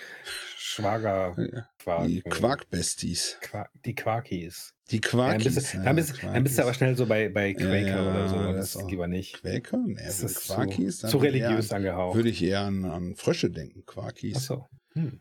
Schwager. 0.56 1.36
Quark, 1.78 2.06
Die 2.06 2.22
Quark-Besties. 2.22 3.38
Quark, 3.40 3.70
die 3.84 3.94
Quarkies. 3.94 4.74
Die 4.90 4.96
Ja, 4.96 5.00
Quarkis. 5.02 5.44
dann, 5.44 5.54
bist, 5.54 5.74
du- 5.74 5.82
dann, 5.82 5.96
bist, 5.96 6.22
dann 6.22 6.42
bist 6.44 6.58
du 6.58 6.62
aber 6.62 6.74
schnell 6.74 6.96
so 6.96 7.06
bei, 7.06 7.28
bei 7.28 7.54
Quaker 7.54 7.78
Ja, 7.80 7.86
ja, 8.04 8.10
oder 8.10 8.28
so. 8.28 8.52
das 8.52 8.72
Das 8.72 8.90
lieber 8.90 9.06
nicht. 9.06 9.40
Quäker? 9.40 9.78
Nee, 9.86 9.94
Das 10.04 10.20
ist 10.22 10.46
Quarkis. 10.48 10.98
zu, 10.98 11.08
zu 11.08 11.18
religiös 11.18 11.70
angehaucht. 11.72 12.16
Würde 12.16 12.28
ich 12.30 12.42
eher 12.42 12.60
an, 12.62 12.84
an 12.84 13.14
Frösche 13.14 13.50
denken, 13.50 13.84
Quarkis. 13.86 14.36
Achso. 14.36 14.66
Hm. 14.94 15.20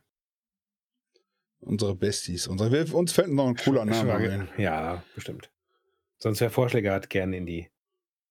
Unsere 1.59 1.95
Besties. 1.95 2.47
Unsere, 2.47 2.71
wir- 2.71 2.95
uns 2.95 3.11
fällt 3.11 3.29
noch 3.29 3.47
ein 3.47 3.55
cooler 3.55 3.85
Name 3.85 4.13
ein. 4.13 4.49
Ja, 4.57 5.03
bestimmt. 5.13 5.51
Sonst 6.17 6.41
wer 6.41 6.49
Vorschläge 6.49 6.91
hat, 6.91 7.09
gerne 7.09 7.37
in 7.37 7.45
die, 7.45 7.69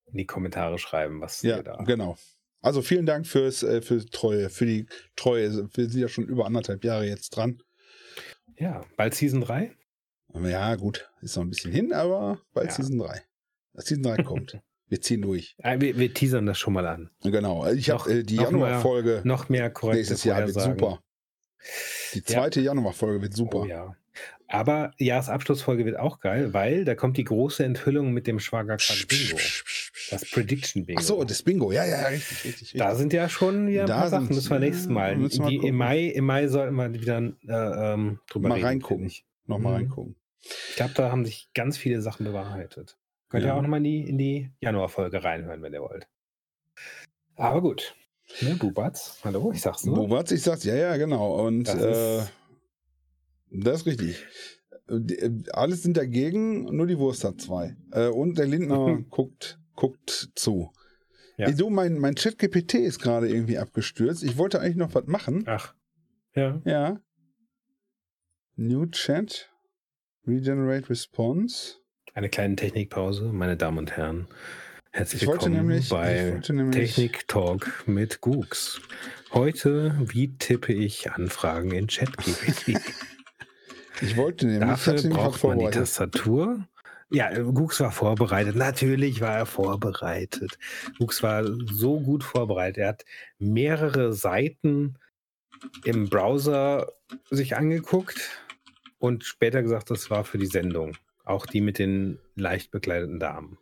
in 0.06 0.18
die 0.18 0.26
Kommentare 0.26 0.78
schreiben, 0.78 1.20
was 1.20 1.42
Ja, 1.42 1.62
da. 1.62 1.76
genau. 1.84 2.16
Also 2.60 2.82
vielen 2.82 3.06
Dank 3.06 3.26
fürs, 3.26 3.62
äh, 3.62 3.80
für 3.82 4.04
Treue, 4.06 4.50
für 4.50 4.66
die 4.66 4.86
Treue. 5.14 5.68
Wir 5.74 5.88
sind 5.88 6.00
ja 6.00 6.08
schon 6.08 6.26
über 6.26 6.46
anderthalb 6.46 6.84
Jahre 6.84 7.06
jetzt 7.06 7.30
dran. 7.30 7.62
Ja, 8.56 8.84
bald 8.96 9.14
Season 9.14 9.40
3. 9.42 9.72
Ja, 10.34 10.74
gut, 10.76 11.10
ist 11.22 11.36
noch 11.36 11.44
ein 11.44 11.50
bisschen 11.50 11.72
hin, 11.72 11.92
aber 11.92 12.40
bald 12.54 12.68
Ja. 12.68 12.74
Season 12.74 12.98
3. 12.98 13.22
Season 13.74 14.02
3 14.02 14.22
kommt. 14.22 14.58
Wir 14.90 15.00
ziehen 15.02 15.20
durch. 15.20 15.54
Wir, 15.62 15.98
wir 15.98 16.14
teasern 16.14 16.46
das 16.46 16.58
schon 16.58 16.72
mal 16.72 16.86
an. 16.86 17.10
Genau. 17.22 17.66
Ich 17.70 17.88
Noch- 17.88 18.06
habe 18.06 18.20
äh, 18.20 18.22
die 18.22 18.36
Januarfolge 18.36 19.20
Noch 19.22 19.50
mehr 19.50 19.68
korrekte 19.68 19.98
nächstes 19.98 20.24
Jahr 20.24 20.46
wird 20.46 20.58
super. 20.58 21.02
Die 22.14 22.22
zweite 22.22 22.62
Januarfolge 22.62 23.20
wird 23.20 23.34
super. 23.34 23.58
Oh 23.58 23.66
ja. 23.66 23.94
Aber 24.46 24.92
Jahresabschlussfolge 24.96 25.84
wird 25.84 25.98
auch 25.98 26.20
geil, 26.20 26.54
weil 26.54 26.86
da 26.86 26.94
kommt 26.94 27.18
die 27.18 27.24
große 27.24 27.62
Enthüllung 27.66 28.12
mit 28.12 28.26
dem 28.26 28.40
Schwager 28.40 28.78
Bingo. 29.08 29.36
Das. 30.10 30.24
Prediction 30.30 30.86
Bingo. 30.86 31.00
Ach 31.02 31.06
so, 31.06 31.22
das 31.22 31.42
Bingo. 31.42 31.70
Ja, 31.70 31.84
ja, 31.84 32.06
richtig, 32.06 32.44
richtig. 32.44 32.62
richtig. 32.62 32.78
da 32.78 32.94
sind 32.94 33.12
ja 33.12 33.28
schon 33.28 33.68
wieder 33.68 33.82
ein 33.82 33.86
Da 33.88 33.98
paar 34.00 34.08
Sachen. 34.08 34.28
Müssen 34.34 34.50
wir 34.50 34.58
nächstes 34.58 34.88
Mal. 34.88 35.20
ja, 35.20 35.48
Die. 35.50 35.56
Im, 35.66 35.76
Mai, 35.76 36.04
Im 36.06 36.24
Mai 36.24 36.48
sollten 36.48 36.74
wir 36.76 36.90
wieder 36.94 37.18
äh, 37.46 37.92
ähm, 37.92 38.20
drüber 38.30 38.48
Mal 38.48 38.54
reden. 38.54 38.66
reingucken. 38.66 39.06
Ich, 39.06 39.26
Nochmal 39.44 39.72
Mhm. 39.72 39.76
reingucken. 39.80 40.16
Ich 40.42 40.76
glaube, 40.76 40.94
da 40.94 41.10
haben 41.10 41.24
sich 41.24 41.50
ganz 41.54 41.76
viele 41.76 42.00
Sachen 42.00 42.24
bewahrheitet. 42.24 42.96
Könnt 43.28 43.44
ihr 43.44 43.48
Ja. 43.48 43.56
auch 43.56 43.62
nochmal 43.62 43.78
in 43.78 43.84
die, 43.84 44.08
in 44.08 44.18
die 44.18 44.50
Januarfolge 44.60 45.22
reinhören, 45.22 45.62
wenn 45.62 45.72
ihr 45.72 45.82
wollt. 45.82 46.06
Aber 47.36 47.60
gut. 47.60 47.94
Ne, 48.42 48.54
Bubatz, 48.56 49.20
hallo, 49.24 49.52
ich 49.52 49.60
sag's 49.62 49.84
nur. 49.84 49.94
Bobatz, 49.96 50.30
ich 50.32 50.42
sag's, 50.42 50.64
ja, 50.64 50.74
ja, 50.74 50.96
genau. 50.96 51.46
Und 51.46 51.64
Das 51.64 51.74
äh, 51.82 52.18
ist- 52.20 52.32
das 53.50 53.76
ist 53.80 53.86
richtig. 53.86 54.24
Äh, 54.88 55.30
Alles 55.52 55.82
sind 55.82 55.96
dagegen, 55.96 56.64
nur 56.64 56.86
die 56.86 56.98
Wurst 56.98 57.24
hat 57.24 57.40
zwei. 57.40 57.76
Äh, 57.92 58.08
und 58.08 58.36
der 58.38 58.46
Lindner 58.46 58.98
guckt, 59.10 59.58
guckt 59.74 60.30
zu. 60.34 60.72
Ja. 61.38 61.50
Du, 61.52 61.70
mein, 61.70 61.98
mein 61.98 62.16
Chat-GPT 62.16 62.74
ist 62.74 62.98
gerade 62.98 63.28
irgendwie 63.28 63.58
abgestürzt. 63.58 64.22
Ich 64.24 64.36
wollte 64.38 64.60
eigentlich 64.60 64.76
noch 64.76 64.94
was 64.94 65.06
machen. 65.06 65.44
Ach, 65.46 65.74
ja. 66.34 66.60
Ja. 66.64 67.00
New 68.56 68.86
Chat. 68.86 69.50
Regenerate 70.28 70.90
Response. 70.90 71.76
Eine 72.12 72.28
kleine 72.28 72.54
Technikpause, 72.54 73.32
meine 73.32 73.56
Damen 73.56 73.78
und 73.78 73.96
Herren. 73.96 74.28
Herzlich 74.90 75.22
Ich 75.22 75.28
willkommen 75.28 75.54
nämlich, 75.54 75.88
bei 75.88 76.38
Technik 76.70 77.26
Talk 77.28 77.84
mit 77.86 78.20
Gooks. 78.20 78.82
Heute, 79.32 79.94
wie 80.00 80.36
tippe 80.36 80.74
ich 80.74 81.10
Anfragen 81.10 81.70
in 81.70 81.86
ChatGPT? 81.86 82.78
ich 84.02 84.16
wollte 84.18 84.46
nämlich, 84.46 84.68
Dafür 84.68 85.02
braucht 85.08 85.42
man 85.44 85.60
die. 85.60 85.70
Tastatur. 85.70 86.68
Ja, 87.08 87.30
Gooks 87.40 87.80
war 87.80 87.90
vorbereitet. 87.90 88.54
Natürlich 88.54 89.22
war 89.22 89.34
er 89.34 89.46
vorbereitet. 89.46 90.58
Gooks 90.98 91.22
war 91.22 91.42
so 91.72 92.00
gut 92.00 92.22
vorbereitet. 92.22 92.78
Er 92.78 92.88
hat 92.88 93.04
mehrere 93.38 94.12
Seiten 94.12 94.98
im 95.84 96.10
Browser 96.10 96.92
sich 97.30 97.56
angeguckt 97.56 98.42
und 98.98 99.24
später 99.24 99.62
gesagt, 99.62 99.90
das 99.90 100.10
war 100.10 100.24
für 100.24 100.38
die 100.38 100.46
Sendung. 100.46 100.96
Auch 101.24 101.46
die 101.46 101.60
mit 101.60 101.78
den 101.78 102.18
leicht 102.36 102.70
bekleideten 102.70 103.18
Damen. 103.20 103.58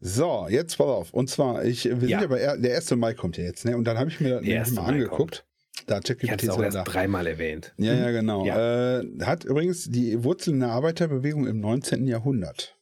So, 0.00 0.46
jetzt 0.48 0.76
pass 0.78 0.86
auf. 0.86 1.14
Und 1.14 1.28
zwar, 1.30 1.64
ich, 1.64 1.84
wir 1.84 1.98
sind 2.00 2.08
Ja. 2.08 2.20
ja 2.22 2.26
bei, 2.26 2.38
er- 2.40 2.56
der 2.58 2.74
1. 2.76 2.92
Mai 2.96 3.14
kommt 3.14 3.36
ja 3.36 3.44
jetzt, 3.44 3.64
ne? 3.64 3.76
Und 3.76 3.84
dann 3.84 3.98
habe 3.98 4.10
ich 4.10 4.20
mir 4.20 4.40
das 4.40 4.70
mal 4.72 4.84
angeguckt. 4.84 5.44
Da 5.86 5.96
hat 5.96 6.02
Ich 6.10 6.16
ChatGPT 6.18 6.32
hatte 6.32 6.46
es 6.46 6.52
auch 6.52 6.62
erst 6.62 6.76
da. 6.76 6.84
dreimal 6.84 7.26
erwähnt. 7.26 7.72
Ja, 7.78 7.94
ja, 7.94 8.10
genau. 8.10 8.44
Ja. 8.44 9.00
Äh, 9.00 9.06
hat 9.22 9.44
übrigens 9.44 9.88
die 9.90 10.22
Wurzeln 10.24 10.54
in 10.54 10.60
der 10.60 10.70
Arbeiterbewegung 10.70 11.46
im 11.46 11.60
19. 11.60 12.06
Jahrhundert. 12.06 12.76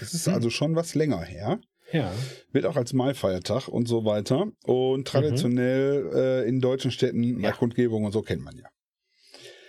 Das 0.00 0.12
ist 0.12 0.26
Hm. 0.26 0.34
also 0.34 0.50
schon 0.50 0.74
was 0.74 0.94
länger 0.94 1.20
her. 1.22 1.60
Ja. 1.92 2.10
Wird 2.52 2.64
auch 2.66 2.76
als 2.76 2.94
Maifeiertag 2.94 3.68
und 3.68 3.86
so 3.86 4.04
weiter. 4.06 4.46
Und 4.64 5.06
traditionell 5.06 6.10
äh, 6.14 6.48
in 6.48 6.60
deutschen 6.60 6.90
Städten, 6.90 7.22
Ja. 7.22 7.50
nach 7.50 7.58
Kundgebung 7.58 8.04
und 8.04 8.12
so 8.12 8.22
kennt 8.22 8.42
man 8.42 8.56
ja. 8.56 8.66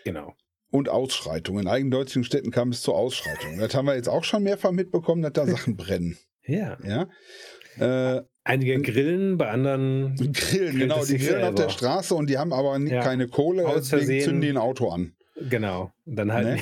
Genau. 0.06 0.34
Und 0.74 0.90
Ausschreitungen. 0.90 1.62
In 1.66 1.68
einigen 1.68 1.92
deutschen 1.92 2.24
Städten 2.24 2.50
kam 2.50 2.70
es 2.70 2.82
zu 2.82 2.94
Ausschreitungen. 2.96 3.60
Das 3.60 3.76
haben 3.76 3.86
wir 3.86 3.94
jetzt 3.96 4.10
auch 4.10 4.24
schon 4.24 4.42
mehrfach 4.42 4.72
mitbekommen, 4.72 5.22
dass 5.22 5.34
da 5.34 5.46
Sachen 5.46 5.78
brennen. 5.78 6.18
Ja. 6.46 6.78
Ja. 6.84 8.18
Äh, 8.18 8.24
Einige 8.44 8.82
grillen, 8.82 9.38
bei 9.38 9.50
anderen. 9.50 10.16
grillen, 10.34 10.78
genau. 10.78 11.06
Die 11.06 11.18
grillen 11.18 11.44
auf 11.44 11.56
der 11.56 11.70
selber. 11.70 11.70
Straße 11.70 12.16
und 12.16 12.30
die 12.30 12.38
haben 12.38 12.52
aber 12.52 12.78
nie, 12.80 12.92
Ja. 12.92 13.02
keine 13.02 13.30
Kohle, 13.30 13.66
Aus 13.66 13.76
deswegen 13.76 14.00
Versehen. 14.00 14.24
zünden 14.24 14.42
die 14.42 14.50
ein 14.50 14.58
Auto 14.58 14.90
an. 14.90 15.16
Genau. 15.50 15.94
Dann 16.06 16.34
halt. 16.34 16.58
Ne? 16.58 16.62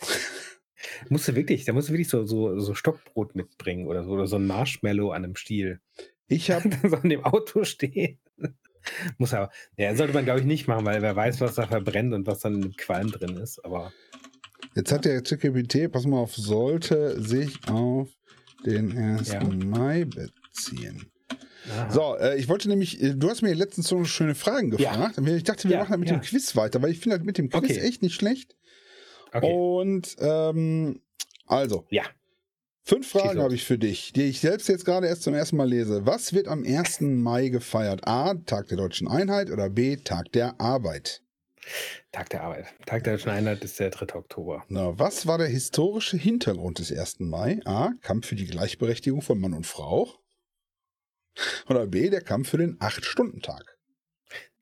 musst 1.10 1.28
du 1.28 1.36
wirklich, 1.36 1.64
da 1.64 1.72
musst 1.74 1.90
du 1.90 1.92
wirklich 1.92 2.08
so, 2.08 2.24
so, 2.24 2.58
so 2.58 2.74
Stockbrot 2.74 3.36
mitbringen 3.36 3.86
oder 3.86 4.02
so, 4.04 4.10
oder 4.10 4.26
so 4.26 4.34
ein 4.36 4.46
Marshmallow 4.48 5.10
an 5.12 5.22
einem 5.24 5.36
Stiel. 5.36 5.80
Ich 6.26 6.50
habe 6.50 6.68
so 6.88 6.96
an 6.96 7.08
dem 7.08 7.24
Auto 7.24 7.62
stehen. 7.62 8.18
Muss 9.18 9.34
aber, 9.34 9.50
ja, 9.76 9.94
sollte 9.94 10.12
man 10.14 10.24
glaube 10.24 10.40
ich 10.40 10.46
nicht 10.46 10.66
machen, 10.68 10.84
weil 10.86 11.02
wer 11.02 11.14
weiß, 11.16 11.40
was 11.40 11.54
da 11.54 11.66
verbrennt 11.66 12.12
und 12.14 12.26
was 12.26 12.40
dann 12.40 12.62
im 12.62 12.76
Qualm 12.76 13.10
drin 13.10 13.36
ist. 13.36 13.64
Aber 13.64 13.92
Jetzt 14.74 14.92
hat 14.92 15.04
der 15.04 15.22
ChatGPT, 15.22 15.90
pass 15.90 16.06
mal 16.06 16.18
auf, 16.18 16.34
sollte 16.36 17.20
sich 17.20 17.58
auf 17.68 18.08
den 18.66 18.96
1. 18.96 19.32
Ja. 19.32 19.42
Mai 19.44 20.04
beziehen. 20.04 21.10
aha. 21.70 21.90
So, 21.90 22.16
äh, 22.16 22.36
ich 22.38 22.48
wollte 22.48 22.68
nämlich, 22.68 23.02
äh, 23.02 23.14
du 23.14 23.28
hast 23.30 23.42
mir 23.42 23.54
letztens 23.54 23.88
so 23.88 24.04
schöne 24.04 24.34
Fragen 24.34 24.70
Ja. 24.78 24.90
gefragt. 24.92 25.18
Ich 25.26 25.44
dachte, 25.44 25.68
wir 25.68 25.76
Ja, 25.76 25.78
machen 25.80 25.92
das 25.92 25.98
mit 26.00 26.10
ja. 26.10 26.16
dem 26.16 26.22
Quiz 26.22 26.54
weiter, 26.56 26.80
weil 26.82 26.90
ich 26.90 27.00
finde 27.00 27.16
das 27.18 27.24
mit 27.26 27.38
dem 27.38 27.48
Quiz 27.48 27.62
Okay. 27.70 27.78
echt 27.80 28.02
nicht 28.02 28.14
schlecht. 28.14 28.56
okay. 29.32 29.52
Und 29.52 30.16
ähm, 30.20 31.00
also, 31.46 31.86
Ja. 31.90 32.04
Fünf 32.88 33.08
Fragen 33.10 33.40
habe 33.40 33.54
ich 33.54 33.64
für 33.64 33.78
dich, 33.78 34.12
die 34.12 34.24
ich 34.24 34.40
selbst 34.40 34.68
jetzt 34.68 34.84
gerade 34.84 35.06
erst 35.06 35.22
zum 35.22 35.34
ersten 35.34 35.56
Mal 35.56 35.68
lese. 35.68 36.06
Was 36.06 36.32
wird 36.32 36.48
am 36.48 36.64
1. 36.64 37.02
Mai 37.02 37.48
gefeiert? 37.48 38.06
A, 38.06 38.34
Tag 38.34 38.68
der 38.68 38.78
deutschen 38.78 39.08
Einheit 39.08 39.50
oder 39.50 39.68
B, 39.68 39.96
Tag 39.96 40.32
der 40.32 40.60
Arbeit? 40.60 41.22
Tag 42.12 42.30
der 42.30 42.42
Arbeit. 42.42 42.66
Tag 42.86 43.04
der 43.04 43.14
Deutschen 43.14 43.30
Einheit 43.30 43.62
ist 43.62 43.78
der 43.78 43.90
3. 43.90 44.14
Oktober. 44.14 44.64
Na, 44.68 44.98
was 44.98 45.26
war 45.26 45.36
der 45.36 45.48
historische 45.48 46.16
Hintergrund 46.16 46.78
des 46.78 46.90
1. 46.90 47.20
Mai? 47.20 47.60
A. 47.66 47.92
Kampf 48.00 48.26
für 48.26 48.36
die 48.36 48.46
Gleichberechtigung 48.46 49.20
von 49.20 49.38
Mann 49.38 49.52
und 49.52 49.66
Frau. 49.66 50.08
Oder 51.68 51.86
B. 51.86 52.08
Der 52.08 52.22
Kampf 52.22 52.48
für 52.48 52.58
den 52.58 52.78
8-Stunden-Tag. 52.78 53.77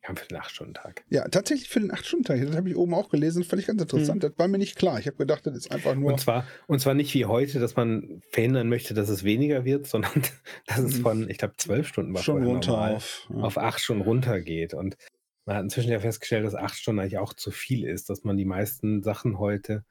Kampf 0.07 0.21
für 0.23 0.29
den 0.29 0.39
8-Stunden-Tag. 0.39 1.05
Ja, 1.11 1.27
tatsächlich 1.27 1.69
für 1.69 1.81
den 1.81 1.91
8-Stunden-Tag. 1.91 2.41
Das 2.47 2.55
habe 2.57 2.69
ich 2.69 2.77
oben 2.77 2.95
auch 2.95 3.09
gelesen. 3.09 3.41
Das 3.43 3.49
fand 3.49 3.61
ich 3.61 3.67
ganz 3.67 3.83
interessant. 3.83 4.23
Das 4.23 4.33
war 4.37 4.47
mir 4.47 4.59
nicht 4.59 4.77
klar. 4.77 5.01
Ich 5.01 5.07
habe 5.09 5.17
gedacht, 5.17 5.45
das 5.47 5.57
ist 5.57 5.73
einfach 5.73 5.97
nur. 5.97 6.13
Und 6.13 6.21
zwar, 6.21 6.47
und 6.69 6.79
zwar 6.79 6.95
nicht 6.95 7.13
wie 7.15 7.25
heute, 7.25 7.59
dass 7.59 7.75
man 7.75 8.23
verhindern 8.31 8.69
möchte, 8.69 8.95
dass 8.95 9.09
es 9.09 9.25
weniger 9.25 9.65
wird, 9.65 9.87
sondern 9.89 10.23
dass 10.69 10.79
es 10.79 10.99
Mhm. 10.99 11.03
von, 11.03 11.29
ich 11.31 11.39
glaube, 11.39 11.55
zwölf 11.57 11.89
Stunden 11.89 12.15
war 12.15 12.23
schon 12.23 12.45
runter 12.45 12.71
normal, 12.71 12.95
auf. 12.95 13.29
Ja. 13.35 13.41
auf 13.43 13.59
acht 13.59 13.81
Stunden 13.81 14.03
runtergeht. 14.03 14.75
Und 14.75 14.97
man 15.45 15.57
hat 15.57 15.65
inzwischen 15.65 15.91
ja 15.91 15.99
festgestellt, 15.99 16.47
dass 16.47 16.55
acht 16.55 16.77
Stunden 16.77 17.01
eigentlich 17.01 17.19
auch 17.19 17.35
zu 17.35 17.51
viel 17.51 17.85
ist, 17.85 18.09
dass 18.09 18.23
man 18.23 18.37
die 18.37 18.45
meisten 18.45 19.03
Sachen 19.03 19.41
heute 19.41 19.85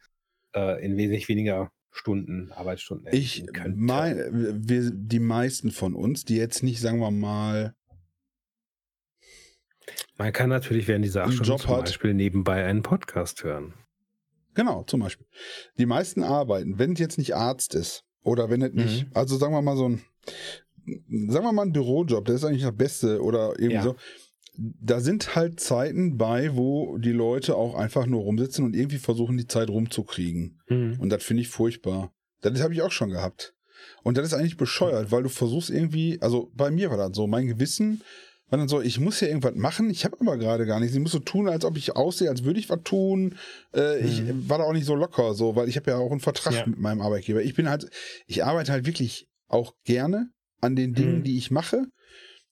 äh, 0.55 0.81
in 0.81 0.95
wesentlich 0.95 1.27
weniger 1.27 1.71
Stunden, 1.91 2.51
Arbeitsstunden 2.53 3.07
Ich 3.11 3.45
meine, 3.73 4.29
wir, 4.31 4.91
die 4.93 5.19
meisten 5.19 5.71
von 5.71 5.93
uns, 5.93 6.23
die 6.23 6.37
jetzt 6.37 6.63
nicht, 6.63 6.79
sagen 6.79 6.99
wir 6.99 7.11
mal, 7.11 7.73
Man 10.17 10.31
kann 10.33 10.49
natürlich 10.49 10.87
während 10.87 11.03
dieser 11.05 11.23
acht 11.25 11.33
Stunden 11.33 11.59
zum 11.61 11.71
hat. 11.71 11.85
Beispiel 11.85 12.13
nebenbei 12.13 12.63
einen 12.65 12.81
Podcast 12.83 13.43
hören. 13.43 13.73
genau, 14.53 14.83
zum 14.83 15.01
Beispiel, 15.01 15.27
die 15.77 15.85
meisten 15.85 16.23
arbeiten, 16.23 16.79
wenn 16.79 16.93
es 16.93 16.99
jetzt 16.99 17.17
nicht 17.17 17.35
Arzt 17.35 17.75
ist 17.75 18.03
oder 18.23 18.49
wenn 18.49 18.61
es 18.61 18.71
nicht, 18.73 19.05
Mhm. 19.07 19.11
also 19.13 19.35
sagen 19.37 19.53
wir 19.53 19.61
mal 19.61 19.75
so 19.75 19.89
ein, 19.89 20.01
sagen 21.29 21.45
wir 21.45 21.51
mal 21.51 21.63
ein 21.63 21.73
Bürojob, 21.73 22.23
der 22.25 22.35
ist 22.35 22.45
eigentlich 22.45 22.61
das 22.63 22.75
Beste 22.75 23.21
oder 23.21 23.49
irgendwie 23.57 23.73
Ja. 23.75 23.83
so. 23.83 23.95
Da 24.57 25.01
sind 25.01 25.35
halt 25.35 25.59
Zeiten 25.59 26.17
bei, 26.17 26.55
wo 26.55 26.97
die 26.97 27.11
Leute 27.11 27.55
auch 27.57 27.75
einfach 27.75 28.05
nur 28.05 28.21
rumsitzen 28.21 28.63
und 28.63 28.73
irgendwie 28.73 28.99
versuchen, 28.99 29.35
die 29.37 29.47
Zeit 29.47 29.69
rumzukriegen. 29.69 30.61
Mhm. 30.69 30.95
Und 31.01 31.09
das 31.09 31.23
finde 31.23 31.41
ich 31.41 31.49
furchtbar. 31.49 32.13
Das 32.41 32.61
habe 32.61 32.73
ich 32.73 32.81
auch 32.81 32.91
schon 32.91 33.09
gehabt. 33.09 33.53
Und 34.03 34.17
das 34.17 34.27
ist 34.27 34.33
eigentlich 34.33 34.55
bescheuert, 34.55 35.11
weil 35.11 35.23
du 35.23 35.29
versuchst 35.29 35.69
irgendwie, 35.69 36.21
also 36.21 36.49
bei 36.53 36.71
mir 36.71 36.89
war 36.89 36.95
das 36.97 37.09
so, 37.13 37.27
mein 37.27 37.47
Gewissen 37.47 38.01
war 38.49 38.59
dann 38.59 38.67
so, 38.67 38.81
ich 38.81 38.99
muss 38.99 39.19
ja 39.21 39.27
irgendwas 39.27 39.55
machen, 39.55 39.89
ich 39.89 40.05
habe 40.05 40.17
aber 40.19 40.37
gerade 40.37 40.65
gar 40.65 40.79
nichts. 40.79 40.95
Ich 40.95 41.01
muss 41.01 41.11
so 41.13 41.19
tun, 41.19 41.49
als 41.49 41.65
ob 41.65 41.77
ich 41.77 41.95
aussehe, 41.95 42.29
als 42.29 42.43
würde 42.43 42.59
ich 42.59 42.69
was 42.69 42.81
tun. 42.83 43.35
Äh, 43.75 44.05
Ich 44.05 44.23
war 44.47 44.59
da 44.59 44.63
auch 44.65 44.73
nicht 44.73 44.85
so 44.85 44.95
locker, 44.95 45.33
so, 45.33 45.55
weil 45.55 45.67
ich 45.67 45.75
habe 45.77 45.91
ja 45.91 45.97
auch 45.97 46.11
einen 46.11 46.19
Vertrag 46.19 46.53
Ja. 46.53 46.65
mit 46.67 46.77
meinem 46.79 47.01
Arbeitgeber. 47.01 47.41
Ich 47.41 47.55
bin 47.55 47.69
halt, 47.69 47.89
ich 48.27 48.43
arbeite 48.43 48.71
halt 48.71 48.85
wirklich 48.85 49.27
auch 49.47 49.73
gerne 49.83 50.29
an 50.61 50.75
den 50.75 50.93
Dingen, 50.93 51.19
Mhm. 51.19 51.23
die 51.23 51.37
ich 51.37 51.49
mache. 51.51 51.85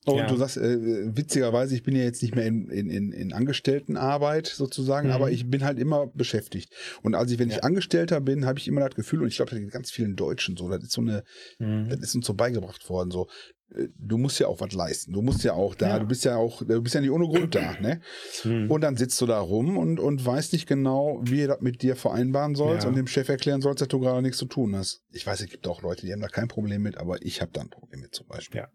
Und 0.06 0.18
Ja. 0.18 0.28
du 0.28 0.36
sagst, 0.36 0.58
äh, 0.58 1.16
witzigerweise, 1.16 1.76
ich 1.76 1.84
bin 1.84 1.96
ja 1.96 2.04
jetzt 2.04 2.22
nicht 2.22 2.36
mehr 2.36 2.46
in, 2.46 2.68
in, 2.70 2.90
in, 2.90 3.12
in 3.14 3.32
Angestelltenarbeit 3.32 4.48
sozusagen, 4.48 5.08
Mhm. 5.08 5.14
aber 5.14 5.32
ich 5.32 5.50
bin 5.50 5.64
halt 5.64 5.80
immer 5.80 6.08
beschäftigt. 6.08 6.74
Und 7.04 7.16
als 7.16 7.32
ich, 7.32 7.40
wenn 7.40 7.50
Ja. 7.50 7.56
ich 7.58 7.64
Angestellter 7.64 8.20
bin, 8.20 8.46
habe 8.46 8.60
ich 8.60 8.68
immer 8.68 8.82
das 8.82 8.96
Gefühl, 8.96 9.22
und 9.22 9.28
ich 9.30 9.38
glaube, 9.38 9.52
das 9.52 9.60
geht 9.60 9.72
ganz 9.72 9.92
vielen 9.92 10.16
Deutschen 10.16 10.58
so, 10.58 10.68
das 10.70 10.84
ist 10.84 10.92
so 10.92 11.02
eine, 11.02 11.24
Mhm. 11.60 11.88
das 11.90 12.00
ist 12.02 12.16
uns 12.16 12.26
so 12.28 12.34
beigebracht 12.34 12.90
worden, 12.90 13.12
so, 13.12 13.30
du 13.98 14.18
musst 14.18 14.40
ja 14.40 14.48
auch 14.48 14.60
was 14.62 14.74
leisten. 14.74 15.14
Du 15.14 15.22
musst 15.22 15.44
ja 15.44 15.54
auch 15.54 15.76
da, 15.76 15.90
Ja. 15.90 16.00
du 16.00 16.06
bist 16.06 16.26
ja 16.26 16.36
auch, 16.38 16.62
du 16.64 16.82
bist 16.82 16.94
ja 16.96 17.02
nicht 17.02 17.10
ohne 17.12 17.26
Grund 17.28 17.56
da, 17.56 17.74
ne? 17.80 18.02
Mhm. 18.44 18.70
Und 18.70 18.82
dann 18.82 18.98
sitzt 18.98 19.20
du 19.22 19.26
da 19.26 19.40
rum 19.40 19.78
und, 19.78 20.00
und 20.00 20.26
weißt 20.26 20.54
nicht 20.54 20.68
genau, 20.68 21.20
wie 21.24 21.40
ihr 21.40 21.48
das 21.48 21.62
mit 21.62 21.82
dir 21.82 21.96
vereinbaren 21.96 22.56
sollst 22.56 22.84
Ja. 22.84 22.90
und 22.90 22.96
dem 22.96 23.08
Chef 23.08 23.30
erklären 23.30 23.62
sollst, 23.62 23.82
dass 23.82 23.88
du 23.88 24.00
gerade 24.00 24.22
nichts 24.22 24.38
zu 24.38 24.46
tun 24.46 24.76
hast. 24.76 25.02
Ich 25.12 25.26
weiß, 25.26 25.42
es 25.42 25.50
gibt 25.50 25.68
auch 25.68 25.82
Leute, 25.82 26.06
die 26.06 26.14
haben 26.14 26.22
da 26.22 26.28
kein 26.28 26.48
Problem 26.48 26.82
mit, 26.84 26.98
aber 26.98 27.22
ich 27.26 27.42
habe 27.42 27.52
da 27.54 27.62
ein 27.62 27.70
Problem 27.70 28.02
mit 28.02 28.14
zum 28.14 28.28
Beispiel. 28.28 28.62
Ja. 28.62 28.68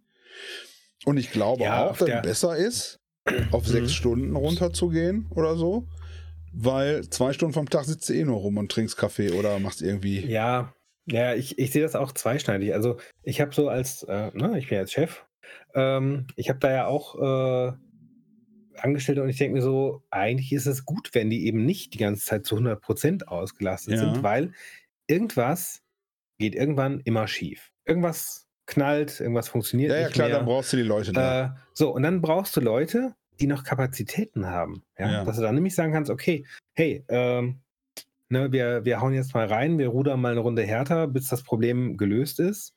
Und 1.05 1.17
ich 1.17 1.31
glaube 1.31 1.63
Ja, 1.63 1.87
auch, 1.91 1.97
dass 1.97 2.09
es 2.09 2.23
besser 2.23 2.57
ist, 2.57 3.01
auf 3.53 3.67
Mhm. 3.67 3.71
sechs 3.73 3.93
Stunden 3.93 4.35
runterzugehen 4.37 5.27
oder 5.31 5.57
so, 5.57 5.87
weil 6.53 7.09
zwei 7.11 7.33
Stunden 7.33 7.55
vom 7.55 7.69
Tag 7.69 7.85
sitzt 7.85 8.09
du 8.09 8.15
eh 8.15 8.25
nur 8.25 8.39
rum 8.39 8.57
und 8.57 8.71
trinkst 8.73 8.97
Kaffee 8.97 9.31
oder 9.33 9.59
machst 9.59 9.83
irgendwie. 9.83 10.25
Ja, 10.27 10.73
Ja, 11.11 11.35
ich, 11.35 11.59
ich 11.59 11.73
sehe 11.73 11.83
das 11.83 11.95
auch 11.97 12.13
zweischneidig. 12.13 12.75
Also 12.75 12.99
ich 13.23 13.41
habe 13.41 13.55
so 13.55 13.69
als, 13.69 14.03
äh, 14.05 14.31
ne, 14.35 14.59
ich 14.59 14.69
bin 14.69 14.79
jetzt 14.79 14.93
Chef, 14.93 15.25
ähm, 15.75 16.27
ich 16.37 16.49
habe 16.51 16.59
da 16.59 16.71
ja 16.71 16.87
auch 16.87 17.15
äh, 17.17 17.73
Angestellte 18.79 19.23
und 19.23 19.29
ich 19.29 19.39
denke 19.39 19.55
mir 19.57 19.63
so, 19.63 20.03
eigentlich 20.11 20.53
ist 20.53 20.67
es 20.67 20.85
gut, 20.85 21.11
wenn 21.15 21.31
die 21.31 21.47
eben 21.47 21.65
nicht 21.65 21.95
die 21.95 21.99
ganze 21.99 22.25
Zeit 22.25 22.47
zu 22.47 22.57
100% 22.57 23.25
ausgelastet 23.27 23.95
Ja. 23.95 23.99
sind, 24.01 24.23
weil 24.23 24.53
irgendwas 25.09 25.83
geht 26.39 26.55
irgendwann 26.55 27.01
immer 27.01 27.27
schief. 27.27 27.73
Irgendwas 27.85 28.47
knallt, 28.67 29.19
irgendwas 29.21 29.49
funktioniert 29.49 29.91
Ja, 29.91 29.97
ja, 29.99 30.05
nicht 30.05 30.15
klar, 30.15 30.29
mehr. 30.29 30.37
dann 30.37 30.47
brauchst 30.47 30.73
du 30.73 30.77
die 30.77 30.83
Leute 30.83 31.13
da. 31.13 31.45
Äh, 31.47 31.51
so, 31.73 31.91
und 31.93 32.03
dann 32.03 32.21
brauchst 32.21 32.55
du 32.57 32.61
Leute, 32.61 33.15
die 33.41 33.47
noch 33.47 33.65
Kapazitäten 33.65 34.47
haben. 34.47 34.85
Ja? 34.99 35.11
Ja. 35.11 35.25
Dass 35.25 35.37
du 35.37 35.43
dann 35.43 35.55
nämlich 35.55 35.75
sagen 35.75 35.93
kannst, 35.93 36.11
okay, 36.11 36.45
hey, 36.75 37.05
ähm, 37.09 37.61
ne, 38.31 38.53
wir, 38.53 38.85
wir 38.85 39.01
hauen 39.01 39.15
jetzt 39.15 39.35
mal 39.35 39.47
rein, 39.47 39.79
wir 39.79 39.89
rudern 39.89 40.21
mal 40.21 40.33
eine 40.33 40.41
Runde 40.41 40.63
härter, 40.63 41.07
bis 41.09 41.29
das 41.29 41.43
Problem 41.43 41.97
gelöst 41.97 42.41
ist 42.41 42.75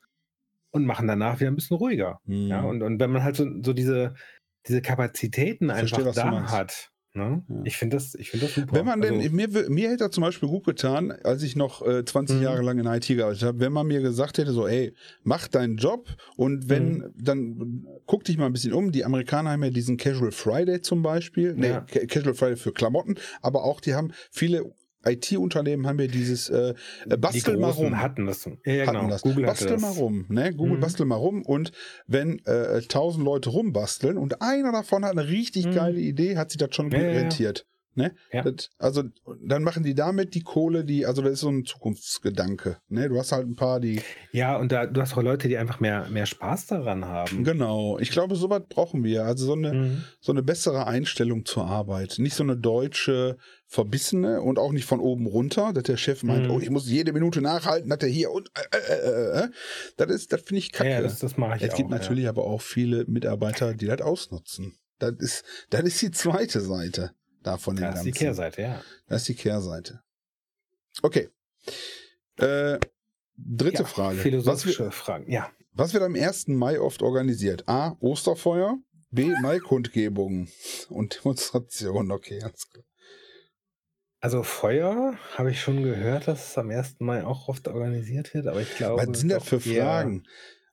und 0.71 0.85
machen 0.85 1.07
danach 1.07 1.39
wieder 1.39 1.51
ein 1.51 1.55
bisschen 1.55 1.77
ruhiger. 1.77 2.19
Hm. 2.25 2.47
Ja? 2.47 2.61
Und, 2.61 2.81
und 2.81 2.99
wenn 2.99 3.11
man 3.11 3.23
halt 3.23 3.35
so, 3.35 3.45
so 3.63 3.73
diese, 3.73 4.13
diese 4.67 4.81
Kapazitäten 4.81 5.67
Verstehe, 5.69 5.99
einfach 5.99 6.13
du 6.13 6.19
da 6.19 6.51
hat, 6.51 6.89
ne? 7.13 7.43
Ja. 7.49 7.55
ich 7.65 7.75
finde 7.77 7.97
das, 7.97 8.15
ich 8.15 8.29
find 8.31 8.41
das 8.43 8.53
super. 8.55 8.73
Wenn 8.73 8.85
man 8.85 9.01
denn, 9.01 9.15
Also, 9.19 9.31
mir, 9.31 9.49
mir 9.69 9.89
hätte 9.89 10.05
das 10.05 10.11
zum 10.11 10.21
Beispiel 10.23 10.47
gut 10.47 10.65
getan, 10.65 11.11
als 11.11 11.43
ich 11.43 11.55
noch 11.57 11.85
äh, 11.85 12.05
20 12.05 12.37
Mhm. 12.37 12.43
Jahre 12.43 12.61
lang 12.61 12.79
in 12.79 12.85
IT 12.85 13.07
gearbeitet 13.07 13.43
habe, 13.43 13.59
wenn 13.59 13.73
man 13.73 13.87
mir 13.87 14.01
gesagt 14.01 14.37
hätte, 14.37 14.51
so, 14.53 14.65
ey, 14.67 14.93
mach 15.23 15.47
deinen 15.49 15.75
Job 15.77 16.07
und 16.37 16.69
wenn, 16.69 16.99
Mhm. 16.99 17.13
dann 17.17 17.85
guck 18.05 18.23
dich 18.23 18.37
mal 18.37 18.45
ein 18.45 18.53
bisschen 18.53 18.71
um. 18.73 18.91
Die 18.93 19.03
Amerikaner 19.03 19.49
haben 19.51 19.63
ja 19.63 19.71
diesen 19.71 19.97
Casual 19.97 20.31
Friday 20.31 20.79
zum 20.81 21.01
Beispiel, 21.01 21.53
nee, 21.55 21.69
Ja. 21.69 21.81
Casual 21.81 22.33
Friday 22.35 22.55
für 22.55 22.71
Klamotten, 22.71 23.15
aber 23.41 23.63
auch 23.65 23.81
die 23.81 23.93
haben 23.93 24.13
viele 24.31 24.73
IT-Unternehmen 25.05 25.87
haben 25.87 25.99
ja 25.99 26.07
dieses 26.07 26.49
äh, 26.49 26.73
äh, 27.09 27.17
Bastel 27.17 27.55
die 27.55 27.61
mal 27.61 27.71
rum. 27.71 27.99
hatten 28.01 28.25
das. 28.27 28.45
Ja, 28.65 28.85
hatten 28.85 28.97
genau. 28.97 29.09
das. 29.09 29.21
Google 29.21 29.45
bastel 29.45 29.67
das. 29.69 29.81
mal 29.81 29.91
rum, 29.91 30.25
ne? 30.29 30.53
Google 30.53 30.77
Mhm. 30.77 30.81
bastel 30.81 31.05
mal 31.05 31.15
rum 31.15 31.43
und 31.43 31.71
wenn 32.07 32.39
äh, 32.45 32.81
tausend 32.83 33.25
Leute 33.25 33.49
rumbasteln 33.49 34.17
und 34.17 34.41
einer 34.41 34.71
davon 34.71 35.03
hat 35.05 35.11
eine 35.17 35.27
richtig 35.27 35.65
Mhm. 35.67 35.71
geile 35.73 35.99
Idee, 35.99 36.37
hat 36.37 36.51
sich 36.51 36.57
das 36.59 36.75
schon 36.75 36.91
Ja, 36.91 36.97
gut 36.99 37.07
ja, 37.07 37.13
ja. 37.13 37.19
rentiert. 37.19 37.65
Ne? 37.93 38.13
Ja. 38.31 38.43
Das, 38.43 38.69
also 38.77 39.03
dann 39.43 39.63
machen 39.63 39.83
die 39.83 39.93
damit 39.95 40.33
die 40.33 40.43
Kohle, 40.43 40.85
die, 40.85 41.05
also 41.05 41.21
das 41.21 41.33
ist 41.33 41.39
so 41.41 41.49
ein 41.49 41.65
Zukunftsgedanke. 41.65 42.77
Ne? 42.87 43.09
Du 43.09 43.17
hast 43.17 43.31
halt 43.33 43.47
ein 43.47 43.55
paar, 43.55 43.79
die. 43.81 44.01
Ja, 44.31 44.55
und 44.57 44.71
da, 44.71 44.85
du 44.85 45.01
hast 45.01 45.17
auch 45.17 45.21
Leute, 45.21 45.47
die 45.49 45.57
einfach 45.57 45.79
mehr, 45.81 46.07
mehr 46.09 46.25
Spaß 46.25 46.67
daran 46.67 47.03
haben. 47.05 47.43
Genau. 47.43 47.99
Ich 47.99 48.11
glaube, 48.11 48.35
sowas 48.37 48.61
brauchen 48.69 49.03
wir. 49.03 49.25
Also 49.25 49.45
so 49.45 49.53
eine, 49.53 49.73
Mhm. 49.73 50.03
so 50.21 50.31
eine 50.31 50.41
bessere 50.43 50.87
Einstellung 50.87 51.45
zur 51.45 51.65
Arbeit. 51.65 52.15
Nicht 52.17 52.35
so 52.35 52.43
eine 52.43 52.55
deutsche 52.57 53.37
verbissene 53.67 54.41
und 54.41 54.59
auch 54.59 54.71
nicht 54.71 54.85
von 54.85 54.99
oben 54.99 55.27
runter, 55.27 55.71
dass 55.73 55.83
der 55.83 55.97
Chef 55.97 56.23
meint, 56.23 56.45
Mhm. 56.45 56.51
oh, 56.51 56.59
ich 56.59 56.69
muss 56.69 56.89
jede 56.89 57.13
Minute 57.13 57.41
nachhalten, 57.41 57.89
dass 57.89 57.99
er 58.01 58.09
hier 58.09 58.31
und 58.31 58.49
äh, 58.55 58.77
äh, 58.77 58.93
äh, 58.93 59.43
äh. 59.45 59.49
das 59.97 60.09
ist, 60.11 60.33
das 60.33 60.41
finde 60.41 60.59
ich 60.59 60.71
kacke. 60.71 60.89
Ja, 60.89 61.01
das, 61.01 61.19
das 61.19 61.37
mache 61.37 61.57
ich 61.57 61.63
es 61.63 61.71
auch. 61.73 61.77
gibt 61.77 61.89
natürlich 61.89 62.27
aber 62.27 62.43
auch 62.45 62.61
viele 62.61 63.05
Mitarbeiter, 63.05 63.73
die 63.73 63.85
das 63.87 64.01
ausnutzen. 64.01 64.75
Das 64.99 65.13
ist, 65.19 65.43
das 65.69 65.81
ist 65.83 66.01
die 66.01 66.11
zweite 66.11 66.59
Seite 66.61 67.11
davon. 67.43 67.77
ja. 67.77 67.89
dem 67.89 67.91
Das 67.91 67.99
ist 67.99 68.05
die 68.05 68.11
Ganzen. 68.11 68.19
Kehrseite, 68.25 68.61
ja. 68.61 68.81
Das 69.07 69.21
ist 69.21 69.27
die 69.29 69.35
Kehrseite. 69.35 70.01
Okay. 71.01 71.29
Äh, 72.37 72.79
dritte 73.37 73.83
ja, 73.83 73.85
Frage. 73.85 74.17
Was, 74.17 74.23
Philosophische 74.23 74.83
wird- 74.85 74.93
Fragen, 74.93 75.31
ja. 75.31 75.49
was 75.73 75.93
wird 75.93 76.03
am 76.03 76.15
1. 76.15 76.47
Mai 76.49 76.79
oft 76.79 77.01
organisiert? 77.01 77.67
A. 77.67 77.95
Osterfeuer. 77.99 78.77
B. 79.13 79.25
Maikundgebungen 79.41 80.49
und 80.89 81.19
Demonstrationen. 81.19 82.11
Okay, 82.11 82.41
alles 82.41 82.69
klar. 82.69 82.85
Also 84.21 84.43
Feuer 84.43 85.17
habe 85.35 85.51
ich 85.51 85.59
schon 85.59 85.83
gehört, 85.83 86.27
dass 86.27 86.51
es 86.51 86.57
am 86.57 86.69
1. 86.69 86.97
Mai 86.99 87.25
auch 87.25 87.47
oft 87.47 87.67
organisiert 87.67 88.33
wird, 88.33 88.47
aber 88.47 88.61
ich 88.61 88.75
glaube. 88.77 89.05
Was 89.07 89.19
sind 89.19 89.29
das 89.29 89.43
für 89.43 89.59
Fragen? 89.59 90.23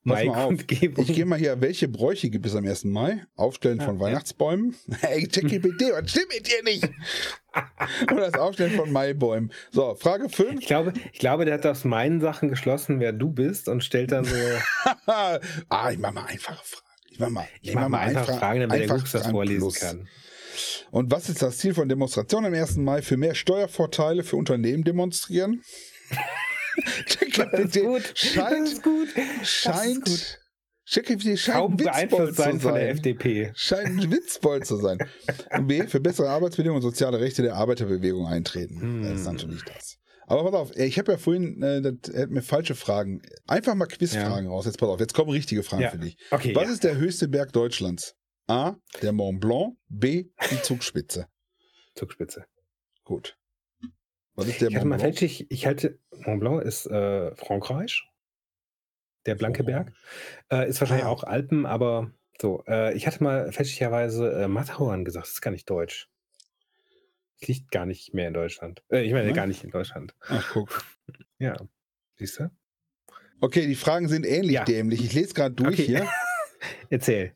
Mal. 0.09 0.27
Maikundgebung. 0.27 1.05
Ich 1.05 1.15
gehe 1.15 1.25
mal 1.25 1.39
hier, 1.39 1.61
welche 1.61 1.89
Bräuche 1.89 2.31
gibt 2.31 2.47
es 2.47 2.55
am 2.55 2.67
1. 2.67 2.85
Mai? 2.85 3.25
Aufstellen 3.37 3.81
von 3.81 3.97
ja. 3.97 4.01
Weihnachtsbäumen? 4.01 4.75
Hey, 5.01 5.27
ChatGPT, 5.27 5.93
was 5.93 6.11
stimmt 6.11 6.29
mit 6.35 6.47
dir 6.47 6.63
nicht? 6.65 6.85
Oder 8.13 8.31
das 8.31 8.41
Aufstellen 8.41 8.73
von 8.73 8.93
Maibäumen. 8.93 9.53
So, 9.71 9.95
Frage 9.95 10.29
5. 10.29 10.61
Ich 10.61 10.67
glaube, 10.67 10.93
ich 11.13 11.19
glaube, 11.19 11.45
der 11.45 11.55
hat 11.55 11.67
aus 11.67 11.85
meinen 11.85 12.21
Sachen 12.21 12.49
geschlossen, 12.49 13.01
wer 13.01 13.13
du 13.13 13.31
bist 13.31 13.69
und 13.69 13.85
stellt 13.85 14.13
dann 14.13 14.25
so. 14.25 14.35
ah, 15.07 15.39
ich 15.91 15.99
mach 15.99 16.13
mal 16.13 16.25
einfache 16.27 16.65
Fragen. 16.65 16.87
Ich 17.11 17.19
mach 17.19 17.31
mal, 17.31 17.49
Ich 17.63 17.75
mache 17.75 17.89
mal 17.89 17.99
einfach 17.99 18.39
Fragen, 18.39 18.61
damit 18.61 18.77
der 18.77 18.83
einfach 18.83 18.99
Gux 18.99 19.13
das 19.13 19.29
vorlesen 19.29 19.61
plus. 19.61 19.81
kann. 19.81 20.09
Und 20.91 21.11
was 21.11 21.29
ist 21.29 21.43
das 21.43 21.59
Ziel 21.59 21.75
von 21.75 21.89
Demonstrationen 21.89 22.53
am 22.53 22.59
1. 22.59 22.77
Mai? 22.77 23.03
Für 23.03 23.17
mehr 23.17 23.35
Steuervorteile 23.35 24.25
für 24.25 24.37
Unternehmen 24.37 24.85
demonstrieren? 24.85 25.63
Das 26.85 27.75
ist 27.75 27.83
gut. 27.83 28.03
Das 28.11 28.19
Scheint, 28.19 28.69
ist 28.69 28.83
gut. 28.83 29.09
Das 29.17 29.25
ist 29.25 30.05
gut. 30.05 30.39
scheint, 30.85 31.19
scheint 31.21 31.45
Kaum 31.57 31.77
beeinflusst 31.77 32.37
zu 32.37 32.43
sein 32.43 32.61
von 32.61 32.75
der. 32.75 32.91
FDP. 32.91 33.53
Scheint 33.55 33.87
ein 34.03 34.11
Witzbold 34.11 34.67
zu 34.67 34.77
sein. 34.77 34.99
Und 35.57 35.67
B, 35.67 35.87
für 35.87 36.01
bessere 36.01 36.29
Arbeitsbedingungen 36.31 36.83
und 36.83 36.91
soziale 36.91 37.21
Rechte 37.21 37.43
der 37.43 37.55
Arbeiterbewegung 37.57 38.27
eintreten. 38.27 38.81
Hm. 38.81 39.03
Das 39.03 39.21
ist 39.21 39.27
natürlich 39.27 39.63
das. 39.65 39.99
Aber 40.27 40.45
pass 40.45 40.55
auf, 40.55 40.77
ich 40.77 40.99
habe 40.99 41.13
ja 41.13 41.19
vorhin, 41.19 41.63
äh, 41.63 41.81
das, 41.81 42.15
hat 42.15 42.31
mir 42.31 42.43
falsche 42.43 42.75
Fragen, 42.75 43.23
einfach 43.47 43.75
mal 43.75 43.87
Quizfragen 43.87 44.47
raus. 44.49 44.67
Jetzt 44.67 44.79
pass 44.79 44.89
auf, 44.91 45.01
jetzt 45.01 45.15
kommen 45.15 45.31
richtige 45.31 45.63
Fragen 45.63 45.83
Ja. 45.83 45.91
für 45.91 45.99
dich. 45.99 46.19
Okay, 46.31 46.55
Was 46.55 46.65
ja. 46.65 46.71
ist 46.73 46.85
der 46.85 46.97
höchste 46.99 47.29
Berg 47.29 47.53
Deutschlands? 47.53 48.15
A, 48.47 48.77
der 49.03 49.13
Mont 49.13 49.41
Blanc, 49.41 49.77
B, 49.89 50.27
die 50.51 50.63
Zugspitze. 50.63 51.29
Zugspitze. 51.95 52.45
Gut. 53.05 53.38
Was 54.39 54.47
ist 54.47 54.61
der 54.61 54.69
Ich 54.69 54.77
hatte 54.77 54.87
Mont 54.87 54.91
mal 54.91 54.97
Blanc? 54.99 55.19
fälschlich, 55.19 55.51
ich 55.51 55.67
halte, 55.67 55.99
Mont 56.25 56.41
Blanc 56.41 56.63
ist 56.63 56.87
äh, 56.87 57.35
Frankreich, 57.35 58.05
der 59.27 59.35
blanke 59.35 59.65
Berg. 59.65 59.93
Äh, 60.51 60.69
ist 60.69 60.81
wahrscheinlich 60.81 61.07
Ah. 61.07 61.11
auch 61.11 61.25
Alpen, 61.25 61.67
aber 61.67 62.13
so. 62.41 62.63
Äh, 62.69 62.95
ich 62.97 63.07
hatte 63.09 63.23
mal 63.23 63.51
fälschlicherweise 63.51 64.33
äh, 64.45 64.49
Matterhorn 64.49 65.05
gesagt, 65.05 65.27
das 65.27 65.33
ist 65.35 65.41
gar 65.41 65.51
nicht 65.51 65.69
deutsch. 65.69 66.09
Das 67.41 67.49
liegt 67.49 67.71
gar 67.73 67.85
nicht 67.85 68.15
mehr 68.15 68.29
in 68.29 68.35
Deutschland. 68.35 68.83
Äh, 68.91 69.03
ich 69.03 69.13
meine, 69.13 69.27
Nein? 69.27 69.35
gar 69.35 69.47
nicht 69.49 69.65
in 69.65 69.71
Deutschland. 69.71 70.15
Ach, 70.29 70.49
guck. 70.53 70.85
Ja. 71.39 71.57
Siehst 72.17 72.39
du? 72.41 72.51
Okay, 73.41 73.67
die 73.67 73.75
Fragen 73.75 74.09
sind 74.09 74.25
ähnlich 74.25 74.53
Ja. 74.53 74.65
dämlich. 74.65 75.05
Ich 75.05 75.13
lese 75.15 75.35
gerade 75.35 75.55
durch 75.55 75.75
Okay. 75.81 75.85
hier. 75.87 76.09
Erzähl. 76.91 77.35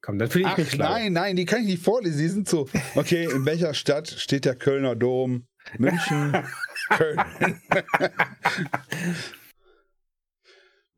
Komm, 0.00 0.18
dann 0.18 0.30
fühle 0.30 0.44
ich 0.46 0.50
Ach 0.52 0.58
mich 0.58 0.70
schlau. 0.70 0.88
nein, 0.88 1.12
nein, 1.12 1.36
die 1.36 1.44
kann 1.44 1.60
ich 1.62 1.66
nicht 1.66 1.82
vorlesen. 1.82 2.18
Die 2.18 2.28
sind 2.28 2.48
so. 2.48 2.68
Okay, 2.94 3.24
in 3.24 3.44
welcher 3.44 3.74
Stadt 3.74 4.08
steht 4.08 4.44
der 4.44 4.54
Kölner 4.56 4.96
Dom? 4.96 5.46
München, 5.78 6.36
Köln. 6.90 7.20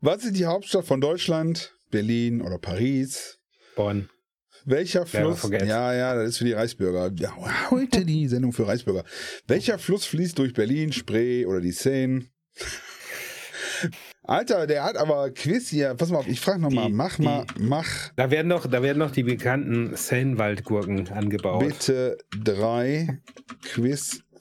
Was 0.00 0.24
ist 0.24 0.36
die 0.36 0.46
Hauptstadt 0.46 0.84
von 0.84 1.00
Deutschland? 1.00 1.74
Berlin 1.90 2.40
oder 2.40 2.58
Paris? 2.58 3.38
Bonn. 3.76 4.08
Welcher 4.64 5.06
Fluss? 5.06 5.48
Ja, 5.50 5.92
ja, 5.92 6.14
das 6.14 6.30
ist 6.30 6.38
für 6.38 6.44
die 6.44 6.52
Reichsbürger. 6.52 7.10
Ja, 7.16 7.34
heute 7.70 8.04
die 8.04 8.28
Sendung 8.28 8.52
für 8.52 8.66
Reichsbürger. 8.66 9.04
Welcher 9.46 9.78
Fluss 9.78 10.06
fließt 10.06 10.38
durch 10.38 10.54
Berlin, 10.54 10.92
Spree 10.92 11.44
oder 11.46 11.60
die 11.60 11.72
Seine? 11.72 12.26
Alter, 14.22 14.68
der 14.68 14.84
hat 14.84 14.96
aber 14.96 15.30
Quiz 15.32 15.68
hier. 15.68 15.94
Pass 15.94 16.10
mal 16.10 16.18
auf, 16.18 16.28
ich 16.28 16.40
frage 16.40 16.60
nochmal. 16.60 16.88
Mach 16.90 17.16
die- 17.16 17.22
mal, 17.22 17.44
mach 17.58 18.10
Da 18.14 18.30
werden 18.30 18.46
noch, 18.48 18.66
da 18.68 18.82
werden 18.82 18.98
noch 18.98 19.10
die 19.10 19.24
bekannten 19.24 19.96
Seinwaldgurken 19.96 21.08
angebaut. 21.08 21.66
bitte 21.66 22.18
drei 22.44 23.20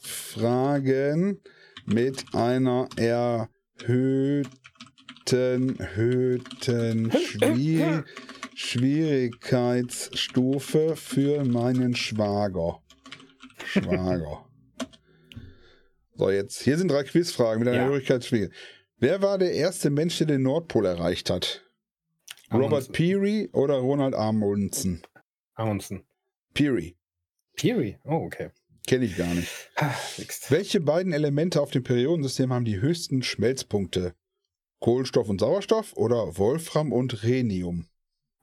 Quizfragen 0.02 1.40
mit 1.86 2.26
einer 2.34 2.90
erhöhten, 2.98 4.50
erhöhten 5.80 7.12
Schwier 7.12 8.04
Schwierigkeitsstufe 8.56 10.96
für 10.96 11.44
meinen 11.46 11.96
Schwager. 11.96 12.82
Schwager. 13.66 14.46
So, 16.16 16.30
jetzt, 16.30 16.62
hier 16.62 16.78
sind 16.78 16.92
drei 16.92 17.04
Quizfragen 17.04 17.60
mit 17.64 17.70
einer 17.70 17.78
Ja. 17.82 17.88
Schwierigkeitsstufe. 17.88 18.50
Wer 18.98 19.22
war 19.24 19.38
der 19.40 19.54
erste 19.54 19.90
Mensch, 19.90 20.18
der 20.20 20.28
den 20.28 20.44
Nordpol 20.44 20.86
erreicht 20.86 21.30
hat? 21.32 21.66
Robert 22.54 22.68
Amundsen. 22.68 22.92
Peary 22.94 23.50
oder 23.54 23.76
Ronald 23.78 24.14
Amundsen? 24.14 25.02
Amundsen. 25.56 26.04
Peary. 26.54 26.96
Peary. 27.56 27.98
Oh, 28.04 28.18
okay. 28.26 28.50
Kenne 28.88 29.06
ich 29.06 29.18
gar 29.18 29.34
nicht. 29.34 29.50
Fixed. 30.16 30.52
Welche 30.52 30.80
beiden 30.80 31.14
Elemente 31.14 31.62
auf 31.62 31.72
dem 31.72 31.84
Periodensystem 31.84 32.52
haben 32.52 32.66
die 32.66 32.82
höchsten 32.82 33.24
Schmelzpunkte? 33.24 34.16
Kohlenstoff 34.80 35.30
und 35.30 35.40
Sauerstoff 35.40 35.94
oder 35.94 36.38
Wolfram 36.38 36.92
und 36.92 37.24
Rhenium? 37.24 37.88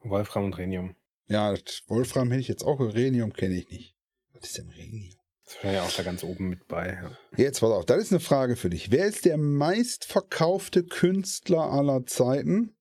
Wolfram 0.01 0.45
und 0.45 0.57
Rhenium. 0.57 0.95
Ja, 1.27 1.53
Wolfram 1.87 2.31
hätte 2.31 2.41
ich 2.41 2.47
jetzt 2.47 2.63
auch, 2.63 2.79
Rhenium 2.79 3.33
kenne 3.33 3.55
ich 3.55 3.69
nicht. 3.69 3.95
Was 4.33 4.45
ist 4.45 4.57
denn 4.57 4.69
Rhenium? 4.69 5.15
Das 5.45 5.63
war 5.63 5.71
ja 5.71 5.83
auch 5.83 5.91
da 5.91 6.03
ganz 6.03 6.23
oben 6.23 6.49
mit 6.49 6.67
bei. 6.67 6.93
Ja. 6.93 7.17
Jetzt 7.35 7.59
pass 7.59 7.71
auf, 7.71 7.85
das 7.85 8.03
ist 8.03 8.11
eine 8.11 8.19
Frage 8.19 8.55
für 8.55 8.69
dich. 8.69 8.91
Wer 8.91 9.07
ist 9.07 9.25
der 9.25 9.37
meistverkaufte 9.37 10.83
Künstler 10.83 11.71
aller 11.71 12.05
Zeiten? 12.05 12.75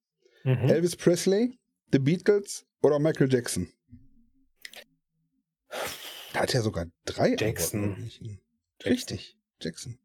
Mhm. 0.45 0.69
Elvis 0.69 0.95
Presley, 0.95 1.59
The 1.93 1.99
Beatles 1.99 2.67
oder 2.83 2.99
Michael 2.99 3.33
Jackson? 3.33 3.73
Da 6.39 6.43
hat 6.45 6.53
ja 6.55 6.63
sogar 6.63 6.87
drei 7.05 7.35
Jackson. 7.39 7.81
Antwortmöglichkeiten. 7.85 8.41
Richtig, 8.85 9.37
Jackson. 9.61 9.99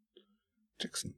Jackson. 0.80 1.14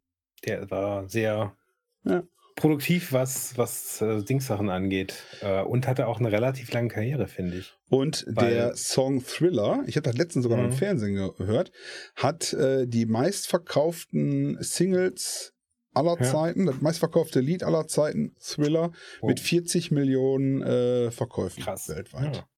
Der 0.46 0.70
war 0.70 1.08
sehr 1.10 1.56
Ja. 2.04 2.24
produktiv, 2.56 3.14
was, 3.14 3.58
was 3.58 4.02
äh, 4.02 4.22
Dingsachen 4.24 4.70
angeht. 4.70 5.16
Äh, 5.42 5.62
und 5.62 5.88
hatte 5.88 6.08
auch 6.08 6.20
eine 6.20 6.32
relativ 6.32 6.72
lange 6.74 6.90
Karriere, 6.90 7.28
finde 7.28 7.58
ich. 7.60 7.74
Und 7.90 8.26
Weil- 8.28 8.54
der 8.54 8.76
Song 8.76 9.24
Thriller, 9.24 9.84
ich 9.88 9.96
habe 9.96 10.04
das 10.04 10.18
letztens 10.18 10.44
sogar 10.44 10.58
noch 10.58 10.66
im 10.66 10.72
Mhm. 10.72 10.76
Fernsehen 10.78 11.16
gehört, 11.38 11.72
hat 12.16 12.52
äh, 12.54 12.86
die 12.88 13.06
meistverkauften 13.06 14.58
Singles 14.62 15.54
aller 15.94 16.18
Ja. 16.20 16.30
Zeiten, 16.30 16.66
das 16.66 16.82
meistverkaufte 16.82 17.40
Lied 17.40 17.64
aller 17.64 17.88
Zeiten, 17.88 18.36
Thriller, 18.40 18.92
Oh. 19.22 19.28
mit 19.28 19.40
40 19.40 19.92
Millionen 19.92 20.62
äh, 20.62 21.10
Verkäufen 21.12 21.64
Krass. 21.64 21.88
weltweit. 21.88 22.36
Ja. 22.36 22.50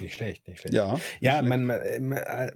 Nicht 0.00 0.14
schlecht, 0.14 0.46
nicht 0.46 0.60
schlecht. 0.60 0.74
Ja, 0.74 0.98
Ja, 1.20 1.42
nicht 1.42 1.48
man, 1.48 1.64
man, 1.64 1.80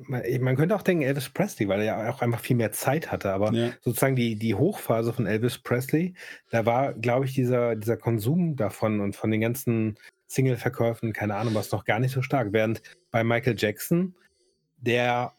man, 0.07 0.25
man 0.41 0.57
könnte 0.57 0.77
auch 0.77 0.83
denken, 0.83 1.03
Elvis 1.03 1.29
Presley, 1.29 1.67
weil 1.69 1.81
er 1.81 1.85
ja 1.85 2.11
auch 2.11 2.23
einfach 2.23 2.41
viel 2.41 2.57
mehr 2.57 2.73
Zeit 2.73 3.11
hatte. 3.11 3.33
Aber 3.33 3.53
Ja. 3.53 3.73
sozusagen 3.81 4.15
die, 4.17 4.37
die 4.37 4.55
Hochphase 4.55 5.13
von 5.13 5.27
Elvis 5.27 5.59
Presley, 5.59 6.15
da 6.51 6.65
war, 6.67 6.93
glaube 6.95 7.25
ich, 7.25 7.35
dieser, 7.35 7.75
dieser 7.75 7.97
Konsum 7.97 8.57
davon 8.57 9.01
und 9.01 9.17
von 9.17 9.31
den 9.31 9.41
ganzen 9.41 9.97
Single-Verkäufen, 10.29 11.13
keine 11.13 11.35
Ahnung, 11.35 11.55
was 11.55 11.73
noch 11.73 11.85
gar 11.85 11.99
nicht 11.99 12.13
so 12.13 12.23
stark. 12.23 12.53
Während 12.53 12.81
bei 13.11 13.25
Michael 13.25 13.57
Jackson, 13.59 14.15
der, 14.79 15.33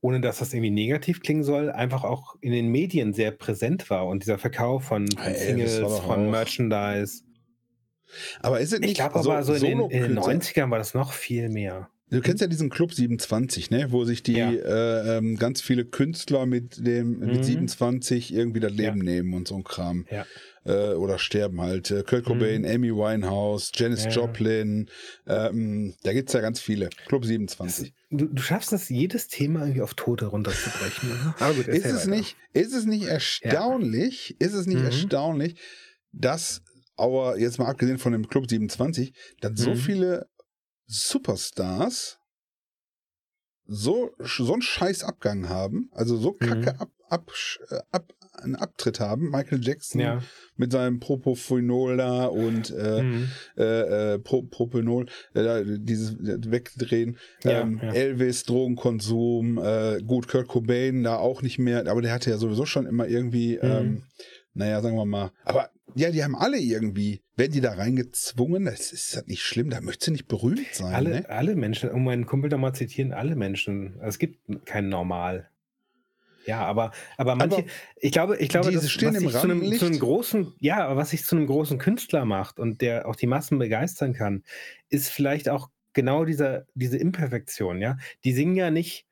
ohne 0.00 0.20
dass 0.20 0.38
das 0.38 0.54
irgendwie 0.54 0.70
negativ 0.70 1.20
klingen 1.20 1.42
soll, 1.42 1.70
einfach 1.70 2.04
auch 2.04 2.36
in 2.40 2.52
den 2.52 2.68
Medien 2.68 3.12
sehr 3.12 3.32
präsent 3.32 3.90
war 3.90 4.06
und 4.06 4.22
dieser 4.22 4.38
Verkauf 4.38 4.84
von, 4.84 5.06
von 5.08 5.32
Elvis 5.32 5.82
war 5.82 5.90
Singles, 5.90 5.98
von 6.06 6.30
Merchandise. 6.30 7.22
Aber 8.40 8.60
ist 8.60 8.72
es 8.72 8.80
nicht 8.80 8.90
Ich 8.92 8.96
glaube 8.98 9.14
aber 9.18 9.42
so 9.42 9.54
in 9.54 9.60
den, 9.60 9.80
in 9.90 10.02
den 10.02 10.18
Solokünstler- 10.18 10.64
90ern 10.64 10.70
war 10.70 10.78
das 10.78 10.94
noch 10.94 11.12
viel 11.12 11.48
mehr. 11.48 11.88
Du 12.12 12.20
kennst 12.20 12.40
ja 12.40 12.48
diesen 12.48 12.70
Club 12.70 12.92
27, 12.92 13.70
ne? 13.70 13.92
wo 13.92 14.04
sich 14.04 14.24
die 14.24 14.32
Ja. 14.32 14.50
äh, 14.50 15.18
ähm, 15.18 15.36
ganz 15.36 15.60
viele 15.60 15.84
Künstler 15.84 16.44
mit 16.44 16.84
dem 16.84 17.20
mit 17.20 17.36
Mhm. 17.36 17.42
27 17.44 18.34
irgendwie 18.34 18.58
das 18.58 18.72
Leben 18.72 18.98
Ja. 19.06 19.12
nehmen 19.12 19.32
und 19.32 19.46
so 19.46 19.54
ein 19.54 19.62
Kram. 19.62 20.06
Ja. 20.10 20.26
Äh, 20.66 20.94
oder 20.94 21.20
sterben 21.20 21.60
halt. 21.60 21.92
Äh, 21.92 22.02
Kurt 22.02 22.24
Cobain, 22.24 22.66
Amy 22.66 22.90
Winehouse, 22.92 23.70
Janis 23.76 24.04
Ja. 24.06 24.10
Joplin, 24.10 24.90
ähm, 25.28 25.94
da 26.02 26.12
gibt's 26.12 26.32
ja 26.32 26.40
ganz 26.40 26.60
viele. 26.60 26.90
Club 27.06 27.24
27. 27.24 27.94
Du, 28.10 28.26
du 28.26 28.42
schaffst 28.42 28.72
das, 28.72 28.88
jedes 28.88 29.28
Thema 29.28 29.60
irgendwie 29.60 29.82
auf 29.82 29.94
Tote 29.94 30.26
runterzubrechen. 30.26 31.10
oder? 31.12 31.34
Aber 31.38 31.54
gut, 31.54 31.68
Ist 31.68 31.86
es 31.86 32.08
weiter. 32.08 32.16
nicht, 32.16 32.36
ist 32.54 32.74
es 32.74 32.86
nicht 32.86 33.04
erstaunlich, 33.04 34.36
ist 34.40 34.54
es 34.54 34.66
nicht 34.66 34.80
Mhm. 34.80 34.86
erstaunlich, 34.86 35.54
dass, 36.12 36.62
aber 37.00 37.38
jetzt 37.38 37.58
mal 37.58 37.66
abgesehen 37.66 37.98
von 37.98 38.12
dem 38.12 38.28
Club 38.28 38.48
27, 38.48 39.12
dass 39.40 39.52
so 39.56 39.72
Mhm. 39.72 39.76
viele 39.76 40.26
Superstars 40.86 42.18
so, 43.66 44.10
so 44.18 44.52
einen 44.52 44.62
scheiß 44.62 45.04
Abgang 45.04 45.48
haben, 45.48 45.90
also 45.92 46.16
so 46.16 46.32
kacke 46.32 46.80
ab, 46.80 46.90
ab, 47.08 47.30
äh, 47.70 47.78
ab, 47.92 48.12
einen 48.32 48.56
Abtritt 48.56 48.98
haben. 49.00 49.30
Michael 49.30 49.62
Jackson 49.62 50.00
Ja. 50.00 50.22
mit 50.56 50.72
seinem 50.72 50.98
Propofenol 50.98 51.96
da 51.96 52.26
und 52.26 52.70
äh, 52.70 53.02
Mhm. 53.02 53.28
äh, 53.56 54.14
äh, 54.14 54.18
Pro, 54.18 54.42
Propenol, 54.42 55.06
äh, 55.34 55.62
dieses 55.78 56.16
Wegdrehen, 56.18 57.16
Ja, 57.44 57.60
ähm, 57.62 57.80
ja. 57.82 57.92
Elvis, 57.92 58.42
Drogenkonsum, 58.44 59.58
äh, 59.58 60.00
gut, 60.02 60.26
Kurt 60.26 60.48
Cobain 60.48 61.04
da 61.04 61.18
auch 61.18 61.42
nicht 61.42 61.58
mehr, 61.58 61.86
aber 61.86 62.02
der 62.02 62.12
hatte 62.12 62.30
ja 62.30 62.38
sowieso 62.38 62.66
schon 62.66 62.86
immer 62.86 63.06
irgendwie, 63.06 63.56
Mhm. 63.56 63.62
ähm, 63.62 64.02
naja, 64.60 64.80
sagen 64.82 64.96
wir 64.96 65.06
mal, 65.06 65.32
aber 65.44 65.70
ja, 65.94 66.10
die 66.10 66.22
haben 66.22 66.36
alle 66.36 66.58
irgendwie, 66.58 67.22
werden 67.36 67.52
die 67.52 67.60
da 67.60 67.72
reingezwungen, 67.72 68.66
das 68.66 68.92
ist 68.92 69.16
das 69.16 69.26
nicht 69.26 69.42
schlimm, 69.42 69.70
da 69.70 69.80
möchtest 69.80 70.08
du 70.08 70.12
nicht 70.12 70.28
berühmt 70.28 70.66
sein, 70.72 70.94
Alle, 70.94 71.10
ne? 71.10 71.28
alle 71.28 71.56
Menschen, 71.56 71.90
um 71.90 72.04
meinen 72.04 72.26
Kumpel 72.26 72.50
da 72.50 72.58
mal 72.58 72.74
zitieren, 72.74 73.12
alle 73.12 73.34
Menschen. 73.34 73.94
Also 73.94 74.08
es 74.08 74.18
gibt 74.18 74.38
kein 74.66 74.88
Normal. 74.88 75.48
Ja, 76.46 76.64
aber, 76.64 76.92
aber 77.16 77.36
manche, 77.36 77.58
Aber 77.58 77.66
ich 77.96 78.12
glaube, 78.12 78.36
ich 78.36 78.48
glaube, 78.48 78.72
das, 78.72 78.90
stehen 78.90 79.14
was 79.14 79.20
sich 79.20 79.32
zu 79.32 79.40
einem, 79.40 79.72
zu 79.78 79.86
einem 79.86 79.98
großen, 79.98 80.54
ja, 80.58 80.84
aber 80.84 80.96
was 80.96 81.10
sich 81.10 81.24
zu 81.24 81.36
einem 81.36 81.46
großen 81.46 81.78
Künstler 81.78 82.24
macht 82.24 82.58
und 82.58 82.80
der 82.80 83.08
auch 83.08 83.16
die 83.16 83.26
Massen 83.26 83.58
begeistern 83.58 84.12
kann, 84.12 84.42
ist 84.88 85.08
vielleicht 85.08 85.48
auch 85.48 85.68
genau 85.92 86.24
dieser, 86.24 86.66
diese 86.74 86.98
Imperfektion, 86.98 87.80
ja. 87.80 87.96
Die 88.24 88.32
singen 88.32 88.56
ja 88.56 88.70
nicht, 88.70 89.06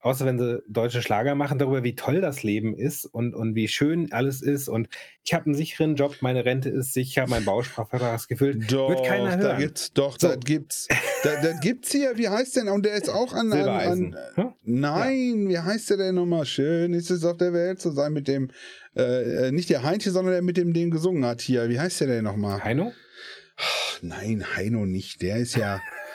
außer 0.00 0.24
wenn 0.26 0.38
sie 0.38 0.62
deutsche 0.68 1.02
Schlager 1.02 1.34
machen, 1.34 1.58
darüber, 1.58 1.82
wie 1.82 1.94
toll 1.94 2.20
das 2.20 2.42
Leben 2.42 2.76
ist 2.76 3.04
und, 3.06 3.34
und 3.34 3.54
wie 3.54 3.66
schön 3.68 4.12
alles 4.12 4.42
ist 4.42 4.68
und 4.68 4.88
ich 5.24 5.34
habe 5.34 5.46
einen 5.46 5.54
sicheren 5.54 5.96
Job, 5.96 6.16
meine 6.20 6.44
Rente 6.44 6.68
ist 6.68 6.92
sicher, 6.92 7.26
mein 7.28 7.44
Bausparvertrag 7.44 8.14
ist 8.16 8.28
gefüllt. 8.28 8.70
Doch, 8.70 8.90
Wird 8.90 9.04
keiner 9.04 9.36
da 9.36 9.42
hören. 9.42 9.58
gibt's, 9.58 9.92
doch, 9.92 10.16
So. 10.18 10.28
da 10.28 10.36
gibt's, 10.36 10.86
da, 11.24 11.42
da 11.42 11.52
gibt's 11.54 11.90
hier, 11.90 12.16
wie 12.16 12.28
heißt 12.28 12.56
denn, 12.56 12.68
und 12.68 12.84
der 12.86 12.94
ist 12.94 13.08
auch 13.08 13.32
an, 13.32 13.52
an, 13.52 13.68
an 13.68 14.16
Ja? 14.36 14.54
Nein, 14.62 15.48
wie 15.48 15.58
heißt 15.58 15.90
der 15.90 15.96
denn 15.96 16.14
nochmal? 16.14 16.46
Schön 16.46 16.92
ist 16.94 17.10
es 17.10 17.24
auf 17.24 17.36
der 17.38 17.52
Welt 17.52 17.80
zu 17.80 17.90
sein 17.90 18.12
mit 18.12 18.28
dem, 18.28 18.50
äh, 18.96 19.48
äh, 19.48 19.52
nicht 19.52 19.68
der 19.70 19.82
Heinche, 19.82 20.10
sondern 20.10 20.32
der 20.34 20.42
mit 20.42 20.56
dem, 20.56 20.72
den 20.72 20.90
gesungen 20.90 21.24
hat 21.24 21.40
hier. 21.40 21.68
Wie 21.68 21.80
heißt 21.80 22.00
der 22.00 22.06
denn 22.08 22.24
nochmal? 22.24 22.62
Heino? 22.62 22.92
Ach, 23.56 23.98
nein, 24.02 24.44
Heino 24.56 24.86
nicht. 24.86 25.22
Der 25.22 25.38
ist 25.38 25.56
ja, 25.56 25.80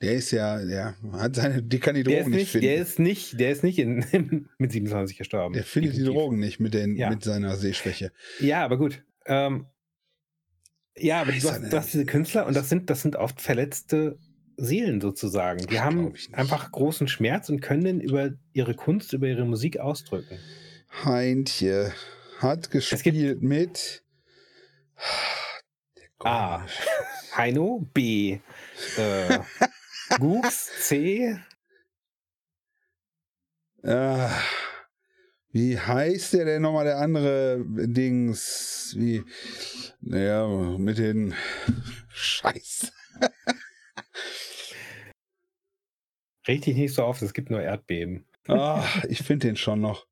der 0.00 0.12
ist 0.14 0.30
ja, 0.30 0.64
der 0.64 0.94
hat 1.12 1.36
seine, 1.36 1.62
die 1.62 1.78
kann 1.80 1.94
die 1.94 2.02
Der 2.04 2.22
Drogen 2.22 2.32
ist 2.32 2.36
nicht, 2.36 2.40
nicht, 2.40 2.50
finden. 2.52 2.66
der 2.66 2.76
ist 2.76 2.98
nicht, 2.98 3.40
der 3.40 3.50
ist 3.50 3.64
nicht 3.64 3.78
in, 3.78 4.48
mit 4.58 4.72
27 4.72 5.18
gestorben. 5.18 5.54
Der 5.54 5.64
findet 5.64 5.92
die 5.94 5.98
Definitiv. 5.98 6.20
Drogen 6.22 6.38
nicht 6.38 6.60
mit, 6.60 6.74
den, 6.74 6.96
Ja. 6.96 7.10
mit 7.10 7.24
seiner 7.24 7.56
Sehschwäche. 7.56 8.12
Ja, 8.40 8.64
aber 8.64 8.78
gut. 8.78 9.02
Ähm, 9.26 9.66
ja, 10.96 11.20
aber 11.20 11.32
du 11.32 11.38
hast, 11.48 11.60
nicht. 11.60 11.72
du 11.72 11.76
hast 11.76 11.92
diese 11.92 12.06
Künstler 12.06 12.46
und 12.46 12.54
das 12.56 12.68
sind, 12.68 12.90
das 12.90 13.02
sind 13.02 13.16
oft 13.16 13.40
verletzte 13.40 14.18
Seelen 14.56 15.00
sozusagen. 15.00 15.64
Die 15.66 15.78
Ach, 15.78 15.84
haben 15.84 16.12
einfach 16.32 16.72
großen 16.72 17.06
Schmerz 17.06 17.48
und 17.48 17.60
können 17.60 17.84
den 17.84 18.00
über 18.00 18.30
ihre 18.52 18.74
Kunst, 18.74 19.12
über 19.12 19.28
ihre 19.28 19.44
Musik 19.44 19.78
ausdrücken. 19.78 20.38
Heintje 21.04 21.92
hat 22.38 22.70
gespielt 22.70 23.42
mit 23.42 24.02
A. 26.20 26.66
Heino, 27.36 27.86
B. 27.94 28.38
Äh, 28.96 29.38
Gux, 30.16 30.70
C. 30.80 31.38
Ah, 33.84 34.30
wie 35.52 35.78
heißt 35.78 36.32
der 36.32 36.44
denn 36.46 36.62
nochmal, 36.62 36.84
der 36.86 36.98
andere 36.98 37.64
Dings? 37.68 38.94
Wie, 38.96 39.22
naja, 40.00 40.48
mit 40.78 40.98
den 40.98 41.34
Scheiß. 42.08 42.92
Richtig 46.48 46.76
nicht 46.76 46.94
so 46.94 47.04
oft, 47.04 47.22
es 47.22 47.34
gibt 47.34 47.50
nur 47.50 47.60
Erdbeben. 47.60 48.26
Ah, 48.48 48.84
ich 49.08 49.22
finde 49.22 49.48
den 49.48 49.56
schon 49.56 49.80
noch. 49.80 50.07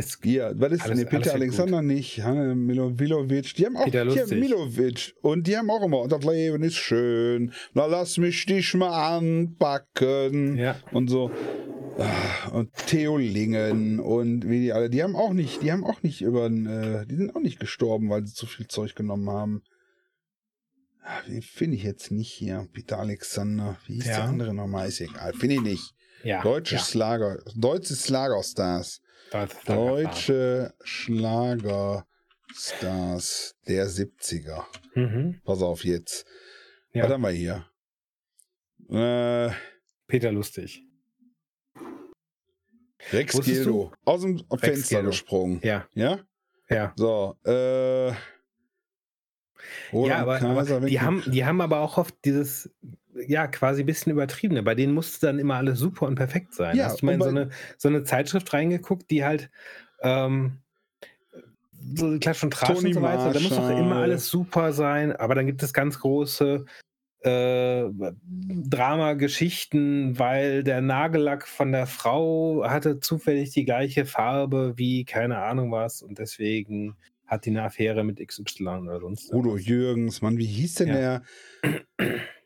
Es, 0.00 0.18
Ja, 0.24 0.52
was 0.58 0.72
ist 0.72 0.82
Alles- 0.82 0.98
nee, 0.98 1.04
Peter 1.04 1.34
Alexander 1.34 1.82
nicht, 1.82 2.22
Hanne 2.22 2.54
Milo, 2.54 2.90
Milovic, 2.90 3.54
die 3.54 3.66
haben 3.66 3.76
auch 3.76 3.84
Peter 3.84 4.04
Lustig. 4.04 4.38
Milovic 4.40 5.14
und 5.22 5.46
die 5.46 5.56
haben 5.56 5.70
auch 5.70 5.82
immer, 5.84 6.06
das 6.08 6.24
Leben 6.24 6.62
ist 6.62 6.76
schön, 6.76 7.52
na 7.74 7.86
lass 7.86 8.16
mich 8.18 8.46
dich 8.46 8.74
mal 8.74 9.16
anpacken 9.18 10.56
ja, 10.56 10.76
und 10.92 11.08
so. 11.08 11.30
Ah, 11.98 12.48
Und 12.52 12.72
Theo 12.86 13.18
Lingen 13.18 14.00
und 14.00 14.48
wie 14.48 14.60
die 14.60 14.72
alle, 14.72 14.88
die 14.88 15.02
haben 15.02 15.16
auch 15.16 15.32
nicht, 15.34 15.62
die 15.62 15.70
haben 15.70 15.84
auch 15.84 16.02
nicht 16.02 16.22
über, 16.22 16.46
äh, 16.46 17.04
die 17.06 17.16
sind 17.16 17.34
auch 17.36 17.40
nicht 17.40 17.60
gestorben, 17.60 18.08
weil 18.08 18.24
sie 18.26 18.32
zu 18.32 18.46
viel 18.46 18.68
Zeug 18.68 18.94
genommen 18.94 19.28
haben. 19.28 19.62
Ah, 21.02 21.20
Wie 21.26 21.42
finde 21.42 21.76
ich 21.76 21.82
jetzt 21.82 22.10
nicht 22.10 22.30
hier? 22.32 22.66
Peter 22.72 22.98
Alexander, 22.98 23.76
wie 23.86 23.94
hieß 23.94 24.06
Ja. 24.06 24.16
der 24.16 24.24
andere 24.24 24.54
nochmal? 24.54 24.88
Ist 24.88 25.00
egal, 25.00 25.32
finde 25.34 25.56
ich 25.56 25.62
nicht. 25.62 25.92
ja. 26.24 26.42
Deutsches 26.42 26.94
Lager, 26.94 27.38
deutsche 27.54 27.96
Schlagerstars. 27.96 29.00
Deutsche 29.66 30.74
Schlagerstars 30.82 32.04
der 33.66 33.86
70er. 33.88 34.64
Mhm. 34.94 35.40
Pass 35.44 35.62
auf 35.62 35.84
jetzt. 35.84 36.26
Ja. 36.92 37.04
Was 37.04 37.12
haben 37.12 37.22
wir 37.22 37.30
hier? 37.30 37.66
Äh, 38.88 39.50
Peter 40.08 40.32
Lustig. 40.32 40.82
Rex 43.12 43.36
Wusstest 43.36 43.62
Gildo. 43.64 43.92
Aus 44.04 44.22
dem 44.22 44.42
Fenster 44.58 44.96
Gildo. 44.96 45.10
gesprungen. 45.10 45.60
Ja, 45.62 45.86
Ja? 45.94 46.18
ja. 46.68 46.92
So, 46.96 47.36
äh. 47.46 48.08
ja, 48.08 48.16
aber, 49.92 50.38
Kaiser, 50.38 50.76
aber 50.76 50.86
die, 50.86 51.00
haben, 51.00 51.22
die 51.26 51.44
haben 51.44 51.60
aber 51.60 51.80
auch 51.80 51.96
oft 51.98 52.14
dieses, 52.24 52.70
ja, 53.26 53.46
quasi 53.46 53.82
ein 53.82 53.86
bisschen 53.86 54.12
übertriebene. 54.12 54.62
Bei 54.62 54.74
denen 54.74 54.94
musste 54.94 55.26
dann 55.26 55.38
immer 55.38 55.56
alles 55.56 55.78
super 55.78 56.06
und 56.06 56.14
perfekt 56.14 56.54
sein. 56.54 56.76
Ja, 56.76 56.84
Hast 56.84 57.02
du 57.02 57.06
mal 57.06 57.14
in 57.14 57.22
so 57.22 57.28
eine, 57.28 57.50
so 57.76 57.88
eine 57.88 58.04
Zeitschrift 58.04 58.52
reingeguckt, 58.52 59.10
die 59.10 59.24
halt 59.24 59.50
ähm, 60.02 60.58
so 61.94 62.18
Klatsch 62.18 62.42
und 62.44 62.52
Tratsch 62.52 62.84
und 62.84 62.92
so 62.92 63.02
weiter. 63.02 63.32
Da 63.32 63.40
muss 63.40 63.50
doch 63.50 63.70
immer 63.70 63.96
alles 63.96 64.28
super 64.28 64.72
sein, 64.72 65.14
aber 65.14 65.34
dann 65.34 65.46
gibt 65.46 65.62
es 65.62 65.72
ganz 65.72 65.98
große 66.00 66.64
äh, 67.22 67.84
Drama-Geschichten, 68.24 70.18
weil 70.18 70.62
der 70.62 70.80
Nagellack 70.80 71.46
von 71.46 71.72
der 71.72 71.86
Frau 71.86 72.64
hatte 72.64 73.00
zufällig 73.00 73.50
die 73.50 73.64
gleiche 73.64 74.06
Farbe 74.06 74.74
wie 74.76 75.04
keine 75.04 75.38
Ahnung 75.38 75.70
was 75.72 76.02
und 76.02 76.18
deswegen 76.18 76.96
hat 77.26 77.44
die 77.44 77.50
eine 77.50 77.62
Affäre 77.62 78.04
mit 78.04 78.26
XY 78.26 78.66
oder 78.82 79.00
sonst 79.00 79.32
Udo. 79.32 79.56
Jürgens, 79.56 80.22
Mann, 80.22 80.38
wie 80.38 80.46
hieß 80.46 80.74
denn 80.76 80.88
Ja. 80.88 80.94
der? 80.94 81.22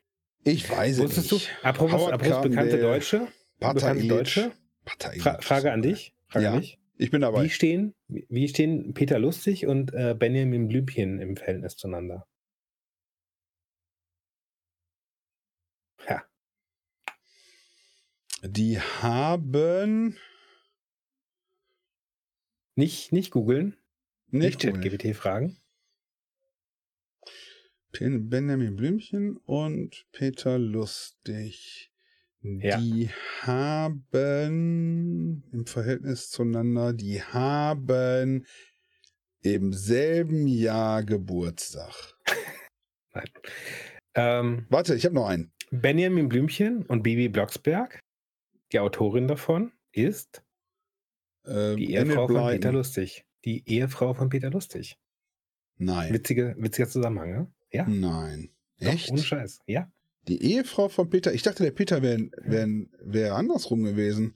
Ich 0.47 0.69
weiß 0.69 0.97
es 0.97 1.03
Wusstest 1.03 1.31
du, 1.31 1.35
nicht. 1.35 1.49
apropos, 1.63 2.01
Howard 2.01 2.13
apropos 2.13 2.41
bekannte 2.49 2.79
Deutsche, 2.79 3.27
bekannte 3.59 3.89
Illich. 3.97 4.07
Deutsche, 4.09 4.51
Fra. 5.19 5.41
Frage 5.41 5.71
an 5.71 5.81
dich, 5.81 6.15
Frage 6.27 6.45
Ja. 6.45 6.53
an 6.53 6.61
dich. 6.61 6.79
Ich 6.97 7.11
bin 7.11 7.21
dabei. 7.21 7.43
Wie 7.43 7.49
stehen, 7.49 7.93
wie 8.07 8.47
stehen 8.47 8.93
Peter 8.93 9.19
Lustig 9.19 9.65
und 9.65 9.93
äh, 9.93 10.15
Benjamin 10.17 10.67
Blümchen 10.67 11.19
im 11.19 11.35
Verhältnis 11.35 11.75
zueinander? 11.75 12.27
Ja. 16.07 16.23
Die 18.43 18.79
haben 18.79 20.15
Nicht, 22.75 23.11
nicht 23.11 23.31
googeln, 23.31 23.77
nicht 24.27 24.63
nicht 24.63 24.73
ChatGPT 24.73 25.15
fragen. 25.15 25.57
Ben- 27.99 28.29
Benjamin 28.29 28.75
Blümchen 28.75 29.37
und 29.37 30.05
Peter 30.11 30.59
Lustig. 30.59 31.91
Ja. 32.41 32.77
Die 32.77 33.09
haben 33.41 35.43
im 35.51 35.65
Verhältnis 35.65 36.29
zueinander, 36.29 36.93
die 36.93 37.23
haben 37.23 38.45
im 39.41 39.73
selben 39.73 40.45
Jahr 40.47 41.03
Geburtstag. 41.03 42.13
Nein. 43.13 43.29
Ähm, 44.17 44.65
Warte, 44.69 44.95
ich 44.95 45.03
habe 45.03 45.13
noch 45.13 45.27
einen. 45.27 45.51
Benjamin 45.71 46.29
Blümchen 46.29 46.85
und 46.85 47.03
Bibi 47.03 47.27
Blocksberg, 47.27 47.99
die 48.71 48.79
Autorin 48.79 49.27
davon, 49.27 49.73
ist 49.91 50.41
Ähm, 51.45 51.75
die 51.75 51.91
Ehefrau 51.91 52.25
von. 52.29 52.49
Peter 52.49 52.71
Lustig. 52.71 53.25
Die 53.43 53.67
Ehefrau 53.69 54.13
von 54.13 54.29
Peter 54.29 54.49
Lustig. 54.49 54.97
Nein. 55.75 56.13
Witzige, 56.13 56.55
witziger 56.57 56.87
Zusammenhang, 56.87 57.29
ne? 57.29 57.53
Ja. 57.71 57.87
Nein. 57.87 58.49
Doch, 58.79 58.87
Echt? 58.93 59.11
ohne 59.11 59.21
Scheiß. 59.21 59.59
Ja. 59.67 59.91
Die 60.27 60.41
Ehefrau 60.41 60.89
von 60.89 61.09
Peter. 61.09 61.33
Ich 61.33 61.43
dachte, 61.43 61.63
der 61.63 61.71
Peter 61.71 62.01
wäre 62.01 62.29
wär, 62.37 62.67
wär 63.01 63.35
andersrum 63.35 63.83
gewesen. 63.83 64.35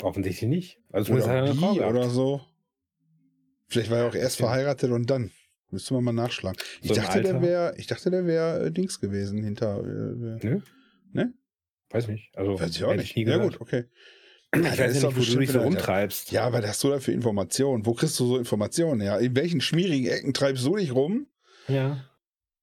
Offensichtlich 0.00 0.48
nicht. 0.48 0.80
Also 0.90 1.12
Oder 1.12 1.26
hat 1.26 1.48
er 1.48 1.54
gehabt. 1.54 1.78
oder 1.80 2.08
so. 2.08 2.40
Vielleicht 3.68 3.90
war 3.90 3.98
er 3.98 4.08
auch 4.08 4.14
erst 4.14 4.40
Ja. 4.40 4.46
verheiratet 4.46 4.90
und 4.90 5.08
dann. 5.10 5.30
Müsste 5.70 5.94
man 5.94 6.04
mal 6.04 6.12
nachschlagen. 6.12 6.58
Ich 6.82 6.88
So 6.88 6.94
dachte, 6.94 7.22
der 7.22 7.40
wäre, 7.40 7.74
ich 7.78 7.86
dachte, 7.86 8.10
der 8.10 8.26
wäre 8.26 8.66
äh, 8.66 8.70
Dings 8.70 9.00
gewesen 9.00 9.42
hinter. 9.42 9.78
Äh, 9.80 10.38
Nö. 10.46 10.60
Ne? 11.12 11.32
Weiß 11.88 12.08
nicht. 12.08 12.36
Also, 12.36 12.60
weiß 12.60 12.70
ich 12.76 12.84
auch 12.84 12.94
nicht. 12.94 13.16
nie 13.16 13.24
ja 13.26 13.38
gut, 13.38 13.60
okay. 13.60 13.84
Ich 14.54 14.60
Ja, 14.62 14.70
weiß 14.70 14.78
ja 14.78 15.08
nicht, 15.08 15.16
wo 15.16 15.32
du 15.32 15.38
dich 15.38 15.50
so 15.50 15.60
rumtreibst. 15.60 16.30
Ja, 16.30 16.52
was 16.52 16.66
hast 16.66 16.84
du 16.84 16.90
da 16.90 17.00
für 17.00 17.12
Informationen? 17.12 17.86
Wo 17.86 17.94
kriegst 17.94 18.20
du 18.20 18.26
so 18.26 18.36
Informationen 18.36 19.00
her? 19.00 19.18
In 19.18 19.34
welchen 19.34 19.62
schmierigen 19.62 20.08
Ecken 20.08 20.34
treibst 20.34 20.66
du 20.66 20.76
dich 20.76 20.94
rum? 20.94 21.26
Ja. 21.68 22.04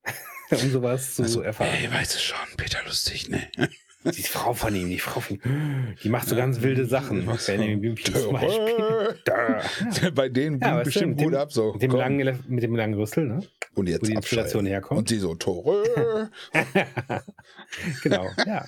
um 0.51 0.71
sowas 0.71 1.15
zu 1.15 1.23
Also, 1.23 1.41
erfahren. 1.41 1.69
Ey, 1.71 1.91
weißt 1.91 2.15
du 2.15 2.19
schon, 2.19 2.37
Peter 2.57 2.79
Lustig, 2.85 3.29
ne? 3.29 3.47
Die 4.05 4.23
Frau 4.23 4.53
von 4.53 4.73
ihm, 4.73 4.87
die 4.89 4.97
Frau 4.97 5.19
von 5.19 5.35
ihm, 5.35 5.95
die 6.01 6.07
macht 6.07 6.29
so 6.29 6.35
ganz 6.37 6.61
wilde 6.61 6.85
Sachen. 6.85 7.27
Was 7.27 7.47
Benjamin 7.47 7.81
Blümchen 7.81 8.15
zum 8.15 8.31
Beispiel. 8.31 9.19
Da. 9.25 9.61
Ja. 10.01 10.09
Bei 10.11 10.29
denen 10.29 10.61
Ja, 10.61 10.81
bestimmt 10.83 11.19
stimmt, 11.19 11.21
gut 11.21 11.35
ab 11.35 11.51
so. 11.51 11.73
Mit 11.73 11.81
dem, 11.81 11.91
Komm. 11.91 11.99
langen, 11.99 12.39
mit 12.47 12.63
dem 12.63 12.75
langen 12.77 12.93
Rüssel, 12.93 13.25
ne? 13.27 13.35
und 13.75 13.87
Wo 13.87 13.91
jetzt 13.91 14.07
die 14.07 14.13
Inspiration 14.13 14.65
herkommt. 14.65 14.99
Und 14.99 15.09
sie 15.09 15.19
so 15.19 15.35
Tore. 15.35 16.29
genau, 18.01 18.29
ja. 18.47 18.65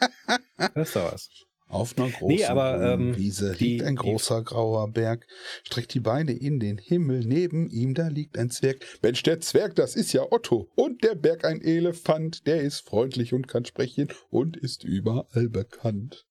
Das 0.57 0.89
ist 0.89 0.95
doch 0.97 1.13
was. 1.13 1.29
Auf 1.72 1.97
einer 1.97 2.09
großen 2.09 2.28
Nee, 2.28 2.45
aber, 2.45 2.82
ähm, 2.93 3.15
Wiese 3.17 3.53
die- 3.55 3.72
liegt 3.76 3.84
ein 3.84 3.95
die- 3.95 4.01
großer 4.01 4.43
grauer 4.43 4.89
Berg, 4.91 5.26
streckt 5.63 5.93
die 5.93 5.99
Beine 6.01 6.34
in 6.34 6.59
den 6.59 6.78
Himmel, 6.78 7.26
neben 7.26 7.69
ihm 7.69 7.93
da 7.93 8.07
liegt 8.09 8.38
ein 8.38 8.49
Zwerg. 8.49 8.86
Mensch, 9.01 9.24
der 9.24 9.39
Zwerg, 9.41 9.76
das 9.76 9.95
ist 9.95 10.11
ja 10.13 10.30
Otto. 10.32 10.69
Und 10.76 11.03
der 11.03 11.15
Berg 11.15 11.45
ein 11.45 11.61
Elefant, 11.61 12.45
der 12.45 12.61
ist 12.61 12.82
freundlich 12.82 13.34
und 13.34 13.47
kann 13.47 13.63
sprechen 13.65 14.09
und 14.30 14.57
ist 14.57 14.84
überall 14.84 15.47
bekannt. 15.49 16.28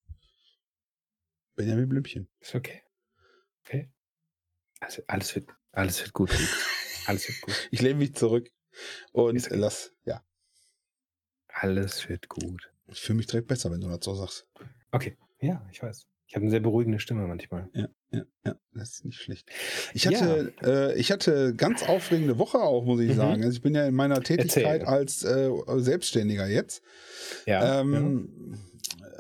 Benjamin 1.56 1.88
Blümchen. 1.88 2.28
Ist 2.40 2.54
okay. 2.54 2.82
Okay. 3.64 3.90
Also 4.80 5.02
alles 5.06 5.34
wird, 5.34 5.48
alles 5.72 6.00
wird 6.00 6.12
gut. 6.12 6.30
Alles 7.06 7.26
wird 7.28 7.40
gut. 7.40 7.68
Ich 7.70 7.80
lehne 7.80 7.98
mich 7.98 8.14
zurück 8.14 8.50
und 9.12 9.36
okay. 9.46 9.56
lass, 9.56 9.92
ja, 10.04 10.22
Alles 11.48 12.08
wird 12.08 12.28
gut. 12.28 12.70
ich 12.88 13.00
fühle 13.00 13.16
mich 13.16 13.26
direkt 13.26 13.48
besser, 13.48 13.70
wenn 13.70 13.80
du 13.80 13.88
das 13.88 14.04
so 14.04 14.14
sagst. 14.14 14.46
Okay. 14.92 15.16
Ja, 15.40 15.66
ich 15.72 15.82
weiß. 15.82 16.06
Ich 16.26 16.34
habe 16.36 16.42
eine 16.44 16.50
sehr 16.50 16.60
beruhigende 16.60 17.00
Stimme 17.00 17.26
manchmal. 17.26 17.68
Ja, 17.74 17.88
ja, 18.12 18.22
ja, 18.46 18.54
das 18.72 18.90
ist 18.90 19.04
nicht 19.04 19.18
schlecht. 19.20 19.50
Ich 19.94 20.06
hatte, 20.06 20.52
äh, 20.62 20.94
ich 20.96 21.10
hatte 21.10 21.54
ganz 21.56 21.82
aufregende 21.88 22.38
Woche 22.38 22.58
auch, 22.58 22.84
muss 22.84 23.00
ich 23.00 23.10
Mhm. 23.10 23.14
sagen. 23.16 23.42
Also 23.42 23.56
ich 23.56 23.62
bin 23.62 23.74
ja 23.74 23.84
in 23.86 23.94
meiner 23.94 24.22
Tätigkeit 24.22 24.82
Erzähl. 24.82 24.86
als 24.86 25.24
äh, 25.24 25.50
Selbstständiger 25.78 26.46
jetzt. 26.46 26.82
Ja. 27.46 27.80
ähm, 27.80 28.58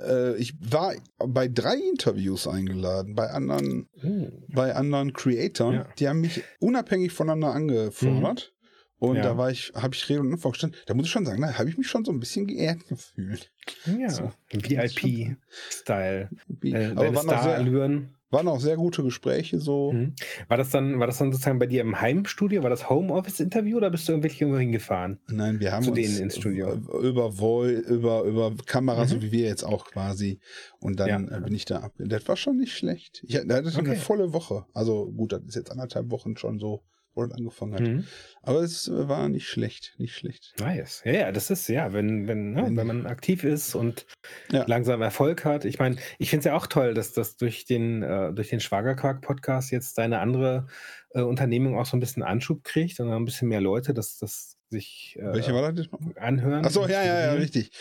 Äh, 0.06 0.36
ich 0.36 0.54
war 0.60 0.94
bei 1.18 1.46
drei 1.46 1.74
Interviews 1.76 2.46
eingeladen, 2.46 3.14
bei 3.14 3.28
anderen, 3.28 3.86
ja. 3.96 4.02
Hm. 4.02 4.32
bei 4.48 4.74
anderen 4.74 5.12
Creatoren. 5.12 5.74
Ja. 5.74 5.88
Die 5.98 6.08
haben 6.08 6.20
mich 6.22 6.42
unabhängig 6.58 7.12
voneinander 7.12 7.52
angefordert. 7.52 8.54
Und 9.00 9.16
Ja. 9.16 9.22
da 9.22 9.36
war 9.38 9.50
ich, 9.50 9.72
habe 9.74 9.94
ich 9.94 10.08
Rede 10.08 10.20
und 10.20 10.32
Antwort 10.32 10.52
gestanden. 10.54 10.78
Da 10.86 10.94
muss 10.94 11.06
ich 11.06 11.10
schon 11.10 11.24
sagen, 11.26 11.40
da 11.40 11.58
habe 11.58 11.68
ich 11.68 11.76
mich 11.78 11.88
schon 11.88 12.04
so 12.04 12.12
ein 12.12 12.20
bisschen 12.20 12.46
geehrt 12.46 12.86
gefühlt. 12.86 13.50
Ja, 13.86 14.10
So. 14.10 14.30
VIP-Style. 14.52 16.28
Äh, 16.62 16.84
Aber 16.94 17.14
waren 17.14 17.30
auch, 17.30 17.42
sehr, 17.42 18.00
waren 18.30 18.48
auch 18.48 18.60
sehr 18.60 18.76
gute 18.76 19.02
Gespräche 19.02 19.58
so. 19.58 19.92
Mhm. 19.92 20.14
War 20.48 20.56
das 20.56 20.70
dann, 20.70 20.98
war 21.00 21.06
das 21.06 21.18
dann 21.18 21.32
sozusagen 21.32 21.58
bei 21.58 21.66
dir 21.66 21.80
im 21.80 22.00
Heimstudio? 22.00 22.62
War 22.62 22.70
das 22.70 22.88
Homeoffice-Interview 22.90 23.76
oder 23.78 23.90
bist 23.90 24.08
du 24.08 24.12
wirklich 24.12 24.40
irgendwo 24.40 24.58
hingefahren? 24.60 25.18
Nein, 25.28 25.60
wir 25.60 25.72
haben 25.72 25.82
Zu 25.82 25.92
uns 25.92 26.18
ins 26.18 26.36
Studio. 26.36 26.74
über 27.02 27.38
Voi, 27.38 27.72
über 27.72 28.22
über 28.24 28.54
Kamera, 28.66 29.04
Mhm. 29.04 29.08
so 29.08 29.22
wie 29.22 29.32
wir 29.32 29.46
jetzt 29.46 29.64
auch 29.64 29.86
quasi. 29.90 30.40
Und 30.78 31.00
dann 31.00 31.08
Ja. 31.08 31.38
äh, 31.38 31.40
bin 31.40 31.54
ich 31.54 31.64
da 31.64 31.78
ab. 31.80 31.92
Das 31.98 32.28
war 32.28 32.36
schon 32.36 32.58
nicht 32.58 32.72
schlecht. 32.76 33.22
Ich 33.26 33.36
hatte 33.36 33.48
hatte 33.54 33.68
eine 33.78 33.90
Okay. 33.90 33.96
volle 33.96 34.32
Woche. 34.32 34.66
Also 34.74 35.10
gut, 35.10 35.32
das 35.32 35.42
ist 35.44 35.54
jetzt 35.56 35.72
anderthalb 35.72 36.10
Wochen 36.10 36.36
schon 36.36 36.58
so, 36.58 36.82
wo 37.14 37.24
das 37.24 37.32
angefangen 37.36 37.74
hat. 37.74 37.80
Mhm. 37.80 38.04
Aber 38.42 38.60
es 38.60 38.88
äh, 38.88 39.08
war 39.08 39.28
nicht 39.28 39.48
schlecht, 39.48 39.94
nicht 39.98 40.14
schlecht. 40.14 40.54
Nice. 40.60 41.02
Ja, 41.04 41.12
ja, 41.12 41.32
das 41.32 41.50
ist, 41.50 41.68
ja, 41.68 41.92
wenn, 41.92 42.26
wenn, 42.28 42.52
ne, 42.52 42.70
Wenn- 42.74 42.86
man 42.86 43.06
aktiv 43.06 43.44
ist 43.44 43.74
und 43.74 44.06
Ja. 44.52 44.64
langsam 44.66 45.02
Erfolg 45.02 45.44
hat. 45.44 45.64
Ich 45.64 45.78
meine, 45.78 45.96
ich 46.18 46.30
finde 46.30 46.40
es 46.40 46.44
ja 46.46 46.56
auch 46.56 46.66
toll, 46.66 46.94
dass 46.94 47.12
das 47.12 47.36
durch 47.36 47.64
den, 47.64 48.02
äh, 48.02 48.32
durch 48.32 48.48
den 48.48 48.60
Schwagerquark-Podcast 48.60 49.70
jetzt 49.70 49.98
deine 49.98 50.20
andere 50.20 50.66
äh, 51.12 51.22
Unternehmung 51.22 51.76
auch 51.78 51.86
so 51.86 51.96
ein 51.96 52.00
bisschen 52.00 52.22
Anschub 52.22 52.62
kriegt 52.62 53.00
und 53.00 53.10
ein 53.12 53.24
bisschen 53.24 53.48
mehr 53.48 53.60
Leute, 53.60 53.92
dass 53.94 54.16
das 54.18 54.56
sich 54.68 55.16
äh, 55.18 55.32
Welche 55.32 55.52
war 55.52 55.72
das 55.72 55.88
anhören. 56.16 56.64
Achso, 56.64 56.86
ja, 56.86 57.02
ja, 57.02 57.20
ja, 57.26 57.32
richtig. 57.32 57.72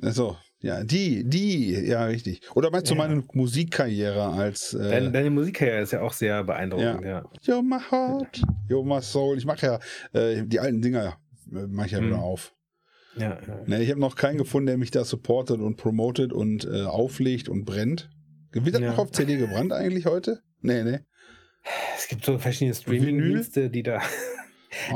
Achso, 0.00 0.36
ja, 0.66 0.84
die, 0.84 1.24
die, 1.24 1.70
ja, 1.72 2.04
richtig. 2.04 2.40
Oder 2.54 2.70
meinst 2.70 2.90
du 2.90 2.94
Ja. 2.94 2.98
meine 3.06 3.22
Musikkarriere 3.32 4.24
als 4.28 4.74
äh, 4.74 4.78
Deine, 4.90 5.10
deine 5.12 5.30
Musikkarriere 5.30 5.82
ist 5.82 5.92
ja 5.92 6.00
auch 6.02 6.12
sehr 6.12 6.44
beeindruckend, 6.44 7.04
ja. 7.04 7.24
Yo, 7.42 7.62
my 7.62 7.78
heart, 7.90 8.42
yo, 8.68 8.82
my 8.84 9.00
soul. 9.00 9.38
Ich 9.38 9.44
mache 9.46 9.66
ja 9.66 10.20
äh, 10.20 10.42
die 10.44 10.60
alten 10.60 10.82
Dinger, 10.82 11.18
äh, 11.52 11.66
mache 11.68 11.86
ich 11.86 11.92
ja 11.92 12.00
Mhm. 12.00 12.06
wieder 12.08 12.18
auf. 12.22 12.52
Ja, 13.16 13.38
ja. 13.46 13.62
Ne, 13.66 13.82
ich 13.82 13.90
habe 13.90 14.00
noch 14.00 14.14
keinen 14.16 14.36
gefunden, 14.36 14.66
der 14.66 14.76
mich 14.76 14.90
da 14.90 15.04
supportet 15.04 15.60
und 15.60 15.76
promotet 15.76 16.32
und 16.34 16.66
äh, 16.66 16.82
auflegt 16.82 17.48
und 17.48 17.64
brennt. 17.64 18.10
Wird 18.52 18.74
das 18.74 18.82
Ja. 18.82 18.90
noch 18.90 18.98
auf 18.98 19.10
CD 19.12 19.36
gebrannt 19.38 19.72
eigentlich 19.72 20.04
heute? 20.06 20.40
Nee, 20.60 20.82
nee. 20.84 20.98
Es 21.96 22.08
gibt 22.08 22.24
so 22.24 22.38
verschiedene? 22.38 22.74
Streaming-Dienste, 22.74 23.70
die 23.70 23.82
da. 23.82 24.00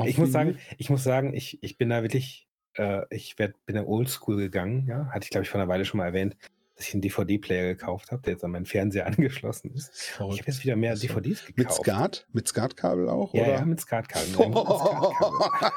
Ich 0.07 0.19
muss 0.19 0.31
sagen, 0.33 0.59
ich 0.77 0.91
muss 0.91 1.03
sagen, 1.05 1.33
ich, 1.33 1.63
ich 1.63 1.79
bin 1.79 1.89
da 1.89 2.03
wirklich, 2.03 2.50
äh, 2.75 3.03
ich 3.11 3.39
werd, 3.39 3.55
bin 3.67 3.77
da 3.77 3.85
oldschool 3.85 4.37
gegangen, 4.37 4.87
ja. 4.87 5.07
Hatte 5.07 5.25
ich, 5.25 5.31
glaube 5.31 5.45
ich, 5.45 5.51
vor 5.51 5.61
einer 5.61 5.69
Weile 5.69 5.85
schon 5.85 5.99
mal 5.99 6.07
erwähnt, 6.07 6.37
dass 6.77 6.89
ich 6.89 6.95
einen 6.95 7.03
DVD-Player 7.03 7.75
gekauft 7.75 8.11
habe, 8.11 8.23
der 8.23 8.33
jetzt 8.33 8.45
an 8.45 8.53
meinen 8.53 8.67
Fernseher 8.67 9.07
angeschlossen 9.09 9.75
ist. 9.75 9.91
Ich 9.95 10.19
habe 10.19 10.37
jetzt 10.47 10.65
wieder 10.65 10.77
mehr 10.77 10.95
ist 10.95 11.03
DVDs 11.03 11.45
gekauft. 11.45 11.59
Mit 11.59 11.73
Skat? 11.73 12.27
Mit 12.33 12.49
Skatkabel 12.49 13.09
auch? 13.09 13.35
Ja, 13.35 13.43
oder? 13.43 13.53
ja, 13.55 13.65
mit 13.65 13.81
Skatkabel. 13.81 14.29
Nein, 14.39 14.51
mit 14.51 14.67
Skatkabel. 14.67 15.71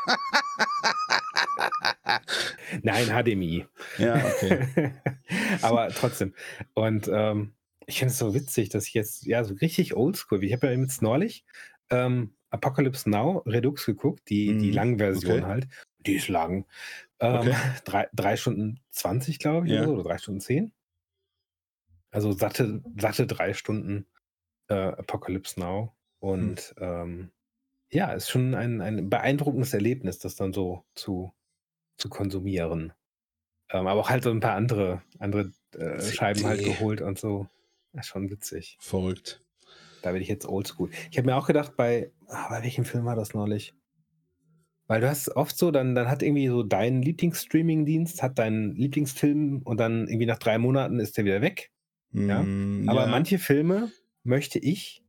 Nein, 2.84 3.08
HDMI. 3.08 3.66
ja, 3.98 4.16
okay. 4.26 4.94
Aber 5.62 5.90
trotzdem. 5.90 6.34
Und 6.74 7.10
ähm, 7.12 7.54
ich 7.86 8.00
finde 8.00 8.12
es 8.12 8.18
so 8.18 8.34
witzig, 8.34 8.70
dass 8.70 8.88
ich 8.88 8.94
jetzt, 8.94 9.26
ja, 9.26 9.44
so 9.44 9.56
richtig 9.56 9.96
oldschool, 9.96 10.44
ich 10.44 10.54
habe 10.54 10.68
ja 10.68 10.74
jetzt 10.74 11.02
neulich 11.02 11.44
ähm, 11.90 12.34
Apocalypse 12.54 13.10
Now 13.10 13.40
Redux 13.46 13.86
geguckt, 13.86 14.30
die, 14.30 14.58
die 14.58 14.70
Mhm, 14.70 14.74
lange 14.74 14.98
Version 14.98 15.40
okay. 15.42 15.48
halt. 15.48 15.68
Die 16.06 16.16
ist 16.16 16.28
lang. 16.30 16.66
Ähm, 17.20 17.40
Okay. 17.40 17.54
drei, 17.86 18.10
drei 18.14 18.38
Stunden 18.38 18.80
20, 18.92 19.40
glaube 19.40 19.68
ich, 19.68 19.74
Ja. 19.74 19.88
oder, 19.88 20.04
drei 20.04 20.18
Stunden 20.18 20.42
10. 20.42 20.74
Also 22.12 22.32
satte, 22.32 22.82
satte 22.98 23.26
drei 23.28 23.54
Stunden 23.54 24.06
äh, 24.70 24.76
Apocalypse 24.76 25.60
Now. 25.60 25.94
Und 26.20 26.74
Hm. 26.78 26.84
ähm, 26.84 27.32
ja, 27.92 28.14
ist 28.14 28.30
schon 28.30 28.56
ein, 28.56 28.82
ein 28.82 29.10
beeindruckendes 29.10 29.74
Erlebnis, 29.74 30.20
das 30.20 30.36
dann 30.36 30.54
so 30.54 30.84
zu, 30.96 31.34
zu 31.98 32.10
konsumieren. 32.10 32.94
Ähm, 33.70 33.88
aber 33.88 34.02
auch 34.02 34.10
halt 34.10 34.24
so 34.24 34.32
ein 34.32 34.40
paar 34.42 34.56
andere, 34.56 35.02
andere 35.20 35.52
äh, 35.74 36.02
Scheiben 36.02 36.46
halt 36.46 36.64
geholt 36.64 37.02
und 37.02 37.20
so. 37.20 37.48
Ist 37.94 38.08
schon 38.08 38.30
witzig. 38.30 38.78
Verrückt. 38.80 39.43
Da 40.04 40.12
bin 40.12 40.22
ich 40.22 40.28
jetzt 40.28 40.46
oldschool. 40.46 40.90
Ich 41.12 41.18
habe 41.18 41.26
mir 41.28 41.36
auch 41.36 41.48
gedacht, 41.48 41.76
bei, 41.76 42.12
ah, 42.28 42.50
bei 42.50 42.64
welchem 42.64 42.86
Film 42.86 43.06
war 43.06 43.16
das 43.16 43.34
neulich? 43.34 43.74
Weil 44.88 45.02
du 45.02 45.10
hast 45.10 45.30
oft 45.30 45.58
so, 45.58 45.72
dann, 45.72 45.96
dann 45.96 46.10
hat 46.10 46.22
irgendwie 46.22 46.48
so 46.48 46.62
dein 46.62 47.02
Lieblingsstreaming-Dienst, 47.02 48.22
hat 48.22 48.38
deinen 48.38 48.76
Lieblingsfilm 48.76 49.62
und 49.64 49.80
dann 49.80 50.08
irgendwie 50.08 50.26
nach 50.26 50.40
drei 50.40 50.58
Monaten 50.58 51.00
ist 51.00 51.18
der 51.18 51.26
wieder 51.26 51.42
weg. 51.42 51.72
Ja, 52.12 52.44
Mm, 52.44 52.88
Aber 52.90 53.02
ja. 53.02 53.08
manche 53.08 53.40
Filme 53.40 53.92
möchte 54.24 54.60
ich 54.60 55.03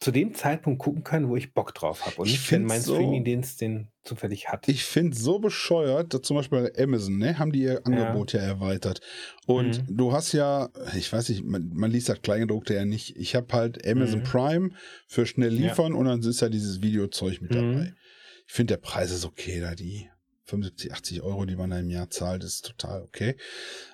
zu 0.00 0.10
dem 0.12 0.34
Zeitpunkt 0.34 0.78
gucken 0.82 1.04
können, 1.04 1.28
wo 1.28 1.36
ich 1.36 1.52
Bock 1.52 1.74
drauf 1.74 2.06
habe 2.06 2.16
und 2.22 2.26
Ich 2.26 2.32
nicht, 2.32 2.52
wenn 2.52 2.64
mein 2.64 2.80
so- 2.80 2.94
Streamingdienst 2.94 3.60
den 3.60 3.88
zufällig 4.02 4.48
hat. 4.48 4.66
Ich 4.66 4.84
finde 4.84 5.14
so 5.16 5.38
bescheuert, 5.38 6.14
dass 6.14 6.22
zum 6.22 6.36
Beispiel 6.38 6.70
bei 6.74 6.82
Amazon, 6.82 7.18
ne, 7.18 7.38
haben 7.38 7.52
die 7.52 7.60
ihr 7.60 7.86
Angebot 7.86 8.32
ja, 8.32 8.40
erweitert. 8.40 9.02
Und 9.46 9.86
Mhm. 9.90 9.96
du 9.98 10.12
hast 10.12 10.32
ja, 10.32 10.70
ich 10.96 11.12
weiß 11.12 11.28
nicht, 11.28 11.44
man, 11.44 11.70
man 11.74 11.90
liest 11.90 12.08
das 12.08 12.22
Kleingedruckte 12.22 12.74
ja 12.74 12.86
nicht. 12.86 13.14
Ich 13.18 13.34
habe 13.34 13.52
halt 13.52 13.86
Amazon 13.86 14.20
Mhm. 14.20 14.24
Prime 14.24 14.70
für 15.06 15.26
schnell 15.26 15.52
Ja. 15.60 15.68
liefern 15.68 15.94
und 15.94 16.06
dann 16.06 16.20
ist 16.22 16.40
ja 16.40 16.48
dieses 16.48 16.80
Videozeug 16.82 17.42
mit 17.42 17.50
Mhm. 17.50 17.54
dabei. 17.56 17.94
Ich 18.46 18.54
finde, 18.54 18.74
der 18.74 18.80
Preis 18.80 19.10
ist 19.10 19.26
okay, 19.26 19.60
da 19.60 19.74
die 19.74 20.08
75, 20.50 20.92
80 20.92 21.22
Euro, 21.22 21.44
die 21.46 21.56
man 21.56 21.70
da 21.70 21.78
im 21.78 21.90
Jahr 21.90 22.10
zahlt, 22.10 22.44
ist 22.44 22.66
total 22.66 23.02
okay. 23.02 23.36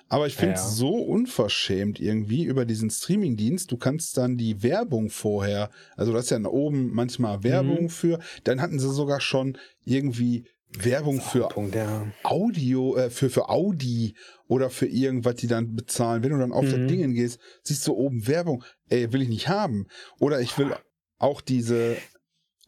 Aber 0.09 0.27
ich 0.27 0.35
finde 0.35 0.55
es 0.55 0.61
Ja. 0.63 0.69
so 0.69 0.95
unverschämt 0.95 1.99
irgendwie 1.99 2.43
über 2.43 2.65
diesen 2.65 2.89
Streamingdienst. 2.89 3.71
Du 3.71 3.77
kannst 3.77 4.17
dann 4.17 4.37
die 4.37 4.63
Werbung 4.63 5.09
vorher, 5.09 5.69
also 5.95 6.11
du 6.11 6.17
hast 6.17 6.29
ja 6.29 6.43
oben 6.45 6.91
manchmal 6.93 7.43
Werbung 7.43 7.83
Mhm. 7.83 7.89
für, 7.89 8.19
dann 8.43 8.61
hatten 8.61 8.79
sie 8.79 8.91
sogar 8.91 9.19
schon 9.21 9.57
irgendwie 9.85 10.45
Werbung 10.79 11.21
für 11.21 11.47
Punkt, 11.47 11.75
ja. 11.75 12.05
Audio, 12.23 12.97
äh, 12.97 13.09
für, 13.09 13.29
für 13.29 13.49
Audi 13.49 14.15
oder 14.47 14.69
für 14.69 14.85
irgendwas, 14.85 15.35
die 15.35 15.47
dann 15.47 15.75
bezahlen. 15.75 16.23
Wenn 16.23 16.31
du 16.31 16.37
dann 16.39 16.51
auf 16.51 16.65
das 16.65 16.79
Mhm. 16.79 16.87
Ding 16.87 17.13
gehst, 17.13 17.39
siehst 17.63 17.87
du 17.87 17.93
oben 17.93 18.27
Werbung. 18.27 18.63
Ey, 18.89 19.11
will 19.13 19.21
ich 19.21 19.29
nicht 19.29 19.47
haben. 19.47 19.87
Oder 20.19 20.41
ich 20.41 20.57
will 20.57 20.73
auch 21.19 21.39
diese, 21.41 21.95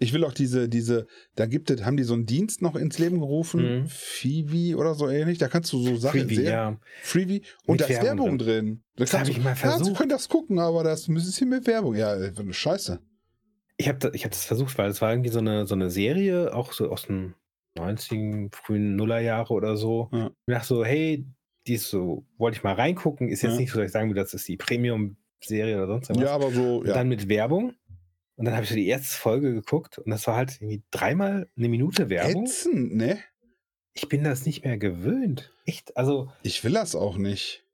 ich 0.02 0.14
will 0.14 0.24
auch 0.24 0.34
diese, 0.34 0.70
diese, 0.70 1.08
da 1.36 1.46
gibt 1.46 1.70
es, 1.70 1.84
haben 1.84 1.98
die 1.98 2.04
so 2.04 2.14
einen 2.14 2.26
Dienst 2.26 2.62
noch 2.62 2.76
ins 2.76 2.98
Leben 3.00 3.20
gerufen, 3.20 3.82
Mhm. 3.82 3.88
Fivi 3.88 4.74
oder 4.76 4.96
so 4.96 5.10
ähnlich. 5.10 5.38
Da 5.38 5.48
kannst 5.50 5.72
du 5.74 5.80
so 5.84 5.96
Sachen 5.98 6.22
Freebie, 6.22 6.36
sehen. 6.38 6.46
ja. 6.46 6.80
Freebie. 7.04 7.42
Und 7.66 7.74
Mit 7.74 7.82
da 7.82 7.86
ist 7.86 8.02
Werbung 8.04 8.06
Werbung 8.26 8.38
drin. 8.38 8.84
Da 8.96 9.04
Das 9.04 9.14
hab 9.14 9.20
kannst 9.20 9.32
ich 9.32 9.38
mal 9.44 9.50
Ja, 9.50 9.56
sie 9.56 9.62
versucht. 9.62 9.98
können 9.98 10.10
das 10.10 10.30
gucken, 10.30 10.60
aber 10.60 10.84
das 10.84 11.08
ein 11.10 11.14
bisschen 11.16 11.50
mit 11.50 11.68
Werbung. 11.68 11.96
Ja, 11.96 12.14
eine 12.14 12.54
Scheiße. 12.54 13.00
Ich 13.78 13.88
habe 13.88 14.00
das, 14.00 14.14
ich 14.14 14.24
hab 14.26 14.32
das 14.32 14.46
versucht, 14.46 14.78
weil 14.78 14.90
es 14.90 15.02
war 15.02 15.12
irgendwie 15.12 15.30
so 15.30 15.40
eine, 15.40 15.68
so 15.68 15.76
eine 15.76 15.90
Serie, 15.90 16.54
auch 16.54 16.72
so 16.74 16.90
aus 16.92 17.04
den 17.08 17.34
90 17.78 18.54
frühen 18.56 18.96
Nullerjahre 18.96 19.54
oder 19.54 19.78
so. 19.78 20.10
Ja. 20.12 20.28
Ich 20.48 20.54
dachte 20.54 20.68
so, 20.68 20.86
hey, 20.86 21.26
die 21.68 21.74
ist 21.76 21.90
so, 21.90 22.26
wollte 22.38 22.58
ich 22.58 22.64
mal 22.64 22.74
reingucken. 22.74 23.28
Ist 23.30 23.42
jetzt 23.42 23.54
Ja. 23.54 23.60
nicht 23.60 23.72
so, 23.72 23.78
dass 23.80 23.88
ich 23.88 23.92
sagen 23.94 24.10
will, 24.10 24.16
das 24.16 24.34
ist 24.34 24.48
die 24.48 24.58
Premium-Serie 24.58 25.78
oder 25.78 25.88
sonst 25.88 26.10
was. 26.10 26.18
Ja, 26.18 26.32
aber 26.34 26.52
so, 26.52 26.84
ja. 26.86 26.94
dann 26.94 27.10
mit 27.10 27.30
Werbung. 27.30 27.74
Und 28.40 28.46
dann 28.46 28.54
habe 28.54 28.64
ich 28.64 28.70
so 28.70 28.76
die 28.76 28.88
erste 28.88 29.18
Folge 29.18 29.54
geguckt 29.54 29.98
und 30.00 30.10
das 30.10 30.26
war 30.26 30.38
halt 30.38 30.62
irgendwie 30.62 30.82
dreimal 30.92 31.50
eine 31.58 31.68
Minute 31.68 32.10
Werbung. 32.10 32.46
Ätzend, 32.46 32.96
ne? 32.96 33.20
Ich 33.94 34.08
bin 34.08 34.24
das 34.24 34.46
nicht 34.46 34.64
mehr 34.64 34.78
gewöhnt. 34.78 35.52
Echt, 35.66 35.98
also 35.98 36.32
Ich 36.42 36.64
will 36.64 36.72
das 36.72 36.96
auch 36.96 37.18
nicht. 37.18 37.66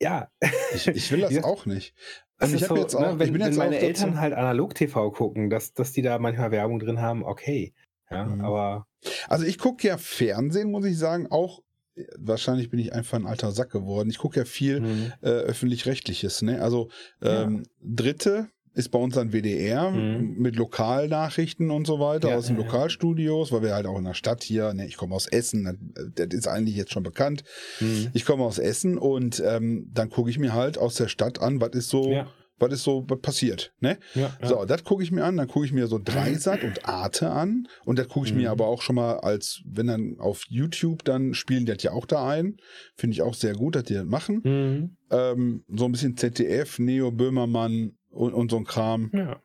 ja. 0.00 0.30
Ich, 0.74 0.86
ich 0.88 1.12
will 1.12 1.20
das 1.20 1.32
Ja. 1.34 1.44
auch 1.44 1.66
nicht. 1.66 1.94
Und 2.40 2.54
ich 2.54 2.64
so, 2.64 2.74
jetzt 2.74 2.94
auch, 2.94 3.00
ne, 3.02 3.18
wenn, 3.18 3.26
ich 3.26 3.32
bin 3.34 3.42
wenn 3.42 3.48
jetzt 3.48 3.58
meine 3.58 3.76
auch 3.76 3.80
Eltern 3.82 4.10
dazu, 4.12 4.20
halt 4.22 4.32
Analog-TV 4.32 5.10
gucken, 5.10 5.50
dass, 5.50 5.74
dass 5.74 5.92
die 5.92 6.00
da 6.00 6.18
manchmal 6.18 6.50
Werbung 6.52 6.78
drin 6.78 7.02
haben, 7.02 7.22
okay. 7.22 7.74
Ja, 8.10 8.24
Mhm. 8.24 8.40
aber 8.40 8.86
Also 9.28 9.44
ich 9.44 9.58
gucke 9.58 9.86
ja 9.86 9.98
Fernsehen, 9.98 10.70
muss 10.70 10.86
ich 10.86 10.96
sagen, 10.96 11.26
auch 11.30 11.62
äh, 11.96 12.04
wahrscheinlich 12.16 12.70
bin 12.70 12.78
ich 12.80 12.94
einfach 12.94 13.18
ein 13.18 13.26
alter 13.26 13.52
Sack 13.52 13.70
geworden. 13.72 14.08
Ich 14.08 14.16
gucke 14.16 14.40
ja 14.40 14.46
viel 14.46 14.78
hm, 14.80 15.12
äh, 15.20 15.28
öffentlich-rechtliches, 15.28 16.40
ne? 16.40 16.62
Also 16.62 16.88
Ja. 17.20 17.42
ähm, 17.42 17.66
Dritte 17.82 18.48
ist 18.74 18.90
bei 18.90 18.98
uns 18.98 19.14
dann 19.14 19.32
WDR 19.32 19.90
Mhm. 19.90 20.36
mit 20.38 20.56
Lokalnachrichten 20.56 21.70
und 21.70 21.86
so 21.86 21.98
weiter 22.00 22.30
Ja, 22.30 22.36
aus 22.36 22.46
den 22.46 22.56
ja. 22.56 22.62
Lokalstudios, 22.62 23.52
weil 23.52 23.62
wir 23.62 23.74
halt 23.74 23.86
auch 23.86 23.98
in 23.98 24.04
der 24.04 24.14
Stadt 24.14 24.42
hier, 24.42 24.72
ne, 24.74 24.86
ich 24.86 24.96
komme 24.96 25.14
aus 25.14 25.26
Essen, 25.26 25.94
das, 26.14 26.26
ist 26.28 26.46
eigentlich 26.48 26.76
jetzt 26.76 26.92
schon 26.92 27.02
bekannt. 27.02 27.42
hm. 27.78 28.08
Ich 28.12 28.24
komme 28.24 28.44
aus 28.44 28.58
Essen 28.58 28.98
und 28.98 29.42
ähm, 29.46 29.88
dann 29.92 30.10
gucke 30.10 30.30
ich 30.30 30.38
mir 30.38 30.54
halt 30.54 30.78
aus 30.78 30.94
der 30.94 31.08
Stadt 31.08 31.40
an, 31.40 31.60
was 31.60 31.70
ist 31.70 31.88
so, 31.88 32.12
Ja, 32.12 32.26
was 32.58 32.72
ist 32.74 32.82
so 32.84 33.06
was 33.08 33.20
passiert, 33.20 33.72
ne? 33.80 33.96
So, 34.42 34.66
das 34.66 34.84
gucke 34.84 35.02
ich 35.02 35.10
mir 35.10 35.24
an, 35.24 35.38
dann 35.38 35.48
gucke 35.48 35.64
ich 35.64 35.72
mir 35.72 35.86
so 35.86 35.98
Dreisat 35.98 36.62
und 36.62 36.84
Arte 36.84 37.30
an 37.30 37.66
und 37.86 37.98
das 37.98 38.06
gucke 38.08 38.26
ich 38.26 38.34
mir 38.34 38.42
Mhm. 38.48 38.52
aber 38.52 38.66
auch 38.66 38.82
schon 38.82 38.96
mal 38.96 39.14
als, 39.20 39.62
wenn 39.64 39.86
dann 39.86 40.16
auf 40.18 40.44
YouTube, 40.48 41.02
dann 41.04 41.32
spielen 41.32 41.64
die 41.64 41.72
das 41.72 41.82
ja 41.82 41.92
auch 41.92 42.04
da 42.04 42.28
ein. 42.28 42.58
Finde 42.96 43.14
ich 43.14 43.22
auch 43.22 43.32
sehr 43.34 43.54
gut, 43.54 43.76
dass 43.76 43.84
die 43.84 43.94
das 43.94 44.04
machen. 44.04 44.42
Mhm. 44.44 44.96
Ähm, 45.10 45.64
so 45.74 45.86
ein 45.86 45.92
bisschen 45.92 46.16
ZDF, 46.18 46.78
Neo, 46.78 47.10
Böhmermann 47.10 47.92
und, 48.10 48.34
und 48.34 48.50
so 48.50 48.56
ein 48.58 48.64
Kram. 48.64 49.10
ja. 49.14 49.42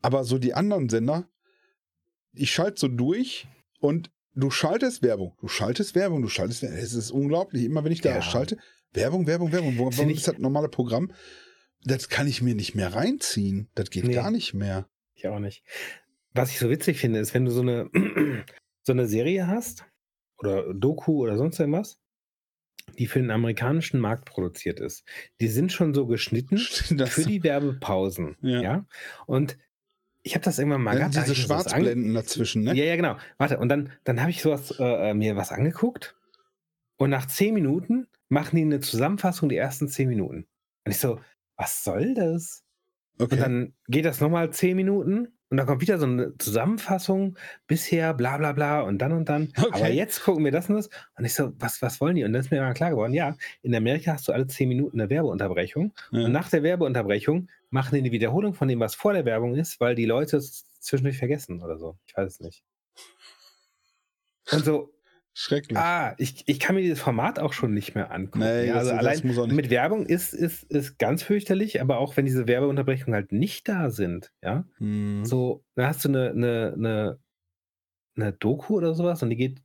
Aber 0.00 0.22
so 0.24 0.38
die 0.38 0.54
anderen 0.54 0.88
Sender, 0.88 1.28
ich 2.32 2.52
schalte 2.52 2.78
so 2.80 2.88
durch 2.88 3.48
und 3.80 4.10
du 4.34 4.50
schaltest 4.50 5.02
Werbung, 5.02 5.34
du 5.40 5.48
schaltest 5.48 5.94
Werbung, 5.96 6.22
du 6.22 6.28
schaltest 6.28 6.62
Werbung. 6.62 6.78
Es 6.78 6.92
ist 6.94 7.10
unglaublich. 7.10 7.64
Immer 7.64 7.82
wenn 7.82 7.90
ich 7.92 8.00
da 8.00 8.10
Ja. 8.10 8.22
schalte, 8.22 8.58
Werbung, 8.92 9.26
Werbung, 9.26 9.50
Werbung. 9.52 9.76
Wo, 9.76 9.84
Find 9.90 9.98
warum 9.98 10.10
ich- 10.10 10.18
ist 10.18 10.28
das 10.28 10.38
normale 10.38 10.68
Programm? 10.68 11.12
Das 11.84 12.08
kann 12.08 12.26
ich 12.28 12.42
mir 12.42 12.54
nicht 12.54 12.74
mehr 12.74 12.94
reinziehen. 12.94 13.68
Das 13.74 13.90
geht 13.90 14.04
Nee. 14.04 14.14
gar 14.14 14.30
nicht 14.30 14.54
mehr. 14.54 14.88
Ich 15.14 15.26
auch 15.26 15.38
nicht. 15.40 15.64
Was 16.32 16.50
ich 16.50 16.58
so 16.58 16.70
witzig 16.70 16.98
finde, 17.00 17.18
ist, 17.18 17.34
wenn 17.34 17.44
du 17.44 17.50
so 17.50 17.62
eine, 17.62 17.90
so 18.82 18.92
eine 18.92 19.08
Serie 19.08 19.46
hast 19.48 19.84
oder 20.38 20.72
Doku 20.74 21.22
oder 21.22 21.36
sonst 21.36 21.58
irgendwas, 21.58 21.98
die 22.98 23.06
für 23.06 23.18
den 23.20 23.30
amerikanischen 23.30 24.00
Markt 24.00 24.24
produziert 24.24 24.80
ist. 24.80 25.04
Die 25.40 25.48
sind 25.48 25.72
schon 25.72 25.94
so 25.94 26.06
geschnitten 26.06 26.56
Das- 26.96 27.10
für 27.10 27.22
die 27.24 27.42
Werbepausen. 27.42 28.36
Ja. 28.40 28.60
Ja. 28.62 28.86
Und 29.26 29.58
ich 30.22 30.34
habe 30.34 30.44
das 30.44 30.58
irgendwann 30.58 30.82
mal 30.82 30.92
Ja, 30.98 31.08
gehabt. 31.08 31.16
diese 31.16 31.34
Schwarzblenden 31.34 32.12
dazwischen, 32.14 32.62
ne? 32.64 32.74
Ja, 32.74 32.84
ja, 32.84 32.96
genau. 32.96 33.16
Warte, 33.38 33.58
und 33.58 33.68
dann, 33.68 33.90
dann 34.04 34.20
habe 34.20 34.30
ich 34.30 34.42
sowas 34.42 34.74
äh, 34.78 35.14
mir 35.14 35.36
was 35.36 35.52
angeguckt 35.52 36.16
und 36.96 37.10
nach 37.10 37.26
zehn 37.26 37.54
Minuten 37.54 38.08
machen 38.28 38.56
die 38.56 38.62
eine 38.62 38.80
Zusammenfassung 38.80 39.48
der 39.48 39.60
ersten 39.62 39.88
zehn 39.88 40.08
Minuten. 40.08 40.46
Und 40.84 40.90
ich 40.92 40.98
so, 40.98 41.20
was 41.56 41.82
soll 41.84 42.14
das? 42.14 42.64
Okay. 43.18 43.34
Und 43.34 43.40
dann 43.40 43.74
geht 43.86 44.04
das 44.04 44.20
nochmal 44.20 44.52
zehn 44.52 44.76
Minuten 44.76 45.37
und 45.50 45.56
dann 45.56 45.66
kommt 45.66 45.80
wieder 45.80 45.98
so 45.98 46.06
eine 46.06 46.36
Zusammenfassung, 46.38 47.38
bisher 47.66 48.12
bla 48.14 48.36
bla 48.36 48.52
bla 48.52 48.82
und 48.82 48.98
dann 48.98 49.12
und 49.12 49.28
dann. 49.28 49.52
Okay. 49.56 49.68
Aber 49.72 49.88
jetzt 49.88 50.22
gucken 50.22 50.44
wir 50.44 50.52
das 50.52 50.68
und 50.68 50.76
das. 50.76 50.90
Und 51.16 51.24
ich 51.24 51.34
so, 51.34 51.52
was, 51.58 51.80
was 51.80 52.00
wollen 52.00 52.16
die? 52.16 52.24
Und 52.24 52.32
dann 52.32 52.40
ist 52.40 52.50
mir 52.50 52.60
mal 52.60 52.74
klar 52.74 52.90
geworden, 52.90 53.14
ja, 53.14 53.36
in 53.62 53.74
Amerika 53.74 54.12
hast 54.12 54.28
du 54.28 54.32
alle 54.32 54.46
zehn 54.46 54.68
Minuten 54.68 55.00
eine 55.00 55.08
Werbeunterbrechung. 55.10 55.92
ja. 56.10 56.26
Und 56.26 56.32
nach 56.32 56.50
der 56.50 56.62
Werbeunterbrechung 56.62 57.48
machen 57.70 57.94
die 57.94 58.00
eine 58.00 58.12
Wiederholung 58.12 58.54
von 58.54 58.68
dem, 58.68 58.80
was 58.80 58.94
vor 58.94 59.12
der 59.12 59.24
Werbung 59.24 59.54
ist, 59.54 59.80
weil 59.80 59.94
die 59.94 60.06
Leute 60.06 60.36
es 60.36 60.66
zwischendurch 60.80 61.18
vergessen 61.18 61.62
oder 61.62 61.78
so. 61.78 61.96
Ich 62.06 62.16
weiß 62.16 62.30
es 62.32 62.40
nicht. 62.40 62.62
Und 64.52 64.64
so, 64.64 64.92
Schrecklich. 65.40 65.78
ah, 65.78 66.16
ich, 66.18 66.42
ich 66.46 66.58
kann 66.58 66.74
mir 66.74 66.82
dieses 66.82 66.98
Format 67.00 67.38
auch 67.38 67.52
schon 67.52 67.72
nicht 67.72 67.94
mehr 67.94 68.10
angucken. 68.10 68.40
Nee, 68.40 68.66
das- 68.66 68.76
also 68.78 68.90
das 68.90 68.98
allein 68.98 69.20
nicht- 69.46 69.52
mit 69.56 69.70
Werbung 69.70 70.04
ist, 70.04 70.34
ist, 70.34 70.64
ist 70.64 70.98
ganz 70.98 71.22
fürchterlich, 71.22 71.80
aber 71.80 71.98
auch 71.98 72.16
wenn 72.16 72.24
diese 72.24 72.48
Werbeunterbrechungen 72.48 73.14
halt 73.14 73.30
nicht 73.30 73.68
da 73.68 73.90
sind, 73.90 74.32
ja, 74.42 74.64
Hm. 74.78 75.24
so, 75.24 75.64
dann 75.76 75.86
hast 75.86 76.04
du 76.04 76.08
eine, 76.08 76.30
eine, 76.30 76.72
eine, 76.76 77.18
eine 78.16 78.32
Doku 78.32 78.76
oder 78.78 78.94
sowas 78.94 79.22
und 79.22 79.30
die 79.30 79.36
geht, 79.36 79.62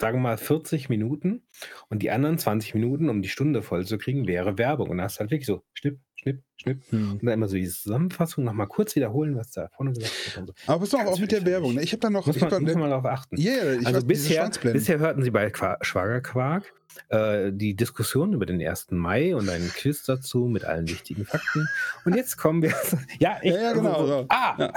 sagen 0.00 0.18
wir 0.18 0.22
mal, 0.22 0.36
40 0.36 0.88
Minuten 0.88 1.42
und 1.88 2.02
die 2.02 2.10
anderen 2.10 2.38
20 2.38 2.74
Minuten, 2.74 3.08
um 3.08 3.22
die 3.22 3.28
Stunde 3.28 3.62
voll 3.62 3.84
zu 3.84 3.98
kriegen, 3.98 4.26
wäre 4.26 4.58
Werbung. 4.58 4.90
Und 4.90 4.98
da 4.98 5.04
hast 5.04 5.16
du 5.16 5.20
halt 5.20 5.30
wirklich 5.30 5.46
so 5.46 5.62
Schnipp, 5.74 5.98
Schnipp, 6.14 6.42
Schnipp. 6.56 6.82
Hm. 6.90 7.12
Und 7.12 7.24
dann 7.24 7.34
immer 7.34 7.48
so 7.48 7.56
diese 7.56 7.80
Zusammenfassung 7.80 8.44
nochmal 8.44 8.68
kurz 8.68 8.94
wiederholen, 8.96 9.36
was 9.36 9.50
da 9.50 9.68
vorne 9.76 9.92
gesagt 9.92 10.36
wird. 10.36 10.48
So. 10.48 10.72
Aber 10.72 10.80
pass 10.80 10.92
mal 10.92 11.06
auf, 11.06 11.14
auch 11.14 11.18
mit 11.18 11.32
der. 11.32 11.44
Werbung. 11.44 11.74
Ne? 11.74 11.82
Ich 11.82 11.92
habe 11.92 12.00
da 12.00 12.10
noch. 12.10 12.26
Muss 12.26 12.36
ich 12.36 12.42
man, 12.42 12.50
da, 12.50 12.60
muss 12.60 12.74
man 12.74 12.90
darauf 12.90 13.06
achten. 13.06 13.38
Yeah, 13.38 13.74
ich 13.74 13.86
also 13.86 14.04
bisher, 14.04 14.50
bisher 14.62 14.98
hörten 14.98 15.22
Sie 15.22 15.30
bei 15.30 15.50
Qua 15.50 15.78
Schwagerquark 15.80 16.72
äh, 17.08 17.50
die 17.52 17.74
Diskussion 17.74 18.32
über 18.32 18.46
den 18.46 18.60
1. 18.60 18.88
Mai 18.90 19.34
und 19.36 19.48
einen 19.48 19.68
Quiz 19.70 20.04
dazu 20.04 20.46
mit 20.46 20.64
allen 20.64 20.88
wichtigen 20.88 21.24
Fakten. 21.24 21.66
Und 22.04 22.14
jetzt 22.16 22.36
kommen 22.36 22.62
wir. 22.62 22.74
ja, 23.18 23.38
echt, 23.40 23.54
Ja, 23.56 23.62
ja, 23.62 23.72
genau, 23.72 24.00
so, 24.00 24.06
so. 24.06 24.26
ah! 24.28 24.54
Ja. 24.58 24.72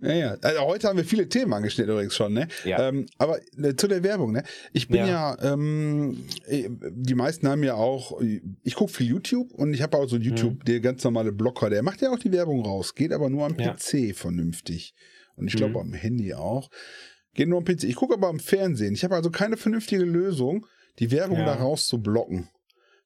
Ja, 0.00 0.14
ja. 0.14 0.36
Also 0.42 0.60
heute 0.62 0.88
haben 0.88 0.96
wir 0.96 1.04
viele 1.04 1.28
Themen 1.28 1.52
angeschnitten 1.52 1.92
übrigens 1.92 2.14
schon, 2.16 2.32
ne? 2.32 2.48
Ja. 2.64 2.88
Ähm, 2.88 3.06
aber 3.18 3.38
äh, 3.62 3.74
zu 3.76 3.88
der 3.88 4.02
Werbung, 4.02 4.32
ne? 4.32 4.42
Ich 4.72 4.88
bin 4.88 5.06
ja, 5.06 5.36
ähm, 5.42 6.24
äh, 6.46 6.68
die 6.70 7.14
meisten 7.14 7.48
haben 7.48 7.62
ja 7.62 7.74
auch, 7.74 8.20
ich 8.62 8.74
gucke 8.74 8.92
viel 8.92 9.06
YouTube 9.06 9.52
und 9.52 9.74
ich 9.74 9.82
habe 9.82 9.96
auch 9.96 10.08
so 10.08 10.16
YouTube, 10.16 10.64
der 10.64 10.80
ganz 10.80 11.02
normale 11.04 11.32
Blocker, 11.32 11.70
der 11.70 11.82
macht 11.82 12.00
ja 12.02 12.10
auch 12.10 12.18
die 12.18 12.32
Werbung 12.32 12.64
raus, 12.64 12.94
geht 12.94 13.12
aber 13.12 13.28
nur 13.30 13.44
am. 13.46 13.56
PC 13.56 14.14
vernünftig. 14.14 14.94
Und 15.36 15.48
ich 15.48 15.56
glaube 15.56 15.72
Mhm. 15.74 15.76
am 15.80 15.92
Handy 15.92 16.34
auch. 16.34 16.70
Geht 17.34 17.48
nur 17.48 17.58
am 17.58 17.64
PC. 17.64 17.84
Ich 17.84 17.96
gucke 17.96 18.14
aber 18.14 18.28
am 18.28 18.38
Fernsehen. 18.40 18.94
Ich 18.94 19.04
habe 19.04 19.14
also 19.14 19.30
keine 19.30 19.56
vernünftige 19.56 20.04
Lösung, 20.04 20.66
die 20.98 21.10
Werbung 21.10 21.38
Ja. 21.38 21.44
da 21.46 21.54
raus 21.54 21.86
zu 21.86 22.00
blocken. 22.02 22.48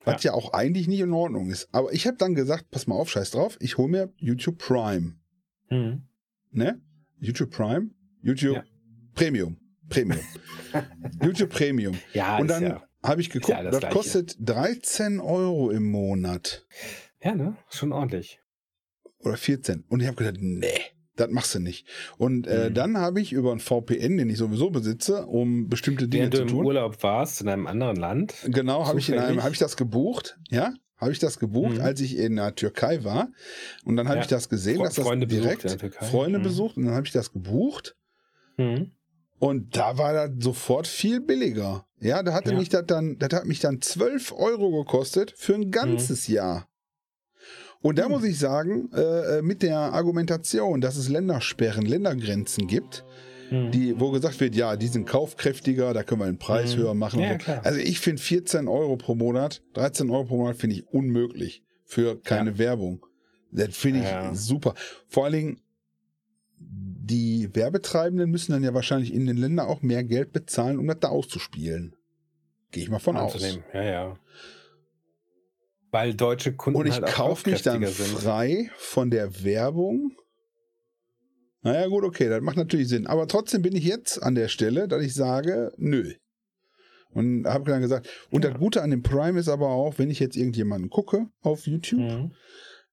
Was 0.04 0.22
ja. 0.22 0.32
auch 0.32 0.54
eigentlich 0.54 0.88
nicht 0.88 1.00
in 1.00 1.12
Ordnung 1.12 1.50
ist. 1.50 1.68
Aber 1.72 1.92
ich 1.92 2.06
habe 2.06 2.16
dann 2.16 2.34
gesagt, 2.34 2.70
pass 2.70 2.86
mal 2.86 2.94
auf, 2.94 3.10
scheiß 3.10 3.32
drauf, 3.32 3.58
ich 3.60 3.76
hole 3.76 3.88
mir 3.90 4.12
YouTube 4.16 4.58
Prime. 4.58 5.14
Mhm. 5.68 6.02
Ne? 6.52 6.80
YouTube 7.20 7.50
Prime, 7.50 7.90
YouTube 8.22 8.56
Ja. 8.56 8.64
Premium. 9.14 9.58
Premium. 9.90 10.24
YouTube 11.22 11.50
Premium. 11.50 11.98
Ja, 12.14 12.38
Und 12.38 12.48
dann 12.48 12.62
ja, 12.62 12.82
habe 13.02 13.20
ich 13.20 13.28
geguckt, 13.28 13.50
ja 13.50 13.62
das 13.62 13.80
das, 13.80 13.92
kostet 13.92 14.36
13 14.40 15.20
Euro 15.20 15.70
im 15.70 15.90
Monat. 15.90 16.64
ja, 17.22 17.34
ne? 17.34 17.56
Schon 17.68 17.92
ordentlich. 17.92 18.40
Oder 19.18 19.36
14. 19.36 19.84
Und 19.88 20.00
ich 20.00 20.06
habe 20.06 20.16
gedacht, 20.16 20.38
nee, 20.40 20.80
das 21.20 21.30
machst 21.30 21.54
du 21.54 21.60
nicht. 21.60 21.86
Und 22.18 22.46
äh, 22.46 22.70
Mhm. 22.70 22.74
dann 22.74 22.96
habe 22.98 23.20
ich 23.20 23.32
über 23.32 23.50
einen 23.52 23.60
VPN, 23.60 24.16
den 24.16 24.28
ich 24.30 24.38
sowieso 24.38 24.70
besitze, 24.70 25.26
um 25.26 25.68
bestimmte 25.68 26.08
Dinge 26.08 26.22
Während 26.32 26.34
du 26.34 26.38
zu 26.38 26.42
im 26.44 26.48
tun. 26.48 26.66
Urlaub 26.66 27.02
warst 27.02 27.40
in 27.40 27.48
einem 27.48 27.66
anderen 27.66 27.96
Land. 27.96 28.34
Genau, 28.46 28.86
habe 28.86 28.98
ich 28.98 29.08
in 29.08 29.14
einem, 29.14 29.22
Zufällig? 29.22 29.42
habe 29.44 29.52
ich 29.54 29.58
das 29.60 29.76
gebucht, 29.76 30.38
ja, 30.50 30.72
habe 30.96 31.12
ich 31.12 31.18
das 31.18 31.38
gebucht, 31.38 31.76
Mhm. 31.76 31.80
als 31.82 32.00
ich 32.00 32.16
in 32.18 32.36
der 32.36 32.54
Türkei 32.54 33.04
war. 33.04 33.28
Und 33.84 33.96
dann 33.96 34.06
habe 34.08 34.16
Ja. 34.18 34.22
ich 34.22 34.28
das 34.28 34.48
gesehen, 34.48 34.78
Fre- 34.80 34.84
dass 34.84 34.94
das 34.96 35.04
Freunde 35.06 35.26
besucht 35.26 35.44
direkt 35.44 35.64
der 35.64 35.78
Türkei. 35.78 36.04
Freunde 36.06 36.38
Mhm. 36.38 36.42
besucht 36.42 36.76
und 36.76 36.84
dann 36.86 36.94
habe 36.94 37.06
ich 37.06 37.12
das 37.12 37.32
gebucht. 37.32 37.96
Mhm. 38.56 38.92
Und 39.38 39.74
da 39.76 39.96
war 39.96 40.12
das 40.12 40.30
sofort 40.44 40.86
viel 40.86 41.20
billiger. 41.20 41.86
Ja, 41.98 42.22
da 42.22 42.34
hatte 42.34 42.52
Ja. 42.52 42.58
mich 42.58 42.68
das 42.68 42.84
dann, 42.86 43.18
das 43.18 43.30
hat 43.32 43.46
mich 43.46 43.60
dann 43.60 43.80
12 43.80 44.32
Euro 44.32 44.70
gekostet 44.84 45.32
für 45.36 45.54
ein 45.54 45.70
ganzes 45.70 46.26
Jahr. 46.28 46.68
Und 47.82 47.98
da 47.98 48.06
Mhm. 48.06 48.10
muss 48.12 48.24
ich 48.24 48.38
sagen, 48.38 48.90
äh, 48.94 49.38
äh, 49.38 49.42
mit 49.42 49.62
der 49.62 49.78
Argumentation, 49.78 50.80
dass 50.80 50.96
es 50.96 51.08
Ländersperren, 51.08 51.86
Ländergrenzen 51.86 52.66
gibt, 52.66 53.04
Mhm. 53.50 53.70
die, 53.72 53.98
wo 53.98 54.10
gesagt 54.10 54.38
wird, 54.40 54.54
ja, 54.54 54.76
die 54.76 54.86
sind 54.88 55.06
kaufkräftiger, 55.08 55.92
da 55.94 56.02
können 56.02 56.20
wir 56.20 56.26
den 56.26 56.38
Preis 56.38 56.76
Mhm. 56.76 56.80
höher 56.80 56.94
machen. 56.94 57.20
Ja, 57.20 57.38
so. 57.40 57.52
Also 57.62 57.78
ich 57.80 57.98
finde 58.00 58.20
14 58.22 58.68
Euro 58.68 58.96
pro 58.96 59.14
Monat, 59.14 59.62
13 59.74 60.10
Euro 60.10 60.24
pro 60.24 60.36
Monat 60.36 60.56
finde 60.56 60.76
ich 60.76 60.86
unmöglich 60.88 61.62
für 61.84 62.20
keine 62.20 62.58
Werbung. 62.58 63.04
Das 63.50 63.74
finde 63.76 64.00
ich 64.00 64.06
Ja. 64.06 64.34
super. 64.34 64.74
Vor 65.08 65.24
allen 65.24 65.32
Dingen, 65.32 65.60
die 66.58 67.48
Werbetreibenden 67.54 68.30
müssen 68.30 68.52
dann 68.52 68.62
ja 68.62 68.74
wahrscheinlich 68.74 69.12
in 69.12 69.26
den 69.26 69.36
Ländern 69.36 69.66
auch 69.66 69.82
mehr 69.82 70.04
Geld 70.04 70.32
bezahlen, 70.32 70.78
um 70.78 70.86
das 70.86 70.98
da 71.00 71.08
auszuspielen. 71.08 71.96
Gehe 72.70 72.82
ich 72.84 72.90
mal 72.90 72.98
von 73.00 73.16
aus. 73.16 73.34
anzunehmen. 73.34 73.64
Ja, 73.72 73.82
ja. 73.82 74.16
Weil 75.90 76.14
deutsche 76.14 76.54
Kunden 76.54 76.78
Und 76.80 76.86
ich 76.86 76.94
halt 76.94 77.06
kaufe 77.06 77.50
mich 77.50 77.62
dann 77.62 77.84
sind. 77.84 78.18
frei 78.18 78.70
von 78.76 79.10
der 79.10 79.42
Werbung. 79.44 80.12
Naja, 81.62 81.88
gut, 81.88 82.04
okay, 82.04 82.28
das 82.28 82.40
macht 82.42 82.56
natürlich 82.56 82.88
Sinn. 82.88 83.06
Aber 83.06 83.26
trotzdem 83.28 83.62
bin 83.62 83.74
ich 83.76 83.84
jetzt 83.84 84.22
an 84.22 84.34
der 84.34 84.48
Stelle, 84.48 84.88
dass 84.88 85.02
ich 85.02 85.14
sage, 85.14 85.72
nö. 85.76 86.14
Und 87.12 87.44
habe 87.46 87.70
dann 87.70 87.82
gesagt, 87.82 88.08
und 88.30 88.44
Ja. 88.44 88.50
das 88.50 88.58
Gute 88.60 88.82
an 88.82 88.90
dem 88.90 89.02
Prime 89.02 89.38
ist 89.38 89.48
aber 89.48 89.68
auch, 89.68 89.98
wenn 89.98 90.10
ich 90.10 90.20
jetzt 90.20 90.36
irgendjemanden 90.36 90.90
gucke 90.90 91.26
auf 91.42 91.66
YouTube, 91.66 92.00
Mhm. 92.00 92.32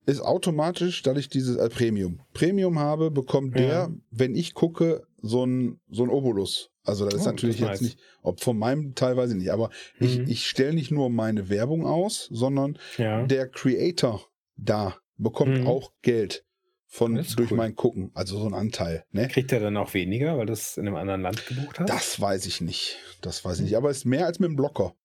ist 0.07 0.21
automatisch, 0.21 1.03
dass 1.03 1.17
ich 1.17 1.29
dieses 1.29 1.55
äh, 1.55 1.69
Premium. 1.69 2.19
Premium 2.33 2.79
habe, 2.79 3.11
bekommt 3.11 3.55
Ja. 3.55 3.61
der, 3.61 3.91
wenn 4.09 4.35
ich 4.35 4.53
gucke, 4.53 5.03
so 5.21 5.45
ein, 5.45 5.79
so 5.89 6.03
ein 6.03 6.09
Obolus. 6.09 6.69
Also 6.87 7.05
das 7.05 7.15
ist 7.15 7.27
Oh, 7.27 7.31
natürlich 7.31 7.57
das 7.59 7.69
jetzt 7.69 7.81
ist 7.81 7.87
nicht, 7.95 7.99
ob 8.21 8.41
von 8.41 8.57
meinem 8.57 8.95
teilweise 8.95 9.35
nicht, 9.35 9.51
aber 9.51 9.69
ich, 9.99 10.19
Mhm. 10.19 10.27
ich 10.27 10.47
stelle 10.47 10.73
nicht 10.73 10.91
nur 10.91 11.09
meine 11.09 11.49
Werbung 11.49 11.85
aus, 11.85 12.27
sondern 12.31 12.77
Ja. 12.97 13.25
der 13.25 13.47
Creator 13.49 14.25
da 14.55 14.97
bekommt 15.17 15.59
Mhm. 15.61 15.67
auch 15.67 15.91
Geld 16.01 16.45
von 16.85 17.15
Das 17.15 17.27
ist 17.27 17.39
durch 17.39 17.51
cool. 17.51 17.57
mein 17.57 17.75
Gucken, 17.75 18.11
also 18.13 18.39
so 18.39 18.45
ein 18.47 18.53
Anteil. 18.53 19.03
Ne? 19.11 19.27
Kriegt 19.27 19.51
er 19.51 19.59
dann 19.59 19.75
auch 19.77 19.93
weniger, 19.93 20.37
weil 20.37 20.45
du 20.45 20.53
es 20.53 20.77
in 20.77 20.87
einem 20.87 20.95
anderen 20.95 21.21
Land 21.21 21.45
gebucht 21.45 21.79
hast? 21.79 21.89
Das 21.89 22.19
weiß 22.21 22.45
ich 22.45 22.61
nicht. 22.61 22.97
Das 23.21 23.43
weiß 23.43 23.57
ich 23.59 23.65
nicht. 23.65 23.75
Aber 23.77 23.89
es 23.89 23.97
ist 23.97 24.05
mehr 24.05 24.25
als 24.25 24.39
mit 24.39 24.49
dem 24.49 24.55
Blocker. 24.55 24.95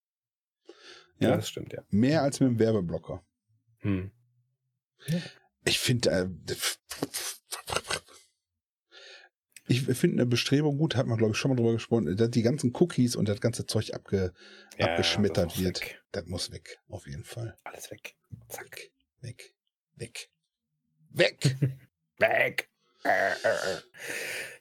ja. 1.18 1.30
Ja, 1.30 1.36
das 1.36 1.48
stimmt, 1.48 1.72
ja. 1.72 1.82
mehr 1.90 2.22
als 2.22 2.40
mit 2.40 2.48
dem 2.50 2.58
Werbeblocker. 2.58 3.22
Hm. 3.80 4.10
Ich 5.64 5.78
finde, 5.80 6.10
äh, 6.10 6.28
ich 9.72 9.98
finde 9.98 10.22
eine 10.22 10.26
Bestrebung 10.26 10.78
gut, 10.78 10.96
hat 10.96 11.06
man 11.06 11.18
glaube 11.18 11.32
ich 11.32 11.38
schon 11.38 11.50
mal 11.50 11.56
drüber 11.56 11.72
gesprochen, 11.72 12.16
dass 12.16 12.30
die 12.30 12.42
ganzen 12.42 12.72
Cookies 12.74 13.16
und 13.16 13.28
das 13.28 13.40
ganze 13.40 13.66
Zeug 13.66 13.94
abge, 13.94 14.32
Ja, 14.78 14.86
abgeschmettert 14.86 15.52
das 15.52 15.58
wird. 15.58 15.80
Weg. 15.80 16.02
Das 16.12 16.26
muss 16.26 16.50
weg, 16.52 16.78
auf 16.88 17.06
jeden 17.06 17.24
Fall. 17.24 17.56
Alles 17.64 17.90
weg. 17.90 18.14
Zack. 18.48 18.90
Weg, 19.20 19.54
weg, 19.94 20.30
weg. 21.10 21.56
Weg. 22.18 22.68
Äh, 23.04 23.08
äh, 23.08 23.32
äh. 23.32 23.80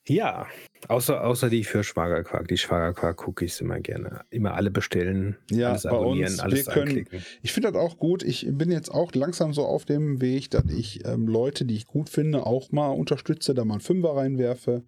Ja, 0.08 0.48
außer, 0.88 1.24
außer 1.24 1.50
die 1.50 1.64
für 1.64 1.84
Schwagerquark. 1.84 2.48
Die 2.48 2.58
Schwagerquark-Cookies 2.58 3.62
immer 3.62 3.80
gerne. 3.80 4.22
Immer 4.32 4.56
alle 4.56 4.72
bestellen, 4.72 5.38
Ja, 5.52 5.70
alles 5.70 5.86
abonnieren, 5.86 6.32
uns, 6.32 6.40
alles 6.40 6.66
wir 6.66 6.74
können- 6.74 6.88
anklicken. 6.88 7.22
Ich 7.44 7.52
finde 7.54 7.72
das 7.72 7.80
auch 7.80 7.98
gut. 7.98 8.24
Ich 8.24 8.48
bin 8.52 8.72
jetzt 8.72 8.90
auch 8.90 9.14
langsam 9.14 9.54
so 9.54 9.64
auf 9.64 9.86
dem 9.86 10.20
Weg, 10.20 10.50
dass 10.50 10.66
ich 10.72 11.06
ähm, 11.06 11.28
Leute, 11.28 11.66
die 11.66 11.76
ich 11.76 11.86
gut 11.86 12.10
finde, 12.10 12.46
auch 12.48 12.72
mal 12.72 12.90
unterstütze, 12.90 13.54
da 13.54 13.64
mal 13.64 13.76
einen 13.76 13.82
Fünfer 13.82 14.16
reinwerfe. 14.16 14.84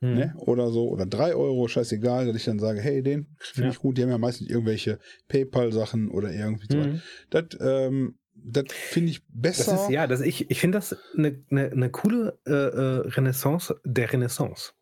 Hm. 0.00 0.14
Ne? 0.14 0.34
Oder 0.38 0.70
so. 0.70 0.88
Oder 0.88 1.06
drei 1.06 1.34
Euro, 1.34 1.66
scheißegal, 1.68 2.26
dass 2.26 2.36
ich 2.36 2.44
dann 2.44 2.58
sage, 2.58 2.80
hey, 2.80 3.02
den 3.02 3.26
finde 3.40 3.68
Ja. 3.68 3.72
ich 3.72 3.78
gut. 3.78 3.96
Die 3.96 4.02
haben 4.02 4.10
ja 4.10 4.18
meistens 4.18 4.48
irgendwelche 4.48 4.98
PayPal-Sachen 5.28 6.08
oder 6.10 6.32
irgendwie 6.32 6.66
so. 6.70 6.78
Hm. 6.82 7.00
Das, 7.30 7.44
ähm, 7.60 8.17
das 8.44 8.64
finde 8.72 9.10
ich 9.10 9.22
Das 9.56 9.68
besser. 9.68 9.74
ist, 9.74 9.88
ja, 9.88 10.06
das, 10.06 10.20
ich, 10.20 10.50
ich 10.50 10.60
finde 10.60 10.78
das 10.78 10.96
eine 11.16 11.44
ne, 11.50 11.70
ne 11.74 11.90
coole 11.90 12.38
äh, 12.46 12.52
äh, 12.52 13.08
Renaissance 13.08 13.80
der 13.84 14.12
Renaissance. 14.12 14.72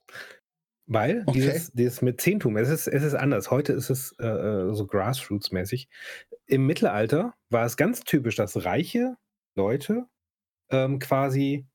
Weil 0.88 1.24
Okay. 1.26 1.34
dieses, 1.34 1.72
dieses 1.72 2.00
Mäzentum, 2.02 2.56
es 2.56 2.68
ist, 2.68 2.86
es 2.86 3.02
ist 3.02 3.14
anders. 3.14 3.50
Heute 3.50 3.72
ist 3.72 3.90
es 3.90 4.12
äh, 4.20 4.26
äh, 4.26 4.72
so 4.74 4.84
Grassroots-mäßig. 4.86 5.88
Im 6.46 6.66
Mittelalter 6.66 7.34
war 7.50 7.66
es 7.66 7.76
ganz 7.76 8.00
typisch, 8.02 8.36
dass 8.36 8.64
reiche 8.64 9.16
Leute 9.56 10.06
ähm, 10.70 10.98
quasi 11.00 11.66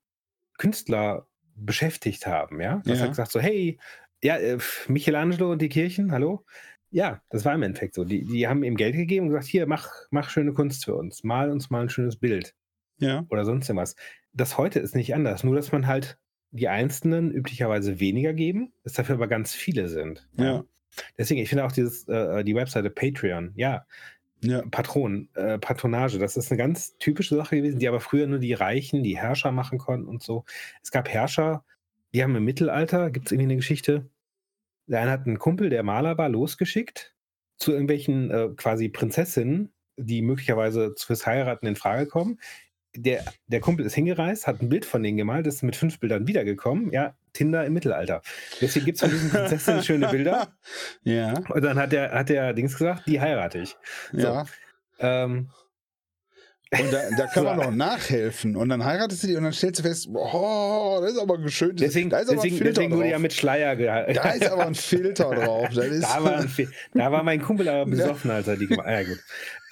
Künstler 0.57 1.27
beschäftigt 1.55 2.27
haben. 2.27 2.61
Ja, 2.61 2.83
das 2.87 2.99
Ja. 2.99 3.05
hat 3.05 3.11
gesagt 3.11 3.31
so, 3.31 3.39
hey, 3.39 3.79
ja, 4.23 4.37
äh, 4.37 4.57
Michelangelo 4.87 5.51
und 5.51 5.61
die 5.61 5.69
Kirchen, 5.69 6.11
hallo? 6.11 6.45
Ja, 6.91 7.21
das 7.29 7.45
war 7.45 7.55
im 7.55 7.63
Endeffekt 7.63 7.95
so. 7.95 8.03
Die, 8.03 8.23
die 8.25 8.47
haben 8.47 8.63
ihm 8.63 8.75
Geld 8.75 8.95
gegeben 8.95 9.25
und 9.25 9.31
gesagt, 9.31 9.47
hier, 9.47 9.65
mach, 9.65 9.89
mach 10.11 10.29
schöne 10.29 10.53
Kunst 10.53 10.85
für 10.85 10.95
uns. 10.95 11.23
Mal 11.23 11.49
uns 11.49 11.69
mal 11.69 11.83
ein 11.83 11.89
schönes 11.89 12.17
Bild 12.17 12.53
ja. 12.97 13.25
oder 13.29 13.45
sonst 13.45 13.67
irgendwas. 13.69 13.95
Das 14.33 14.57
heute 14.57 14.79
ist 14.79 14.95
nicht 14.95 15.15
anders, 15.15 15.43
nur 15.43 15.55
dass 15.55 15.71
man 15.71 15.87
halt 15.87 16.17
die 16.51 16.67
Einzelnen 16.67 17.31
üblicherweise 17.31 17.99
weniger 17.99 18.33
geben, 18.33 18.73
es 18.83 18.93
dafür 18.93 19.15
aber 19.15 19.27
ganz 19.27 19.53
viele 19.53 19.87
sind. 19.87 20.27
Ja. 20.37 20.63
Deswegen, 21.17 21.39
ich 21.39 21.47
finde 21.47 21.63
auch 21.65 21.71
dieses, 21.71 22.07
äh, 22.09 22.43
die 22.43 22.55
Webseite 22.55 22.89
Patreon, 22.89 23.53
ja, 23.55 23.85
Ja. 24.41 24.61
Patron, 24.69 25.29
äh, 25.35 25.59
Patronage, 25.59 26.19
das 26.19 26.35
ist 26.35 26.51
eine 26.51 26.57
ganz 26.57 26.97
typische 26.97 27.35
Sache 27.35 27.55
gewesen, 27.55 27.79
die 27.79 27.87
aber 27.87 28.01
früher 28.01 28.27
nur 28.27 28.39
die 28.39 28.53
Reichen, 28.53 29.03
die 29.03 29.17
Herrscher 29.17 29.51
machen 29.51 29.77
konnten 29.77 30.07
und 30.09 30.21
so. 30.23 30.43
Es 30.83 30.91
gab 30.91 31.07
Herrscher, 31.07 31.63
die 32.13 32.23
haben 32.23 32.35
im 32.35 32.43
Mittelalter, 32.43 33.11
gibt 33.11 33.27
es 33.27 33.31
irgendwie 33.31 33.45
eine 33.45 33.55
Geschichte, 33.55 34.09
der 34.91 35.01
eine 35.01 35.11
hat 35.11 35.25
einen 35.25 35.39
Kumpel, 35.39 35.69
der 35.69 35.83
Maler 35.83 36.17
war, 36.17 36.29
losgeschickt 36.29 37.15
zu 37.57 37.71
irgendwelchen 37.71 38.29
äh, 38.29 38.49
quasi 38.57 38.89
Prinzessinnen, 38.89 39.71
die 39.95 40.21
möglicherweise 40.21 40.93
fürs 40.97 41.25
Heiraten 41.25 41.65
in 41.67 41.75
Frage 41.75 42.07
kommen. 42.07 42.39
Der, 42.93 43.23
der 43.47 43.61
Kumpel 43.61 43.85
ist 43.85 43.93
hingereist, 43.93 44.47
hat 44.47 44.61
ein 44.61 44.67
Bild 44.67 44.83
von 44.83 45.01
denen 45.01 45.15
gemalt, 45.15 45.47
ist 45.47 45.63
mit 45.63 45.77
fünf 45.77 45.99
Bildern 45.99 46.27
wiedergekommen. 46.27 46.91
Ja, 46.91 47.15
Tinder 47.31 47.65
im 47.65 47.71
Mittelalter. 47.71 48.21
Deswegen 48.59 48.85
gibt 48.85 48.97
es 48.97 49.01
von 49.01 49.11
diesen 49.11 49.29
Prinzessinnen 49.29 49.83
schöne 49.83 50.07
Bilder. 50.09 50.53
Ja. 51.03 51.33
Und 51.49 51.63
dann 51.63 51.79
hat 51.79 51.93
der, 51.93 52.11
hat 52.11 52.29
der 52.29 52.53
Dings 52.53 52.77
gesagt, 52.77 53.07
die 53.07 53.21
heirate 53.21 53.59
ich. 53.59 53.77
So. 54.11 54.27
Ja. 54.27 54.45
Ähm, 54.99 55.49
Und 56.73 56.93
da, 56.93 56.99
da 57.17 57.27
kann 57.27 57.43
man 57.43 57.57
noch 57.59 57.71
nachhelfen. 57.71 58.55
Und 58.55 58.69
dann 58.69 58.83
heiratest 58.85 59.23
du 59.23 59.27
die 59.27 59.35
und 59.35 59.43
dann 59.43 59.51
stellst 59.51 59.79
du 59.79 59.83
fest, 59.83 60.07
oh, 60.13 60.99
das 61.01 61.11
ist 61.13 61.19
aber 61.19 61.37
geschönt. 61.37 61.81
deswegen 61.81 62.09
da 62.09 62.19
ist 62.19 62.27
aber 62.29 62.35
deswegen, 62.37 62.55
ein 62.55 62.57
Filter 62.59 62.73
deswegen 62.75 62.91
wurde 62.93 63.03
drauf. 63.03 63.11
ja 63.11 63.19
mit 63.19 63.33
Schleier 63.33 63.75
gehalten. 63.75 64.13
da 64.13 64.29
ist 64.31 64.49
aber 64.49 64.65
ein 64.67 64.75
Filter 64.75 65.35
drauf. 65.35 65.67
Da, 65.73 66.23
war 66.23 66.37
ein 66.37 66.49
da 66.93 67.11
war 67.11 67.23
mein 67.23 67.41
Kumpel 67.41 67.67
aber 67.67 67.85
besoffen, 67.91 68.31
als 68.31 68.47
er 68.47 68.55
die 68.55 68.67
gemacht 68.67 68.87
hat. 68.87 68.93
Ja, 69.01 69.03
gut. 69.09 69.19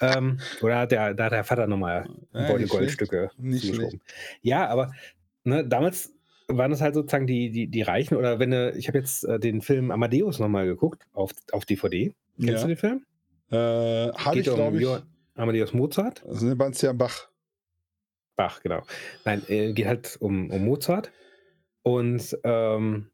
Ähm, 0.02 0.40
oder 0.60 0.78
hat 0.80 0.92
der, 0.92 1.14
da 1.14 1.24
hat 1.24 1.32
der 1.32 1.44
Vater 1.44 1.66
nochmal 1.66 2.06
Ja, 2.34 2.46
Beute 2.48 2.60
nicht 2.62 2.70
Goldstücke 2.70 3.30
Nicht 3.38 3.64
zugeschoben. 3.64 4.00
Ja, 4.42 4.66
aber 4.68 4.92
ne, 5.44 5.66
damals 5.66 6.12
waren 6.48 6.72
es 6.72 6.82
halt 6.82 6.94
sozusagen 6.94 7.26
die, 7.26 7.50
die, 7.50 7.66
die 7.68 7.82
Reichen. 7.82 8.16
Oder 8.16 8.38
wenn 8.38 8.50
du, 8.50 8.72
ich 8.76 8.88
habe 8.88 8.98
jetzt 8.98 9.24
äh, 9.24 9.38
den 9.38 9.62
Film 9.62 9.90
Amadeus 9.90 10.38
nochmal 10.38 10.66
geguckt 10.66 11.04
auf, 11.14 11.30
auf 11.52 11.64
DVD. 11.64 12.12
Kennst 12.38 12.52
Ja. 12.54 12.60
du 12.62 12.68
den 12.68 12.76
Film? 12.76 13.06
Äh, 13.52 13.56
Habe 13.56 14.38
ich, 14.38 14.48
um 14.50 14.54
glaube 14.56 14.76
ich. 14.82 14.88
Amadeus 15.34 15.72
Mozart. 15.72 16.22
Sebastian 16.28 16.98
Bach. 16.98 17.28
Bach, 18.36 18.60
genau. 18.62 18.82
Nein, 19.24 19.42
äh, 19.48 19.72
geht 19.72 19.86
halt 19.86 20.16
um, 20.20 20.50
um 20.50 20.64
Mozart. 20.64 21.10
Und 21.82 22.36
ähm, 22.44 23.10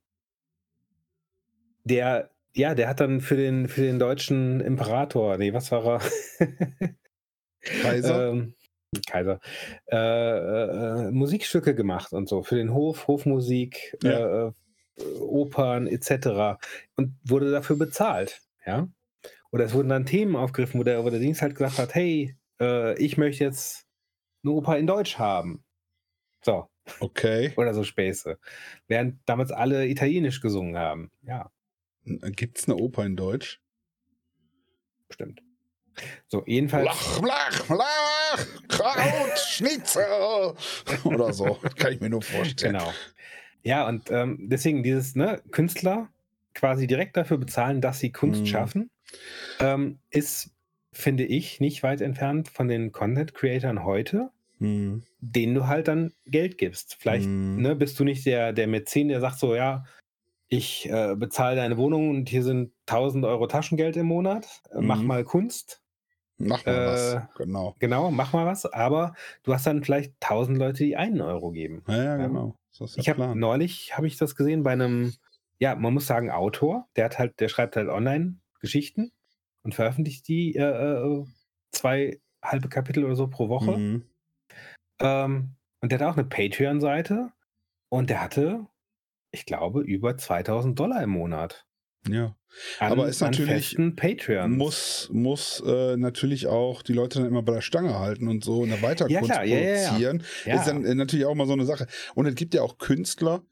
der, 1.84 2.30
ja, 2.54 2.74
der 2.74 2.88
hat 2.88 3.00
dann 3.00 3.20
für 3.20 3.36
den, 3.36 3.68
für 3.68 3.82
den 3.82 3.98
deutschen 3.98 4.60
Imperator, 4.60 5.36
nee, 5.38 5.52
was 5.52 5.70
war 5.72 6.00
er? 6.00 6.00
Kaiser. 7.82 8.30
ähm, 8.30 8.54
Kaiser. 9.08 9.40
Äh, 9.90 9.96
äh, 11.08 11.10
Musikstücke 11.10 11.74
gemacht 11.74 12.12
und 12.12 12.28
so. 12.28 12.42
Für 12.42 12.56
den 12.56 12.72
Hof, 12.72 13.08
Hofmusik, 13.08 13.96
Ja. 14.02 14.48
äh, 14.48 14.52
Opern 15.20 15.86
etc. 15.86 16.58
Und 16.96 17.14
wurde 17.24 17.50
dafür 17.50 17.76
bezahlt. 17.76 18.40
Ja. 18.64 18.88
Oder 19.52 19.64
es 19.64 19.74
wurden 19.74 19.88
dann 19.88 20.06
Themen 20.06 20.36
aufgegriffen, 20.36 20.80
wo 20.80 20.84
der, 20.84 21.04
wo 21.04 21.10
der 21.10 21.20
Dings 21.20 21.42
halt 21.42 21.54
gesagt 21.54 21.78
hat, 21.78 21.94
hey, 21.94 22.36
äh, 22.60 22.98
ich 23.02 23.16
möchte 23.16 23.44
jetzt 23.44 23.86
eine 24.44 24.52
Oper 24.52 24.78
in 24.78 24.86
Deutsch 24.86 25.18
haben. 25.18 25.64
So, 26.44 26.68
Okay. 27.00 27.52
oder 27.56 27.74
so 27.74 27.82
Späße. 27.84 28.38
Während 28.88 29.20
damals 29.26 29.50
alle 29.50 29.86
Italienisch 29.86 30.40
gesungen 30.40 30.76
haben. 30.76 31.10
Ja, 31.22 31.50
Gibt 32.04 32.58
es 32.58 32.68
eine 32.68 32.76
Oper 32.76 33.04
in 33.04 33.16
Deutsch? 33.16 33.60
bestimmt. 35.08 35.40
So, 36.28 36.44
jedenfalls. 36.46 36.84
Lach, 36.84 37.20
lach, 37.22 37.68
lach, 37.70 38.46
Kraut, 38.68 39.38
Schnitzel 39.48 40.54
oder 41.04 41.32
so. 41.32 41.58
Kann 41.76 41.92
ich 41.92 42.00
mir 42.00 42.10
nur 42.10 42.22
vorstellen. 42.22 42.74
Genau. 42.74 42.92
Ja, 43.62 43.88
und 43.88 44.10
ähm, 44.10 44.38
deswegen 44.48 44.82
dieses 44.82 45.14
ne, 45.16 45.42
Künstler 45.50 46.10
quasi 46.54 46.86
direkt 46.86 47.16
dafür 47.16 47.38
bezahlen, 47.38 47.80
dass 47.80 47.98
sie 47.98 48.12
Kunst 48.12 48.42
Mhm. 48.42 48.46
schaffen, 48.46 48.90
ähm, 49.60 49.98
ist 50.10 50.50
finde 50.92 51.24
ich, 51.24 51.60
nicht 51.60 51.82
weit 51.82 52.00
entfernt 52.00 52.48
von 52.48 52.68
den 52.68 52.90
Content-Creatern 52.90 53.84
heute, 53.84 54.30
Hm. 54.58 55.00
denen 55.20 55.54
du 55.54 55.66
halt 55.66 55.88
dann 55.88 56.12
Geld 56.26 56.58
gibst. 56.58 56.96
Vielleicht 57.00 57.26
Mhm. 57.26 57.62
ne, 57.62 57.76
bist 57.76 57.98
du 58.00 58.04
nicht 58.04 58.26
der, 58.26 58.52
der 58.52 58.66
Mäzen, 58.66 59.08
der 59.08 59.20
sagt 59.20 59.38
so, 59.38 59.54
ja, 59.54 59.84
ich 60.48 60.88
äh, 60.90 61.14
bezahle 61.16 61.56
deine 61.56 61.76
Wohnung 61.78 62.10
und 62.10 62.28
hier 62.28 62.42
sind 62.44 62.72
1000 62.86 63.24
Euro 63.24 63.46
Taschengeld 63.46 63.96
im 63.96 64.06
Monat, 64.06 64.62
äh, 64.70 64.80
mach 64.80 65.02
Mhm. 65.02 65.06
mal 65.08 65.24
Kunst. 65.24 65.82
Mach 66.38 66.66
mal 66.66 66.82
Äh, 66.82 66.86
was. 66.86 67.28
Genau. 67.36 67.76
Genau, 67.78 68.10
mach 68.10 68.32
mal 68.32 68.46
was, 68.46 68.66
aber 68.66 69.14
du 69.42 69.54
hast 69.54 69.66
dann 69.66 69.84
vielleicht 69.84 70.14
1000 70.20 70.58
Leute, 70.58 70.84
die 70.84 70.96
einen 70.96 71.20
Euro 71.20 71.50
geben. 71.50 71.84
Ja, 71.88 72.02
ja, 72.04 72.16
genau. 72.16 72.56
Der 72.80 72.86
Ich 72.96 73.08
habe 73.08 73.38
neulich 73.38 73.96
habe 73.96 74.06
ich 74.06 74.16
das 74.18 74.36
gesehen 74.36 74.62
bei 74.62 74.72
einem, 74.72 75.14
ja, 75.58 75.74
man 75.74 75.94
muss 75.94 76.06
sagen 76.06 76.30
Autor, 76.30 76.88
der 76.96 77.06
hat 77.06 77.18
halt, 77.18 77.40
der 77.40 77.48
schreibt 77.48 77.76
halt 77.76 77.88
online 77.88 78.36
Geschichten 78.60 79.12
und 79.62 79.74
veröffentlicht 79.74 80.26
die 80.28 80.54
äh, 80.54 80.62
äh, 80.62 81.24
zwei 81.72 82.20
halbe 82.42 82.68
Kapitel 82.68 83.04
oder 83.04 83.16
so 83.16 83.28
pro 83.28 83.48
Woche. 83.48 83.76
Mhm. 83.76 84.02
Ähm, 85.00 85.56
und 85.80 85.92
der 85.92 85.98
hat 85.98 86.06
auch 86.06 86.16
eine 86.16 86.26
Patreon-Seite 86.26 87.32
und 87.90 88.10
der 88.10 88.22
hatte, 88.22 88.66
ich 89.30 89.44
glaube, 89.46 89.82
über 89.82 90.16
2000 90.16 90.78
Dollar 90.78 91.02
im 91.02 91.10
Monat. 91.10 91.66
Ja. 92.08 92.36
An, 92.78 92.92
Aber 92.92 93.08
ist 93.08 93.20
natürlich- 93.20 93.50
festen 93.70 93.96
Patreon. 93.96 94.56
Muss, 94.56 95.10
muss 95.12 95.62
äh, 95.66 95.96
natürlich 95.96 96.46
auch 96.46 96.82
die 96.82 96.92
Leute 96.92 97.18
dann 97.18 97.28
immer 97.28 97.42
bei 97.42 97.52
der 97.54 97.60
Stange 97.60 97.98
halten 97.98 98.28
und 98.28 98.44
so 98.44 98.62
eine 98.62 98.80
Weiterkunft 98.80 99.10
Ja, 99.10 99.20
klar, 99.20 99.44
ja, 99.44 99.58
ja, 99.58 99.68
ja. 99.74 99.88
produzieren. 99.88 100.22
Ja. 100.44 100.54
Ist 100.54 100.66
dann 100.66 100.84
äh, 100.84 100.94
natürlich 100.94 101.26
auch 101.26 101.34
mal 101.34 101.46
so 101.46 101.52
eine 101.52 101.66
Sache. 101.66 101.86
Und 102.14 102.26
es 102.26 102.34
gibt 102.34 102.54
ja 102.54 102.62
auch 102.62 102.78
Künstler, 102.78 103.42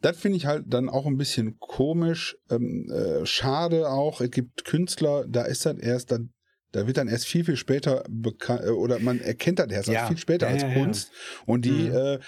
das 0.00 0.18
finde 0.18 0.36
ich 0.38 0.46
halt 0.46 0.64
dann 0.68 0.88
auch 0.88 1.06
ein 1.06 1.16
bisschen 1.16 1.58
komisch, 1.58 2.36
ähm, 2.50 2.90
äh, 2.90 3.24
schade 3.26 3.88
auch. 3.88 4.20
Es 4.20 4.30
gibt 4.30 4.64
Künstler, 4.64 5.24
da 5.28 5.42
ist 5.42 5.66
das 5.66 5.78
erst 5.78 6.12
dann, 6.12 6.30
da 6.72 6.86
wird 6.86 6.96
dann 6.96 7.08
erst 7.08 7.26
viel, 7.26 7.44
viel 7.44 7.56
später 7.56 8.04
bekannt, 8.08 8.62
oder 8.68 8.98
man 8.98 9.20
erkennt 9.20 9.58
das 9.58 9.68
erst 9.70 9.88
Ja. 9.88 10.06
viel 10.06 10.18
später 10.18 10.46
Ja, 10.46 10.52
als 10.52 10.62
ja. 10.62 10.72
Kunst. 10.74 11.10
Und 11.46 11.64
die, 11.64 11.88
Mhm. 11.88 11.94
äh, 11.96 12.18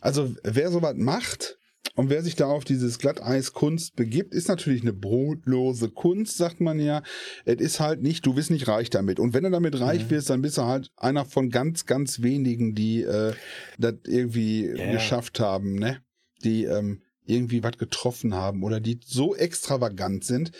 also 0.00 0.34
wer 0.44 0.70
sowas 0.70 0.94
macht, 0.96 1.56
und 1.96 2.08
wer 2.08 2.22
sich 2.22 2.36
da 2.36 2.46
auf 2.46 2.64
dieses 2.64 2.98
Glatteis-Kunst 2.98 3.96
begibt, 3.96 4.32
ist 4.32 4.48
natürlich 4.48 4.82
eine 4.82 4.92
brotlose 4.92 5.90
Kunst, 5.90 6.36
sagt 6.36 6.60
man 6.60 6.78
ja. 6.78 7.02
Es 7.44 7.56
ist 7.56 7.80
halt 7.80 8.00
nicht, 8.00 8.24
du 8.24 8.36
wirst 8.36 8.50
nicht 8.50 8.68
reich 8.68 8.90
damit. 8.90 9.18
Und 9.18 9.34
wenn 9.34 9.42
du 9.42 9.50
damit 9.50 9.78
reich 9.80 10.04
Mhm. 10.04 10.10
wirst, 10.10 10.30
dann 10.30 10.40
bist 10.42 10.56
du 10.58 10.62
halt 10.62 10.90
einer 10.96 11.24
von 11.24 11.50
ganz, 11.50 11.86
ganz 11.86 12.22
wenigen, 12.22 12.74
die 12.74 13.02
äh, 13.02 13.32
das 13.78 13.94
irgendwie 14.06 14.66
ja. 14.66 14.92
geschafft 14.92 15.40
haben, 15.40 15.74
ne? 15.74 16.00
Die 16.44 16.64
ähm, 16.64 17.02
irgendwie 17.26 17.62
was 17.62 17.78
getroffen 17.78 18.34
haben 18.34 18.62
oder 18.64 18.80
die 18.80 18.98
so 19.04 19.34
extravagant 19.36 20.24
sind, 20.24 20.52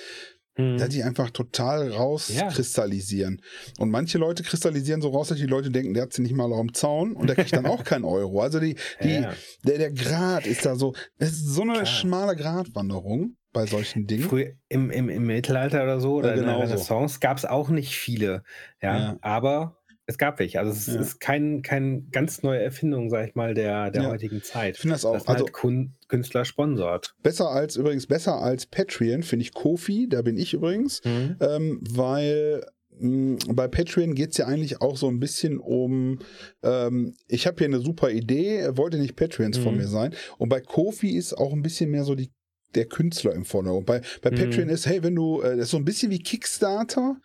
Hm. 0.56 0.78
dass 0.78 0.88
die 0.88 1.04
einfach 1.04 1.30
total 1.30 1.92
rauskristallisieren. 2.54 3.40
Und 3.78 3.90
manche 3.90 4.18
Leute 4.18 4.42
kristallisieren 4.42 5.00
so 5.00 5.10
raus, 5.10 5.28
dass 5.28 5.38
die 5.38 5.46
Leute 5.46 5.70
denken, 5.70 5.94
der 5.94 6.02
hat 6.04 6.12
sie 6.12 6.22
nicht 6.22 6.34
mal 6.34 6.52
am 6.52 6.74
Zaun 6.74 7.12
und 7.12 7.28
der 7.28 7.36
kriegt 7.36 7.52
dann 7.52 7.66
auch 7.66 7.84
keinen 7.84 8.04
Euro. 8.04 8.40
Also 8.40 8.58
die, 8.58 8.74
die, 9.02 9.08
Ja, 9.14 9.20
ja. 9.20 9.32
der, 9.64 9.78
der 9.78 9.92
Grad 9.92 10.46
ist 10.46 10.66
da 10.66 10.74
so, 10.74 10.94
es 11.18 11.30
ist 11.32 11.46
so 11.46 11.62
eine 11.62 11.74
Klar. 11.74 11.86
schmale 11.86 12.36
Gratwanderung 12.36 13.36
bei 13.52 13.66
solchen 13.66 14.06
Dingen. 14.06 14.24
Früher 14.28 14.52
im, 14.68 14.90
im, 14.90 15.08
im 15.08 15.26
Mittelalter 15.26 15.82
oder 15.84 16.00
so, 16.00 16.14
oder 16.16 16.30
Ja, 16.30 16.34
in 16.34 16.40
der 16.44 16.54
genau 16.54 16.66
so. 16.66 16.72
Renaissance, 16.72 17.20
gab 17.20 17.38
es 17.38 17.44
auch 17.44 17.68
nicht 17.68 17.94
viele. 17.96 18.42
Ja, 18.82 18.98
Ja. 18.98 19.18
aber 19.22 19.76
es 20.11 20.18
gab 20.18 20.38
welche. 20.38 20.58
Also 20.61 20.72
es 20.72 20.86
Ja. 20.86 21.00
ist 21.00 21.20
kein, 21.20 21.62
kein 21.62 22.08
ganz 22.11 22.42
neue 22.42 22.61
Erfindung, 22.61 23.08
sag 23.11 23.28
ich 23.28 23.34
mal, 23.34 23.54
der, 23.54 23.90
der 23.90 24.02
Ja. 24.02 24.08
heutigen 24.11 24.42
Zeit. 24.42 24.74
Ich 24.76 24.80
finde 24.80 24.94
das 24.94 25.04
auch, 25.04 25.14
dass 25.14 25.26
man 25.26 25.36
also 25.36 25.46
halt 25.46 25.88
Künstler 26.08 26.44
sponsort. 26.44 27.14
besser 27.22 27.50
als, 27.50 27.76
übrigens 27.76 28.06
besser 28.06 28.40
als 28.42 28.66
Patreon, 28.66 29.22
finde 29.22 29.44
ich 29.44 29.54
Kofi, 29.54 30.08
da 30.08 30.22
bin 30.22 30.36
ich 30.36 30.52
übrigens, 30.54 31.00
ähm, 31.40 31.80
weil 31.88 32.64
mh, 32.98 33.38
bei 33.54 33.66
Patreon 33.68 34.14
geht 34.14 34.32
es 34.32 34.36
ja 34.38 34.46
eigentlich 34.46 34.80
auch 34.82 34.96
so 34.96 35.08
ein 35.08 35.20
bisschen 35.20 35.58
um, 35.58 36.18
ähm, 36.62 37.14
ich 37.28 37.46
habe 37.46 37.56
hier 37.58 37.66
eine 37.68 37.80
super 37.80 38.11
Idee, 38.11 38.76
wollte 38.76 38.98
nicht 38.98 39.16
Patreons 39.16 39.56
von 39.56 39.72
Mhm. 39.74 39.80
mir 39.80 39.88
sein. 39.88 40.14
Und 40.38 40.48
bei 40.50 40.61
Kofi 40.61 41.16
ist 41.16 41.32
auch 41.34 41.52
ein 41.52 41.62
bisschen 41.62 41.90
mehr 41.90 42.04
so 42.04 42.14
die 42.14 42.30
der 42.74 42.86
Künstler 42.86 43.32
im 43.34 43.44
Vordergrund. 43.44 43.86
Bei, 43.86 44.00
bei 44.22 44.30
Mhm. 44.30 44.36
Patreon 44.36 44.68
ist, 44.68 44.86
hey, 44.86 45.02
wenn 45.02 45.14
du, 45.14 45.40
äh, 45.42 45.56
das 45.56 45.66
ist 45.66 45.70
so 45.70 45.76
ein 45.76 45.84
bisschen 45.84 46.10
wie 46.10 46.18
Kickstarter 46.20 47.16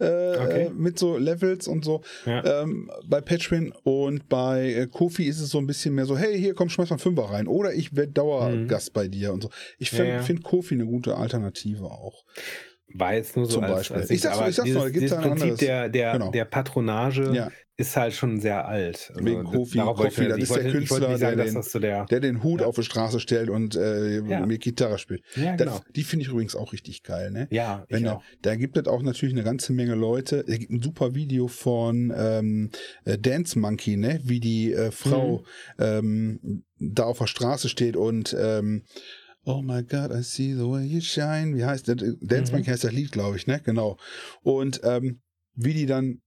äh, 0.00 0.04
Okay. 0.38 0.70
mit 0.74 0.98
so 0.98 1.16
Levels 1.16 1.68
und 1.68 1.84
so. 1.84 2.02
Ja. 2.26 2.62
Ähm, 2.62 2.90
bei 3.06 3.20
Patreon 3.20 3.72
und 3.84 4.28
bei 4.28 4.72
äh, 4.72 4.86
Kofi 4.86 5.24
ist 5.24 5.40
es 5.40 5.50
so 5.50 5.58
ein 5.58 5.66
bisschen 5.66 5.94
mehr 5.94 6.06
so, 6.06 6.16
hey, 6.16 6.38
hier 6.38 6.54
komm, 6.54 6.68
schmeiß 6.68 6.90
mal 6.90 6.94
einen 6.94 7.00
Fünfer 7.00 7.24
rein. 7.24 7.46
Oder 7.46 7.72
ich 7.74 7.94
werde 7.94 8.12
Dauergast 8.12 8.92
bei 8.92 9.08
dir 9.08 9.32
und 9.32 9.42
so. 9.42 9.50
Ich 9.78 9.90
Ja, 9.92 9.98
finde 9.98 10.14
ja. 10.16 10.22
find 10.22 10.42
Kofi 10.42 10.74
eine 10.74 10.86
gute 10.86 11.16
Alternative 11.16 11.84
auch. 11.84 12.24
War 12.94 13.14
jetzt 13.14 13.36
nur 13.36 13.46
so 13.46 13.52
Zum 13.54 13.64
als, 13.64 13.72
Beispiel. 13.74 13.96
als 13.96 14.10
Ich 14.10 14.20
sag's 14.20 14.38
aber 14.38 14.48
ich 14.48 14.56
sag's 14.56 14.66
dieses, 14.66 14.84
gibt's 14.84 15.00
dieses 15.00 15.16
Prinzip 15.18 15.42
anderes. 15.42 15.58
der, 15.60 15.88
der, 15.88 16.12
Genau. 16.12 16.30
der 16.30 16.44
Patronage 16.44 17.30
Ja. 17.32 17.50
ist 17.76 17.96
halt 17.96 18.12
schon 18.12 18.38
sehr 18.40 18.66
alt. 18.68 19.10
Also 19.14 19.24
Wegen 19.24 19.44
das- 19.44 19.52
Kofi, 19.52 19.78
ich- 19.78 19.84
das 19.84 20.38
ist 20.38 20.50
der 20.50 20.56
wollte- 20.64 20.70
Künstler, 20.72 21.18
sagen, 21.18 21.36
der 21.36 21.44
den- 21.46 21.54
das 21.54 21.72
so 21.72 21.78
der. 21.78 22.04
Der 22.06 22.20
den 22.20 22.42
Hut 22.42 22.60
Ja. 22.60 22.66
auf 22.66 22.74
die 22.76 22.82
Straße 22.82 23.18
stellt 23.18 23.48
und 23.50 23.74
äh, 23.76 24.20
Ja. 24.20 24.44
mit 24.46 24.60
Gitarre 24.60 24.98
spielt. 24.98 25.22
Ja, 25.36 25.56
Das, 25.56 25.66
genau. 25.66 25.80
die 25.96 26.02
finde 26.04 26.24
ich 26.24 26.30
übrigens 26.30 26.54
auch 26.54 26.72
richtig 26.72 27.02
geil, 27.02 27.30
ne? 27.30 27.48
Ja, 27.50 27.84
Wenn 27.88 28.04
da, 28.04 28.20
da 28.42 28.54
gibt 28.56 28.76
es 28.76 28.86
auch 28.86 29.02
natürlich 29.02 29.34
eine 29.34 29.42
ganze 29.44 29.72
Menge 29.72 29.94
Leute. 29.94 30.44
Es 30.46 30.58
gibt 30.58 30.70
ein 30.70 30.82
super 30.82 31.14
Video 31.14 31.48
von 31.48 32.12
ähm, 32.16 32.70
äh, 33.04 33.16
Dance 33.18 33.58
Monkey, 33.58 33.96
ne? 33.96 34.20
Wie 34.22 34.38
die 34.40 34.72
äh, 34.72 34.90
Frau 34.90 35.44
Mhm. 35.78 35.84
ähm, 35.84 36.64
da 36.78 37.04
auf 37.04 37.18
der 37.18 37.26
Straße 37.26 37.68
steht 37.68 37.96
und 37.96 38.36
ähm, 38.38 38.82
Oh 39.44 39.60
my 39.62 39.82
God, 39.82 40.12
I 40.12 40.22
see 40.22 40.52
the 40.54 40.68
way 40.68 40.84
you 40.84 41.00
shine. 41.00 41.56
Wie 41.56 41.64
heißt 41.64 41.88
das? 41.88 41.96
Dance 42.20 42.52
Mhm. 42.52 42.58
Monkey 42.58 42.70
heißt 42.70 42.84
das 42.84 42.92
Lied, 42.92 43.10
glaube 43.12 43.36
ich, 43.36 43.46
ne? 43.46 43.60
Genau. 43.64 43.96
Und 44.42 44.80
ähm, 44.84 45.20
wie 45.54 45.74
die 45.74 45.86
dann 45.86 46.20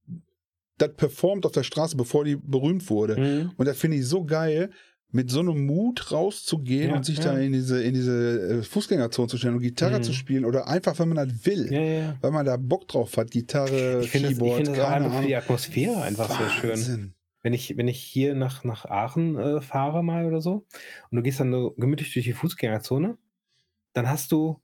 das 0.78 0.92
performt 0.94 1.46
auf 1.46 1.52
der 1.52 1.62
Straße, 1.62 1.96
bevor 1.96 2.24
die 2.24 2.36
berühmt 2.36 2.88
wurde. 2.90 3.16
Mhm. 3.18 3.52
Und 3.56 3.66
das 3.66 3.78
finde 3.78 3.96
ich 3.96 4.06
so 4.06 4.24
geil, 4.24 4.70
mit 5.10 5.30
so 5.30 5.40
einem 5.40 5.64
Mut 5.64 6.12
rauszugehen 6.12 6.90
Ja, 6.90 6.96
und 6.96 7.06
sich 7.06 7.18
ja. 7.18 7.24
da 7.32 7.38
in 7.38 7.52
diese, 7.52 7.82
in 7.82 7.94
diese 7.94 8.58
äh, 8.58 8.62
Fußgängerzone 8.62 9.28
zu 9.28 9.38
stellen 9.38 9.54
und 9.54 9.62
Gitarre 9.62 9.98
Mhm. 9.98 10.02
zu 10.02 10.12
spielen 10.12 10.44
oder 10.44 10.66
einfach, 10.68 10.98
wenn 10.98 11.08
man 11.08 11.28
das 11.28 11.46
will, 11.46 11.72
Ja, 11.72 12.18
weil 12.20 12.32
man 12.32 12.44
da 12.44 12.56
Bock 12.58 12.86
drauf 12.88 13.16
hat, 13.16 13.30
Gitarre, 13.30 14.00
Ich 14.02 14.10
finde 14.10 14.28
das, 14.28 14.32
ich 14.36 14.38
Keyboard, 14.38 14.66
das 14.68 14.76
keine 14.76 15.04
für 15.10 15.10
die 15.26 15.34
Ahnung. 15.34 15.42
Atmosphäre 15.44 16.02
einfach 16.02 16.28
sehr 16.38 16.50
schön. 16.50 17.14
Wenn 17.46 17.52
ich, 17.54 17.76
wenn 17.76 17.86
ich 17.86 18.00
hier 18.02 18.34
nach, 18.34 18.64
nach 18.64 18.86
Aachen 18.86 19.38
äh, 19.38 19.60
fahre 19.60 20.02
mal 20.02 20.26
oder 20.26 20.40
so 20.40 20.66
und 21.12 21.16
du 21.16 21.22
gehst 21.22 21.38
dann 21.38 21.52
so 21.52 21.70
gemütlich 21.78 22.12
durch 22.12 22.24
die 22.24 22.32
Fußgängerzone, 22.32 23.18
dann 23.94 24.10
hast 24.10 24.32
du 24.32 24.60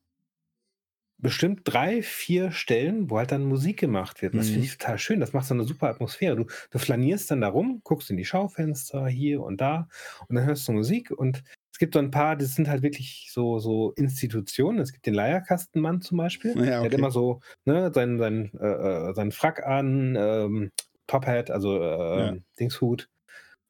bestimmt 1.19 1.61
drei, 1.65 2.03
vier 2.03 2.51
Stellen, 2.51 3.09
wo 3.09 3.19
halt 3.19 3.31
dann 3.31 3.45
Musik 3.45 3.79
gemacht 3.79 4.23
wird. 4.23 4.35
Das 4.35 4.49
Mhm. 4.49 4.53
finde 4.55 4.67
ich 4.67 4.77
total 4.79 4.99
schön. 4.99 5.21
Das 5.21 5.33
macht 5.33 5.47
so 5.47 5.55
eine 5.55 5.63
super 5.63 5.89
Atmosphäre. 5.89 6.35
Du, 6.35 6.47
du 6.71 6.79
flanierst 6.79 7.31
dann 7.31 7.41
da 7.41 7.49
rum, 7.49 7.81
guckst 7.85 8.11
in 8.11 8.17
die 8.17 8.25
Schaufenster 8.25 9.07
hier 9.07 9.41
und 9.43 9.61
da 9.61 9.89
und 10.29 10.35
dann 10.35 10.45
hörst 10.45 10.67
du 10.67 10.73
Musik 10.73 11.13
und 11.13 11.45
es 11.71 11.79
gibt 11.79 11.95
so 11.95 12.01
ein 12.01 12.11
paar, 12.11 12.35
das 12.37 12.55
sind 12.57 12.69
halt 12.69 12.83
wirklich 12.83 13.31
so, 13.33 13.61
so 13.61 13.93
Institutionen. 13.93 14.81
Es 14.81 14.93
gibt 14.93 15.07
den 15.07 15.15
Leierkastenmann 15.15 16.01
zum 16.03 16.19
Beispiel. 16.19 16.55
Ja, 16.67 16.83
Der 16.83 16.91
hat 16.91 16.95
okay. 16.95 16.99
immer 16.99 17.13
so 17.13 17.41
ne, 17.65 17.93
seinen, 17.95 18.19
seinen, 18.19 18.53
äh, 18.59 19.11
äh, 19.11 19.15
seinen 19.15 19.31
Frack 19.33 19.65
an, 19.65 20.17
ähm, 20.19 20.71
Top-Hat, 21.07 21.51
also 21.51 21.81
äh, 21.81 22.19
Ja. 22.27 22.35
Dingshut 22.59 23.09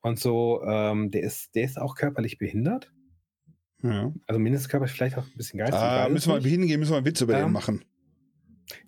und 0.01 0.19
so. 0.19 0.63
Ähm, 0.67 1.11
der, 1.11 1.23
ist, 1.23 1.55
der 1.55 1.65
ist 1.65 1.81
auch 1.81 1.95
körperlich 1.97 2.39
behindert. 2.39 2.93
Ja. 3.83 4.13
Also 4.27 4.39
mindestens 4.39 4.69
körperlich, 4.69 4.95
vielleicht 4.95 5.19
auch 5.19 5.25
ein 5.27 5.37
bisschen 5.37 5.59
geistig. 5.59 5.79
Ah, 5.81 6.09
müssen 6.09 6.33
wir 6.33 6.41
hingehen, 6.51 6.79
müssen 6.79 6.93
wir 6.93 6.99
einen 6.99 7.07
Witz 7.07 7.21
über 7.21 7.33
Ja. 7.39 7.45
den 7.47 7.53
machen. 7.53 7.85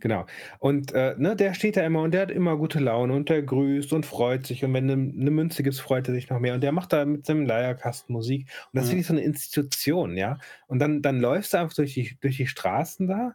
Genau. 0.00 0.24
Und 0.60 0.92
äh, 0.92 1.14
ne, 1.18 1.36
der 1.36 1.52
steht 1.52 1.76
da 1.76 1.84
immer 1.84 2.00
und 2.02 2.14
der 2.14 2.22
hat 2.22 2.30
immer 2.30 2.56
gute 2.56 2.78
Laune 2.78 3.12
und 3.12 3.28
der 3.28 3.42
grüßt 3.42 3.92
und 3.92 4.06
freut 4.06 4.46
sich. 4.46 4.64
Und 4.64 4.72
wenn 4.72 4.86
du 4.88 4.94
eine 4.94 5.30
Münze 5.30 5.62
gibst, 5.62 5.80
freut 5.80 6.08
er 6.08 6.14
sich 6.14 6.30
noch 6.30 6.38
mehr. 6.38 6.54
Und 6.54 6.62
der 6.62 6.72
macht 6.72 6.92
da 6.92 7.04
mit 7.04 7.26
seinem 7.26 7.44
Leierkasten 7.44 8.12
Musik. 8.12 8.48
Und 8.72 8.76
das 8.76 8.84
ist 8.84 8.90
Ja. 8.90 8.94
wirklich 8.94 9.06
so 9.08 9.12
eine 9.14 9.22
Institution, 9.22 10.16
ja. 10.16 10.38
Und 10.68 10.78
dann, 10.78 11.02
dann 11.02 11.20
läufst 11.20 11.52
du 11.52 11.58
einfach 11.58 11.74
durch 11.74 11.92
die, 11.94 12.16
durch 12.20 12.36
die 12.36 12.46
Straßen 12.46 13.08
da 13.08 13.34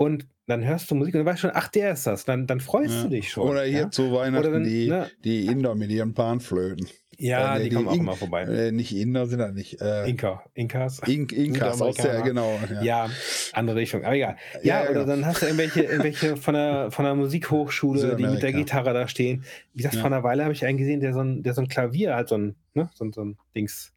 und 0.00 0.26
dann 0.46 0.64
hörst 0.64 0.90
du 0.90 0.94
Musik 0.94 1.14
und 1.14 1.18
dann 1.20 1.26
weißt 1.26 1.44
du 1.44 1.48
schon, 1.48 1.50
ach, 1.54 1.68
der 1.68 1.92
ist 1.92 2.06
das. 2.06 2.24
Dann, 2.24 2.46
dann 2.46 2.58
freust 2.60 2.94
Ja. 2.94 3.02
du 3.02 3.08
dich 3.10 3.30
schon. 3.30 3.46
Oder 3.50 3.64
hier 3.64 3.80
ja? 3.80 3.90
zu 3.90 4.10
Weihnachten 4.10 4.50
dann, 4.50 4.64
die, 4.64 4.88
ne? 4.88 5.10
die 5.22 5.44
Inder 5.44 5.74
mit 5.74 5.90
ihren 5.90 6.14
Panflöten. 6.14 6.88
Ja, 7.18 7.56
Äh, 7.58 7.64
die, 7.64 7.68
die 7.68 7.74
kommen 7.76 7.88
auch 7.88 7.92
In- 7.92 8.00
immer 8.00 8.16
vorbei. 8.16 8.44
Äh, 8.44 8.72
nicht 8.72 8.96
Inder 8.96 9.26
sind 9.26 9.40
das 9.40 9.52
nicht. 9.52 9.78
Äh, 9.82 10.08
Inka, 10.08 10.42
Inkas. 10.54 11.00
Ink, 11.06 11.32
Inkas 11.32 11.82
aus 11.82 11.96
der, 11.96 12.22
genau. 12.22 12.58
Ja. 12.70 12.82
Ja, 12.82 13.10
andere 13.52 13.76
Richtung. 13.76 14.02
Aber 14.02 14.14
egal. 14.16 14.36
Ja, 14.62 14.84
oder 14.84 14.92
genau. 14.94 15.04
dann 15.06 15.26
hast 15.26 15.42
du 15.42 15.46
irgendwelche, 15.46 15.82
irgendwelche 15.82 16.36
von 16.38 16.54
der, 16.54 16.90
von 16.90 17.04
der 17.04 17.14
Musikhochschule, 17.14 18.16
die 18.16 18.26
mit 18.26 18.42
der. 18.42 18.52
Gitarre 18.54 18.94
da 18.94 19.06
stehen. 19.06 19.44
Wie 19.74 19.82
gesagt, 19.82 19.96
vor 19.96 20.06
einer 20.06 20.22
Weile 20.22 20.44
habe 20.44 20.54
ich 20.54 20.64
einen 20.64 20.78
gesehen, 20.78 21.00
der 21.00 21.12
so 21.12 21.20
ein, 21.20 21.42
der 21.42 21.52
so 21.52 21.60
ein 21.60 21.68
Klavier 21.68 22.16
hat, 22.16 22.28
so 22.30 22.38
ein, 22.38 22.56
ne, 22.72 22.88
so 22.94 23.04
ein, 23.04 23.12
so 23.12 23.22
ein 23.22 23.36
Dings 23.54 23.92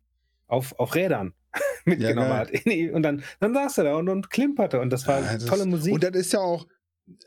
auf, 0.48 0.78
auf 0.78 0.94
Rädern 0.94 1.34
mitgenommen 1.86 2.30
geil. 2.30 2.48
hat. 2.88 2.94
Und 2.94 3.04
dann, 3.04 3.24
dann 3.40 3.54
saß 3.54 3.78
er 3.80 3.84
da 3.86 3.96
und, 3.96 4.10
und 4.10 4.30
klimperte. 4.30 4.80
Und 4.80 4.90
das 4.92 5.08
war 5.08 5.20
Ja, 5.22 5.34
das- 5.34 5.46
tolle 5.46 5.66
Musik. 5.66 5.94
Und 5.94 6.04
das 6.04 6.12
ist 6.16 6.34
ja 6.34 6.40
auch 6.40 6.66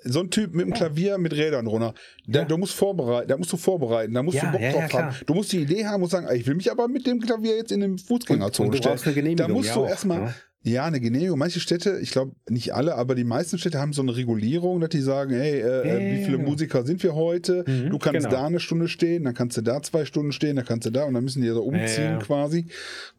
so 0.05 0.21
ein 0.21 0.31
Typ 0.31 0.55
mit 0.55 0.63
einem 0.63 0.71
Ja. 0.73 0.77
Klavier 0.77 1.19
mit 1.19 1.35
Rädern 1.35 1.67
drunter. 1.67 1.93
Da, 2.27 2.41
Ja. 2.41 2.45
Du 2.47 2.57
musst 2.57 2.75
vorbereiten, 2.75 3.29
da 3.29 3.37
musst 3.37 3.53
du 3.53 3.57
vorbereiten, 3.59 4.15
da 4.15 4.23
musst 4.23 4.37
Ja, 4.39 4.47
du 4.47 4.53
Bock 4.53 4.61
ja, 4.63 4.69
ja, 4.69 4.73
drauf 4.89 4.93
haben. 4.95 5.17
Du 5.27 5.35
musst 5.35 5.53
die 5.53 5.59
Idee 5.61 5.85
haben 5.85 6.03
und 6.03 6.09
sagen, 6.09 6.27
ich 6.35 6.47
will 6.47 6.55
mich 6.55 6.71
aber 6.71 6.89
mit 6.89 7.07
dem 7.07 7.21
Klavier 7.21 7.57
jetzt 7.57 7.73
in 7.73 7.81
den 7.81 7.91
und, 7.93 8.01
Fußgängerzone 8.01 8.69
und 8.71 8.75
du 8.75 8.79
stellen. 8.99 9.37
Da 9.37 9.49
musst 9.49 9.69
ja 9.69 9.75
du 9.75 9.85
erstmal, 9.85 10.21
ne? 10.21 10.35
Ja, 10.63 10.85
eine 10.85 10.99
Genehmigung. 10.99 11.39
Manche 11.39 11.61
Städte, 11.61 12.01
ich 12.03 12.11
glaube 12.11 12.33
nicht 12.49 12.75
alle, 12.75 12.97
aber 12.97 13.15
die 13.15 13.23
meisten 13.23 13.57
Städte 13.57 13.79
haben 13.79 13.93
so 13.93 14.03
eine 14.03 14.17
Regulierung, 14.17 14.81
dass 14.81 14.89
die 14.89 15.01
sagen, 15.01 15.31
hey, 15.33 15.61
äh, 15.61 15.87
Ja, 15.89 15.99
wie 16.01 16.21
ja, 16.21 16.25
viele 16.27 16.39
ja. 16.39 16.43
Musiker 16.43 16.85
sind 16.85 17.03
wir 17.05 17.15
heute? 17.15 17.63
Mhm, 17.69 17.91
du 17.91 17.99
kannst 17.99 18.27
genau. 18.27 18.31
da 18.31 18.47
eine 18.47 18.59
Stunde 18.59 18.89
stehen, 18.89 19.23
dann 19.25 19.35
kannst 19.35 19.57
du 19.57 19.61
da 19.63 19.81
zwei 19.83 20.05
Stunden 20.07 20.33
stehen, 20.33 20.57
dann 20.57 20.65
kannst 20.65 20.85
du 20.87 20.91
da 20.91 21.05
und 21.05 21.15
dann 21.15 21.23
müssen 21.23 21.41
die 21.43 21.49
so 21.51 21.63
umziehen 21.63 22.05
Ja, 22.05 22.11
ja. 22.13 22.19
quasi. 22.19 22.67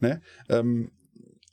Ne? 0.02 0.22
Ähm, 0.50 0.92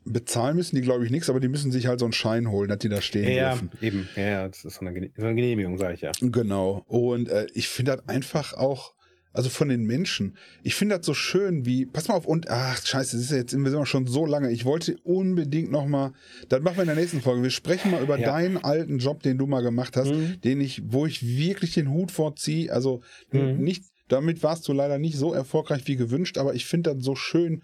bezahlen 0.04 0.56
müssen 0.56 0.76
die, 0.76 0.82
glaube 0.82 1.04
ich, 1.04 1.10
nichts, 1.10 1.30
aber 1.30 1.40
die 1.40 1.48
müssen 1.48 1.72
sich 1.72 1.86
halt 1.86 1.98
so 2.00 2.06
einen 2.06 2.12
Schein 2.12 2.50
holen, 2.50 2.68
dass 2.68 2.78
die 2.78 2.88
da 2.88 3.00
stehen 3.00 3.32
Ja, 3.32 3.50
dürfen. 3.50 3.70
eben. 3.80 4.08
Ja, 4.16 4.22
ja, 4.22 4.48
das 4.48 4.64
ist 4.64 4.74
so 4.76 4.80
eine, 4.86 4.92
Genehmigung, 5.10 5.78
sage 5.78 5.94
ich 5.94 6.00
ja. 6.02 6.12
Genau. 6.20 6.84
Und 6.86 7.28
äh, 7.28 7.46
ich 7.54 7.68
finde 7.68 7.96
das 7.96 8.08
einfach 8.08 8.52
auch, 8.54 8.94
also 9.32 9.48
von 9.50 9.68
den 9.68 9.82
Menschen, 9.84 10.36
ich 10.62 10.74
finde 10.76 10.96
das 10.96 11.06
so 11.06 11.12
schön, 11.14 11.66
wie, 11.66 11.86
pass 11.86 12.06
mal 12.08 12.14
auf, 12.14 12.26
und, 12.26 12.48
ach, 12.50 12.84
scheiße, 12.86 13.16
das 13.16 13.24
ist 13.26 13.30
ja 13.32 13.38
jetzt 13.38 13.52
wir 13.52 13.68
sind 13.70 13.78
ja 13.80 13.86
schon 13.86 14.06
so 14.06 14.26
lange. 14.26 14.52
Ich 14.52 14.64
wollte 14.64 14.96
unbedingt 15.02 15.72
nochmal, 15.72 16.12
das 16.48 16.60
machen 16.62 16.76
wir 16.76 16.82
in 16.82 16.86
der 16.88 16.96
nächsten 16.96 17.20
Folge. 17.20 17.42
Wir 17.42 17.50
sprechen 17.50 17.90
mal 17.90 18.02
über 18.02 18.16
Ja. 18.18 18.26
deinen 18.28 18.58
alten 18.58 18.98
Job, 18.98 19.22
den 19.24 19.36
du 19.38 19.46
mal 19.46 19.62
gemacht 19.62 19.96
hast, 19.96 20.12
Mhm. 20.12 20.40
den 20.42 20.60
ich, 20.60 20.82
wo 20.86 21.04
ich 21.06 21.26
wirklich 21.26 21.74
den 21.74 21.90
Hut 21.90 22.12
vorziehe. 22.12 22.72
Also 22.72 23.02
Mhm. 23.32 23.56
nicht, 23.56 23.84
damit 24.08 24.42
warst 24.44 24.68
du 24.68 24.72
leider 24.72 24.98
nicht 24.98 25.16
so 25.16 25.32
erfolgreich 25.32 25.82
wie 25.86 25.96
gewünscht, 25.96 26.38
aber 26.38 26.54
ich 26.54 26.66
finde 26.66 26.94
das 26.94 27.02
so 27.04 27.16
schön. 27.16 27.62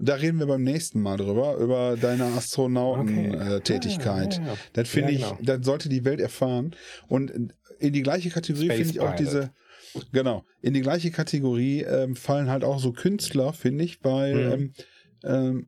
Da 0.00 0.14
reden 0.14 0.38
wir 0.38 0.46
beim 0.46 0.62
nächsten 0.62 1.02
Mal 1.02 1.16
drüber, 1.16 1.56
über 1.56 1.96
deine 2.00 2.24
Astronautentätigkeit. 2.26 4.36
Ja, 4.38 4.42
ja, 4.42 4.46
ja. 4.48 4.54
Das 4.72 4.88
finde 4.88 5.12
ich, 5.12 5.22
genau. 5.22 5.38
das 5.42 5.64
sollte 5.64 5.88
die 5.88 6.04
Welt 6.04 6.20
erfahren. 6.20 6.74
Und 7.08 7.32
in 7.78 7.92
die 7.92 8.02
gleiche 8.02 8.30
Kategorie 8.30 8.68
finde 8.68 8.90
ich 8.90 9.00
auch 9.00 9.14
diese, 9.16 9.50
genau, 10.12 10.44
in 10.60 10.74
die 10.74 10.80
gleiche 10.82 11.10
Kategorie 11.10 11.82
ähm, 11.82 12.16
fallen 12.16 12.50
halt 12.50 12.64
auch 12.64 12.78
so 12.78 12.92
Künstler, 12.92 13.52
finde 13.52 13.84
ich, 13.84 14.02
weil 14.04 14.34
Mhm. 14.34 14.52
ähm, 14.52 14.72
ähm, 15.24 15.66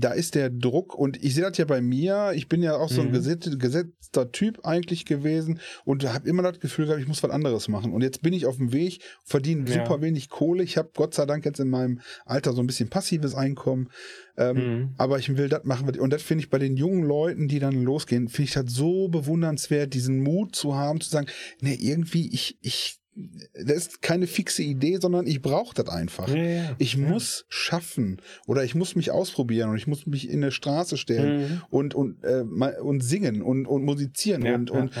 da 0.00 0.12
ist 0.12 0.34
der 0.34 0.50
Druck 0.50 0.94
und 0.94 1.22
ich 1.22 1.34
sehe 1.34 1.44
das 1.48 1.58
ja 1.58 1.64
bei 1.64 1.80
mir, 1.80 2.32
ich 2.34 2.48
bin 2.48 2.62
ja 2.62 2.76
auch 2.76 2.88
so 2.88 3.00
ein 3.02 3.08
Mhm. 3.08 3.12
gesetz, 3.12 3.48
gesetzter 3.58 4.30
Typ 4.32 4.64
eigentlich 4.64 5.04
gewesen 5.04 5.60
und 5.84 6.04
habe 6.12 6.28
immer 6.28 6.42
das 6.42 6.60
Gefühl 6.60 6.86
gehabt, 6.86 7.00
ich 7.02 7.08
muss 7.08 7.22
was 7.22 7.30
anderes 7.30 7.68
machen. 7.68 7.92
Und 7.92 8.02
jetzt 8.02 8.22
bin 8.22 8.32
ich 8.32 8.46
auf 8.46 8.56
dem 8.56 8.72
Weg, 8.72 9.00
verdiene 9.24 9.68
Ja. 9.68 9.74
super 9.84 10.00
wenig 10.00 10.28
Kohle. 10.28 10.62
Ich 10.62 10.76
habe 10.76 10.90
Gott 10.94 11.14
sei 11.14 11.26
Dank 11.26 11.44
jetzt 11.44 11.60
in 11.60 11.68
meinem 11.68 12.00
Alter 12.24 12.52
so 12.52 12.60
ein 12.62 12.66
bisschen 12.66 12.88
passives 12.88 13.34
Einkommen. 13.34 13.90
Ähm, 14.36 14.56
Mhm. 14.56 14.94
aber 14.98 15.18
ich 15.18 15.36
will 15.36 15.48
das 15.48 15.64
machen. 15.64 15.88
Und 15.98 16.12
das 16.12 16.22
finde 16.22 16.44
ich 16.44 16.50
bei 16.50 16.58
den 16.58 16.76
jungen 16.76 17.02
Leuten, 17.02 17.48
die 17.48 17.58
dann 17.58 17.82
losgehen, 17.82 18.28
finde 18.28 18.48
ich 18.48 18.54
das 18.54 18.72
so 18.72 19.08
bewundernswert, 19.08 19.92
diesen 19.94 20.20
Mut 20.22 20.54
zu 20.54 20.76
haben, 20.76 21.00
zu 21.00 21.10
sagen, 21.10 21.26
nee, 21.60 21.74
irgendwie, 21.74 22.32
ich, 22.32 22.56
ich, 22.60 23.00
das 23.54 23.76
ist 23.76 24.02
keine 24.02 24.26
fixe 24.26 24.62
Idee, 24.62 24.98
sondern 25.00 25.26
ich 25.26 25.42
brauche 25.42 25.74
das 25.74 25.88
einfach. 25.88 26.28
Ja, 26.28 26.36
ja. 26.36 26.76
Ich 26.78 26.94
ja. 26.94 27.08
muss 27.08 27.46
schaffen 27.48 28.20
oder 28.46 28.64
ich 28.64 28.74
muss 28.74 28.94
mich 28.96 29.10
ausprobieren 29.10 29.70
und 29.70 29.76
ich 29.76 29.86
muss 29.86 30.06
mich 30.06 30.28
in 30.30 30.42
eine 30.42 30.52
Straße 30.52 30.96
stellen 30.96 31.40
Mhm. 31.40 31.62
und, 31.70 31.94
und, 31.94 32.24
äh, 32.24 32.44
und 32.80 33.00
singen 33.02 33.42
und, 33.42 33.66
und 33.66 33.84
musizieren. 33.84 34.46
Und, 34.46 34.70
und 34.70 34.92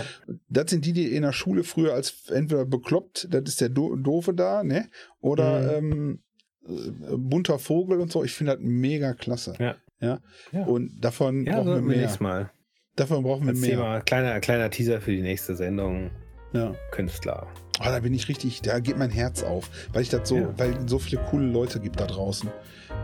das 0.48 0.70
sind 0.70 0.84
die, 0.84 0.92
die 0.92 1.14
in 1.14 1.22
der 1.22 1.32
Schule 1.32 1.64
früher 1.64 1.94
als 1.94 2.28
entweder 2.28 2.64
bekloppt, 2.64 3.28
das 3.30 3.42
ist 3.46 3.60
der 3.60 3.68
Do 3.68 3.96
Doofe 3.96 4.34
da, 4.34 4.62
ne? 4.64 4.88
Oder 5.20 5.76
ähm, 5.78 6.20
äh, 6.66 6.70
bunter 7.16 7.58
Vogel 7.58 8.00
und 8.00 8.10
so. 8.12 8.24
Ich 8.24 8.32
finde 8.32 8.52
das 8.56 8.60
mega 8.62 9.14
klasse. 9.14 9.54
Ja. 9.58 9.76
Ja. 10.00 10.20
Und 10.64 11.00
davon 11.00 11.44
brauchen 11.44 11.66
wir 11.74 11.80
mehr. 11.82 11.96
nächstes 11.98 12.20
Mal. 12.20 12.50
Davon 12.96 13.22
brauchen 13.22 13.44
wir 13.44 13.50
Als 13.50 13.60
mehr. 13.60 13.70
Thema, 13.70 14.00
kleiner, 14.00 14.40
kleiner 14.40 14.70
Teaser 14.70 15.00
für 15.00 15.10
die 15.12 15.22
nächste 15.22 15.56
Sendung. 15.56 16.10
Ja. 16.52 16.74
Künstler. 16.90 17.46
Oh, 17.80 17.84
da 17.84 18.00
bin 18.00 18.12
ich 18.14 18.28
richtig, 18.28 18.60
da 18.62 18.80
geht 18.80 18.98
mein 18.98 19.10
Herz 19.10 19.42
auf, 19.42 19.70
weil 19.92 20.02
ich 20.02 20.08
das 20.08 20.28
so, 20.28 20.36
Ja. 20.36 20.48
weil 20.58 20.88
so 20.88 20.98
viele 20.98 21.20
coole 21.22 21.46
Leute 21.46 21.78
gibt 21.80 22.00
da 22.00 22.06
draußen, 22.06 22.50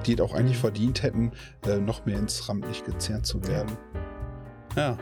die 0.06 0.14
es 0.14 0.20
auch 0.20 0.34
eigentlich 0.34 0.58
verdient 0.58 1.02
hätten, 1.02 1.32
äh, 1.66 1.76
noch 1.78 2.06
mehr 2.06 2.18
ins 2.18 2.48
Rampenlicht 2.48 2.84
gezerrt 2.84 3.24
zu 3.26 3.46
werden. 3.46 3.76
Ja. 4.76 4.96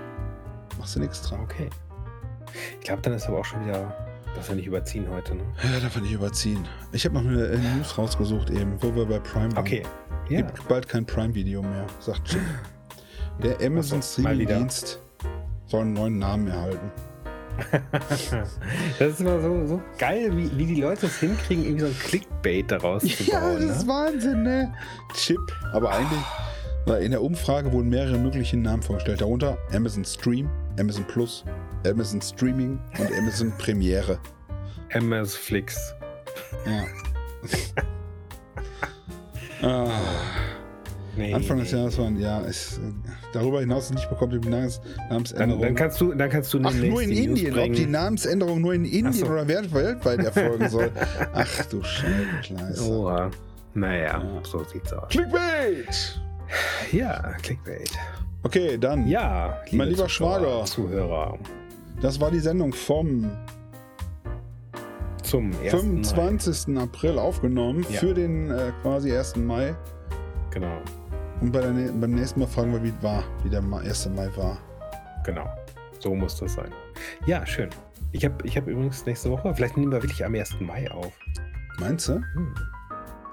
Machst 0.79 0.97
du 0.97 1.01
nichts 1.01 1.23
dran. 1.23 1.41
Okay. 1.41 1.71
Ich 2.81 2.87
glaube, 2.87 3.01
dann 3.03 3.15
ist 3.15 3.27
aber 3.27 3.39
auch 3.39 3.45
schon 3.45 3.65
wieder, 3.65 3.95
dass 4.37 4.49
wir 4.49 4.57
nicht 4.57 4.67
überziehen 4.67 5.07
heute. 5.11 5.35
Ne? 5.35 5.43
Ja, 5.63 5.81
darf 5.81 5.95
man 5.95 6.05
nicht 6.05 6.13
überziehen. 6.13 6.67
Ich 6.93 7.05
habe 7.07 7.15
noch 7.15 7.23
eine 7.23 7.47
äh, 7.47 7.59
News 7.77 7.97
rausgesucht 7.97 8.51
eben, 8.51 8.77
wo 8.83 8.95
wir 8.95 9.07
bei 9.07 9.19
Prime 9.21 9.55
waren. 9.57 9.65
Okay. 9.65 9.83
Ja. 10.29 10.43
Gibt 10.43 10.69
bald 10.69 10.89
kein 10.89 11.07
Prime-Video 11.07 11.63
mehr, 11.63 11.87
sagt 12.01 12.25
Chip. 12.29 12.41
Der 13.43 13.59
Amazon. 13.67 14.03
Streaming-Dienst 14.03 14.99
soll 15.67 15.81
einen 15.83 15.95
neuen 15.95 16.19
Namen 16.19 16.49
erhalten. 16.49 16.91
Das 18.99 19.13
ist 19.13 19.21
immer 19.21 19.41
so, 19.41 19.67
so 19.67 19.83
geil, 19.99 20.37
wie, 20.37 20.57
wie 20.57 20.67
die 20.67 20.81
Leute 20.81 21.07
es 21.07 21.19
hinkriegen, 21.19 21.65
irgendwie 21.65 21.81
so 21.83 21.87
ein 21.87 21.99
Clickbait 21.99 22.71
daraus 22.71 23.03
zu 23.03 23.25
bauen. 23.25 23.67
das 23.67 23.79
ist 23.79 23.87
ne? 23.87 23.93
Wahnsinn, 23.93 24.43
ne? 24.43 24.75
Chip. 25.15 25.41
Aber 25.73 25.93
eigentlich, 25.93 26.23
weil 26.87 27.03
in 27.03 27.11
der 27.11 27.23
Umfrage 27.23 27.73
wurden 27.73 27.89
mehrere 27.89 28.19
mögliche 28.19 28.57
Namen 28.57 28.83
vorgestellt. 28.83 29.21
Darunter 29.21 29.59
Amazon 29.73 30.05
Stream, 30.05 30.49
Amazon 30.79 31.05
Plus, 31.05 31.45
Amazon 31.87 32.21
Streaming 32.21 32.79
und 32.99 33.13
Amazon 33.19 33.53
Premiere. 33.59 34.19
MS 34.91 35.37
Flix. 35.37 35.95
Ja. 36.67 36.85
ah, 39.69 39.91
Nee, 41.17 41.35
Anfang 41.35 41.59
des. 41.59 41.71
Jahres 41.73 41.99
waren, 41.99 42.19
ja, 42.19 42.41
ist, 42.41 42.81
darüber 43.35 43.61
hinaus 43.61 43.91
nicht 43.91 44.09
bekommt 44.09 44.33
die 44.33 44.49
Namens, 44.49 44.81
Dann, 44.81 45.09
Namensänderung. 45.11 45.63
dann, 45.63 45.75
kannst 45.75 46.01
du, 46.01 46.15
dann 46.15 46.31
kannst 46.31 46.55
du 46.55 46.61
Ach, 46.65 46.73
nur 46.75 47.03
in 47.03 47.11
Indien, 47.11 47.59
ob 47.59 47.73
die 47.75 47.87
Namensänderung 47.87 48.61
nur 48.63 48.73
in 48.75 48.85
Indien 48.87 49.13
so. 49.13 49.27
oder 49.27 49.47
welt- 49.47 49.73
weltweit 49.75 50.21
erfolgen 50.21 50.69
soll. 50.71 50.91
Ach 51.35 51.67
du 51.67 51.83
Scheibenkleister. 51.83 52.89
Oha. 52.89 53.31
Naja, 53.75 54.23
Ja. 54.23 54.41
so 54.45 54.65
sieht's 54.65 54.93
aus. 54.93 55.09
Clickbait! 55.11 56.21
Ja, 56.93 57.33
Clickbait. 57.43 57.91
Okay, 58.43 58.77
dann. 58.79 59.07
Ja, 59.07 59.59
Mein 59.73 59.89
lieber 59.89 60.05
Zuschauer, 60.05 60.39
Schwager. 60.41 60.65
Zuhörer. 60.65 61.39
Das 62.01 62.21
war 62.21 62.31
die 62.31 62.41
Sendung 62.41 62.73
vom 62.73 63.31
Zum 65.23 65.53
1. 65.63 65.71
25. 65.71 66.77
April 66.79 67.19
aufgenommen 67.19 67.87
Ja. 67.91 68.01
für 68.01 68.13
den 68.15 68.51
äh, 68.51 68.73
quasi 68.83 69.17
1. 69.17 69.37
Mai. 69.37 69.43
Mai. 69.71 69.75
Genau, 70.51 70.79
Und 71.43 71.51
bei 71.51 71.61
der, 71.61 71.71
beim 71.71 72.13
nächsten 72.13 72.39
Mal 72.41 72.47
fragen 72.47 72.73
wir, 72.73 72.83
wie 72.85 72.89
es 72.97 73.03
war, 73.03 73.25
wie 73.43 73.51
der 73.51 73.61
Ma- 73.61 73.81
1. 73.81 74.09
Mai 74.15 74.29
war. 74.37 74.57
genau. 75.25 75.45
So 75.99 76.15
muss 76.15 76.37
das 76.39 76.55
sein. 76.55 76.71
Ja, 77.27 77.45
schön. 77.45 77.69
Ich 78.13 78.25
habe 78.25 78.35
ich 78.47 78.57
hab 78.57 78.67
übrigens 78.69 79.05
nächste 79.07 79.31
Woche, 79.31 79.53
vielleicht 79.55 79.77
nehmen 79.77 79.91
wir 79.91 80.01
wirklich 80.03 80.25
am 80.25 80.35
1. 80.35 80.57
Mai 80.61 80.89
auf. 80.91 81.13
Meinst 81.81 82.09
du? 82.09 82.15
Hm. 82.15 82.55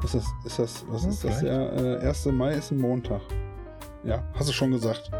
Ist 0.03 0.16
das, 0.16 0.26
ist 0.45 0.60
das, 0.60 0.86
was 0.89 1.05
ist 1.05 1.24
das? 1.24 1.41
Ja, 1.41 1.70
äh, 1.70 2.07
1. 2.07 2.26
Mai 2.28 2.53
ist 2.53 2.72
ein 2.72 2.80
Montag. 2.80 3.22
Ja, 4.03 4.24
hast 4.34 4.49
du 4.49 4.53
schon 4.53 4.72
gesagt. 4.72 5.12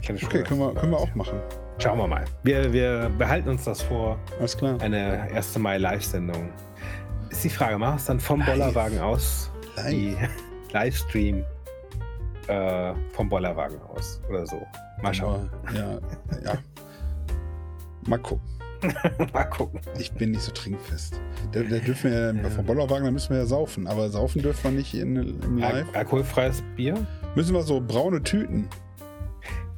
Ich 0.00 0.06
schon 0.08 0.16
Okay, 0.16 0.26
gesagt, 0.26 0.48
können 0.48 0.60
wir, 0.60 0.74
können 0.74 0.92
wir 0.92 0.98
auch 0.98 1.14
machen. 1.14 1.40
Schauen 1.78 1.96
wir 1.98 2.06
mal. 2.08 2.24
Wir, 2.42 2.70
wir 2.72 3.10
behalten 3.16 3.48
uns 3.48 3.64
das 3.64 3.80
vor, 3.82 4.18
Alles 4.38 4.56
klar. 4.56 4.78
eine 4.80 5.22
1. 5.32 5.56
Mai 5.58 5.78
Live-Sendung. 5.78 6.50
Ist 7.30 7.44
die 7.44 7.48
Frage, 7.50 7.78
machen 7.78 7.92
wir 7.94 7.96
es 7.96 8.04
dann 8.04 8.20
vom 8.20 8.40
Live. 8.40 8.48
Bollerwagen 8.50 8.98
aus? 8.98 9.50
Live. 9.76 9.88
Die 9.90 10.16
Livestream 10.72 11.44
äh, 12.48 12.94
vom 13.12 13.28
Bollerwagen 13.28 13.80
aus 13.82 14.20
oder 14.28 14.46
so. 14.46 14.60
Mal 15.02 15.14
schauen. 15.14 15.50
Aber, 15.66 15.74
ja, 15.76 15.98
ja. 16.44 16.58
Mal 18.06 18.18
gucken. 18.18 18.46
mal 19.32 19.44
gucken. 19.44 19.80
Ich 19.98 20.12
bin 20.12 20.32
nicht 20.32 20.42
so 20.42 20.50
trinkfest. 20.52 21.20
Da, 21.52 21.60
da 21.60 21.78
dürfen 21.78 22.10
wir 22.10 22.34
ja, 22.34 22.50
vom 22.50 22.66
Bollerwagen, 22.66 23.04
da 23.04 23.10
müssen 23.10 23.30
wir 23.30 23.38
ja 23.38 23.46
saufen. 23.46 23.86
Aber 23.86 24.08
saufen 24.10 24.42
dürfen 24.42 24.64
wir 24.64 24.70
nicht 24.78 24.94
in, 24.94 25.16
im 25.16 25.62
Al 25.62 25.78
Live. 25.80 25.94
alkoholfreies 25.94 26.62
Bier? 26.76 27.06
Müssen 27.36 27.54
wir 27.54 27.62
so 27.62 27.80
braune 27.80 28.22
Tüten. 28.22 28.68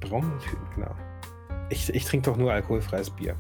Braune 0.01 0.32
Tüten, 0.39 0.64
genau. 0.74 0.94
Ich, 1.70 1.93
ich 1.94 2.05
trinke 2.05 2.30
doch 2.30 2.36
nur 2.36 2.52
alkoholfreies 2.52 3.10
Bier. 3.10 3.36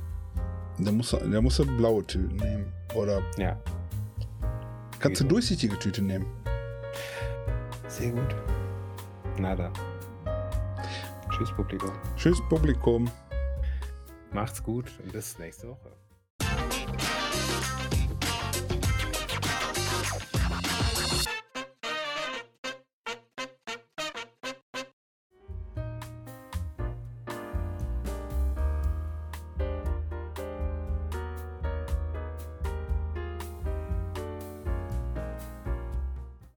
Da 0.78 0.90
musst, 0.92 1.12
du, 1.12 1.16
da 1.18 1.40
musst 1.40 1.58
du 1.58 1.66
blaue 1.76 2.04
Tüten 2.04 2.36
nehmen. 2.36 2.72
Oder 2.94 3.20
Ja. 3.38 3.56
kannst 4.98 5.20
du 5.20 5.24
durchsichtige 5.24 5.78
Tüte 5.78 6.02
nehmen. 6.02 6.26
Sehr 7.88 8.10
gut. 8.10 8.34
Na 9.38 9.54
dann. 9.56 9.72
Tschüss, 11.30 11.52
Publikum. 11.52 11.90
Tschüss, 12.16 12.40
Publikum. 12.48 13.10
Macht's 14.32 14.62
gut 14.62 14.92
und 15.02 15.12
bis 15.12 15.38
nächste 15.38 15.68
Woche. 15.68 15.93